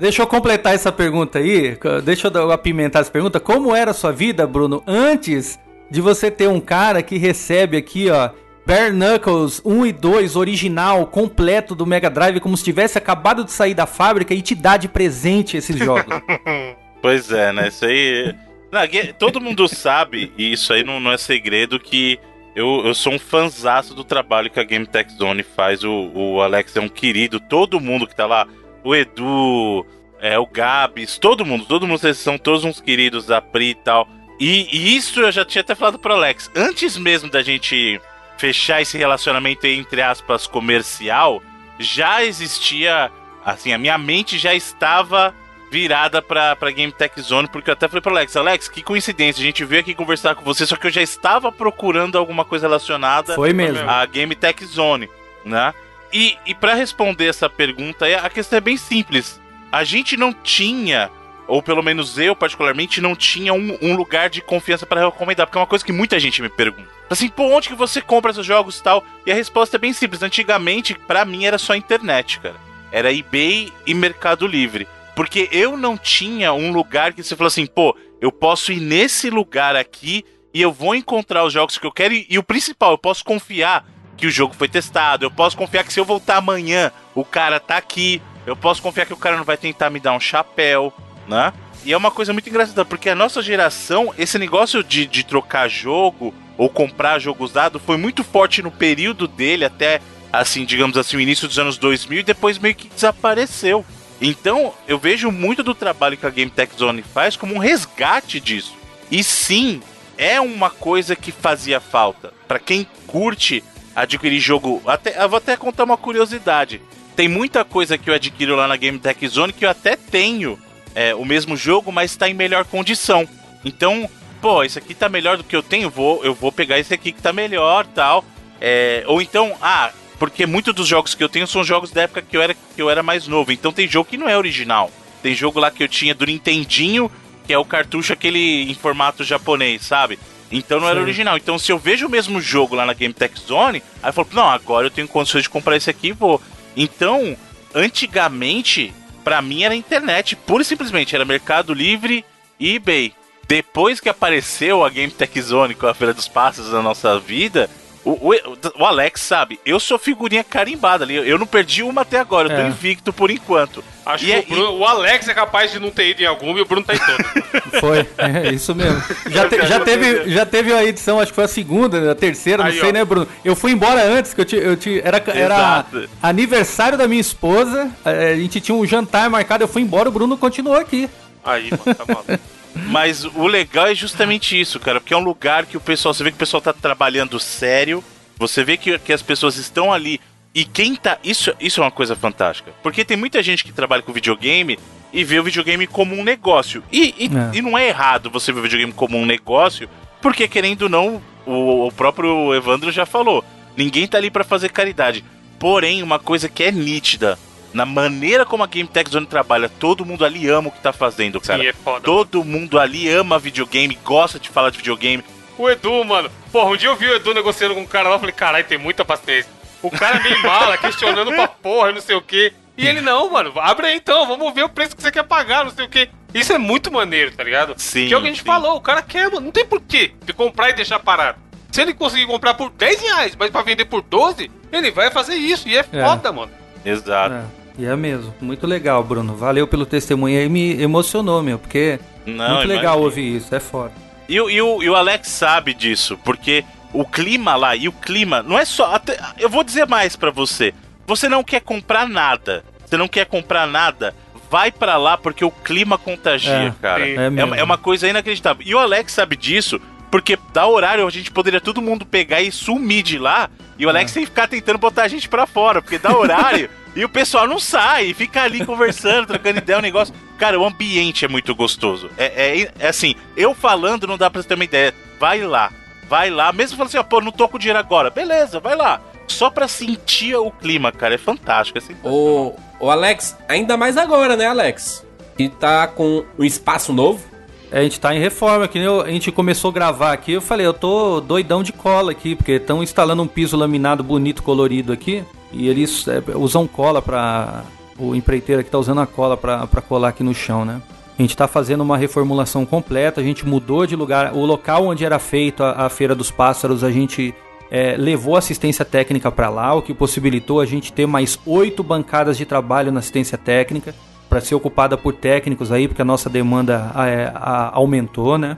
Deixa 0.00 0.22
eu 0.22 0.26
completar 0.26 0.74
essa 0.74 0.92
pergunta 0.92 1.38
aí. 1.38 1.76
Deixa 2.04 2.28
eu 2.28 2.50
apimentar 2.52 3.00
essa 3.00 3.10
pergunta. 3.10 3.40
Como 3.40 3.74
era 3.74 3.90
a 3.90 3.94
sua 3.94 4.12
vida, 4.12 4.46
Bruno, 4.46 4.82
antes 4.86 5.58
de 5.90 6.00
você 6.00 6.30
ter 6.30 6.48
um 6.48 6.60
cara 6.60 7.02
que 7.02 7.16
recebe 7.16 7.76
aqui, 7.76 8.10
ó, 8.10 8.30
Bare 8.66 8.92
Knuckles 8.92 9.62
1 9.64 9.86
e 9.86 9.92
2 9.92 10.36
original, 10.36 11.06
completo 11.06 11.74
do 11.74 11.86
Mega 11.86 12.10
Drive, 12.10 12.38
como 12.40 12.56
se 12.56 12.62
tivesse 12.62 12.98
acabado 12.98 13.42
de 13.42 13.50
sair 13.50 13.72
da 13.72 13.86
fábrica 13.86 14.34
e 14.34 14.42
te 14.42 14.54
dá 14.54 14.76
de 14.76 14.88
presente 14.88 15.56
esses 15.56 15.76
jogos? 15.76 16.04
Pois 17.00 17.30
é, 17.30 17.52
né? 17.52 17.68
Isso 17.68 17.84
aí. 17.84 18.34
Não, 18.72 18.80
todo 19.16 19.40
mundo 19.40 19.68
sabe, 19.68 20.32
e 20.36 20.52
isso 20.52 20.72
aí 20.72 20.82
não, 20.82 20.98
não 20.98 21.12
é 21.12 21.16
segredo, 21.16 21.78
que 21.78 22.18
eu, 22.56 22.82
eu 22.84 22.92
sou 22.92 23.12
um 23.12 23.18
fanzaço 23.20 23.94
do 23.94 24.02
trabalho 24.02 24.50
que 24.50 24.58
a 24.58 24.64
Game 24.64 24.84
Tech 24.84 25.08
Zone 25.12 25.44
faz. 25.44 25.84
O, 25.84 26.10
o 26.12 26.42
Alex 26.42 26.76
é 26.76 26.80
um 26.80 26.88
querido, 26.88 27.38
todo 27.38 27.78
mundo 27.78 28.04
que 28.04 28.16
tá 28.16 28.26
lá, 28.26 28.48
o 28.84 28.94
Edu, 28.94 29.86
é, 30.20 30.38
o 30.38 30.46
Gabs, 30.46 31.18
todo 31.18 31.44
mundo, 31.44 31.64
todo 31.66 31.86
mundo, 31.86 31.98
vocês 31.98 32.18
são 32.18 32.38
todos 32.38 32.64
uns 32.64 32.80
queridos, 32.80 33.30
a 33.30 33.40
Pri 33.40 33.70
e 33.70 33.74
tal. 33.74 34.08
E, 34.40 34.68
e 34.70 34.96
isso 34.96 35.20
eu 35.20 35.32
já 35.32 35.44
tinha 35.44 35.62
até 35.62 35.74
falado 35.74 35.98
pro 35.98 36.14
Alex. 36.14 36.50
Antes 36.54 36.96
mesmo 36.96 37.30
da 37.30 37.42
gente 37.42 38.00
fechar 38.36 38.80
esse 38.80 38.96
relacionamento, 38.96 39.66
entre 39.66 40.00
aspas, 40.00 40.46
comercial, 40.46 41.42
já 41.78 42.24
existia. 42.24 43.10
Assim, 43.44 43.72
a 43.72 43.78
minha 43.78 43.96
mente 43.96 44.36
já 44.38 44.54
estava 44.54 45.34
virada 45.70 46.20
pra, 46.20 46.56
pra 46.56 46.70
Game 46.70 46.92
Tech 46.92 47.20
Zone, 47.20 47.48
porque 47.48 47.70
eu 47.70 47.72
até 47.72 47.88
falei 47.88 48.00
pro 48.00 48.12
Alex, 48.12 48.36
Alex, 48.36 48.68
que 48.68 48.82
coincidência, 48.82 49.40
a 49.40 49.44
gente 49.44 49.64
veio 49.64 49.80
aqui 49.80 49.94
conversar 49.94 50.34
com 50.34 50.42
você, 50.42 50.66
só 50.66 50.76
que 50.76 50.86
eu 50.86 50.90
já 50.90 51.02
estava 51.02 51.52
procurando 51.52 52.16
alguma 52.16 52.44
coisa 52.44 52.66
relacionada 52.66 53.34
Foi 53.34 53.52
mesmo. 53.52 53.88
à 53.88 54.04
Game 54.06 54.34
Tech 54.34 54.64
Zone, 54.64 55.08
né? 55.44 55.74
E, 56.12 56.36
e 56.46 56.54
para 56.54 56.74
responder 56.74 57.26
essa 57.26 57.48
pergunta, 57.48 58.06
aí, 58.06 58.14
a 58.14 58.30
questão 58.30 58.56
é 58.56 58.60
bem 58.60 58.76
simples. 58.76 59.40
A 59.70 59.84
gente 59.84 60.16
não 60.16 60.32
tinha, 60.32 61.10
ou 61.46 61.62
pelo 61.62 61.82
menos 61.82 62.18
eu 62.18 62.34
particularmente, 62.34 63.00
não 63.00 63.14
tinha 63.14 63.52
um, 63.52 63.78
um 63.82 63.94
lugar 63.94 64.30
de 64.30 64.40
confiança 64.40 64.86
para 64.86 65.04
recomendar, 65.04 65.46
porque 65.46 65.58
é 65.58 65.60
uma 65.60 65.66
coisa 65.66 65.84
que 65.84 65.92
muita 65.92 66.18
gente 66.18 66.40
me 66.40 66.48
pergunta. 66.48 66.88
Assim, 67.10 67.28
pô, 67.28 67.44
onde 67.54 67.68
que 67.68 67.74
você 67.74 68.00
compra 68.00 68.30
esses 68.30 68.44
jogos 68.44 68.78
e 68.78 68.82
tal? 68.82 69.04
E 69.24 69.32
a 69.32 69.34
resposta 69.34 69.76
é 69.76 69.78
bem 69.78 69.92
simples. 69.92 70.22
Antigamente, 70.22 70.94
pra 70.94 71.24
mim, 71.24 71.44
era 71.44 71.58
só 71.58 71.74
internet, 71.74 72.40
cara. 72.40 72.56
Era 72.92 73.12
eBay 73.12 73.72
e 73.86 73.94
Mercado 73.94 74.46
Livre. 74.46 74.86
Porque 75.14 75.48
eu 75.50 75.76
não 75.76 75.96
tinha 75.96 76.52
um 76.52 76.70
lugar 76.70 77.12
que 77.12 77.22
você 77.22 77.34
falou 77.34 77.48
assim, 77.48 77.66
pô, 77.66 77.96
eu 78.20 78.30
posso 78.30 78.72
ir 78.72 78.80
nesse 78.80 79.30
lugar 79.30 79.74
aqui 79.74 80.24
e 80.52 80.62
eu 80.62 80.72
vou 80.72 80.94
encontrar 80.94 81.44
os 81.44 81.52
jogos 81.52 81.78
que 81.78 81.86
eu 81.86 81.92
quero. 81.92 82.14
E, 82.14 82.26
e 82.28 82.38
o 82.38 82.42
principal, 82.42 82.92
eu 82.92 82.98
posso 82.98 83.24
confiar 83.24 83.86
que 84.18 84.26
o 84.26 84.30
jogo 84.30 84.54
foi 84.54 84.68
testado. 84.68 85.24
Eu 85.24 85.30
posso 85.30 85.56
confiar 85.56 85.84
que 85.84 85.92
se 85.92 86.00
eu 86.00 86.04
voltar 86.04 86.36
amanhã, 86.36 86.92
o 87.14 87.24
cara 87.24 87.58
tá 87.58 87.76
aqui. 87.76 88.20
Eu 88.44 88.56
posso 88.56 88.82
confiar 88.82 89.06
que 89.06 89.12
o 89.12 89.16
cara 89.16 89.36
não 89.36 89.44
vai 89.44 89.56
tentar 89.56 89.88
me 89.88 90.00
dar 90.00 90.12
um 90.12 90.20
chapéu, 90.20 90.92
né? 91.26 91.52
E 91.84 91.92
é 91.92 91.96
uma 91.96 92.10
coisa 92.10 92.32
muito 92.32 92.48
engraçada, 92.50 92.84
porque 92.84 93.08
a 93.08 93.14
nossa 93.14 93.40
geração, 93.40 94.12
esse 94.18 94.38
negócio 94.38 94.82
de, 94.82 95.06
de 95.06 95.24
trocar 95.24 95.68
jogo 95.68 96.34
ou 96.56 96.68
comprar 96.68 97.18
jogo 97.20 97.44
usado 97.44 97.78
foi 97.78 97.96
muito 97.96 98.24
forte 98.24 98.60
no 98.60 98.70
período 98.70 99.28
dele, 99.28 99.64
até, 99.64 100.00
assim, 100.32 100.64
digamos 100.64 100.98
assim, 100.98 101.16
o 101.16 101.20
início 101.20 101.46
dos 101.46 101.58
anos 101.58 101.78
2000 101.78 102.20
e 102.20 102.22
depois 102.24 102.58
meio 102.58 102.74
que 102.74 102.88
desapareceu. 102.88 103.86
Então, 104.20 104.74
eu 104.88 104.98
vejo 104.98 105.30
muito 105.30 105.62
do 105.62 105.74
trabalho 105.74 106.16
que 106.16 106.26
a 106.26 106.30
Game 106.30 106.50
Tech 106.50 106.74
Zone 106.76 107.02
faz 107.02 107.36
como 107.36 107.54
um 107.54 107.58
resgate 107.58 108.40
disso. 108.40 108.74
E 109.10 109.22
sim, 109.22 109.80
é 110.16 110.40
uma 110.40 110.68
coisa 110.68 111.14
que 111.14 111.30
fazia 111.30 111.78
falta. 111.78 112.34
Pra 112.48 112.58
quem 112.58 112.86
curte 113.06 113.62
adquirir 114.02 114.40
jogo, 114.40 114.82
até, 114.86 115.22
eu 115.22 115.28
vou 115.28 115.38
até 115.38 115.56
contar 115.56 115.84
uma 115.84 115.96
curiosidade. 115.96 116.80
Tem 117.16 117.28
muita 117.28 117.64
coisa 117.64 117.98
que 117.98 118.08
eu 118.08 118.14
adquiro 118.14 118.54
lá 118.54 118.68
na 118.68 118.76
Game 118.76 118.98
Tech 118.98 119.26
Zone 119.26 119.52
que 119.52 119.64
eu 119.64 119.70
até 119.70 119.96
tenho 119.96 120.58
é, 120.94 121.14
o 121.14 121.24
mesmo 121.24 121.56
jogo, 121.56 121.90
mas 121.90 122.12
está 122.12 122.28
em 122.28 122.34
melhor 122.34 122.64
condição. 122.64 123.28
Então, 123.64 124.08
pô, 124.40 124.62
esse 124.62 124.78
aqui 124.78 124.94
tá 124.94 125.08
melhor 125.08 125.36
do 125.36 125.44
que 125.44 125.56
eu 125.56 125.62
tenho, 125.62 125.90
vou, 125.90 126.24
eu 126.24 126.34
vou 126.34 126.52
pegar 126.52 126.78
esse 126.78 126.94
aqui 126.94 127.12
que 127.12 127.20
tá 127.20 127.32
melhor, 127.32 127.86
tal. 127.86 128.24
É, 128.60 129.04
ou 129.06 129.20
então, 129.20 129.56
ah, 129.60 129.90
porque 130.18 130.46
muitos 130.46 130.74
dos 130.74 130.86
jogos 130.86 131.14
que 131.14 131.22
eu 131.22 131.28
tenho 131.28 131.46
são 131.46 131.62
jogos 131.62 131.90
da 131.90 132.02
época 132.02 132.22
que 132.22 132.36
eu 132.36 132.42
era 132.42 132.54
que 132.54 132.82
eu 132.82 132.90
era 132.90 133.02
mais 133.02 133.26
novo. 133.26 133.52
Então 133.52 133.72
tem 133.72 133.88
jogo 133.88 134.08
que 134.08 134.16
não 134.16 134.28
é 134.28 134.36
original. 134.36 134.90
Tem 135.22 135.34
jogo 135.34 135.60
lá 135.60 135.70
que 135.70 135.82
eu 135.82 135.88
tinha 135.88 136.14
do 136.14 136.26
Nintendinho, 136.26 137.10
que 137.46 137.52
é 137.52 137.58
o 137.58 137.64
cartucho 137.64 138.12
aquele 138.12 138.70
em 138.70 138.74
formato 138.74 139.24
japonês, 139.24 139.82
sabe? 139.82 140.18
Então 140.50 140.80
não 140.80 140.88
era 140.88 140.96
Sim. 140.96 141.02
original. 141.02 141.36
Então 141.36 141.58
se 141.58 141.70
eu 141.70 141.78
vejo 141.78 142.06
o 142.06 142.10
mesmo 142.10 142.40
jogo 142.40 142.74
lá 142.74 142.86
na 142.86 142.94
Game 142.94 143.14
Tech 143.14 143.38
Zone, 143.40 143.82
aí 144.02 144.08
eu 144.08 144.12
falo, 144.12 144.28
não, 144.32 144.48
agora 144.48 144.86
eu 144.86 144.90
tenho 144.90 145.08
condições 145.08 145.42
de 145.42 145.50
comprar 145.50 145.76
esse 145.76 145.90
aqui 145.90 146.08
e 146.08 146.12
vou. 146.12 146.40
Então, 146.76 147.36
antigamente, 147.74 148.94
pra 149.24 149.42
mim 149.42 149.62
era 149.62 149.74
internet, 149.74 150.36
pura 150.36 150.62
e 150.62 150.66
simplesmente, 150.66 151.14
era 151.14 151.24
Mercado 151.24 151.74
Livre 151.74 152.24
e 152.58 152.76
eBay. 152.76 153.12
Depois 153.46 153.98
que 153.98 154.08
apareceu 154.08 154.84
a 154.84 154.90
Game 154.90 155.10
Tech 155.12 155.40
Zone 155.40 155.74
com 155.74 155.86
a 155.86 155.94
Feira 155.94 156.12
dos 156.12 156.28
Passos 156.28 156.70
na 156.70 156.82
nossa 156.82 157.18
vida, 157.18 157.70
o, 158.12 158.30
o- 158.32 158.82
o 158.82 158.84
Alex 158.84 159.20
sabe, 159.20 159.58
eu 159.64 159.78
sou 159.80 159.98
figurinha 159.98 160.42
carimbada 160.44 161.04
ali. 161.04 161.14
Eu 161.16 161.38
não 161.38 161.46
perdi 161.46 161.82
uma 161.82 162.02
até 162.02 162.18
agora, 162.18 162.48
eu 162.48 162.56
tô 162.56 162.62
É. 162.62 162.68
invicto 162.68 163.12
por 163.12 163.30
enquanto. 163.30 163.82
Acho 164.06 164.24
E 164.24 164.32
é- 164.32 164.42
que 164.42 164.52
o, 164.52 164.56
Bruno- 164.56 164.78
o 164.78 164.84
Alex 164.86 165.28
é 165.28 165.34
capaz 165.34 165.70
de 165.72 165.78
não 165.78 165.90
ter 165.90 166.08
ido 166.10 166.22
em 166.22 166.26
alguma 166.26 166.58
e 166.58 166.62
o 166.62 166.64
Bruno 166.64 166.84
tá 166.86 166.94
em 166.94 166.98
todas. 166.98 167.26
Foi, 167.80 168.06
é 168.16 168.50
isso 168.52 168.74
mesmo. 168.74 169.02
Já, 169.28 169.48
te- 169.48 169.66
já, 169.66 169.80
teve, 169.80 170.30
já 170.30 170.46
teve 170.46 170.72
a 170.72 170.84
edição, 170.84 171.20
acho 171.20 171.30
que 171.32 171.34
foi 171.36 171.44
a 171.44 171.48
segunda, 171.48 172.10
a 172.12 172.14
terceira, 172.14 172.62
não 172.62 172.70
Aí, 172.70 172.78
sei, 172.80 172.88
ó. 172.88 172.92
né, 172.92 173.04
Bruno? 173.04 173.28
Eu 173.44 173.54
fui 173.54 173.72
embora 173.72 174.02
antes, 174.02 174.32
que 174.32 174.40
eu, 174.40 174.44
te, 174.44 174.56
eu 174.56 174.76
te, 174.76 175.00
era, 175.04 175.22
era 175.26 175.54
Exato. 175.54 176.08
aniversário 176.22 176.96
da 176.96 177.06
minha 177.06 177.20
esposa, 177.20 177.90
eh, 178.04 178.32
a 178.32 178.36
gente 178.36 178.60
tinha 178.60 178.74
um 178.74 178.86
jantar 178.86 179.28
marcado, 179.28 179.62
eu 179.64 179.68
fui 179.68 179.82
embora, 179.82 180.08
o 180.08 180.12
Bruno 180.12 180.36
continuou 180.38 180.76
aqui. 180.76 181.08
Aí, 181.44 181.70
mano, 181.70 181.94
tá 181.94 182.04
maluco. 182.06 182.38
Mas 182.74 183.24
o 183.24 183.46
legal 183.46 183.86
é 183.86 183.94
justamente 183.94 184.58
isso, 184.58 184.78
cara, 184.80 185.00
porque 185.00 185.14
é 185.14 185.16
um 185.16 185.22
lugar 185.24 185.66
que 185.66 185.76
o 185.76 185.80
pessoal, 185.80 186.14
você 186.14 186.24
vê 186.24 186.30
que 186.30 186.36
o 186.36 186.38
pessoal 186.38 186.60
tá 186.60 186.72
trabalhando 186.72 187.38
sério, 187.40 188.02
você 188.38 188.62
vê 188.64 188.76
que, 188.76 188.98
que 188.98 189.12
as 189.12 189.22
pessoas 189.22 189.56
estão 189.56 189.92
ali 189.92 190.20
e 190.54 190.64
quem 190.64 190.96
tá, 190.96 191.18
isso, 191.22 191.52
isso 191.60 191.80
é 191.80 191.84
uma 191.84 191.90
coisa 191.90 192.16
fantástica, 192.16 192.72
porque 192.82 193.04
tem 193.04 193.16
muita 193.16 193.42
gente 193.42 193.64
que 193.64 193.72
trabalha 193.72 194.02
com 194.02 194.12
videogame 194.12 194.78
e 195.12 195.24
vê 195.24 195.38
o 195.38 195.44
videogame 195.44 195.86
como 195.86 196.14
um 196.14 196.24
negócio. 196.24 196.82
E, 196.92 197.14
e, 197.18 197.26
É. 197.26 197.58
e 197.58 197.62
não 197.62 197.76
é 197.76 197.88
errado 197.88 198.30
você 198.30 198.52
ver 198.52 198.60
o 198.60 198.62
videogame 198.62 198.92
como 198.92 199.16
um 199.16 199.26
negócio, 199.26 199.88
porque 200.20 200.46
querendo 200.48 200.82
ou 200.82 200.88
não, 200.88 201.22
o, 201.46 201.86
o 201.86 201.92
próprio 201.92 202.54
Evandro 202.54 202.90
já 202.92 203.06
falou, 203.06 203.44
ninguém 203.76 204.06
tá 204.06 204.18
ali 204.18 204.30
pra 204.30 204.44
fazer 204.44 204.70
caridade. 204.70 205.24
Porém, 205.58 206.02
uma 206.02 206.18
coisa 206.18 206.48
que 206.48 206.62
é 206.62 206.70
nítida, 206.70 207.38
na 207.72 207.84
maneira 207.84 208.44
como 208.46 208.62
a 208.62 208.66
Game 208.66 208.88
Tech 208.88 209.10
Zone 209.10 209.26
trabalha, 209.26 209.68
todo 209.68 210.04
mundo 210.04 210.24
ali 210.24 210.48
ama 210.48 210.68
o 210.68 210.72
que 210.72 210.80
tá 210.80 210.92
fazendo, 210.92 211.40
cara. 211.40 211.64
É 211.66 211.72
foda. 211.72 212.00
Todo 212.00 212.44
mundo 212.44 212.78
ali 212.78 213.08
ama 213.10 213.38
videogame, 213.38 213.98
gosta 214.04 214.38
de 214.38 214.48
falar 214.48 214.70
de 214.70 214.78
videogame. 214.78 215.22
O 215.56 215.68
Edu, 215.68 216.04
mano. 216.04 216.30
Porra, 216.52 216.70
um 216.70 216.76
dia 216.76 216.88
eu 216.88 216.96
vi 216.96 217.06
o 217.06 217.14
Edu 217.16 217.34
negociando 217.34 217.74
com 217.74 217.80
um 217.80 217.86
cara 217.86 218.08
lá, 218.08 218.14
eu 218.16 218.20
falei, 218.20 218.34
caralho, 218.34 218.64
tem 218.64 218.78
muita 218.78 219.04
paciência. 219.04 219.50
O 219.82 219.90
cara 219.90 220.20
meio 220.20 220.40
mala, 220.42 220.76
questionando 220.78 221.32
pra 221.32 221.48
porra, 221.48 221.92
não 221.92 222.00
sei 222.00 222.16
o 222.16 222.22
quê. 222.22 222.52
E 222.76 222.86
ele, 222.86 223.00
não, 223.00 223.28
mano, 223.30 223.52
abre 223.56 223.86
aí 223.88 223.96
então, 223.96 224.24
vamos 224.26 224.54
ver 224.54 224.62
o 224.64 224.68
preço 224.68 224.94
que 224.96 225.02
você 225.02 225.10
quer 225.10 225.24
pagar, 225.24 225.64
não 225.64 225.72
sei 225.72 225.84
o 225.84 225.88
quê. 225.88 226.08
Isso 226.32 226.52
é 226.52 226.58
muito 226.58 226.92
maneiro, 226.92 227.32
tá 227.32 227.42
ligado? 227.42 227.74
Sim, 227.76 228.06
Que 228.06 228.14
é 228.14 228.16
o 228.16 228.20
que 228.20 228.26
a 228.28 228.30
gente 228.30 228.40
sim. 228.40 228.46
falou, 228.46 228.76
o 228.76 228.80
cara 228.80 229.02
quer, 229.02 229.24
mano, 229.30 229.40
não 229.46 229.50
tem 229.50 229.64
porquê 229.64 230.12
de 230.24 230.32
comprar 230.32 230.70
e 230.70 230.74
deixar 230.74 231.00
parado. 231.00 231.38
Se 231.72 231.82
ele 231.82 231.92
conseguir 231.92 232.26
comprar 232.26 232.54
por 232.54 232.70
10 232.70 233.00
reais, 233.02 233.36
mas 233.36 233.50
pra 233.50 233.62
vender 233.62 233.84
por 233.86 234.00
12, 234.02 234.50
ele 234.72 234.90
vai 234.92 235.10
fazer 235.10 235.34
isso. 235.34 235.68
E 235.68 235.76
é, 235.76 235.84
É. 235.92 236.04
foda, 236.04 236.30
mano. 236.32 236.50
Exato. 236.84 237.34
É, 237.34 237.42
e 237.78 237.84
é 237.86 237.94
mesmo, 237.96 238.34
muito 238.40 238.66
legal, 238.66 239.02
Bruno. 239.04 239.34
Valeu 239.36 239.66
pelo 239.66 239.86
testemunho 239.86 240.38
aí, 240.38 240.48
me 240.48 240.80
emocionou, 240.82 241.42
meu, 241.42 241.58
porque 241.58 241.98
Não, 242.26 242.54
muito 242.56 242.66
legal 242.68 242.82
imagina. 242.94 243.04
ouvir 243.04 243.36
isso, 243.36 243.54
é 243.54 243.60
foda. 243.60 243.92
E, 244.28 244.40
o- 244.40 244.50
e 244.50 244.60
o, 244.60 244.82
e 244.82 244.90
o 244.90 244.94
Alex 244.96 245.28
sabe 245.28 245.72
disso, 245.72 246.18
porque 246.24 246.64
o 246.92 247.04
clima 247.04 247.54
lá 247.56 247.74
e 247.76 247.88
o 247.88 247.92
clima 247.92 248.42
não 248.42 248.58
é 248.58 248.64
só. 248.64 248.94
Até, 248.94 249.18
eu 249.38 249.48
vou 249.48 249.62
dizer 249.64 249.86
mais 249.86 250.16
para 250.16 250.30
você. 250.30 250.74
Você 251.06 251.28
não 251.28 251.42
quer 251.44 251.60
comprar 251.60 252.06
nada. 252.08 252.62
Você 252.84 252.96
não 252.96 253.08
quer 253.08 253.24
comprar 253.26 253.66
nada. 253.66 254.14
Vai 254.50 254.70
para 254.72 254.96
lá 254.96 255.16
porque 255.16 255.44
o 255.44 255.50
clima 255.50 255.96
contagia, 255.98 256.74
É, 256.78 256.82
cara. 256.82 257.06
É 257.08 257.14
É, 257.14 257.30
mesmo. 257.30 257.54
é 257.54 257.62
uma 257.62 257.78
coisa 257.78 258.08
inacreditável. 258.08 258.62
E 258.66 258.74
o 258.74 258.78
Alex 258.78 259.12
sabe 259.12 259.36
disso, 259.36 259.80
porque 260.10 260.38
dá 260.52 260.66
horário 260.66 261.06
a 261.06 261.10
gente 261.10 261.30
poderia 261.30 261.60
todo 261.60 261.80
mundo 261.82 262.04
pegar 262.06 262.40
e 262.40 262.50
sumir 262.50 263.02
de 263.02 263.18
lá. 263.18 263.48
E 263.78 263.86
o 263.86 263.88
Alex 263.88 264.12
tem 264.12 264.22
que 264.24 264.30
ficar 264.30 264.48
tentando 264.48 264.78
botar 264.78 265.02
a 265.04 265.08
gente 265.08 265.28
pra 265.28 265.46
fora, 265.46 265.80
porque 265.80 265.98
dá 265.98 266.16
horário 266.16 266.68
e 267.00 267.04
o 267.04 267.08
pessoal 267.08 267.46
não 267.46 267.58
sai, 267.58 268.12
fica 268.14 268.42
ali 268.42 268.64
conversando, 268.64 269.26
trocando 269.28 269.58
ideia, 269.58 269.78
o 269.78 269.82
negócio. 269.82 270.14
Cara, 270.36 270.58
o 270.58 270.64
ambiente 270.64 271.24
é 271.24 271.28
muito 271.28 271.54
gostoso. 271.54 272.10
É, 272.16 272.26
é- 272.62 272.70
é 272.78 272.88
assim, 272.88 273.14
eu 273.36 273.54
falando 273.54 274.06
não 274.06 274.18
dá 274.18 274.28
pra 274.30 274.42
você 274.42 274.48
ter 274.48 274.54
uma 274.54 274.64
ideia. 274.64 274.94
Vai 275.18 275.40
lá, 275.42 275.72
vai 276.08 276.30
lá. 276.30 276.52
Mesmo 276.52 276.76
falando 276.76 276.88
assim, 276.88 276.98
ó, 276.98 277.02
pô, 277.02 277.20
não 277.20 277.32
tô 277.32 277.48
com 277.48 277.58
dinheiro 277.58 277.78
agora. 277.78 278.10
Beleza, 278.10 278.60
vai 278.60 278.76
lá. 278.76 279.00
Só 279.26 279.50
pra 279.50 279.68
sentir 279.68 280.34
o 280.36 280.50
clima, 280.50 280.90
cara. 280.92 281.14
É 281.14 281.18
fantástico. 281.18 281.78
É. 281.78 281.82
Ô, 282.08 282.54
ô 282.80 282.90
Alex, 282.90 283.36
ainda 283.48 283.76
mais 283.76 283.96
agora, 283.96 284.36
né, 284.36 284.46
Alex? 284.46 285.04
Que 285.36 285.48
tá 285.48 285.86
com 285.86 286.24
um 286.38 286.44
espaço 286.44 286.92
novo. 286.92 287.22
É, 287.70 287.80
a 287.80 287.82
gente 287.82 288.00
tá 288.00 288.14
em 288.14 288.18
reforma, 288.20 288.66
que 288.66 288.78
nem 288.78 288.86
eu- 288.86 289.02
a 289.02 289.10
gente 289.10 289.30
começou 289.30 289.70
a 289.70 289.74
gravar 289.74 290.12
aqui, 290.12 290.32
eu 290.32 290.40
falei, 290.40 290.64
eu 290.66 290.72
tô 290.72 291.20
doidão 291.20 291.62
de 291.62 291.70
cola 291.72 292.12
aqui, 292.12 292.34
porque 292.34 292.52
estão 292.52 292.82
instalando 292.82 293.22
um 293.22 293.26
piso 293.26 293.56
laminado 293.58 294.02
bonito, 294.02 294.42
colorido 294.42 294.90
aqui, 294.90 295.22
e 295.52 295.68
eles 295.68 296.06
é, 296.08 296.22
usam 296.36 296.66
cola 296.66 297.00
pra... 297.02 297.62
O 297.98 298.14
empreiteiro 298.14 298.60
aqui 298.60 298.70
tá 298.70 298.78
usando 298.78 299.00
a 299.00 299.06
cola 299.06 299.36
pra 299.36 299.66
colar 299.88 300.08
aqui 300.10 300.22
no 300.22 300.32
chão, 300.32 300.64
né? 300.64 300.80
A 301.18 301.22
gente 301.22 301.36
tá 301.36 301.48
fazendo 301.48 301.80
uma 301.80 301.96
reformulação 301.96 302.64
completa, 302.64 303.20
a 303.20 303.24
gente 303.24 303.44
mudou 303.44 303.84
de 303.84 303.96
lugar, 303.96 304.32
o 304.34 304.44
local 304.44 304.86
onde 304.86 305.04
era 305.04 305.18
feito 305.18 305.64
a, 305.64 305.86
a 305.86 305.88
Feira 305.88 306.14
dos 306.14 306.30
Pássaros, 306.30 306.84
a 306.84 306.92
gente 306.92 307.34
é, 307.72 307.96
levou 307.98 308.36
assistência 308.36 308.84
técnica 308.84 309.32
para 309.32 309.50
lá, 309.50 309.74
o 309.74 309.82
que 309.82 309.92
possibilitou 309.92 310.60
a 310.60 310.64
gente 310.64 310.92
ter 310.92 311.06
mais 311.06 311.36
oito 311.44 311.82
bancadas 311.82 312.36
de 312.38 312.46
trabalho 312.46 312.92
na 312.92 313.00
assistência 313.00 313.36
técnica 313.36 313.92
para 314.28 314.40
ser 314.40 314.54
ocupada 314.54 314.96
por 314.96 315.12
técnicos 315.12 315.72
aí, 315.72 315.88
porque 315.88 316.02
a 316.02 316.04
nossa 316.04 316.30
demanda 316.30 316.92
é, 316.98 317.32
a- 317.34 317.70
aumentou, 317.74 318.38
né? 318.38 318.56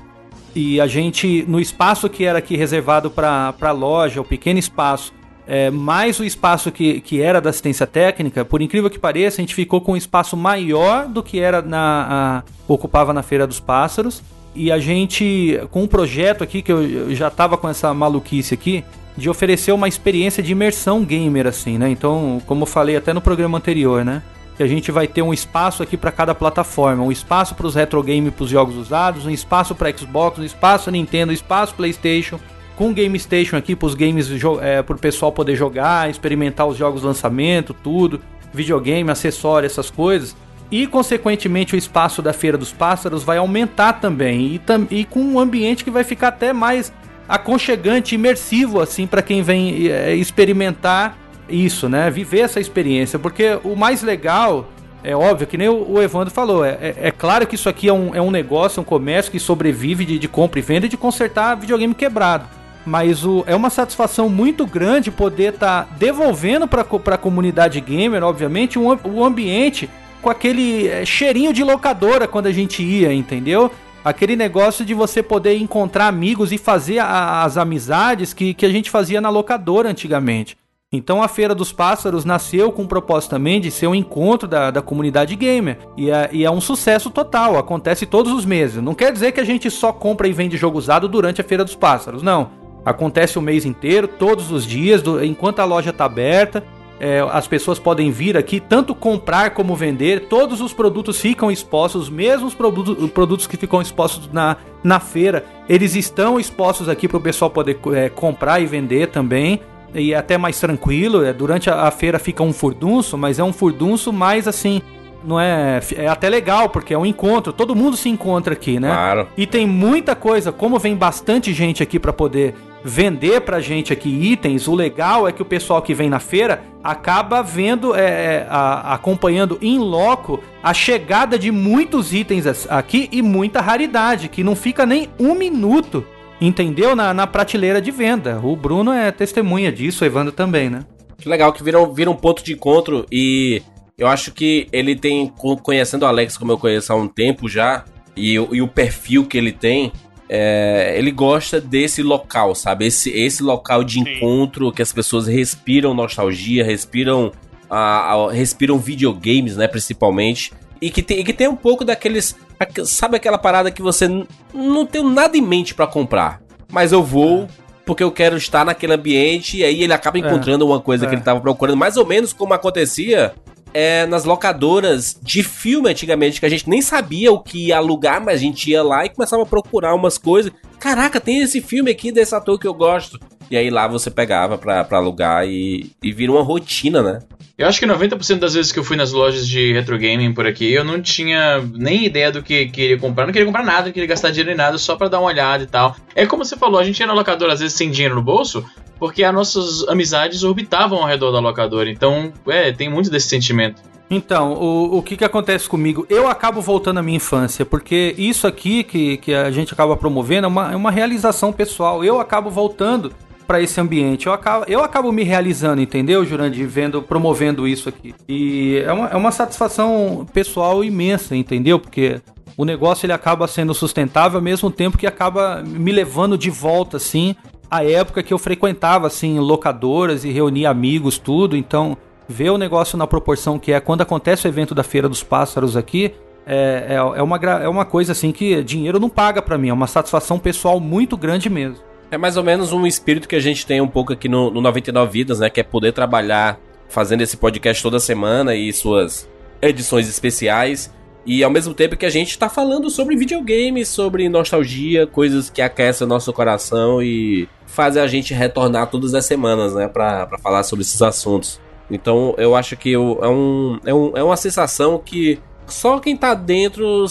E 0.54 0.78
a 0.82 0.86
gente, 0.86 1.46
no 1.48 1.58
espaço 1.58 2.10
que 2.10 2.24
era 2.24 2.40
aqui 2.40 2.56
reservado 2.56 3.10
para 3.10 3.54
a 3.58 3.70
loja, 3.72 4.20
o 4.20 4.24
pequeno 4.24 4.58
espaço, 4.58 5.14
é, 5.52 5.68
mais 5.68 6.20
o 6.20 6.24
espaço 6.24 6.70
que, 6.70 7.00
que 7.00 7.20
era 7.20 7.40
da 7.40 7.50
assistência 7.50 7.84
técnica, 7.84 8.44
por 8.44 8.62
incrível 8.62 8.88
que 8.88 9.00
pareça, 9.00 9.40
a 9.40 9.42
gente 9.42 9.52
ficou 9.52 9.80
com 9.80 9.92
um 9.92 9.96
espaço 9.96 10.36
maior 10.36 11.08
do 11.08 11.24
que 11.24 11.40
era 11.40 11.60
na 11.60 12.42
a- 12.46 12.52
ocupava 12.68 13.12
na 13.12 13.20
Feira 13.20 13.48
dos 13.48 13.58
Pássaros. 13.58 14.22
E 14.54 14.70
a 14.70 14.78
gente, 14.78 15.60
com 15.72 15.82
um 15.82 15.86
projeto 15.88 16.44
aqui, 16.44 16.62
que 16.62 16.70
eu, 16.70 16.82
eu 16.82 17.14
já 17.16 17.28
tava 17.30 17.56
com 17.56 17.68
essa 17.68 17.92
maluquice 17.92 18.54
aqui, 18.54 18.84
de 19.16 19.28
oferecer 19.28 19.72
uma 19.72 19.88
experiência 19.88 20.40
de 20.40 20.52
imersão 20.52 21.04
gamer, 21.04 21.48
assim, 21.48 21.78
né? 21.78 21.90
Então, 21.90 22.40
como 22.46 22.62
eu 22.62 22.66
falei 22.66 22.96
até 22.96 23.12
no 23.12 23.20
programa 23.20 23.58
anterior, 23.58 24.04
né? 24.04 24.22
Que 24.56 24.62
a 24.62 24.66
gente 24.68 24.92
vai 24.92 25.08
ter 25.08 25.22
um 25.22 25.32
espaço 25.34 25.82
aqui 25.82 25.96
para 25.96 26.12
cada 26.12 26.32
plataforma, 26.34 27.02
um 27.02 27.10
espaço 27.10 27.56
para 27.56 27.66
os 27.66 27.74
retro 27.74 28.00
games, 28.02 28.32
para 28.32 28.44
os 28.44 28.50
jogos 28.50 28.76
usados, 28.76 29.26
um 29.26 29.30
espaço 29.30 29.74
para 29.74 29.90
Xbox, 29.96 30.38
um 30.38 30.44
espaço 30.44 30.90
Nintendo, 30.90 31.32
um 31.32 31.34
espaço 31.34 31.74
PlayStation, 31.74 32.38
com 32.80 32.94
Game 32.94 33.18
Station 33.18 33.58
aqui 33.58 33.76
para 33.76 33.86
os 33.88 33.94
games, 33.94 34.30
é, 34.62 34.80
para 34.80 34.96
o 34.96 34.98
pessoal 34.98 35.30
poder 35.30 35.54
jogar, 35.54 36.08
experimentar 36.08 36.66
os 36.66 36.78
jogos 36.78 37.02
de 37.02 37.06
lançamento, 37.06 37.74
tudo, 37.74 38.18
videogame, 38.54 39.10
acessório, 39.10 39.66
essas 39.66 39.90
coisas. 39.90 40.34
E, 40.70 40.86
consequentemente, 40.86 41.74
o 41.74 41.76
espaço 41.76 42.22
da 42.22 42.32
Feira 42.32 42.56
dos 42.56 42.72
Pássaros 42.72 43.22
vai 43.22 43.36
aumentar 43.36 44.00
também. 44.00 44.54
E, 44.54 44.58
tam 44.58 44.86
e 44.90 45.04
com 45.04 45.20
um 45.20 45.38
ambiente 45.38 45.84
que 45.84 45.90
vai 45.90 46.04
ficar 46.04 46.28
até 46.28 46.54
mais 46.54 46.90
aconchegante, 47.28 48.14
imersivo, 48.14 48.80
assim, 48.80 49.06
para 49.06 49.20
quem 49.20 49.42
vem 49.42 49.88
é, 49.88 50.14
experimentar 50.14 51.18
isso, 51.50 51.86
né? 51.86 52.10
Viver 52.10 52.40
essa 52.40 52.60
experiência. 52.60 53.18
Porque 53.18 53.58
o 53.62 53.76
mais 53.76 54.02
legal, 54.02 54.70
é 55.04 55.14
óbvio, 55.14 55.46
que 55.46 55.58
nem 55.58 55.68
o 55.68 55.86
o 55.86 56.00
Evandro 56.00 56.32
falou, 56.32 56.64
é, 56.64 56.78
é- 56.80 56.96
é 56.98 57.10
claro 57.10 57.46
que 57.46 57.56
isso 57.56 57.68
aqui 57.68 57.88
é 57.88 57.92
um, 57.92 58.14
é 58.14 58.22
um 58.22 58.30
negócio, 58.30 58.78
é 58.78 58.80
um 58.80 58.84
comércio 58.84 59.30
que 59.30 59.38
sobrevive 59.38 60.06
de, 60.06 60.18
de 60.18 60.28
compra 60.28 60.58
e 60.60 60.62
venda 60.62 60.86
e 60.86 60.88
de 60.88 60.96
consertar 60.96 61.56
videogame 61.56 61.94
quebrado. 61.94 62.59
Mas 62.84 63.24
o, 63.24 63.44
é 63.46 63.54
uma 63.54 63.70
satisfação 63.70 64.28
muito 64.28 64.66
grande 64.66 65.10
poder 65.10 65.54
estar 65.54 65.86
devolvendo 65.98 66.66
para 66.66 66.82
a 66.82 67.18
comunidade 67.18 67.80
gamer, 67.80 68.22
obviamente, 68.24 68.78
um, 68.78 68.90
am- 68.90 69.00
o 69.04 69.24
ambiente 69.24 69.88
com 70.22 70.30
aquele 70.30 70.88
é, 70.88 71.04
cheirinho 71.04 71.52
de 71.52 71.62
locadora 71.62 72.26
quando 72.26 72.46
a 72.46 72.52
gente 72.52 72.82
ia, 72.82 73.12
entendeu? 73.12 73.70
Aquele 74.02 74.34
negócio 74.34 74.84
de 74.84 74.94
você 74.94 75.22
poder 75.22 75.56
encontrar 75.58 76.06
amigos 76.08 76.52
e 76.52 76.58
fazer 76.58 76.98
a- 77.00 77.42
as 77.42 77.56
amizades 77.58 78.32
que, 78.32 78.54
que 78.54 78.64
a 78.64 78.70
gente 78.70 78.90
fazia 78.90 79.20
na 79.20 79.28
locadora 79.28 79.90
antigamente. 79.90 80.56
Então 80.92 81.22
a 81.22 81.28
Feira 81.28 81.54
dos 81.54 81.70
Pássaros 81.72 82.24
nasceu 82.24 82.72
com 82.72 82.82
o 82.82 82.88
propósito 82.88 83.30
também 83.30 83.60
de 83.60 83.70
ser 83.70 83.86
um 83.86 83.94
encontro 83.94 84.48
da, 84.48 84.70
da 84.72 84.82
comunidade 84.82 85.36
gamer. 85.36 85.78
E 85.96 86.10
é, 86.10 86.28
e 86.32 86.44
é 86.44 86.50
um 86.50 86.60
sucesso 86.60 87.10
total, 87.10 87.56
acontece 87.58 88.06
todos 88.06 88.32
os 88.32 88.44
meses. 88.44 88.82
Não 88.82 88.94
quer 88.94 89.12
dizer 89.12 89.30
que 89.32 89.38
a 89.40 89.44
gente 89.44 89.70
só 89.70 89.92
compra 89.92 90.26
e 90.26 90.32
vende 90.32 90.56
jogo 90.56 90.76
usado 90.78 91.06
durante 91.06 91.40
a 91.40 91.44
Feira 91.44 91.64
dos 91.64 91.76
Pássaros, 91.76 92.22
não. 92.22 92.58
Acontece 92.84 93.38
o 93.38 93.42
mês 93.42 93.64
inteiro, 93.64 94.08
todos 94.08 94.50
os 94.50 94.64
dias, 94.66 95.02
do- 95.02 95.22
enquanto 95.24 95.60
a 95.60 95.64
loja 95.64 95.90
está 95.90 96.04
aberta. 96.04 96.64
É, 97.02 97.20
as 97.32 97.46
pessoas 97.48 97.78
podem 97.78 98.10
vir 98.10 98.36
aqui 98.36 98.60
tanto 98.60 98.94
comprar 98.94 99.50
como 99.50 99.74
vender. 99.74 100.26
Todos 100.28 100.60
os 100.60 100.72
produtos 100.74 101.18
ficam 101.18 101.50
expostos, 101.50 102.02
os 102.02 102.10
mesmos 102.10 102.52
produtos, 102.52 103.10
produtos 103.10 103.46
que 103.46 103.56
ficam 103.56 103.80
expostos 103.80 104.30
na, 104.30 104.58
na 104.84 105.00
feira, 105.00 105.44
eles 105.66 105.94
estão 105.96 106.38
expostos 106.38 106.90
aqui 106.90 107.08
para 107.08 107.16
o 107.16 107.20
pessoal 107.20 107.50
poder 107.50 107.78
é, 107.94 108.10
comprar 108.10 108.60
e 108.60 108.66
vender 108.66 109.08
também. 109.08 109.60
E 109.94 110.12
é 110.12 110.16
até 110.16 110.36
mais 110.36 110.60
tranquilo. 110.60 111.24
é, 111.24 111.32
durante 111.32 111.70
a, 111.70 111.84
a 111.84 111.90
feira 111.90 112.18
fica 112.18 112.42
um 112.42 112.52
furdunço, 112.52 113.16
mas 113.16 113.38
é 113.38 113.42
um 113.44 113.52
furdunço 113.52 114.12
mais 114.12 114.46
assim. 114.46 114.82
Não 115.24 115.40
é. 115.40 115.80
É 115.96 116.06
até 116.06 116.28
legal, 116.28 116.68
porque 116.68 116.92
é 116.92 116.98
um 116.98 117.04
encontro. 117.06 117.50
Todo 117.52 117.74
mundo 117.74 117.96
se 117.96 118.08
encontra 118.10 118.52
aqui, 118.52 118.78
né? 118.78 118.88
Claro. 118.88 119.26
E 119.38 119.46
tem 119.46 119.66
muita 119.66 120.14
coisa, 120.14 120.52
como 120.52 120.78
vem 120.78 120.94
bastante 120.94 121.52
gente 121.54 121.82
aqui 121.82 121.98
para 121.98 122.12
poder 122.12 122.54
vender 122.84 123.40
pra 123.42 123.60
gente 123.60 123.92
aqui 123.92 124.08
itens, 124.08 124.66
o 124.66 124.74
legal 124.74 125.28
é 125.28 125.32
que 125.32 125.42
o 125.42 125.44
pessoal 125.44 125.82
que 125.82 125.94
vem 125.94 126.08
na 126.08 126.18
feira 126.20 126.62
acaba 126.82 127.42
vendo, 127.42 127.94
é, 127.94 128.46
a- 128.48 128.94
acompanhando 128.94 129.58
em 129.60 129.78
loco 129.78 130.40
a 130.62 130.72
chegada 130.72 131.38
de 131.38 131.50
muitos 131.50 132.12
itens 132.14 132.46
aqui 132.68 133.08
e 133.12 133.20
muita 133.22 133.60
raridade, 133.60 134.28
que 134.28 134.42
não 134.42 134.56
fica 134.56 134.86
nem 134.86 135.08
um 135.18 135.34
minuto, 135.34 136.04
entendeu? 136.40 136.96
Na, 136.96 137.12
na 137.12 137.26
prateleira 137.26 137.80
de 137.82 137.90
venda. 137.90 138.40
O 138.42 138.56
Bruno 138.56 138.92
é 138.92 139.10
testemunha 139.10 139.70
disso, 139.70 140.02
o 140.02 140.06
Evandro 140.06 140.32
também, 140.32 140.70
né? 140.70 140.84
Que 141.18 141.28
legal 141.28 141.52
que 141.52 141.62
vira, 141.62 141.84
vira 141.86 142.10
um 142.10 142.16
ponto 142.16 142.42
de 142.42 142.54
encontro 142.54 143.04
e 143.12 143.60
eu 143.98 144.06
acho 144.08 144.32
que 144.32 144.66
ele 144.72 144.96
tem, 144.96 145.26
co- 145.26 145.58
conhecendo 145.58 146.04
o 146.04 146.06
Alex 146.06 146.38
como 146.38 146.50
eu 146.52 146.56
conheço 146.58 146.90
há 146.92 146.96
um 146.96 147.06
tempo 147.06 147.46
já, 147.46 147.84
e, 148.16 148.34
e 148.34 148.62
o 148.62 148.66
perfil 148.66 149.26
que 149.26 149.36
ele 149.36 149.52
tem, 149.52 149.92
é, 150.32 150.94
ele 150.96 151.10
gosta 151.10 151.60
desse 151.60 152.02
local, 152.04 152.54
sabe? 152.54 152.86
Esse, 152.86 153.10
esse 153.10 153.42
local 153.42 153.82
de 153.82 153.94
Sim. 153.94 154.00
encontro 154.16 154.70
que 154.70 154.80
as 154.80 154.92
pessoas 154.92 155.26
respiram 155.26 155.92
nostalgia, 155.92 156.64
respiram, 156.64 157.32
a, 157.68 158.12
a- 158.14 158.32
respiram 158.32 158.78
videogames, 158.78 159.56
né, 159.56 159.66
principalmente. 159.66 160.52
E 160.80 160.88
que, 160.88 161.02
tem, 161.02 161.18
e 161.18 161.24
que 161.24 161.32
tem 161.32 161.48
um 161.48 161.56
pouco 161.56 161.84
daqueles. 161.84 162.36
aque- 162.58 162.86
Sabe 162.86 163.16
aquela 163.16 163.36
parada 163.38 163.70
que 163.72 163.82
você 163.82 164.08
não 164.54 164.86
tem 164.86 165.02
nada 165.02 165.36
em 165.36 165.42
mente 165.42 165.74
pra 165.74 165.86
comprar, 165.86 166.40
mas 166.72 166.92
eu 166.92 167.02
vou 167.02 167.48
porque 167.84 168.04
eu 168.04 168.12
quero 168.12 168.36
estar 168.36 168.64
naquele 168.64 168.92
ambiente 168.92 169.56
e 169.56 169.64
aí 169.64 169.82
ele 169.82 169.92
acaba 169.92 170.16
encontrando 170.16 170.64
uma 170.64 170.78
coisa 170.78 171.06
que 171.08 171.12
É. 171.12 171.16
ele 171.16 171.24
tava 171.24 171.40
procurando, 171.40 171.76
mais 171.76 171.96
ou 171.96 172.06
menos 172.06 172.32
como 172.32 172.54
acontecia 172.54 173.32
é, 173.72 174.06
nas 174.06 174.24
locadoras 174.24 175.18
de 175.22 175.42
filme 175.42 175.90
antigamente, 175.90 176.40
que 176.40 176.46
a 176.46 176.50
gente 176.50 176.68
nem 176.68 176.82
sabia 176.82 177.32
o 177.32 177.40
que 177.40 177.68
ia 177.68 177.76
alugar, 177.76 178.22
mas 178.22 178.36
a 178.36 178.42
gente 178.42 178.70
ia 178.70 178.82
lá 178.82 179.04
e 179.04 179.10
começava 179.10 179.42
a 179.42 179.46
procurar 179.46 179.94
umas 179.94 180.18
coisas. 180.18 180.52
Caraca, 180.78 181.20
tem 181.20 181.42
esse 181.42 181.60
filme 181.60 181.90
aqui 181.90 182.10
desse 182.10 182.34
ator 182.34 182.58
que 182.58 182.66
eu 182.66 182.74
gosto. 182.74 183.18
E 183.50 183.56
aí 183.56 183.68
lá 183.68 183.88
você 183.88 184.10
pegava 184.10 184.56
pra, 184.56 184.84
pra 184.84 184.98
alugar 184.98 185.46
e, 185.46 185.90
e 186.02 186.12
vira 186.12 186.30
uma 186.30 186.42
rotina, 186.42 187.02
né? 187.02 187.18
Eu 187.58 187.66
acho 187.66 187.78
que 187.78 187.86
90% 187.86 188.38
das 188.38 188.54
vezes 188.54 188.72
que 188.72 188.78
eu 188.78 188.84
fui 188.84 188.96
nas 188.96 189.12
lojas 189.12 189.46
de 189.46 189.74
retro 189.74 189.98
gaming 189.98 190.32
por 190.32 190.46
aqui, 190.46 190.72
eu 190.72 190.82
não 190.82 191.02
tinha 191.02 191.60
nem 191.74 192.06
ideia 192.06 192.32
do 192.32 192.42
que 192.42 192.66
queria 192.68 192.98
comprar. 192.98 193.26
Não 193.26 193.32
queria 193.32 193.44
comprar 193.44 193.62
nada, 193.62 193.86
não 193.86 193.92
queria 193.92 194.08
gastar 194.08 194.30
dinheiro 194.30 194.52
em 194.52 194.56
nada, 194.56 194.78
só 194.78 194.96
pra 194.96 195.08
dar 195.08 195.20
uma 195.20 195.28
olhada 195.28 195.62
e 195.62 195.66
tal. 195.66 195.94
É 196.14 196.24
como 196.24 196.42
você 196.42 196.56
falou, 196.56 196.80
a 196.80 196.84
gente 196.84 197.00
ia 197.00 197.06
na 197.06 197.12
locadora 197.12 197.52
às 197.52 197.60
vezes 197.60 197.76
sem 197.76 197.90
dinheiro 197.90 198.14
no 198.14 198.22
bolso, 198.22 198.64
porque 199.00 199.24
as 199.24 199.34
nossas 199.34 199.88
amizades 199.88 200.44
orbitavam 200.44 200.98
ao 200.98 201.06
redor 201.06 201.32
da 201.32 201.40
locadora. 201.40 201.90
Então, 201.90 202.32
é, 202.46 202.70
tem 202.70 202.90
muito 202.90 203.10
desse 203.10 203.28
sentimento. 203.28 203.82
Então, 204.10 204.52
o, 204.52 204.98
o 204.98 205.02
que 205.02 205.16
que 205.16 205.24
acontece 205.24 205.68
comigo? 205.68 206.04
Eu 206.10 206.28
acabo 206.28 206.60
voltando 206.60 206.98
à 206.98 207.02
minha 207.02 207.16
infância, 207.16 207.64
porque 207.64 208.14
isso 208.18 208.46
aqui 208.46 208.84
que, 208.84 209.16
que 209.16 209.32
a 209.32 209.50
gente 209.50 209.72
acaba 209.72 209.96
promovendo 209.96 210.46
é 210.46 210.48
uma, 210.48 210.72
é 210.72 210.76
uma 210.76 210.90
realização 210.90 211.52
pessoal. 211.52 212.04
Eu 212.04 212.20
acabo 212.20 212.50
voltando 212.50 213.12
para 213.46 213.62
esse 213.62 213.80
ambiente. 213.80 214.26
Eu 214.26 214.32
acabo, 214.32 214.64
eu 214.68 214.82
acabo 214.82 215.10
me 215.10 215.22
realizando, 215.22 215.80
entendeu, 215.80 216.24
Jurandir? 216.24 216.68
Vendo, 216.68 217.00
promovendo 217.00 217.66
isso 217.66 217.88
aqui. 217.88 218.14
E 218.28 218.82
é 218.84 218.92
uma, 218.92 219.06
é 219.08 219.16
uma 219.16 219.32
satisfação 219.32 220.26
pessoal 220.32 220.84
imensa, 220.84 221.34
entendeu? 221.34 221.78
Porque 221.78 222.20
o 222.56 222.64
negócio 222.64 223.06
ele 223.06 223.12
acaba 223.12 223.48
sendo 223.48 223.72
sustentável 223.72 224.38
ao 224.38 224.42
mesmo 224.42 224.70
tempo 224.70 224.98
que 224.98 225.06
acaba 225.06 225.62
me 225.64 225.90
levando 225.92 226.36
de 226.36 226.50
volta, 226.50 226.96
assim, 226.96 227.34
a 227.70 227.84
época 227.84 228.22
que 228.22 228.34
eu 228.34 228.38
frequentava, 228.38 229.06
assim, 229.06 229.38
locadoras 229.38 230.24
e 230.24 230.30
reunia 230.30 230.70
amigos, 230.70 231.18
tudo. 231.18 231.56
Então, 231.56 231.96
ver 232.28 232.50
o 232.50 232.58
negócio 232.58 232.98
na 232.98 233.06
proporção 233.06 233.58
que 233.58 233.72
é 233.72 233.80
quando 233.80 234.00
acontece 234.02 234.46
o 234.46 234.48
evento 234.48 234.74
da 234.74 234.82
Feira 234.82 235.08
dos 235.08 235.22
Pássaros 235.22 235.76
aqui, 235.76 236.12
é, 236.46 236.86
é, 236.88 236.94
é, 236.94 237.22
uma, 237.22 237.36
é 237.36 237.68
uma 237.68 237.84
coisa 237.84 238.12
assim 238.12 238.32
que 238.32 238.62
dinheiro 238.64 238.98
não 238.98 239.08
paga 239.08 239.40
para 239.40 239.56
mim, 239.56 239.68
é 239.68 239.72
uma 239.72 239.86
satisfação 239.86 240.38
pessoal 240.38 240.80
muito 240.80 241.16
grande 241.16 241.48
mesmo. 241.48 241.78
É 242.10 242.18
mais 242.18 242.36
ou 242.36 242.42
menos 242.42 242.72
um 242.72 242.84
espírito 242.86 243.28
que 243.28 243.36
a 243.36 243.40
gente 243.40 243.64
tem 243.64 243.80
um 243.80 243.86
pouco 243.86 244.12
aqui 244.12 244.28
no, 244.28 244.50
no 244.50 244.60
99 244.60 245.12
Vidas, 245.12 245.38
né? 245.38 245.48
Que 245.48 245.60
é 245.60 245.62
poder 245.62 245.92
trabalhar 245.92 246.58
fazendo 246.88 247.20
esse 247.20 247.36
podcast 247.36 247.80
toda 247.80 248.00
semana 248.00 248.54
e 248.56 248.72
suas 248.72 249.28
edições 249.62 250.08
especiais. 250.08 250.92
E 251.26 251.44
ao 251.44 251.50
mesmo 251.50 251.74
tempo 251.74 251.96
que 251.96 252.06
a 252.06 252.10
gente 252.10 252.38
tá 252.38 252.48
falando 252.48 252.88
sobre 252.88 253.16
videogames, 253.16 253.88
sobre 253.88 254.28
nostalgia, 254.28 255.06
coisas 255.06 255.50
que 255.50 255.60
aquecem 255.60 256.06
o 256.06 256.08
nosso 256.08 256.32
coração 256.32 257.02
e 257.02 257.48
fazem 257.66 258.02
a 258.02 258.06
gente 258.06 258.32
retornar 258.32 258.86
todas 258.88 259.14
as 259.14 259.26
semanas, 259.26 259.74
né? 259.74 259.86
Pra, 259.86 260.26
pra 260.26 260.38
falar 260.38 260.62
sobre 260.62 260.82
esses 260.82 261.00
assuntos. 261.02 261.60
Então 261.90 262.34
eu 262.38 262.54
acho 262.54 262.76
que 262.76 262.90
eu, 262.90 263.18
é, 263.22 263.28
um, 263.28 263.80
é, 263.84 263.94
um, 263.94 264.16
é 264.16 264.22
uma 264.22 264.36
sensação 264.36 264.98
que 264.98 265.38
só 265.66 265.98
quem 265.98 266.16
tá 266.16 266.34
dentro 266.34 267.06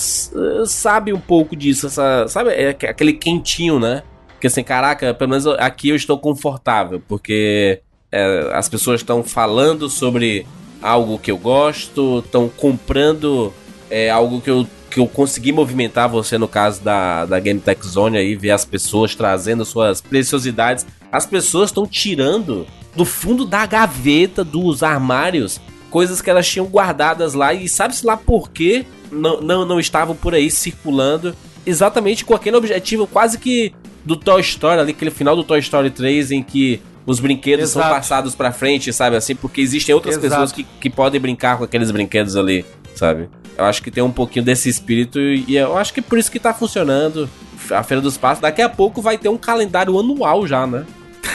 sabe 0.65 1.13
um 1.13 1.19
pouco 1.19 1.55
disso, 1.55 1.87
essa, 1.87 2.27
sabe? 2.27 2.49
É 2.49 2.69
aquele 2.69 3.13
quentinho, 3.13 3.79
né? 3.79 4.03
Porque 4.29 4.47
assim, 4.47 4.63
caraca, 4.63 5.13
pelo 5.13 5.29
menos 5.29 5.45
aqui 5.45 5.89
eu 5.89 5.95
estou 5.95 6.17
confortável, 6.17 7.01
porque 7.07 7.81
é, 8.11 8.51
as 8.53 8.67
pessoas 8.67 9.01
estão 9.01 9.23
falando 9.23 9.89
sobre 9.89 10.45
algo 10.81 11.19
que 11.19 11.29
eu 11.29 11.37
gosto, 11.37 12.23
estão 12.25 12.49
comprando 12.49 13.53
é, 13.89 14.09
algo 14.09 14.41
que 14.41 14.49
eu, 14.49 14.67
que 14.89 14.99
eu 14.99 15.07
consegui 15.07 15.51
movimentar, 15.51 16.09
você 16.09 16.37
no 16.37 16.47
caso 16.47 16.81
da, 16.81 17.25
da 17.25 17.39
Game 17.39 17.59
Tech 17.59 17.85
Zone 17.85 18.17
aí, 18.17 18.35
ver 18.35 18.51
as 18.51 18.65
pessoas 18.65 19.15
trazendo 19.15 19.65
suas 19.65 20.01
preciosidades. 20.01 20.85
As 21.11 21.25
pessoas 21.25 21.69
estão 21.69 21.87
tirando 21.87 22.67
do 22.95 23.05
fundo 23.05 23.45
da 23.45 23.65
gaveta 23.65 24.43
dos 24.43 24.83
armários 24.83 25.59
coisas 25.89 26.21
que 26.21 26.29
elas 26.29 26.47
tinham 26.47 26.67
guardadas 26.67 27.33
lá 27.33 27.53
e 27.53 27.67
sabe-se 27.67 28.05
lá 28.05 28.15
por 28.15 28.51
quê 28.51 28.85
não, 29.11 29.41
não, 29.41 29.65
não 29.65 29.79
estavam 29.79 30.15
por 30.15 30.35
aí 30.35 30.51
circulando 30.51 31.35
exatamente 31.65 32.23
com 32.23 32.35
aquele 32.35 32.57
objetivo 32.57 33.07
quase 33.07 33.37
que 33.37 33.73
do 34.05 34.15
Toy 34.15 34.41
Story, 34.41 34.79
ali, 34.79 34.91
aquele 34.91 35.11
final 35.11 35.35
do 35.35 35.43
Toy 35.43 35.59
Story 35.59 35.89
3 35.89 36.31
em 36.31 36.43
que 36.43 36.81
os 37.05 37.19
brinquedos 37.19 37.71
Exato. 37.71 37.85
são 37.85 37.95
passados 37.95 38.35
para 38.35 38.51
frente, 38.51 38.93
sabe 38.93 39.15
assim? 39.15 39.35
Porque 39.35 39.61
existem 39.61 39.93
outras 39.93 40.15
Exato. 40.15 40.29
pessoas 40.29 40.51
que, 40.51 40.63
que 40.79 40.89
podem 40.89 41.19
brincar 41.19 41.57
com 41.57 41.63
aqueles 41.63 41.91
brinquedos 41.91 42.35
ali, 42.35 42.65
sabe? 42.95 43.29
Eu 43.57 43.65
acho 43.65 43.81
que 43.83 43.91
tem 43.91 44.03
um 44.03 44.11
pouquinho 44.11 44.45
desse 44.45 44.69
espírito 44.69 45.19
e 45.19 45.55
eu 45.55 45.77
acho 45.77 45.93
que 45.93 46.01
por 46.01 46.17
isso 46.17 46.31
que 46.31 46.39
tá 46.39 46.53
funcionando 46.53 47.29
a 47.71 47.83
Feira 47.83 48.01
dos 48.01 48.17
Passos. 48.17 48.41
Daqui 48.41 48.61
a 48.61 48.69
pouco 48.69 49.01
vai 49.01 49.17
ter 49.17 49.29
um 49.29 49.37
calendário 49.37 49.99
anual 49.99 50.47
já, 50.47 50.65
né? 50.65 50.85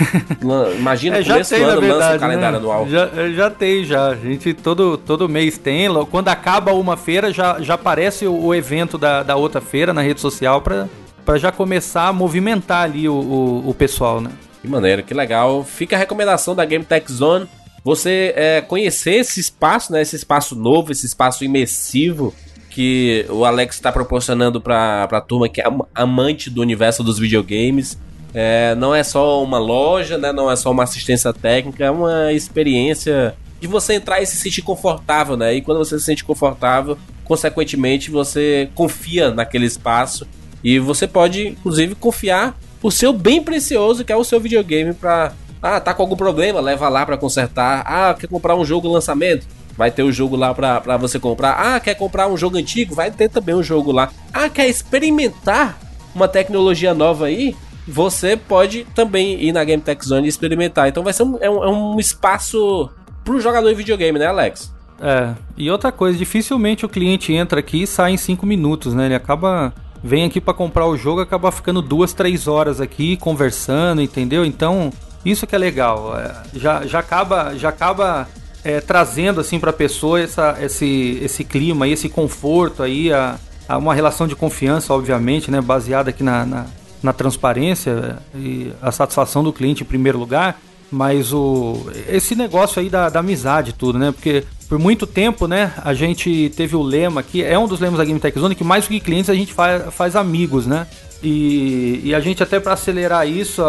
Imagina, 0.79 1.19
é, 1.19 1.23
já 1.23 1.35
começo 1.35 1.55
tem, 1.55 1.65
do 1.65 1.71
ano 1.71 1.81
verdade, 1.81 2.01
lança 2.01 2.17
um 2.17 2.19
calendário 2.19 2.59
né? 2.59 2.65
anual. 2.65 2.89
Já, 2.89 3.11
é, 3.17 3.33
já 3.33 3.51
tem, 3.51 3.85
já. 3.85 4.09
A 4.09 4.15
gente 4.15 4.55
todo, 4.55 4.97
todo 4.97 5.29
mês 5.29 5.59
tem. 5.59 5.89
Quando 6.11 6.29
acaba 6.29 6.73
uma 6.73 6.97
feira, 6.97 7.33
já, 7.33 7.61
já 7.61 7.75
aparece 7.75 8.27
o, 8.27 8.55
evento 8.55 8.99
da, 8.99 9.23
da 9.23 9.37
outra 9.37 9.61
feira 9.61 9.93
na 9.93 10.03
rede 10.03 10.21
social 10.21 10.61
para 10.61 10.89
para 11.25 11.39
já 11.39 11.51
começar 11.51 12.09
a 12.09 12.13
movimentar 12.13 12.83
ali 12.83 13.09
o, 13.09 13.15
o, 13.15 13.71
o, 13.71 13.75
pessoal, 13.75 14.21
né? 14.21 14.31
Que 14.61 14.69
maneira, 14.69 15.01
que 15.01 15.15
legal. 15.15 15.65
Fica 15.65 15.97
a 15.97 15.99
recomendação 15.99 16.55
da 16.55 16.67
Game 16.67 16.85
Tech 16.85 17.11
Zone. 17.11 17.49
Você 17.85 18.33
é, 18.35 18.61
conhecer 18.63 19.17
esse 19.17 19.39
espaço, 19.39 19.93
né? 19.93 20.01
Esse 20.01 20.17
espaço 20.17 20.57
novo, 20.57 20.91
esse 20.91 21.05
espaço 21.05 21.45
imersivo 21.45 22.35
que 22.71 23.25
o 23.29 23.45
Alex 23.45 23.77
está 23.77 23.93
proporcionando 23.93 24.61
para 24.61 25.05
a 25.05 25.21
turma 25.21 25.49
que 25.49 25.61
é 25.61 25.65
amante 25.95 26.51
do 26.51 26.61
universo 26.63 27.05
dos 27.05 27.19
videogames. 27.19 27.99
É, 28.33 28.75
não 28.75 28.93
é 28.93 29.05
só 29.05 29.45
uma 29.45 29.59
loja, 29.59 30.19
né? 30.19 30.33
Não 30.33 30.51
é 30.51 30.57
só 30.57 30.71
uma 30.71 30.83
assistência 30.83 31.33
técnica, 31.33 31.85
é 31.85 31.91
uma 31.91 32.33
experiência 32.33 33.37
de 33.61 33.69
você 33.69 33.95
entrar 33.95 34.21
e 34.21 34.27
se 34.27 34.37
sentir 34.37 34.63
confortável, 34.63 35.37
né? 35.37 35.55
E 35.55 35.61
quando 35.61 35.79
você 35.79 35.99
se 35.99 36.05
sente 36.05 36.25
confortável, 36.25 36.99
consequentemente 37.23 38.11
você 38.11 38.69
confia 38.75 39.31
naquele 39.31 39.67
espaço 39.67 40.27
e 40.65 40.79
você 40.79 41.07
pode, 41.07 41.49
inclusive, 41.49 41.95
confiar 41.95 42.59
o 42.83 42.91
seu 42.91 43.13
bem 43.13 43.43
precioso, 43.43 44.05
que 44.05 44.13
é 44.13 44.17
o 44.17 44.25
seu 44.25 44.41
videogame, 44.41 44.95
pra. 44.95 45.33
Ah, 45.67 45.81
tá 45.81 45.95
com 45.95 46.03
algum 46.03 46.15
problema, 46.15 46.61
leva 46.61 46.91
lá 46.91 47.07
para 47.07 47.17
consertar. 47.17 47.83
Ah, 47.87 48.15
quer 48.15 48.27
comprar 48.27 48.55
um 48.55 48.67
jogo 48.67 48.87
lançamento? 48.87 49.47
Vai 49.75 49.91
ter 49.91 50.03
o 50.03 50.09
um 50.09 50.13
jogo 50.13 50.37
lá 50.37 50.53
pra, 50.53 50.79
pra 50.79 50.99
você 50.99 51.19
comprar. 51.19 51.53
Ah, 51.53 51.81
quer 51.81 51.95
comprar 51.95 52.29
um 52.29 52.37
jogo 52.37 52.59
antigo? 52.59 52.95
Vai 52.95 53.11
ter 53.11 53.31
também 53.31 53.55
um 53.55 53.63
jogo 53.63 53.91
lá. 53.91 54.11
Ah, 54.31 54.51
quer 54.51 54.69
experimentar 54.69 55.79
uma 56.15 56.29
tecnologia 56.29 56.93
nova 56.93 57.25
aí? 57.25 57.57
Você 57.89 58.37
pode 58.37 58.85
também 58.95 59.43
ir 59.43 59.53
na 59.53 59.65
Game 59.65 59.83
Tech 59.83 60.07
Zone 60.07 60.27
e 60.27 60.29
experimentar. 60.29 60.87
Então 60.87 61.03
vai 61.03 61.15
ser 61.15 61.23
um, 61.23 61.39
é 61.41 61.49
um, 61.49 61.65
é 61.65 61.69
um 61.71 61.99
espaço 61.99 62.91
pro 63.25 63.41
jogador 63.41 63.71
de 63.71 63.75
videogame, 63.75 64.19
né, 64.19 64.27
Alex? 64.27 64.71
É, 65.01 65.33
e 65.57 65.71
outra 65.71 65.91
coisa, 65.91 66.19
dificilmente 66.19 66.85
o 66.85 66.91
cliente 66.91 67.33
entra 67.33 67.61
aqui 67.61 67.85
e 67.85 67.87
sai 67.87 68.13
em 68.13 68.19
5 68.19 68.45
minutos, 68.45 68.93
né? 68.93 69.07
Ele 69.07 69.15
acaba 69.15 69.73
vem 70.03 70.27
aqui 70.27 70.43
para 70.43 70.53
comprar 70.53 70.87
o 70.87 70.99
jogo 70.99 71.23
acaba 71.23 71.51
ficando 71.51 71.81
duas, 71.81 72.13
três 72.13 72.47
horas 72.47 72.83
aqui 72.83 73.17
conversando, 73.17 74.03
entendeu? 74.03 74.45
Então, 74.45 74.93
isso 75.25 75.47
que 75.47 75.55
é 75.55 75.59
legal. 75.59 76.17
É, 76.19 76.35
já, 76.55 76.87
já 76.87 76.99
acaba, 76.99 77.55
já 77.57 77.69
acaba 77.69 78.29
é, 78.65 78.81
trazendo 78.81 79.41
assim 79.41 79.61
para 79.61 79.71
a 79.71 79.75
pessoa 79.75 80.21
essa, 80.21 80.57
esse, 80.61 81.19
esse 81.23 81.45
clima, 81.45 81.87
esse 81.87 82.09
conforto 82.09 82.83
aí, 82.83 83.13
a, 83.13 83.39
a, 83.69 83.79
uma 83.79 83.95
relação 83.95 84.27
de 84.27 84.35
confiança, 84.35 84.93
obviamente, 84.93 85.51
né, 85.51 85.61
baseada 85.61 86.11
aqui 86.11 86.23
na, 86.23 86.47
na, 86.47 86.67
na 87.03 87.13
transparência 87.13 88.19
e 88.35 88.73
a 88.81 88.91
satisfação 88.91 89.45
do 89.45 89.53
cliente 89.53 89.83
em 89.83 89.87
primeiro 89.87 90.19
lugar. 90.19 90.59
Mas 90.91 91.33
o 91.33 91.91
esse 92.09 92.37
negócio 92.37 92.81
aí 92.81 92.89
da, 92.89 93.09
da 93.09 93.19
amizade 93.19 93.73
tudo, 93.73 93.99
né? 93.99 94.13
Porque 94.13 94.45
por 94.69 94.79
muito 94.79 95.07
tempo, 95.07 95.49
né, 95.49 95.73
a 95.83 95.93
gente 95.93 96.53
teve 96.57 96.77
o 96.77 96.83
lema 96.83 97.23
que 97.23 97.43
é 97.43 97.59
um 97.59 97.67
dos 97.67 97.81
lemas 97.81 97.99
da 97.99 98.05
Game 98.05 98.21
Tech 98.21 98.39
Zone 98.39 98.55
que 98.55 98.63
mais 98.63 98.85
do 98.85 98.89
que 98.89 99.01
clientes 99.01 99.29
a 99.29 99.35
gente 99.35 99.53
faz, 99.53 99.93
faz 99.93 100.15
amigos, 100.15 100.67
né? 100.67 100.87
E, 101.23 102.01
e 102.05 102.15
a 102.15 102.21
gente 102.21 102.43
até 102.43 102.61
para 102.61 102.75
acelerar 102.75 103.27
isso 103.27 103.63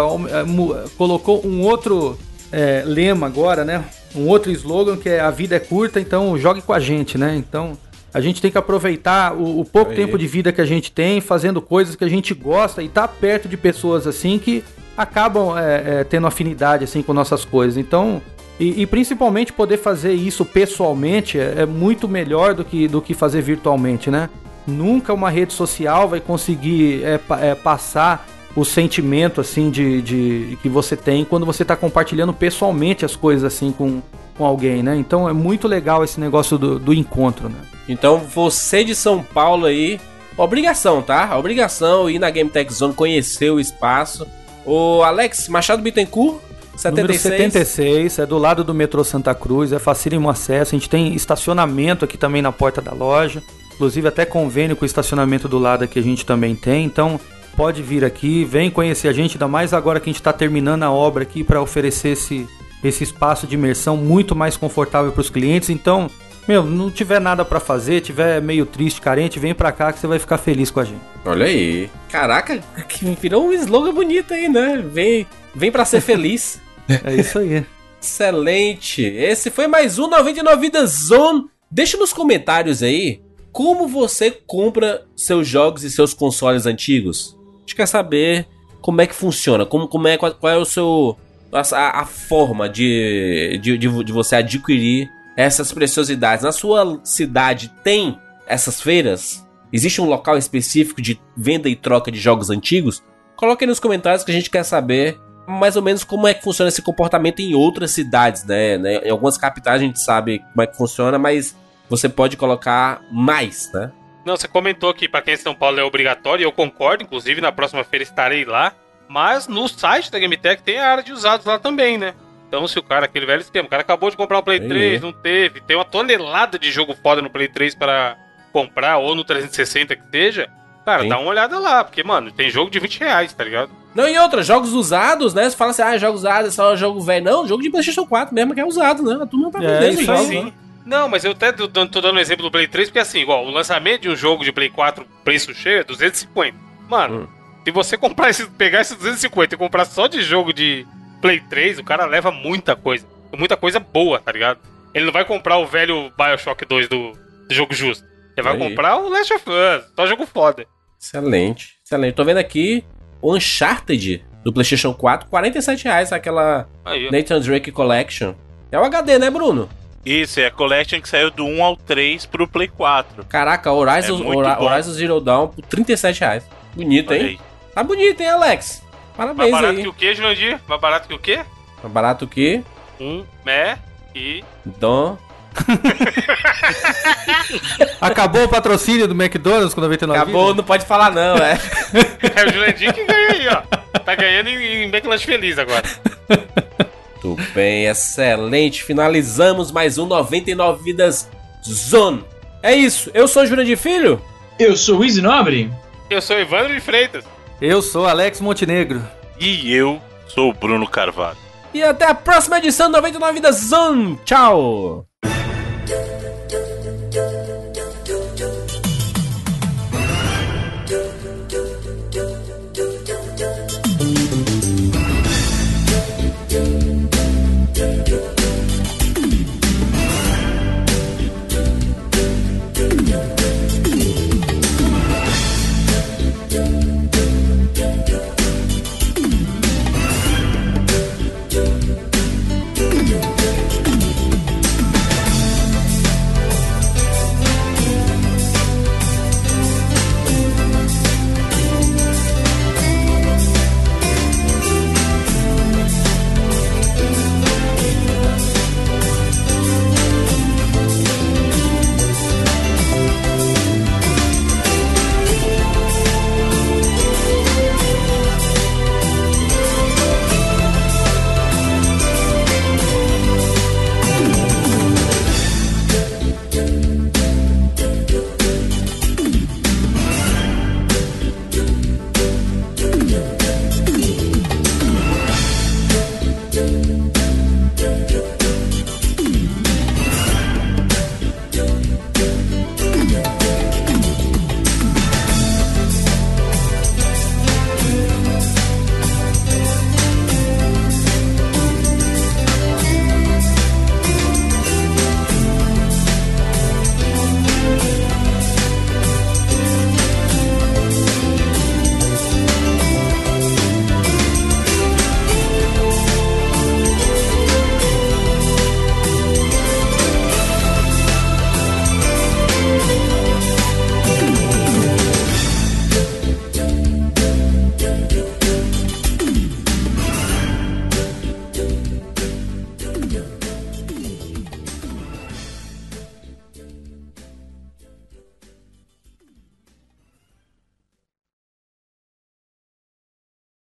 colocou 0.98 1.46
um 1.46 1.62
outro 1.62 2.18
é, 2.52 2.84
lema 2.86 3.28
agora, 3.28 3.64
né? 3.64 3.86
Um 4.16 4.28
outro 4.28 4.52
slogan 4.52 4.98
que 4.98 5.10
é 5.10 5.20
a 5.20 5.32
vida 5.32 5.56
é 5.56 5.60
curta, 5.60 6.00
então 6.00 6.38
jogue 6.38 6.62
com 6.62 6.74
a 6.74 6.80
gente, 6.80 7.18
né? 7.18 7.36
Então 7.36 7.78
a 8.14 8.22
gente 8.22 8.42
tem 8.42 8.50
que 8.50 8.58
aproveitar 8.58 9.34
o, 9.34 9.60
o 9.60 9.66
pouco 9.66 9.94
tempo 9.94 10.18
de 10.18 10.26
vida 10.26 10.52
que 10.54 10.62
a 10.62 10.66
gente 10.66 10.92
tem 10.92 11.20
fazendo 11.20 11.62
coisas 11.62 11.96
que 11.96 12.04
a 12.04 12.10
gente 12.10 12.34
gosta 12.34 12.82
e 12.82 12.88
tá 12.88 13.08
perto 13.08 13.50
de 13.50 13.58
pessoas 13.58 14.08
assim 14.08 14.40
que 14.40 14.64
acabam 14.98 15.58
é, 15.58 16.00
é, 16.00 16.04
tendo 16.06 16.26
afinidade 16.26 16.86
assim 16.86 17.02
com 17.02 17.14
nossas 17.14 17.44
coisas. 17.44 17.78
Então, 17.78 18.22
e, 18.60 18.82
e 18.82 18.86
principalmente 18.86 19.52
poder 19.52 19.78
fazer 19.78 20.14
isso 20.14 20.46
pessoalmente 20.46 21.38
é, 21.38 21.56
é, 21.58 21.66
muito 21.66 22.08
melhor 22.08 22.54
do 22.54 22.64
que, 22.64 22.88
do 22.88 23.02
que 23.02 23.14
fazer 23.14 23.42
virtualmente, 23.42 24.10
né? 24.10 24.30
Nunca 24.68 25.14
uma 25.14 25.30
rede 25.30 25.54
social 25.54 26.08
vai 26.08 26.20
conseguir 26.20 27.04
é, 27.04 27.20
é, 27.42 27.56
passar 27.56 28.28
o 28.56 28.64
sentimento 28.64 29.42
assim 29.42 29.70
de, 29.70 30.02
de 30.02 30.58
que 30.62 30.70
você 30.70 30.96
tem 30.96 31.26
quando 31.26 31.46
você 31.46 31.64
está 31.64 31.76
compartilhando 31.76 32.34
pessoalmente 32.34 33.04
as 33.04 33.16
coisas 33.16 33.44
assim 33.44 33.72
com, 33.72 34.02
com 34.38 34.46
alguém, 34.46 34.82
né? 34.82 34.96
Então 34.96 35.28
é 35.28 35.34
muito 35.34 35.68
legal 35.68 36.04
esse 36.04 36.20
negócio 36.20 36.58
do, 36.58 36.80
do 36.80 36.94
encontro, 36.94 37.50
né? 37.50 37.60
Então 37.88 38.18
você 38.18 38.84
de 38.84 38.96
São 38.96 39.22
Paulo 39.22 39.66
aí, 39.66 40.00
obrigação, 40.38 41.02
tá? 41.02 41.38
Obrigação 41.38 42.10
ir 42.10 42.18
na 42.18 42.30
Game 42.30 42.50
Tech 42.50 42.74
Zone, 42.74 42.94
conhecer 42.94 43.52
o 43.52 43.60
espaço 43.60 44.26
o 44.66 45.04
Alex 45.04 45.48
Machado 45.48 45.82
Bittencourt, 45.82 46.40
76. 46.76 46.94
Número 46.96 47.14
76, 47.14 48.20
é 48.20 48.26
do 48.26 48.38
lado 48.38 48.64
do 48.64 48.74
metrô 48.74 49.04
Santa 49.04 49.34
Cruz, 49.34 49.72
é 49.72 49.80
facílimo 49.80 50.30
acesso. 50.30 50.76
A 50.76 50.78
gente 50.78 50.90
tem 50.90 51.14
estacionamento 51.14 52.04
aqui 52.04 52.18
também 52.18 52.42
na 52.42 52.52
porta 52.52 52.82
da 52.82 52.92
loja. 52.92 53.42
Inclusive 53.76 54.08
até 54.08 54.26
convênio 54.26 54.76
com 54.76 54.84
o 54.84 54.86
estacionamento 54.86 55.48
do 55.48 55.60
lado 55.60 55.84
aqui 55.84 56.00
a 56.00 56.02
gente 56.02 56.26
também 56.26 56.56
tem. 56.56 56.86
Então 56.86 57.20
pode 57.56 57.82
vir 57.84 58.04
aqui, 58.04 58.44
vem 58.44 58.70
conhecer 58.70 59.08
a 59.08 59.14
gente, 59.14 59.36
ainda 59.36 59.48
mais 59.48 59.74
agora 59.74 60.00
que 60.00 60.10
a 60.10 60.12
gente 60.12 60.20
está 60.20 60.34
terminando 60.34 60.84
a 60.84 60.92
obra 60.92 61.24
aqui 61.24 61.44
para 61.44 61.62
oferecer 61.62 62.10
esse, 62.10 62.48
esse 62.84 63.04
espaço 63.04 63.46
de 63.46 63.56
imersão 63.56 63.96
muito 63.96 64.36
mais 64.36 64.58
confortável 64.58 65.12
para 65.12 65.22
os 65.22 65.30
clientes. 65.30 65.70
Então 65.70 66.10
meu, 66.48 66.64
não 66.64 66.92
tiver 66.92 67.20
nada 67.20 67.44
para 67.44 67.60
fazer, 67.60 68.02
tiver 68.02 68.42
meio 68.42 68.66
triste, 68.66 69.02
carente, 69.02 69.40
vem 69.40 69.54
pra 69.54 69.72
cá 69.72 69.92
que 69.92 70.00
você 70.00 70.08
vai 70.08 70.20
ficar 70.20 70.38
feliz 70.38 70.70
com 70.70 70.80
a 70.80 70.84
gente. 70.84 71.02
Olha 71.26 71.46
aí. 71.46 71.90
Caraca, 72.10 72.60
que 72.88 73.06
virou 73.20 73.48
um 73.48 73.54
slogan 73.54 73.94
bonito 73.94 74.34
aí, 74.34 74.48
né? 74.48 74.84
Vem, 74.88 75.26
vem 75.56 75.72
pra 75.72 75.84
ser 75.86 76.02
feliz. 76.02 76.62
é 76.88 77.16
isso 77.16 77.40
aí. 77.40 77.66
Excelente. 78.02 79.02
Esse 79.02 79.50
foi 79.50 79.66
mais 79.66 79.98
um 79.98 80.08
99 80.08 80.62
Vidas 80.62 80.92
Zone. 81.08 81.46
Deixa 81.72 81.98
nos 81.98 82.14
comentários 82.14 82.84
aí 82.84 83.25
como 83.56 83.88
você 83.88 84.32
compra 84.32 85.06
seus 85.16 85.48
jogos 85.48 85.86
e 85.86 85.90
seus 85.90 86.14
consoles 86.14 86.66
antigos. 86.66 87.38
A 87.56 87.60
gente 87.62 87.76
quer 87.78 87.86
saber 87.86 88.50
como 88.82 89.00
é 89.00 89.08
que 89.08 89.16
funciona, 89.16 89.66
como, 89.66 89.88
como 89.88 90.10
é, 90.10 90.18
qual, 90.18 90.34
qual 90.34 90.52
é 90.52 90.58
o 90.58 90.66
seu 90.66 91.18
a, 91.54 92.02
a 92.02 92.06
forma 92.06 92.68
de, 92.68 93.58
de, 93.64 93.78
de, 93.78 94.04
de 94.04 94.12
você 94.12 94.36
adquirir 94.36 95.10
essas 95.38 95.72
preciosidades. 95.72 96.44
Na 96.44 96.52
sua 96.52 97.00
cidade 97.06 97.72
tem 97.82 98.20
essas 98.46 98.82
feiras? 98.82 99.48
Existe 99.72 100.02
um 100.02 100.10
local 100.10 100.38
específico 100.38 101.02
de 101.02 101.18
venda 101.38 101.70
e 101.70 101.78
troca 101.78 102.12
de 102.12 102.20
jogos 102.20 102.50
antigos? 102.50 103.02
Coloque 103.38 103.64
aí 103.64 103.70
nos 103.70 103.80
comentários 103.80 104.26
que 104.26 104.32
a 104.32 104.36
gente 104.36 104.50
quer 104.50 104.64
saber 104.64 105.18
mais 105.48 105.78
ou 105.78 105.82
menos 105.82 106.04
como 106.04 106.28
é 106.28 106.34
que 106.34 106.44
funciona 106.44 106.68
esse 106.68 106.82
comportamento 106.82 107.40
em 107.40 107.56
outras 107.56 107.92
cidades, 107.92 108.44
né? 108.44 108.76
Em 108.76 109.10
algumas 109.10 109.38
capitais 109.38 109.82
a 109.82 109.86
gente 109.86 110.02
sabe 110.02 110.40
como 110.40 110.62
é 110.62 110.68
que 110.68 110.76
funciona, 110.76 111.18
mas 111.18 111.56
você 111.90 112.10
pode 112.10 112.38
colocar 112.38 113.02
mais, 113.12 113.72
né? 113.74 113.92
Não, 114.26 114.36
você 114.36 114.48
comentou 114.48 114.94
que 114.94 115.08
para 115.08 115.22
quem 115.22 115.36
é 115.36 115.38
São 115.38 115.54
Paulo 115.54 115.80
é 115.80 115.84
obrigatório, 115.84 116.44
e 116.44 116.46
eu 116.46 116.52
concordo, 116.52 117.04
inclusive 117.04 117.40
na 117.42 117.52
próxima 117.52 117.84
feira 117.84 118.04
estarei 118.04 118.44
lá. 118.44 118.74
Mas 119.08 119.48
no 119.48 119.68
site 119.68 120.12
da 120.12 120.18
GameTech 120.18 120.64
tem 120.64 120.80
a 120.80 120.88
área 120.88 121.04
de 121.04 121.14
usados 121.14 121.46
lá 121.46 121.60
também, 121.60 121.98
né? 121.98 122.16
Então, 122.48 122.68
se 122.68 122.80
o 122.80 122.84
cara, 122.84 123.06
aquele 123.06 123.26
velho 123.26 123.42
esquema, 123.42 123.68
o 123.68 123.70
cara 123.70 123.82
acabou 123.82 124.10
de 124.10 124.18
comprar 124.18 124.40
um 124.40 124.42
Play 124.42 124.60
3, 124.60 125.02
não 125.02 125.12
teve, 125.12 125.62
tem 125.62 125.76
uma 125.76 125.86
tonelada 125.86 126.58
de 126.58 126.72
jogo 126.72 126.96
foda 126.96 127.22
no 127.22 127.30
Play 127.30 127.48
3 127.48 127.76
para 127.76 128.18
comprar, 128.52 128.98
ou 128.98 129.14
no 129.14 129.24
360 129.24 129.96
que 129.96 130.10
seja, 130.10 130.50
cara, 130.86 131.04
Sim. 131.04 131.10
dá 131.10 131.20
uma 131.20 131.30
olhada 131.30 131.60
lá, 131.60 131.84
porque, 131.84 132.04
mano, 132.04 132.32
tem 132.32 132.50
jogo 132.50 132.72
de 132.72 132.80
20 132.80 133.00
reais, 133.00 133.34
tá 133.34 133.44
ligado? 133.44 133.72
Não, 133.94 134.08
e 134.08 134.18
outra, 134.18 134.42
jogos 134.42 134.74
usados, 134.74 135.34
né? 135.34 135.50
Você 135.50 135.56
fala 135.56 135.72
assim, 135.72 135.82
ah, 135.82 135.98
jogos 135.98 136.22
usados, 136.22 136.50
é 136.50 136.52
só 136.52 136.76
jogo 136.76 137.00
velho. 137.00 137.26
Não, 137.26 137.48
jogo 137.48 137.64
de 137.64 137.70
PlayStation 137.70 138.06
4 138.06 138.34
mesmo 138.34 138.54
que 138.54 138.60
é 138.60 138.66
usado, 138.66 139.04
né? 139.04 139.24
A 139.24 139.26
turma 139.26 139.52
tá 139.52 139.64
é, 139.64 139.80
vendendo 139.80 140.12
aí. 140.12 140.44
Né? 140.46 140.54
Não, 140.86 141.10
mas 141.10 141.26
eu 141.26 141.32
até 141.32 141.52
tô 141.52 141.68
dando 141.68 142.14
um 142.14 142.20
exemplo 142.20 142.44
do 142.44 142.52
Play 142.52 142.68
3, 142.68 142.90
porque 142.90 143.00
assim, 143.00 143.20
igual, 143.20 143.44
o 143.44 143.50
lançamento 143.50 144.04
de 144.04 144.10
um 144.10 144.16
jogo 144.16 144.44
de 144.44 144.52
Play 144.52 144.70
4 144.70 145.06
preço 145.24 145.54
cheio 145.54 145.80
é 145.80 145.84
250. 145.84 146.56
Mano, 146.88 147.24
hum. 147.24 147.28
se 147.64 147.72
você 147.72 147.98
comprar 147.98 148.30
esse, 148.30 148.46
pegar 148.52 148.82
esses 148.82 148.96
250 148.96 149.56
e 149.56 149.58
comprar 149.58 149.86
só 149.86 150.08
de 150.08 150.22
jogo 150.22 150.54
de 150.54 150.86
Play 151.22 151.40
3, 151.40 151.80
o 151.80 151.84
cara 151.84 152.06
leva 152.06 152.32
muita 152.32 152.76
coisa. 152.76 153.06
Muita 153.36 153.58
coisa 153.58 153.80
boa, 153.80 154.20
tá 154.20 154.32
ligado? 154.32 154.60
Ele 154.94 155.06
não 155.06 155.12
vai 155.12 155.26
comprar 155.26 155.58
o 155.58 155.66
velho 155.66 156.12
Bioshock 156.16 156.64
2 156.64 156.88
do, 156.88 157.12
do 157.48 157.54
jogo 157.54 157.74
justo. 157.74 158.06
Ele 158.38 158.48
vai 158.48 158.58
comprar 158.58 158.98
o 158.98 159.10
Last 159.10 159.34
of 159.34 159.44
Us, 159.50 159.86
só 159.96 160.06
jogo 160.06 160.26
foda. 160.26 160.66
Excelente, 161.02 161.78
excelente. 161.84 162.16
Tô 162.16 162.24
vendo 162.24 162.38
aqui 162.38 162.84
o 163.22 163.36
Uncharted 163.36 164.24
do 164.44 164.54
PlayStation 164.54 164.94
4, 164.94 165.30
47 165.30 165.86
reais 165.86 166.14
aquela 166.14 166.68
Aí, 166.84 167.10
Nathan 167.12 167.40
Drake 167.40 167.72
Collection. 167.72 168.36
É 168.72 168.80
o 168.80 168.84
HD, 168.84 169.18
né, 169.18 169.30
Bruno? 169.30 169.70
Isso, 170.06 170.40
é 170.40 170.46
a 170.46 170.52
Collection 170.52 171.02
que 171.02 171.10
saiu 171.10 171.32
do 171.32 171.46
1 171.46 171.64
ao 171.64 171.76
3 171.76 172.28
pro 172.28 172.48
Play 172.48 172.68
4. 172.68 173.26
Caraca, 173.26 173.72
Horizon, 173.72 174.22
é 174.32 174.64
Horizon 174.64 174.92
Zero 174.92 175.20
Dawn 175.20 175.48
por 175.48 175.66
37 175.66 176.20
reais. 176.20 176.48
Bonito, 176.76 177.12
Olha 177.12 177.20
hein? 177.20 177.26
Aí. 177.26 177.40
Tá 177.74 177.84
bonito, 177.84 178.22
hein, 178.22 178.30
Alex? 178.30 178.84
Parabéns 179.18 179.48
aí. 179.48 179.52
Mais 179.52 179.64
barato 179.64 179.78
aí. 179.78 179.84
que 179.84 179.90
o 179.90 179.94
quê, 179.94 180.14
Jurandir? 180.14 180.60
Mais 180.68 180.80
barato 180.80 181.08
que 181.08 181.16
o 181.16 181.20
quê? 181.20 181.40
Mais 181.82 181.92
barato 181.92 182.28
que... 182.28 182.64
Um, 183.00 183.26
mé 183.44 183.80
e... 184.14 184.44
Então... 184.66 185.18
Acabou 188.02 188.44
o 188.44 188.50
patrocínio 188.50 189.08
do 189.08 189.16
McDonald's 189.16 189.74
com 189.74 189.82
99 189.82 190.20
Acabou, 190.20 190.54
não 190.54 190.64
pode 190.64 190.86
falar 190.86 191.12
não, 191.12 191.38
é. 191.38 191.58
é 192.36 192.46
o 192.46 192.54
Jurandir 192.54 192.94
que 192.94 193.04
ganha 193.06 193.32
aí, 193.32 193.48
ó. 193.48 193.62
Tá 194.00 194.14
ganhando 194.16 194.50
em, 194.50 194.84
em 194.84 194.84
McLanche 194.84 195.26
Feliz 195.26 195.58
agora. 195.58 195.84
Muito 197.26 197.54
bem, 197.54 197.86
excelente. 197.86 198.84
Finalizamos 198.84 199.72
mais 199.72 199.98
um 199.98 200.06
99 200.06 200.84
Vidas 200.84 201.30
Zone. 201.64 202.24
É 202.62 202.76
isso, 202.76 203.10
eu 203.14 203.28
sou 203.28 203.46
Jurandir 203.46 203.78
Filho. 203.78 204.22
Eu 204.60 204.78
sou 204.78 205.00
o 205.00 205.04
Easy 205.04 205.22
Nobre. 205.22 205.72
Eu 206.10 206.22
sou 206.22 206.38
Evandro 206.38 206.74
de 206.74 206.80
Freitas. 206.80 207.26
Eu 207.60 207.82
sou 207.82 208.06
Alex 208.06 208.40
Montenegro. 208.40 209.02
E 209.40 209.74
eu 209.74 210.00
sou 210.28 210.52
o 210.52 210.54
Bruno 210.54 210.88
Carvalho. 210.88 211.38
E 211.74 211.84
até 211.84 212.06
a 212.06 212.14
próxima 212.14 212.58
edição 212.60 212.90
do 212.90 212.98
99 212.98 213.34
Vidas 213.34 213.56
Zone. 213.56 214.20
Tchau. 214.24 215.06